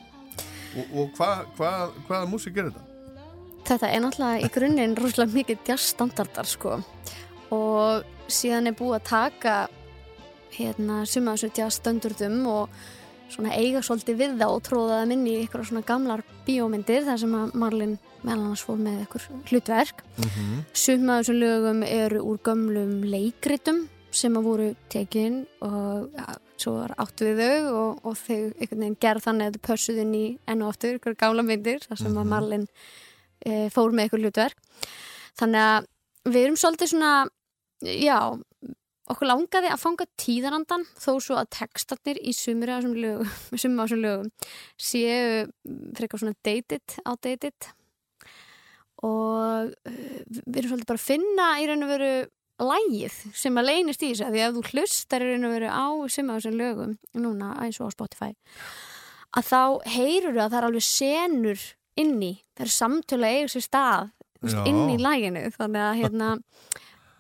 Og, 0.75 0.91
og 0.91 1.15
hvað 1.15 1.45
hva, 1.55 1.71
hvaða 2.09 2.27
músík 2.27 2.59
er 2.59 2.69
þetta? 2.69 2.91
þetta 3.65 3.89
er 3.89 4.03
náttúrulega 4.03 4.43
í 4.45 4.51
grunninn 4.53 4.97
rosalega 4.99 5.39
mikið 5.39 5.71
jazzstandardar 5.71 6.49
sko. 6.49 6.77
Og 7.55 8.05
síðan 8.31 8.69
er 8.69 8.77
búið 8.77 8.99
að 8.99 9.07
taka 9.09 9.55
hérna 10.55 11.01
suma 11.09 11.35
þessu 11.35 11.51
jazzstandardum 11.57 12.43
og 12.49 12.83
svona 13.33 13.55
eiga 13.57 13.81
svolítið 13.83 14.19
við 14.19 14.37
það 14.39 14.53
og 14.53 14.63
tróða 14.65 14.99
það 14.99 15.13
inn 15.15 15.25
í 15.27 15.35
ykkur 15.43 15.65
svona 15.65 15.87
gamlar 15.87 16.23
bíómyndir 16.45 17.05
þar 17.07 17.19
sem 17.21 17.35
að 17.37 17.55
Marlin 17.61 17.97
meðal 18.21 18.37
annars 18.37 18.63
fór 18.65 18.79
með 18.81 19.01
ykkur 19.05 19.27
hlutverk. 19.49 20.03
Suma 20.73 21.19
af 21.19 21.25
þessum 21.25 21.39
lögum 21.41 21.83
eru 21.87 22.23
úr 22.23 22.39
gömlum 22.45 23.03
leikritum 23.09 23.85
sem 24.15 24.35
að 24.37 24.47
voru 24.47 24.67
tekin 24.91 25.41
og 25.65 26.11
ja, 26.15 26.37
svo 26.61 26.77
var 26.77 26.93
áttu 27.03 27.27
við 27.27 27.41
þau 27.41 27.73
og, 27.79 28.05
og 28.07 28.15
þau 28.19 28.37
einhvern 28.37 28.85
veginn 28.85 29.01
gerð 29.03 29.25
þannig 29.27 29.49
að 29.49 29.57
þau 29.57 29.65
pössuð 29.69 29.99
inn 30.05 30.15
í 30.15 30.25
enn 30.47 30.63
og 30.63 30.71
aftur 30.71 30.99
ykkur 30.99 31.17
gamla 31.19 31.43
myndir 31.45 31.83
þar 31.83 31.99
sem 31.99 32.15
að 32.21 32.31
Marlin 32.31 32.67
e, 33.43 33.67
fór 33.75 33.95
með 33.95 34.09
ykkur 34.09 34.23
hlutverk. 34.23 34.57
Þannig 35.35 35.67
að 35.67 35.89
við 36.31 36.45
erum 36.45 36.59
svolítið 36.59 36.93
svona 36.93 37.13
já, 37.83 38.19
okkur 39.11 39.29
langaði 39.29 39.71
að 39.71 39.81
fanga 39.81 40.07
tíðarandan 40.21 40.85
þó 40.97 41.11
svo 41.21 41.37
að 41.39 41.51
textarnir 41.59 42.19
í 42.21 42.33
sumur 42.35 42.71
af 42.73 42.85
þessum 42.85 43.75
lögum, 43.77 43.99
lögum 44.05 44.31
séu 44.81 45.45
frekar 45.97 46.21
svona 46.21 46.37
dated, 46.45 46.97
outdated 47.05 47.69
og 49.05 49.69
uh, 49.69 49.99
við 50.45 50.61
erum 50.61 50.71
svolítið 50.71 50.89
bara 50.89 51.01
að 51.01 51.05
finna 51.05 51.51
í 51.61 51.69
raun 51.69 51.85
og 51.85 51.93
veru 51.93 52.13
lægið 52.65 53.15
sem 53.35 53.59
að 53.59 53.67
leynist 53.67 54.03
í 54.03 54.11
þessu 54.13 54.31
því 54.31 54.43
að 54.45 54.57
þú 54.57 54.67
hlustar 54.71 55.23
í 55.25 55.31
raun 55.33 55.47
og 55.49 55.55
veru 55.57 55.71
á 55.71 55.85
sumur 56.07 56.37
af 56.37 56.41
þessum 56.41 56.59
lögum 56.61 56.97
núna 57.19 57.53
eins 57.61 57.81
og 57.81 57.91
á 57.91 57.95
Spotify 57.95 58.31
að 59.35 59.49
þá 59.51 59.61
heyrur 59.97 60.39
að 60.39 60.53
það 60.53 60.59
er 60.59 60.67
alveg 60.69 60.87
senur 60.87 61.65
inni, 61.99 62.33
það 62.55 62.65
er 62.65 62.73
samtölu 62.75 63.27
að 63.27 63.37
eiga 63.37 63.51
sér 63.51 63.65
stað 63.65 64.09
Já. 64.45 64.59
inn 64.69 64.81
í 64.93 64.97
læginu 65.01 65.45
þannig 65.55 65.83
að 65.83 65.99
hérna 66.01 66.29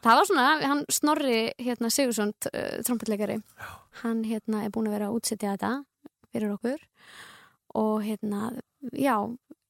það 0.05 0.19
var 0.19 0.29
svona, 0.29 0.47
hann 0.61 0.83
Snorri 0.93 1.39
hérna, 1.61 1.91
Sigursson, 1.93 2.33
uh, 2.51 2.77
trompetleikari 2.85 3.39
hann 4.03 4.23
hérna 4.27 4.63
er 4.65 4.73
búin 4.73 4.89
að 4.89 4.97
vera 4.99 5.09
að 5.09 5.19
útsetja 5.19 5.55
þetta 5.55 5.73
fyrir 6.31 6.55
okkur. 6.55 6.81
Og 7.75 7.95
hérna, 8.05 8.49
já 8.95 9.17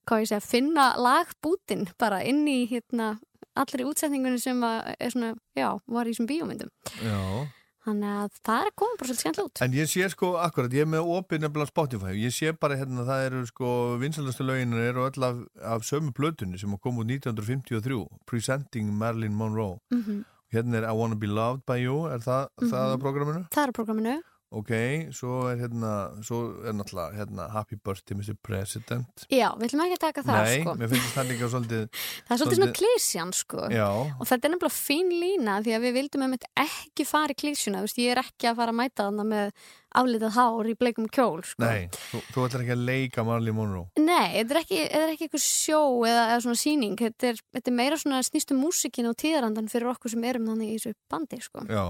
hvað 0.05 0.21
ég 0.21 0.29
segja, 0.29 0.45
finna 0.45 0.91
lagbútin 1.01 1.87
bara 2.01 2.21
inn 2.27 2.43
í 2.49 2.65
hérna 2.69 3.15
allri 3.57 3.85
útsetningunni 3.87 4.41
sem 4.41 4.59
er 4.65 5.13
svona, 5.13 5.33
já, 5.57 5.71
var 5.87 6.05
í 6.05 6.13
þessum 6.13 6.29
bíómyndum. 6.29 6.73
Já 7.01 7.47
þannig 7.85 8.11
að 8.25 8.37
það 8.45 8.59
er 8.61 8.69
að 8.71 8.75
koma 8.81 8.97
bara 8.99 9.07
svolítið 9.07 9.21
skemmtilega 9.23 9.49
út 9.49 9.61
En 9.65 9.71
ég 9.77 9.89
sé 9.91 10.09
sko, 10.09 10.29
akkurat, 10.41 10.73
ég 10.73 10.85
er 10.85 10.91
með 10.91 11.09
opið 11.17 11.41
nefnilega 11.45 11.71
Spotify 11.71 12.11
og 12.13 12.21
ég 12.25 12.33
sé 12.35 12.51
bara 12.59 12.75
hérna 12.79 13.01
að 13.05 13.09
það 13.11 13.25
eru 13.29 13.41
sko 13.51 13.71
vinsalastu 14.01 14.43
löginu 14.47 14.81
eru 14.89 15.05
öll 15.09 15.23
af, 15.29 15.41
af 15.61 15.81
sömu 15.87 16.11
plötunni 16.17 16.57
sem 16.59 16.77
kom 16.77 16.97
út 17.03 17.05
1953 17.07 18.07
Presenting 18.25 18.91
Marilyn 18.93 19.33
Monroe 19.35 19.79
Mhm. 19.91 20.23
Hérna 20.53 20.77
er 20.77 20.85
I 20.87 20.93
Wanna 20.95 21.15
Be 21.15 21.27
Loved 21.27 21.63
By 21.67 21.79
You 21.83 22.05
er 22.07 22.19
það, 22.19 22.47
Mhm. 22.61 22.69
það 22.71 22.93
á 22.93 22.97
programminu? 23.01 23.47
það 23.49 23.63
er 23.63 23.69
á 23.69 23.75
programminu 23.75 24.21
Ok, 24.53 24.71
svo 25.15 25.47
er 25.49 25.57
hérna 25.57 25.91
svo 26.23 26.39
er 26.61 26.75
náttúrulega 26.77 27.17
hérna 27.17 27.47
Happy 27.51 27.79
Birthday 27.81 28.17
Mr. 28.17 28.35
President 28.45 29.25
já, 29.25 29.47
við 29.57 29.71
ætlum 29.71 29.81
ekki 29.87 29.97
að 29.97 30.03
taka 30.03 30.23
það 30.27 30.41
Nei, 30.41 30.59
sko 30.59 30.75
mér 30.79 30.91
finnst 30.91 31.15
það 31.15 31.31
líka 31.31 31.49
svolítið 31.53 31.87
það 32.27 32.35
er 32.35 32.41
svolítið 32.41 32.59
svona 32.59 32.75
klísjan 32.79 33.33
sko 33.35 33.69
Já, 33.73 33.87
og 33.89 34.29
þetta 34.29 34.47
er 34.47 34.53
nefnilega 34.53 34.75
fín 34.77 35.09
lína 35.11 35.57
því 35.65 35.73
að 35.77 35.87
við 35.87 35.97
vildum 35.97 36.27
einmitt 36.27 36.45
ekki 36.61 37.07
fara 37.09 37.33
í 37.33 37.39
klísjuna 37.41 37.81
þú 37.81 37.89
veist, 37.89 38.03
ég 38.05 38.13
er 38.13 38.21
ekki 38.21 38.51
að 38.51 38.61
fara 38.61 38.75
að 38.75 38.79
mæta 38.83 39.09
þannig 39.09 39.29
með 39.33 39.65
aflitað 39.95 40.35
hár 40.35 40.69
í 40.69 40.75
bleikum 40.75 41.05
kjól 41.07 41.41
sko. 41.47 41.63
nei, 41.63 41.87
þú, 42.11 42.21
þú 42.35 42.45
ætlar 42.45 42.63
ekki 42.65 42.75
að 42.75 42.85
leika 42.89 43.25
Marilyn 43.25 43.55
Monroe 43.57 43.85
Nei, 44.03 44.35
þetta 44.35 44.55
er 44.55 44.61
ekki, 44.61 44.79
er 44.85 45.13
ekki 45.13 45.27
eitthvað 45.27 45.45
sjó 45.45 45.81
eða, 46.07 46.25
eða 46.33 46.41
svona 46.45 46.59
síning, 46.59 46.97
þetta 46.99 47.31
er, 47.31 47.39
þetta 47.55 47.71
er 47.71 47.77
meira 47.79 47.99
svona 47.99 48.21
snýstum 48.27 48.59
músikin 48.61 49.09
og 49.09 49.15
tíðarandan 49.21 49.71
fyrir 49.71 49.93
okkur 49.93 50.13
sem 50.13 50.27
erum 50.27 50.49
þannig 50.51 50.73
í 50.73 50.77
þessu 50.77 50.95
bandi 51.11 51.39
sko. 51.43 51.63
Já, 51.71 51.85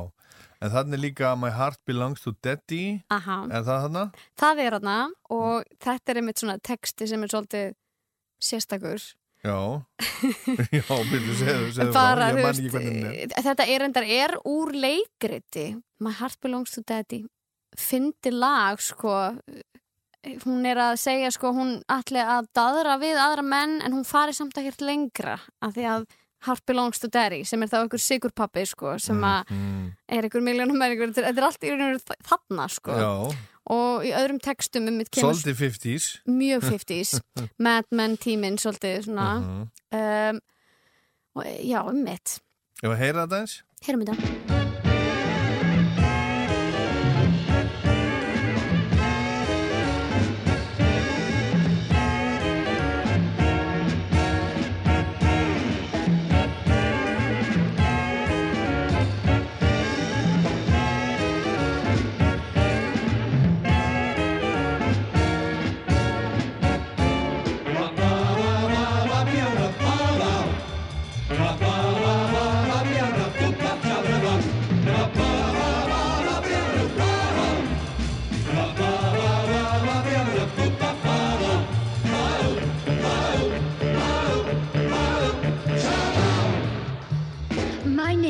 en 0.62 0.72
þannig 0.74 1.02
líka 1.04 1.34
My 1.40 1.52
Heart 1.56 1.82
Belongs 1.88 2.24
to 2.26 2.34
Daddy 2.46 3.02
Aha. 3.14 3.42
Er 3.52 3.66
það 3.68 3.84
þarna? 3.88 4.04
Það 4.40 4.64
er 4.66 4.78
þarna 4.78 4.98
og 5.36 5.70
þetta 5.84 6.12
er 6.14 6.22
einmitt 6.22 6.42
svona 6.42 6.58
texti 6.64 7.08
sem 7.12 7.24
er 7.26 7.34
svolítið 7.34 7.76
sérstakur 8.42 9.04
Já, 9.46 9.58
já, 10.74 10.88
byrju, 10.90 11.34
segðu, 11.38 11.68
segðu 11.76 11.92
bara, 11.94 12.32
frá, 12.32 12.32
ég 12.32 12.38
man 12.40 12.56
ekki 12.56 12.72
hvernig 12.74 13.20
er. 13.28 13.34
þetta 13.46 13.68
er 13.76 13.84
endar 13.86 14.08
er 14.10 14.34
úr 14.50 14.72
leikriti 14.74 15.68
My 16.02 16.16
Heart 16.18 16.40
Belongs 16.42 16.74
to 16.74 16.82
Daddy 16.82 17.22
fyndi 17.78 18.32
lag 18.34 18.82
sko 18.82 19.14
hún 20.46 20.66
er 20.66 20.80
að 20.82 20.96
segja 20.98 21.30
sko 21.36 21.52
hún 21.54 21.76
ætli 21.92 22.24
að 22.24 22.48
daðra 22.58 22.96
við 23.02 23.20
aðra 23.22 23.44
menn 23.46 23.76
en 23.86 23.94
hún 23.94 24.08
fari 24.08 24.34
samt 24.34 24.58
ekkert 24.58 24.82
lengra 24.82 25.36
af 25.62 25.76
því 25.76 25.86
að 25.92 26.08
Heart 26.46 26.66
Belongs 26.66 27.00
to 27.00 27.08
Daddy 27.12 27.44
sem 27.44 27.62
er 27.64 27.68
þá 27.72 27.78
einhver 27.84 28.02
sigurpappi 28.02 28.66
sko 28.70 28.98
sem 29.02 29.22
að 29.26 29.50
Mm, 29.52 29.92
er 30.10 30.24
einhver 30.28 30.42
miljónum 30.46 30.80
þetta 30.80 31.18
er- 31.24 31.28
þetta 31.34 31.38
er 31.42 31.48
allt 31.50 31.64
í 31.64 31.70
raun 31.74 31.82
og 31.82 31.92
veru 31.96 32.24
þarna 32.30 32.70
sko. 32.70 32.96
Og 33.68 34.04
í 34.06 34.12
öðrum 34.14 34.40
textum 34.40 34.88
um 34.88 35.00
svolítið 35.02 35.56
50s 35.58 36.10
mjög 36.30 36.62
50s 36.72 37.16
Mad 37.58 37.86
Men 37.92 38.18
tíminn 38.18 38.58
svolítið 38.62 39.06
svona. 39.08 39.30
Mhm. 39.40 39.70
um, 39.92 40.40
og 41.36 41.46
já, 41.66 41.82
um 41.90 42.04
mitt. 42.04 42.40
Ef 42.84 42.90
að 42.92 42.98
heyra 43.02 43.26
þetta 43.28 43.42
eins? 43.42 43.62
Heyrum 43.86 44.06
þetta. 44.06 44.46
My 44.50 44.55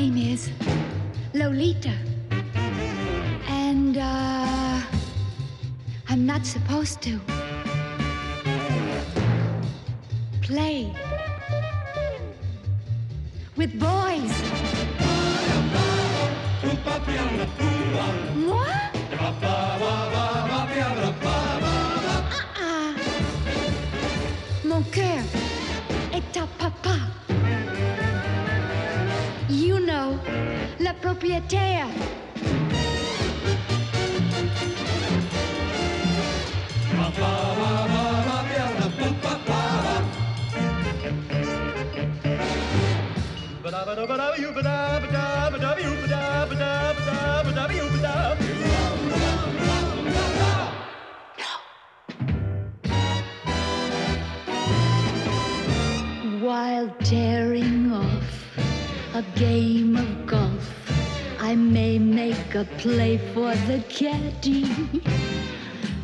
name 0.10 0.34
is 0.34 0.50
Lolita. 1.34 1.94
And, 3.48 3.98
uh, 3.98 4.82
I'm 6.10 6.26
not 6.26 6.46
supposed 6.46 7.02
to 7.04 7.20
play 10.42 10.94
with 13.56 13.80
boys. 13.80 14.34
What? 18.46 18.92
Ah, 22.58 22.94
mon 24.66 24.84
cœur 24.92 25.45
Know, 30.06 30.20
le 30.80 30.94
propriétaire. 31.02 31.88
While 56.42 56.90
tearing 57.02 57.92
off 57.92 58.25
a 59.16 59.24
game 59.40 59.96
of 59.96 60.28
golf, 60.28 60.90
I 61.40 61.56
may 61.56 61.98
make 61.98 62.54
a 62.54 62.66
play 62.78 63.18
for 63.34 63.56
the 63.70 63.82
caddy. 63.88 64.70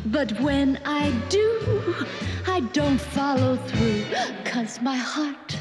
But 0.06 0.32
when 0.40 0.80
I 0.86 1.10
do, 1.28 2.06
I 2.46 2.60
don't 2.72 2.98
follow 2.98 3.56
through, 3.56 4.04
cause 4.46 4.80
my 4.80 4.96
heart 4.96 5.58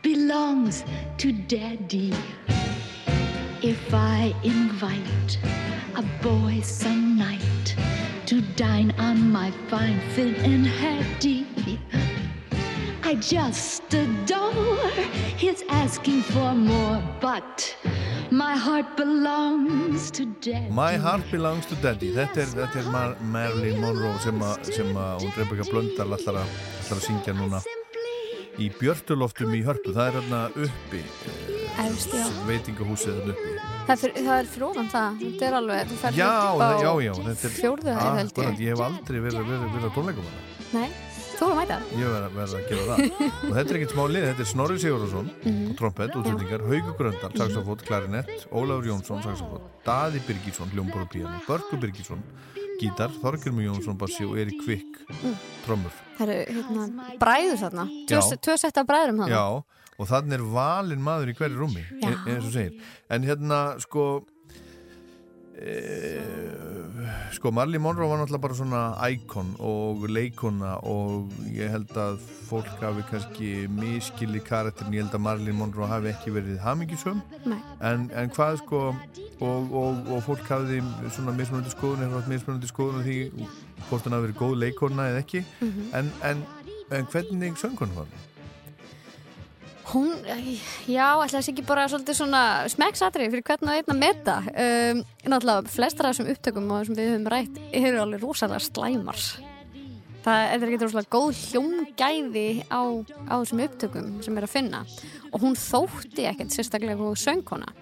belongs 0.00 0.82
to 1.18 1.30
daddy. 1.32 2.14
If 3.60 3.92
I 3.92 4.34
invite 4.42 5.38
a 5.96 6.02
boy 6.22 6.62
some 6.62 7.18
night 7.18 7.76
to 8.24 8.40
dine 8.56 8.94
on 8.96 9.30
my 9.30 9.50
fine 9.68 10.00
fin 10.14 10.34
and 10.36 10.66
hattie, 10.66 11.46
I 13.14 13.16
just 13.18 13.94
adore 13.94 14.90
his 15.38 15.62
asking 15.68 16.22
for 16.22 16.52
more, 16.52 17.00
but 17.20 17.76
my 18.32 18.56
heart 18.56 18.96
belongs 18.96 20.10
to 20.10 20.24
daddy. 20.42 20.68
My 20.68 20.96
Heart 20.96 21.30
Belongs 21.30 21.66
to 21.66 21.76
Daddy 21.76 22.10
þetta 22.10 22.42
er, 22.42 22.50
þetta 22.56 22.80
er 22.82 22.88
Mar 22.90 23.14
Marilyn 23.22 23.78
Monroe 23.84 24.18
sem 24.18 24.42
að 24.42 24.66
að 24.98 25.28
Rebecca 25.36 25.68
Blöndal 25.70 26.08
ætlar 26.18 26.40
að, 26.42 26.58
að 26.90 27.04
syngja 27.06 27.36
núna 27.38 27.62
í 28.58 28.72
Björtuloftum 28.80 29.54
í 29.54 29.62
Hörpu 29.62 29.94
það 29.94 30.10
er 30.10 30.18
hérna 30.18 30.42
uppi 30.66 31.04
já. 32.18 32.26
veitingahúsið 32.50 33.14
hérna 33.20 33.38
uppi 33.38 33.54
Það 33.84 33.94
er, 33.94 34.02
fyr, 34.02 34.20
það 34.26 34.36
er 34.42 34.68
ofan 34.72 34.90
það, 34.90 35.22
þetta 35.22 35.50
er 35.52 35.60
alveg, 35.62 35.88
þú 35.94 36.02
ferð 36.02 36.18
já, 36.18 36.28
upp 36.34 36.42
á 36.42 36.66
það- 36.66 36.82
já, 36.82 36.92
já 37.06 37.14
þetta 37.30 37.46
er, 37.46 37.56
fjórðu 37.62 37.96
held 38.02 38.38
ég. 38.42 38.70
Hef 38.74 38.86
aldrei 38.90 39.18
verið, 39.28 39.50
verið 39.54 39.84
á 39.86 39.90
tónleikum 39.94 40.30
hana. 40.32 40.46
Nei, 40.74 40.88
þú 41.44 41.52
að 41.52 41.58
mæta. 41.60 41.78
ég 42.00 42.08
verð 42.14 42.34
verð 42.38 42.54
að 42.54 42.68
gera 42.68 42.84
það 42.88 42.98
og 43.48 43.54
þetta 43.54 43.70
er 43.70 43.78
ekkert 43.78 43.94
smá 43.94 44.04
lið, 44.14 44.24
þetta 44.30 44.44
er 44.44 44.50
Snorri 44.52 44.78
Sigurðarsson 44.82 45.30
Mhm. 45.44 45.70
og 45.70 45.76
trompet, 45.78 46.16
útlendingar, 46.18 46.64
Haugur 46.70 46.96
Gröndal 46.98 47.32
saxofót, 47.38 47.84
klarinett, 47.88 48.46
Ólafur 48.52 48.86
Jónsson 48.90 49.22
saxofót, 49.22 49.62
Daði 49.84 50.20
Birgisson, 50.26 50.68
hljómbor 50.74 51.02
og 51.02 51.10
píano 51.10 51.40
Börgu 51.46 51.76
Birgisson, 51.80 52.22
gítar 52.80 53.10
Þorgirmi 53.22 53.64
Jónsson, 53.68 53.96
bassi 53.98 54.24
og 54.24 54.36
Erik 54.38 54.58
Kvikk 54.64 55.04
Mm. 55.22 55.36
trommur 55.66 55.92
Það 56.18 56.28
eru 56.28 56.52
hérna, 56.54 57.18
bræður 57.18 57.58
þarna, 57.62 57.84
tvö, 58.08 58.36
tvö 58.40 58.58
setta 58.58 58.84
bræðurum 58.84 59.18
þarna. 59.18 59.28
Já, 59.28 59.64
og 59.98 60.08
þannig 60.08 60.32
er 60.34 60.44
valinn 60.54 61.02
maður 61.02 61.28
í 61.30 61.34
hverju 61.38 61.56
rúmi 61.58 61.84
e 62.02 62.30
eins 62.30 62.46
og 62.46 62.52
segir 62.52 62.80
en 63.10 63.22
hérna 63.22 63.80
sko 63.80 64.24
sko 67.34 67.50
Marley 67.54 67.78
Monroe 67.78 68.08
var 68.08 68.18
náttúrulega 68.20 68.42
bara 68.42 68.54
svona 68.58 68.80
íkon 69.10 69.52
og 69.62 70.04
leikona 70.10 70.74
og 70.86 71.30
ég 71.54 71.70
held 71.72 71.90
að 71.98 72.18
fólk 72.48 72.68
hafi 72.82 73.04
kannski 73.10 73.50
miskili 73.70 74.40
karakterin, 74.44 74.94
ég 74.94 75.04
held 75.04 75.14
að 75.16 75.24
Marley 75.26 75.54
Monroe 75.56 75.88
hafi 75.90 76.10
ekki 76.12 76.34
verið 76.34 76.58
hamingisum 76.64 77.22
en, 77.80 78.08
en 78.14 78.30
hvað 78.34 78.60
sko 78.62 78.82
og, 78.90 79.72
og, 79.74 80.02
og 80.14 80.22
fólk 80.26 80.46
hafi 80.50 80.80
svona 81.14 81.34
mismunandi 81.36 81.72
skoðun 81.74 82.06
eða 82.08 82.24
mismunandi 82.30 82.70
skoðun 82.70 83.06
því 83.06 83.18
hvort 83.88 84.04
hann 84.06 84.16
hafi 84.18 84.28
verið 84.28 84.40
góð 84.42 84.54
leikona 84.66 85.08
eða 85.12 85.24
ekki 85.24 85.44
Mhm. 85.60 85.90
en, 85.94 86.12
en, 86.30 86.44
en 86.90 87.06
hvernig 87.12 87.56
söng 87.60 87.78
hann 87.80 87.94
var? 87.96 88.06
Hún, 89.92 90.12
já, 90.88 91.06
ætla 91.20 91.38
þessi 91.38 91.52
ekki 91.52 91.64
bara 91.68 91.84
svolítið 91.92 92.16
svona 92.16 92.42
smekksatrið 92.72 93.34
fyrir 93.34 93.44
hvernig 93.44 93.68
það 93.68 93.74
er 93.74 93.82
einn 93.82 93.94
að 93.94 94.00
meta. 94.00 94.36
Um, 94.48 95.02
náttúrulega, 95.28 95.72
flestar 95.74 96.08
af 96.08 96.14
þessum 96.14 96.30
upptökum 96.32 96.70
og 96.72 96.86
sem 96.88 96.96
við 96.98 97.10
höfum 97.12 97.28
rætt 97.34 97.60
eru 97.68 98.00
alveg 98.00 98.24
rosalega 98.24 98.64
slæmar. 98.64 99.22
Það 100.24 100.54
er 100.54 100.66
ekki 100.66 100.80
rosalega 100.80 101.12
góð 101.12 101.42
hljómgæði 101.50 102.48
á, 102.72 102.82
á 103.28 103.34
þessum 103.36 103.64
upptökum 103.66 104.10
sem 104.24 104.40
er 104.40 104.48
að 104.48 104.54
finna. 104.56 104.84
Og 105.34 105.44
hún 105.44 105.58
þótti 105.58 106.28
ekkert 106.32 106.56
sérstaklega 106.56 106.96
góð 107.02 107.18
söngkona. 107.26 107.74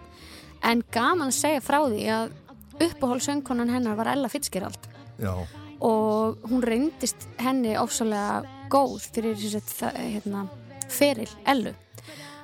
En 0.67 0.83
gaman 0.95 1.31
að 1.31 1.39
segja 1.39 1.63
frá 1.63 1.81
því 1.87 2.07
að 2.19 2.35
uppáhald 2.83 3.23
söngkonan 3.23 3.71
hennar 3.71 3.97
var 3.97 4.11
Ella 4.13 4.29
Fitzgerald 4.29 4.79
Já, 5.19 5.35
og 5.81 6.39
hún 6.49 6.63
reyndist 6.63 7.29
henni 7.43 7.77
ofsalega 7.79 8.43
góð 8.73 9.07
fyrir 9.13 9.39
þessi 9.39 9.91
hérna, 9.93 10.47
feril 10.89 11.31
Ellu 11.47 11.75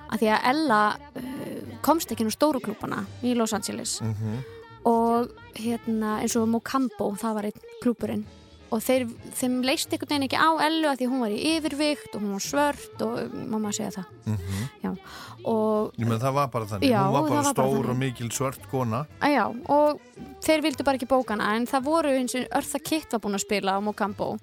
að 0.09 0.19
því 0.23 0.29
að 0.35 0.49
Ella 0.53 0.81
uh, 0.97 1.77
komst 1.85 2.11
ekki 2.13 2.25
nú 2.27 2.33
stóru 2.35 2.61
klúpana 2.65 3.05
í 3.23 3.35
Los 3.39 3.53
Angeles. 3.57 4.01
Mhm. 4.03 4.39
Og 4.89 5.29
hérna 5.59 6.19
eins 6.23 6.37
og 6.39 6.47
Mocambo, 6.49 7.11
það 7.19 7.35
var 7.35 7.49
einn 7.51 7.65
klúpurinn 7.83 8.23
og 8.71 8.83
þeir, 8.85 9.07
þeim 9.33 9.63
leist 9.65 9.89
einhvern 9.93 10.11
veginn 10.13 10.25
ekki 10.27 10.37
á 10.37 10.49
Ellu 10.61 10.89
að 10.91 10.99
því 11.01 11.07
hún 11.09 11.23
var 11.25 11.33
í 11.33 11.39
yfirvikt 11.57 12.15
og 12.15 12.21
hún 12.21 12.35
var 12.37 12.43
svört 12.45 13.01
og 13.05 13.15
má 13.49 13.57
maður 13.57 13.77
segja 13.79 13.93
það. 13.97 14.09
Mhm. 14.29 14.67
já, 14.85 14.91
og 15.49 15.93
Ég 15.97 16.07
menn 16.09 16.21
það 16.21 16.35
var 16.37 16.49
bara 16.53 16.67
þannig, 16.67 16.91
Já, 16.91 17.01
hún 17.07 17.13
var 17.17 17.23
bara 17.23 17.31
bara 17.43 17.53
stór 17.55 17.73
þannig. 17.73 17.89
og 17.91 17.97
mikil 18.03 18.29
svört 18.29 18.69
kona. 18.71 19.07
Já, 19.25 19.47
og 19.73 20.01
þeir 20.45 20.63
vildu 20.63 20.85
bara 20.85 20.97
ekki 21.01 21.09
bókana 21.09 21.55
en 21.57 21.67
það 21.67 21.85
voru 21.89 22.13
eins 22.19 22.35
og 22.37 22.45
Örþa 22.61 22.83
Kitt 22.85 23.13
var 23.13 23.21
búin 23.25 23.35
að 23.41 23.45
spila 23.47 23.77
á 23.77 23.81
Mocambo 23.81 24.37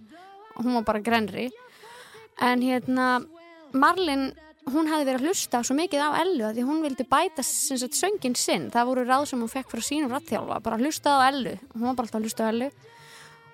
og 0.55 0.61
hún 0.65 0.73
var 0.73 0.83
bara 0.89 0.99
grenri 1.05 1.51
en 2.41 2.61
hérna 2.61 3.25
Marlin, 3.73 4.33
hún 4.73 4.89
hefði 4.89 5.07
verið 5.07 5.19
að 5.19 5.27
hlusta 5.27 5.61
svo 5.65 5.75
mikið 5.77 6.01
á 6.01 6.09
Ellu 6.23 6.45
að 6.47 6.57
því 6.57 6.65
hún 6.67 6.83
vildi 6.85 7.05
bæta 7.09 7.43
sagt, 7.45 7.97
söngin 7.97 8.37
sinn, 8.39 8.69
það 8.73 8.89
voru 8.89 9.03
ráð 9.05 9.27
sem 9.31 9.41
hún 9.41 9.51
fekk 9.51 9.69
frá 9.71 9.83
sínum 9.85 10.13
rattþjálfa, 10.13 10.61
bara 10.65 10.79
hlusta 10.81 11.17
á 11.21 11.29
Ellu. 11.29 11.53
Hún 11.75 11.87
var 11.89 11.99
bara 11.99 12.07
alltaf 12.07 12.19
að 12.19 12.25
hlusta 12.25 12.47
á 12.47 12.51
Ellu. 12.53 12.71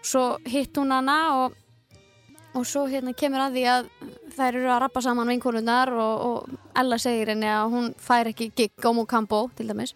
Svo 0.01 0.23
hitt 0.49 0.79
hún 0.79 0.95
hana 0.95 1.17
og 1.41 1.59
og 2.53 2.65
svo 2.67 2.83
hérna 2.89 3.13
kemur 3.15 3.45
að 3.45 3.55
því 3.55 3.63
að 3.71 3.85
þær 4.35 4.57
eru 4.57 4.71
að 4.73 4.81
rappa 4.83 5.03
saman 5.03 5.29
vinkonunnar 5.31 5.91
og, 5.95 6.25
og 6.27 6.75
Ella 6.81 6.97
segir 6.99 7.31
henni 7.31 7.47
að 7.47 7.75
hún 7.75 7.87
fær 8.01 8.31
ekki 8.31 8.49
gig 8.55 8.83
á 8.83 8.91
Mocambo 8.95 9.45
til 9.55 9.69
dæmis. 9.71 9.93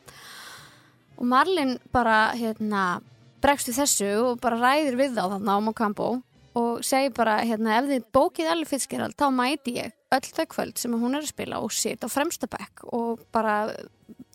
Og 1.19 1.27
Marlin 1.27 1.75
bara 1.91 2.31
hérna 2.35 3.01
bregst 3.43 3.69
við 3.69 3.81
þessu 3.81 4.11
og 4.23 4.39
bara 4.43 4.59
ræðir 4.61 4.99
við 4.99 5.17
þá 5.17 5.25
þarna 5.35 5.59
á 5.59 5.65
Mocambo 5.67 6.09
og 6.55 6.83
segir 6.87 7.11
bara 7.15 7.41
hérna 7.43 7.79
ef 7.81 7.91
þið 7.91 8.07
bókið 8.15 8.51
Ellu 8.53 8.69
Fitzgerald 8.69 9.17
þá 9.19 9.27
mæti 9.35 9.75
ég 9.81 9.95
öll 10.17 10.31
þau 10.37 10.47
kvöld 10.55 10.79
sem 10.81 10.95
hún 10.95 11.15
er 11.17 11.25
að 11.25 11.33
spila 11.33 11.59
og 11.63 11.73
sit 11.75 12.03
á 12.03 12.09
fremsta 12.11 12.49
bekk 12.51 12.85
og 12.95 13.21
bara 13.35 13.73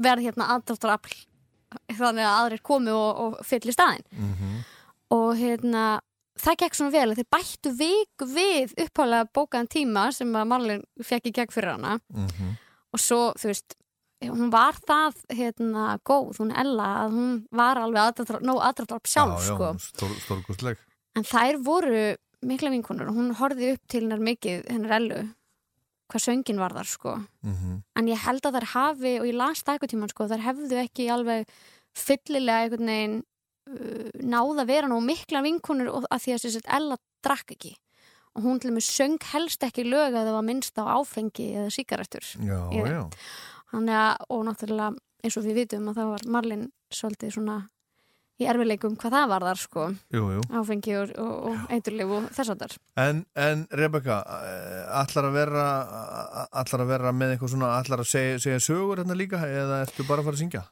verð 0.00 0.28
hérna 0.28 0.50
aðdráttarafl 0.56 1.16
þannig 1.94 2.26
að 2.26 2.36
aðrir 2.36 2.62
komi 2.66 2.94
og, 2.94 3.10
og 3.24 3.42
fyll 3.46 3.62
í 3.70 3.74
staðinn 3.74 4.06
og 5.10 5.36
hérna 5.38 6.00
það 6.40 6.56
gekk 6.62 6.78
svona 6.78 6.94
vel 6.94 7.10
að 7.10 7.20
þeir 7.20 7.30
bættu 7.36 7.72
viku 7.76 8.26
við 8.30 8.74
upphálega 8.86 9.28
bókaðan 9.34 9.70
tíma 9.70 10.06
sem 10.14 10.32
að 10.34 10.48
Marlin 10.50 10.82
fekk 11.04 11.30
í 11.30 11.32
gegn 11.36 11.52
fyrir 11.52 11.76
hana. 11.76 11.98
Mhm. 12.14 12.56
og 12.92 12.98
svo, 12.98 13.32
þú 13.38 13.46
veist 13.52 13.76
hún 14.28 14.50
var 14.50 14.74
það 14.86 15.14
hérna 15.32 15.98
góð, 16.04 16.40
hún 16.42 16.52
Ella 16.52 16.88
að 17.04 17.12
hún 17.14 17.46
var 17.50 17.78
alveg 17.80 18.02
aðdráttar, 18.02 18.42
nóg 18.42 18.60
aðdráttar 18.60 19.00
sjálf 19.04 19.40
já, 19.40 19.54
sko. 19.54 19.70
já, 19.72 19.78
stór, 19.78 20.76
en 21.16 21.24
þær 21.24 21.60
voru 21.64 22.16
mikla 22.42 22.70
vinkonur 22.70 23.08
og 23.10 23.16
hún 23.16 23.34
horfði 23.36 23.74
upp 23.74 23.86
til 23.88 24.02
hennar 24.02 24.20
mikið 24.24 24.66
hennar 24.68 24.96
Ellu 24.98 25.20
hvað 26.10 26.24
söngin 26.26 26.58
var 26.60 26.74
þar 26.76 26.88
sko 26.90 27.16
Mhm. 27.46 27.82
en 27.96 28.06
ég 28.10 28.18
held 28.26 28.42
að 28.46 28.56
þær 28.58 28.68
hafi 28.74 29.12
og 29.20 29.26
ég 29.30 29.34
las 29.38 29.62
það 29.62 29.74
eitthvað 29.78 29.92
tíman 29.94 30.10
sko, 30.12 30.28
þær 30.28 30.44
hefðu 30.48 30.80
ekki 30.84 31.08
alveg 31.10 31.46
fyllilega 31.94 32.64
einhvern 32.64 32.90
veginn 32.92 33.18
uh, 33.70 34.10
náða 34.22 34.66
vera 34.66 34.88
nú 34.90 34.98
mikla 35.04 35.42
vinkonur 35.42 35.88
og 35.94 36.04
að 36.10 36.22
því 36.24 36.34
að 36.34 36.42
þess 36.44 36.60
að 36.62 36.74
Ella 36.78 36.96
drakk 37.22 37.54
ekki 37.56 37.72
og 38.36 38.42
hún 38.46 38.60
til 38.62 38.70
og 38.70 38.76
með 38.78 38.86
söng 38.86 39.16
helst 39.32 39.62
ekki 39.66 39.84
lög 39.84 40.14
að 40.14 40.26
það 40.28 40.36
var 40.38 40.46
minnst 40.46 40.78
á 40.78 40.84
áfengi 40.98 41.46
eða 41.58 41.70
síkaretur 41.74 42.26
Já, 42.46 42.60
já. 42.70 43.02
Að, 43.72 44.16
og 44.30 44.44
náttúrulega 44.46 44.96
eins 45.22 45.36
og 45.36 45.44
við 45.44 45.54
vitum 45.62 45.88
að 45.90 45.98
það 46.00 46.08
var 46.14 46.24
Marlin 46.26 46.64
svolítið 46.90 47.34
svona 47.36 47.56
í 48.40 48.48
erfileikum 48.50 48.96
hvað 49.00 49.14
það 49.16 49.28
var 49.34 49.46
þar 49.50 49.60
sko 49.62 49.84
Jú, 50.16 50.24
jú. 50.36 50.40
áfengi 50.60 50.96
og, 51.00 51.12
og, 51.20 51.32
og 51.50 51.70
eiturlif 51.76 52.12
og 52.18 52.26
þess 52.36 52.52
að 52.54 52.64
þar 52.64 52.76
En, 53.04 53.22
en 53.36 53.64
Rebecca, 53.70 54.18
ætlar 55.02 55.28
að 55.30 55.38
vera 55.38 55.64
ætlar 56.62 56.84
að 56.84 56.92
vera 56.94 57.12
með 57.16 57.34
eitthvað 57.36 57.54
svona 57.54 57.72
ætlar 57.80 58.02
að 58.04 58.10
segja, 58.12 58.38
segja 58.42 58.60
sögur 58.64 59.00
hérna 59.02 59.16
líka 59.18 59.40
eða 59.46 59.82
ertu 59.86 60.06
bara 60.08 60.22
að 60.24 60.30
fara 60.30 60.38
að 60.38 60.44
syngja? 60.44 60.64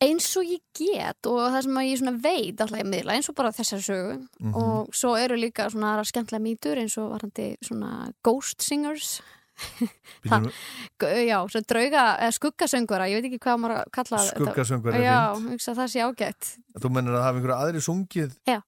eins 0.00 0.30
og 0.40 0.46
ég 0.48 0.62
get 0.78 1.26
og 1.28 1.42
það 1.52 1.62
sem 1.66 1.76
að 1.76 1.88
ég 1.90 2.22
veit 2.24 2.60
alltaf 2.64 2.78
ég 2.80 2.86
miðla 2.88 3.16
eins 3.18 3.26
og 3.28 3.34
bara 3.36 3.50
þessari 3.52 3.84
sögu 3.84 4.14
Mhm. 4.40 4.54
og 4.56 4.94
svo 4.96 5.10
eru 5.20 5.36
líka 5.36 5.66
svona 5.68 5.90
aðrar 5.92 6.08
skemmtilega 6.08 6.40
mýtur 6.46 6.80
eins 6.80 6.96
og 6.96 7.10
varandi 7.12 7.50
svona 7.60 8.08
ghost 8.24 8.62
singers 8.64 9.20
já, 11.30 11.36
svo 11.52 11.62
drauga, 11.68 12.04
skuggasöngvara 12.36 13.08
ég 13.10 13.20
veit 13.20 13.30
ekki 13.30 13.40
hvað 13.44 13.62
maður 13.62 13.76
að 13.78 13.92
kalla. 13.96 14.20
Skuggasöngvara 14.30 15.00
já, 15.04 15.20
það 15.64 15.86
sé 15.92 16.04
ágætt 16.04 16.50
Þú 16.80 16.92
mennir 16.94 17.16
að 17.16 17.24
hafa 17.26 17.40
einhverju 17.40 17.56
aðri 17.56 17.82
sungið 17.84 18.36
Já. 18.48 18.60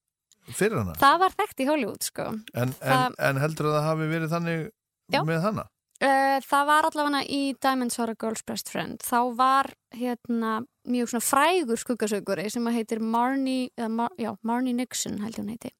fyrir 0.48 0.80
hana 0.82 0.96
það 1.00 1.20
var 1.24 1.36
þekkt 1.42 1.62
í 1.62 1.68
Hollywood 1.70 2.08
sko 2.08 2.30
en, 2.32 2.74
en, 2.80 3.18
en 3.18 3.42
heldur 3.42 3.70
að 3.70 3.78
það 3.78 3.88
hafi 3.90 4.10
verið 4.14 4.34
þannig 4.36 4.64
Já. 5.12 5.22
með 5.28 5.46
hana? 5.46 5.68
Uh, 6.02 6.38
það 6.42 6.64
var 6.66 6.86
allavega 6.88 7.20
í 7.30 7.42
Diamonds 7.62 8.00
Are 8.02 8.16
a 8.16 8.18
Girl's 8.18 8.42
Best 8.46 8.72
Friend 8.72 9.04
þá 9.06 9.18
var 9.38 9.68
hérna 9.94 10.56
mjög 10.90 11.12
svona 11.12 11.26
frægur 11.28 11.78
skuggasönguri 11.78 12.48
sem 12.50 12.66
að 12.66 12.80
heitir 12.80 13.02
Marnie, 13.04 13.68
eða 13.78 13.92
Mar, 14.00 14.16
já, 14.18 14.32
Marnie 14.42 14.74
Nixon 14.74 15.20
held 15.22 15.38
ég 15.38 15.44
hún 15.44 15.52
heiti 15.54 15.70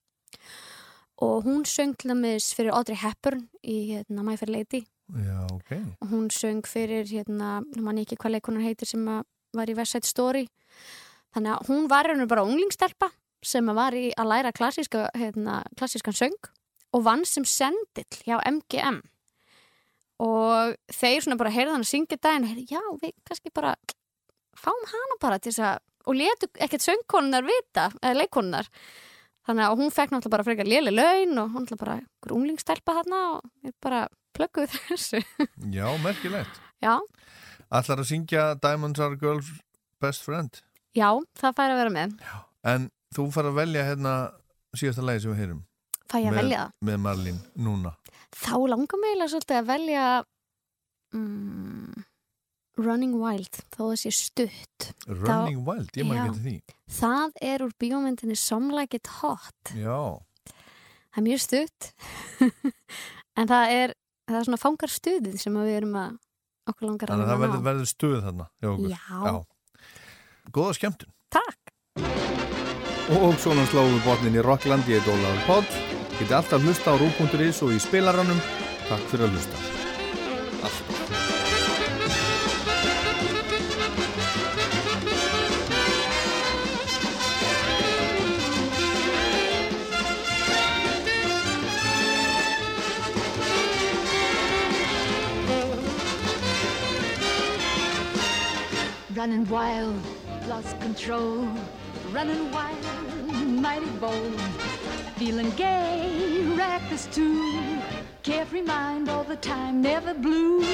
og 1.23 1.45
hún 1.47 1.67
söng 1.67 1.97
til 1.99 2.13
dæmis 2.13 2.53
fyrir 2.55 2.75
Audrey 2.75 2.99
Hepburn 2.99 3.49
í 3.63 3.77
hérna 3.93 4.23
My 4.27 4.37
Fair 4.39 4.51
Lady 4.55 4.85
Já, 5.13 5.41
ok. 5.53 5.73
og 6.01 6.09
hún 6.09 6.29
söng 6.33 6.63
fyrir 6.67 7.05
hérna, 7.11 7.61
mann 7.77 7.99
ekki 8.01 8.17
hvað 8.17 8.37
leikunar 8.37 8.65
heitir 8.65 8.89
sem 8.89 9.05
var 9.07 9.69
í 9.69 9.77
West 9.77 9.93
Side 9.93 10.09
Story. 10.09 10.47
Þannig 11.35 11.53
að 11.53 11.69
hún 11.69 11.89
var 11.91 12.09
hérna 12.09 12.29
bara 12.29 12.45
unglingstelpa 12.47 13.11
sem 13.45 13.67
var 13.67 13.97
í 13.99 14.13
að 14.17 14.31
læra 14.31 14.53
klassíska, 14.55 15.09
hérna, 15.19 15.63
klassískan 15.77 16.17
söng 16.17 16.51
og 16.93 17.05
vann 17.05 17.25
sem 17.29 17.45
sendill 17.45 18.23
hjá 18.23 18.39
MGM 18.47 19.03
og 20.23 20.77
þeir 20.93 21.25
svona 21.25 21.41
bara 21.41 21.51
heyrðu 21.51 21.75
hann 21.75 21.87
að 21.87 21.91
syngja 21.91 22.19
daginn 22.23 22.47
heyrðu, 22.47 22.67
já, 22.71 22.83
við 23.03 23.15
kannski 23.27 23.53
bara 23.55 23.73
fáum 24.55 24.85
hana 24.87 25.19
bara 25.23 25.41
til 25.43 25.51
þess 25.51 25.65
að 25.73 25.81
og 26.03 26.19
letu 26.19 26.49
ekkert 26.63 26.85
söngkonunar 26.85 27.47
vita 27.47 27.89
eða 28.03 28.19
leikonunar 28.23 28.69
þannig 29.47 29.67
að 29.67 29.77
hún 29.81 29.95
fekk 29.95 30.13
náttúrulega 30.13 30.35
bara 30.35 30.47
frekar 30.47 30.69
léli 30.69 30.95
laun 30.95 31.43
og 31.43 31.55
hún 31.55 31.67
náttúrulega 31.67 31.83
bara 31.85 31.97
einhver 32.01 32.35
unglingstelpa 32.37 32.97
þarna 32.99 33.23
og 33.37 33.47
við 33.63 33.77
bara 33.83 34.03
plögguð 34.37 34.75
þessu. 34.89 35.23
Já, 35.73 35.87
merkilegt. 36.05 36.61
já, 36.83 36.97
Ætlar 37.73 38.03
að 38.03 38.09
syngja 38.11 38.43
Diamonds 38.61 39.01
Are 39.01 39.17
Girls 39.17 39.49
Best 40.03 40.27
Friend? 40.27 40.59
Já, 40.97 41.09
það 41.41 41.55
fær 41.57 41.73
að 41.73 41.79
vera 41.81 41.93
með. 41.95 42.17
En 42.69 42.91
þú 43.17 43.29
fara 43.33 43.49
að 43.53 43.61
velja 43.63 43.85
hérna 43.87 44.13
síðasta 44.77 45.05
lagi 45.07 45.23
sem 45.25 45.33
við 45.33 45.41
heyrum. 45.41 45.63
Fæ 46.13 46.19
ég 46.21 46.27
að 46.29 46.35
með, 46.35 46.41
velja 46.43 46.59
það? 46.63 46.75
Með 46.89 46.99
Marlín, 47.07 47.39
núna. 47.57 47.95
Þá 48.37 48.55
langar 48.75 49.01
mig 49.01 49.13
eiginlega 49.15 49.33
svolítið 49.33 49.57
að 49.63 49.71
velja 49.71 50.05
mm, 51.17 52.05
Running 52.83 53.17
Wild 53.21 53.59
þó 53.73 53.81
það 53.87 53.97
sé 54.03 54.13
stutt. 54.17 54.91
Running 55.09 55.65
Wild, 55.65 55.91
ég 55.97 56.13
Já. 56.13 56.27
ekki 56.27 56.45
því. 56.45 56.55
Það 56.99 57.41
er 57.49 57.65
úr 57.65 57.73
bíómyndinni 57.81 58.37
Some 58.41 58.73
Like 58.77 59.01
It 59.01 59.09
Hot. 59.23 59.73
Já, 59.77 60.21
það 60.53 61.21
er 61.23 61.27
mjög 61.31 61.43
stutt. 61.49 61.91
En 63.41 63.49
það 63.49 63.71
er 63.73 63.93
það 64.29 64.39
er 64.39 64.47
svona 64.49 64.61
fangar 64.61 64.93
stuðið 64.93 65.41
sem 65.43 65.57
að 65.59 65.69
við 65.69 65.79
erum 65.81 65.99
að 66.03 66.15
okkur 66.73 66.89
langar 66.89 67.13
þannig 67.13 67.27
að 67.27 67.33
það 67.33 67.43
verður, 67.43 67.65
verður 67.69 67.91
stuð 67.91 68.17
þarna 68.27 68.49
hjá 68.63 68.71
okkur. 68.73 68.95
Já. 68.95 69.35
Góða 70.53 70.79
skemmtun. 70.79 71.13
Takk. 71.33 71.75
Og 73.13 73.37
svona 73.43 73.67
slóðu 73.69 73.99
botnin 74.07 74.39
í 74.39 74.45
Rockland 74.47 74.89
ég 74.91 75.03
heit 75.03 75.11
Ólaður 75.11 75.45
Páll. 75.49 75.69
Geti 76.19 76.37
alltaf 76.37 76.65
hlusta 76.65 76.95
á 76.95 76.97
rú.is 77.01 77.63
og 77.67 77.75
í 77.75 77.83
spilaranum. 77.83 78.43
Takk 78.89 79.07
fyrir 79.11 79.29
að 79.29 79.39
hlusta. 79.39 79.63
Alltaf 80.63 80.92
running 99.23 99.49
wild, 99.51 99.95
lost 100.49 100.81
control, 100.81 101.47
running 102.11 102.51
wild, 102.51 102.85
mighty 103.63 103.87
bold, 104.01 104.41
feeling 105.15 105.49
gay, 105.51 106.43
reckless 106.57 107.07
too, 107.07 107.79
carefree 108.25 108.63
mind 108.63 109.09
all 109.09 109.23
the 109.23 109.37
time, 109.37 109.81
never 109.81 110.13
blue, 110.13 110.67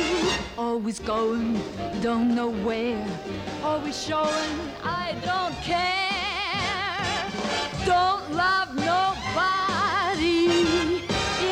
always 0.56 0.98
going, 0.98 1.60
don't 2.00 2.34
know 2.34 2.48
where, 2.48 3.06
always 3.62 4.02
showing, 4.02 4.56
I 4.82 5.14
don't 5.30 5.56
care, 5.72 6.08
don't 7.84 8.32
love 8.32 8.74
nobody, 8.92 10.46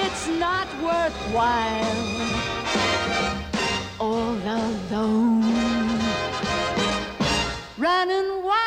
it's 0.00 0.28
not 0.28 0.66
worthwhile, 0.80 2.06
all 4.00 4.38
alone 4.58 5.45
running 7.86 8.42
wild. 8.42 8.65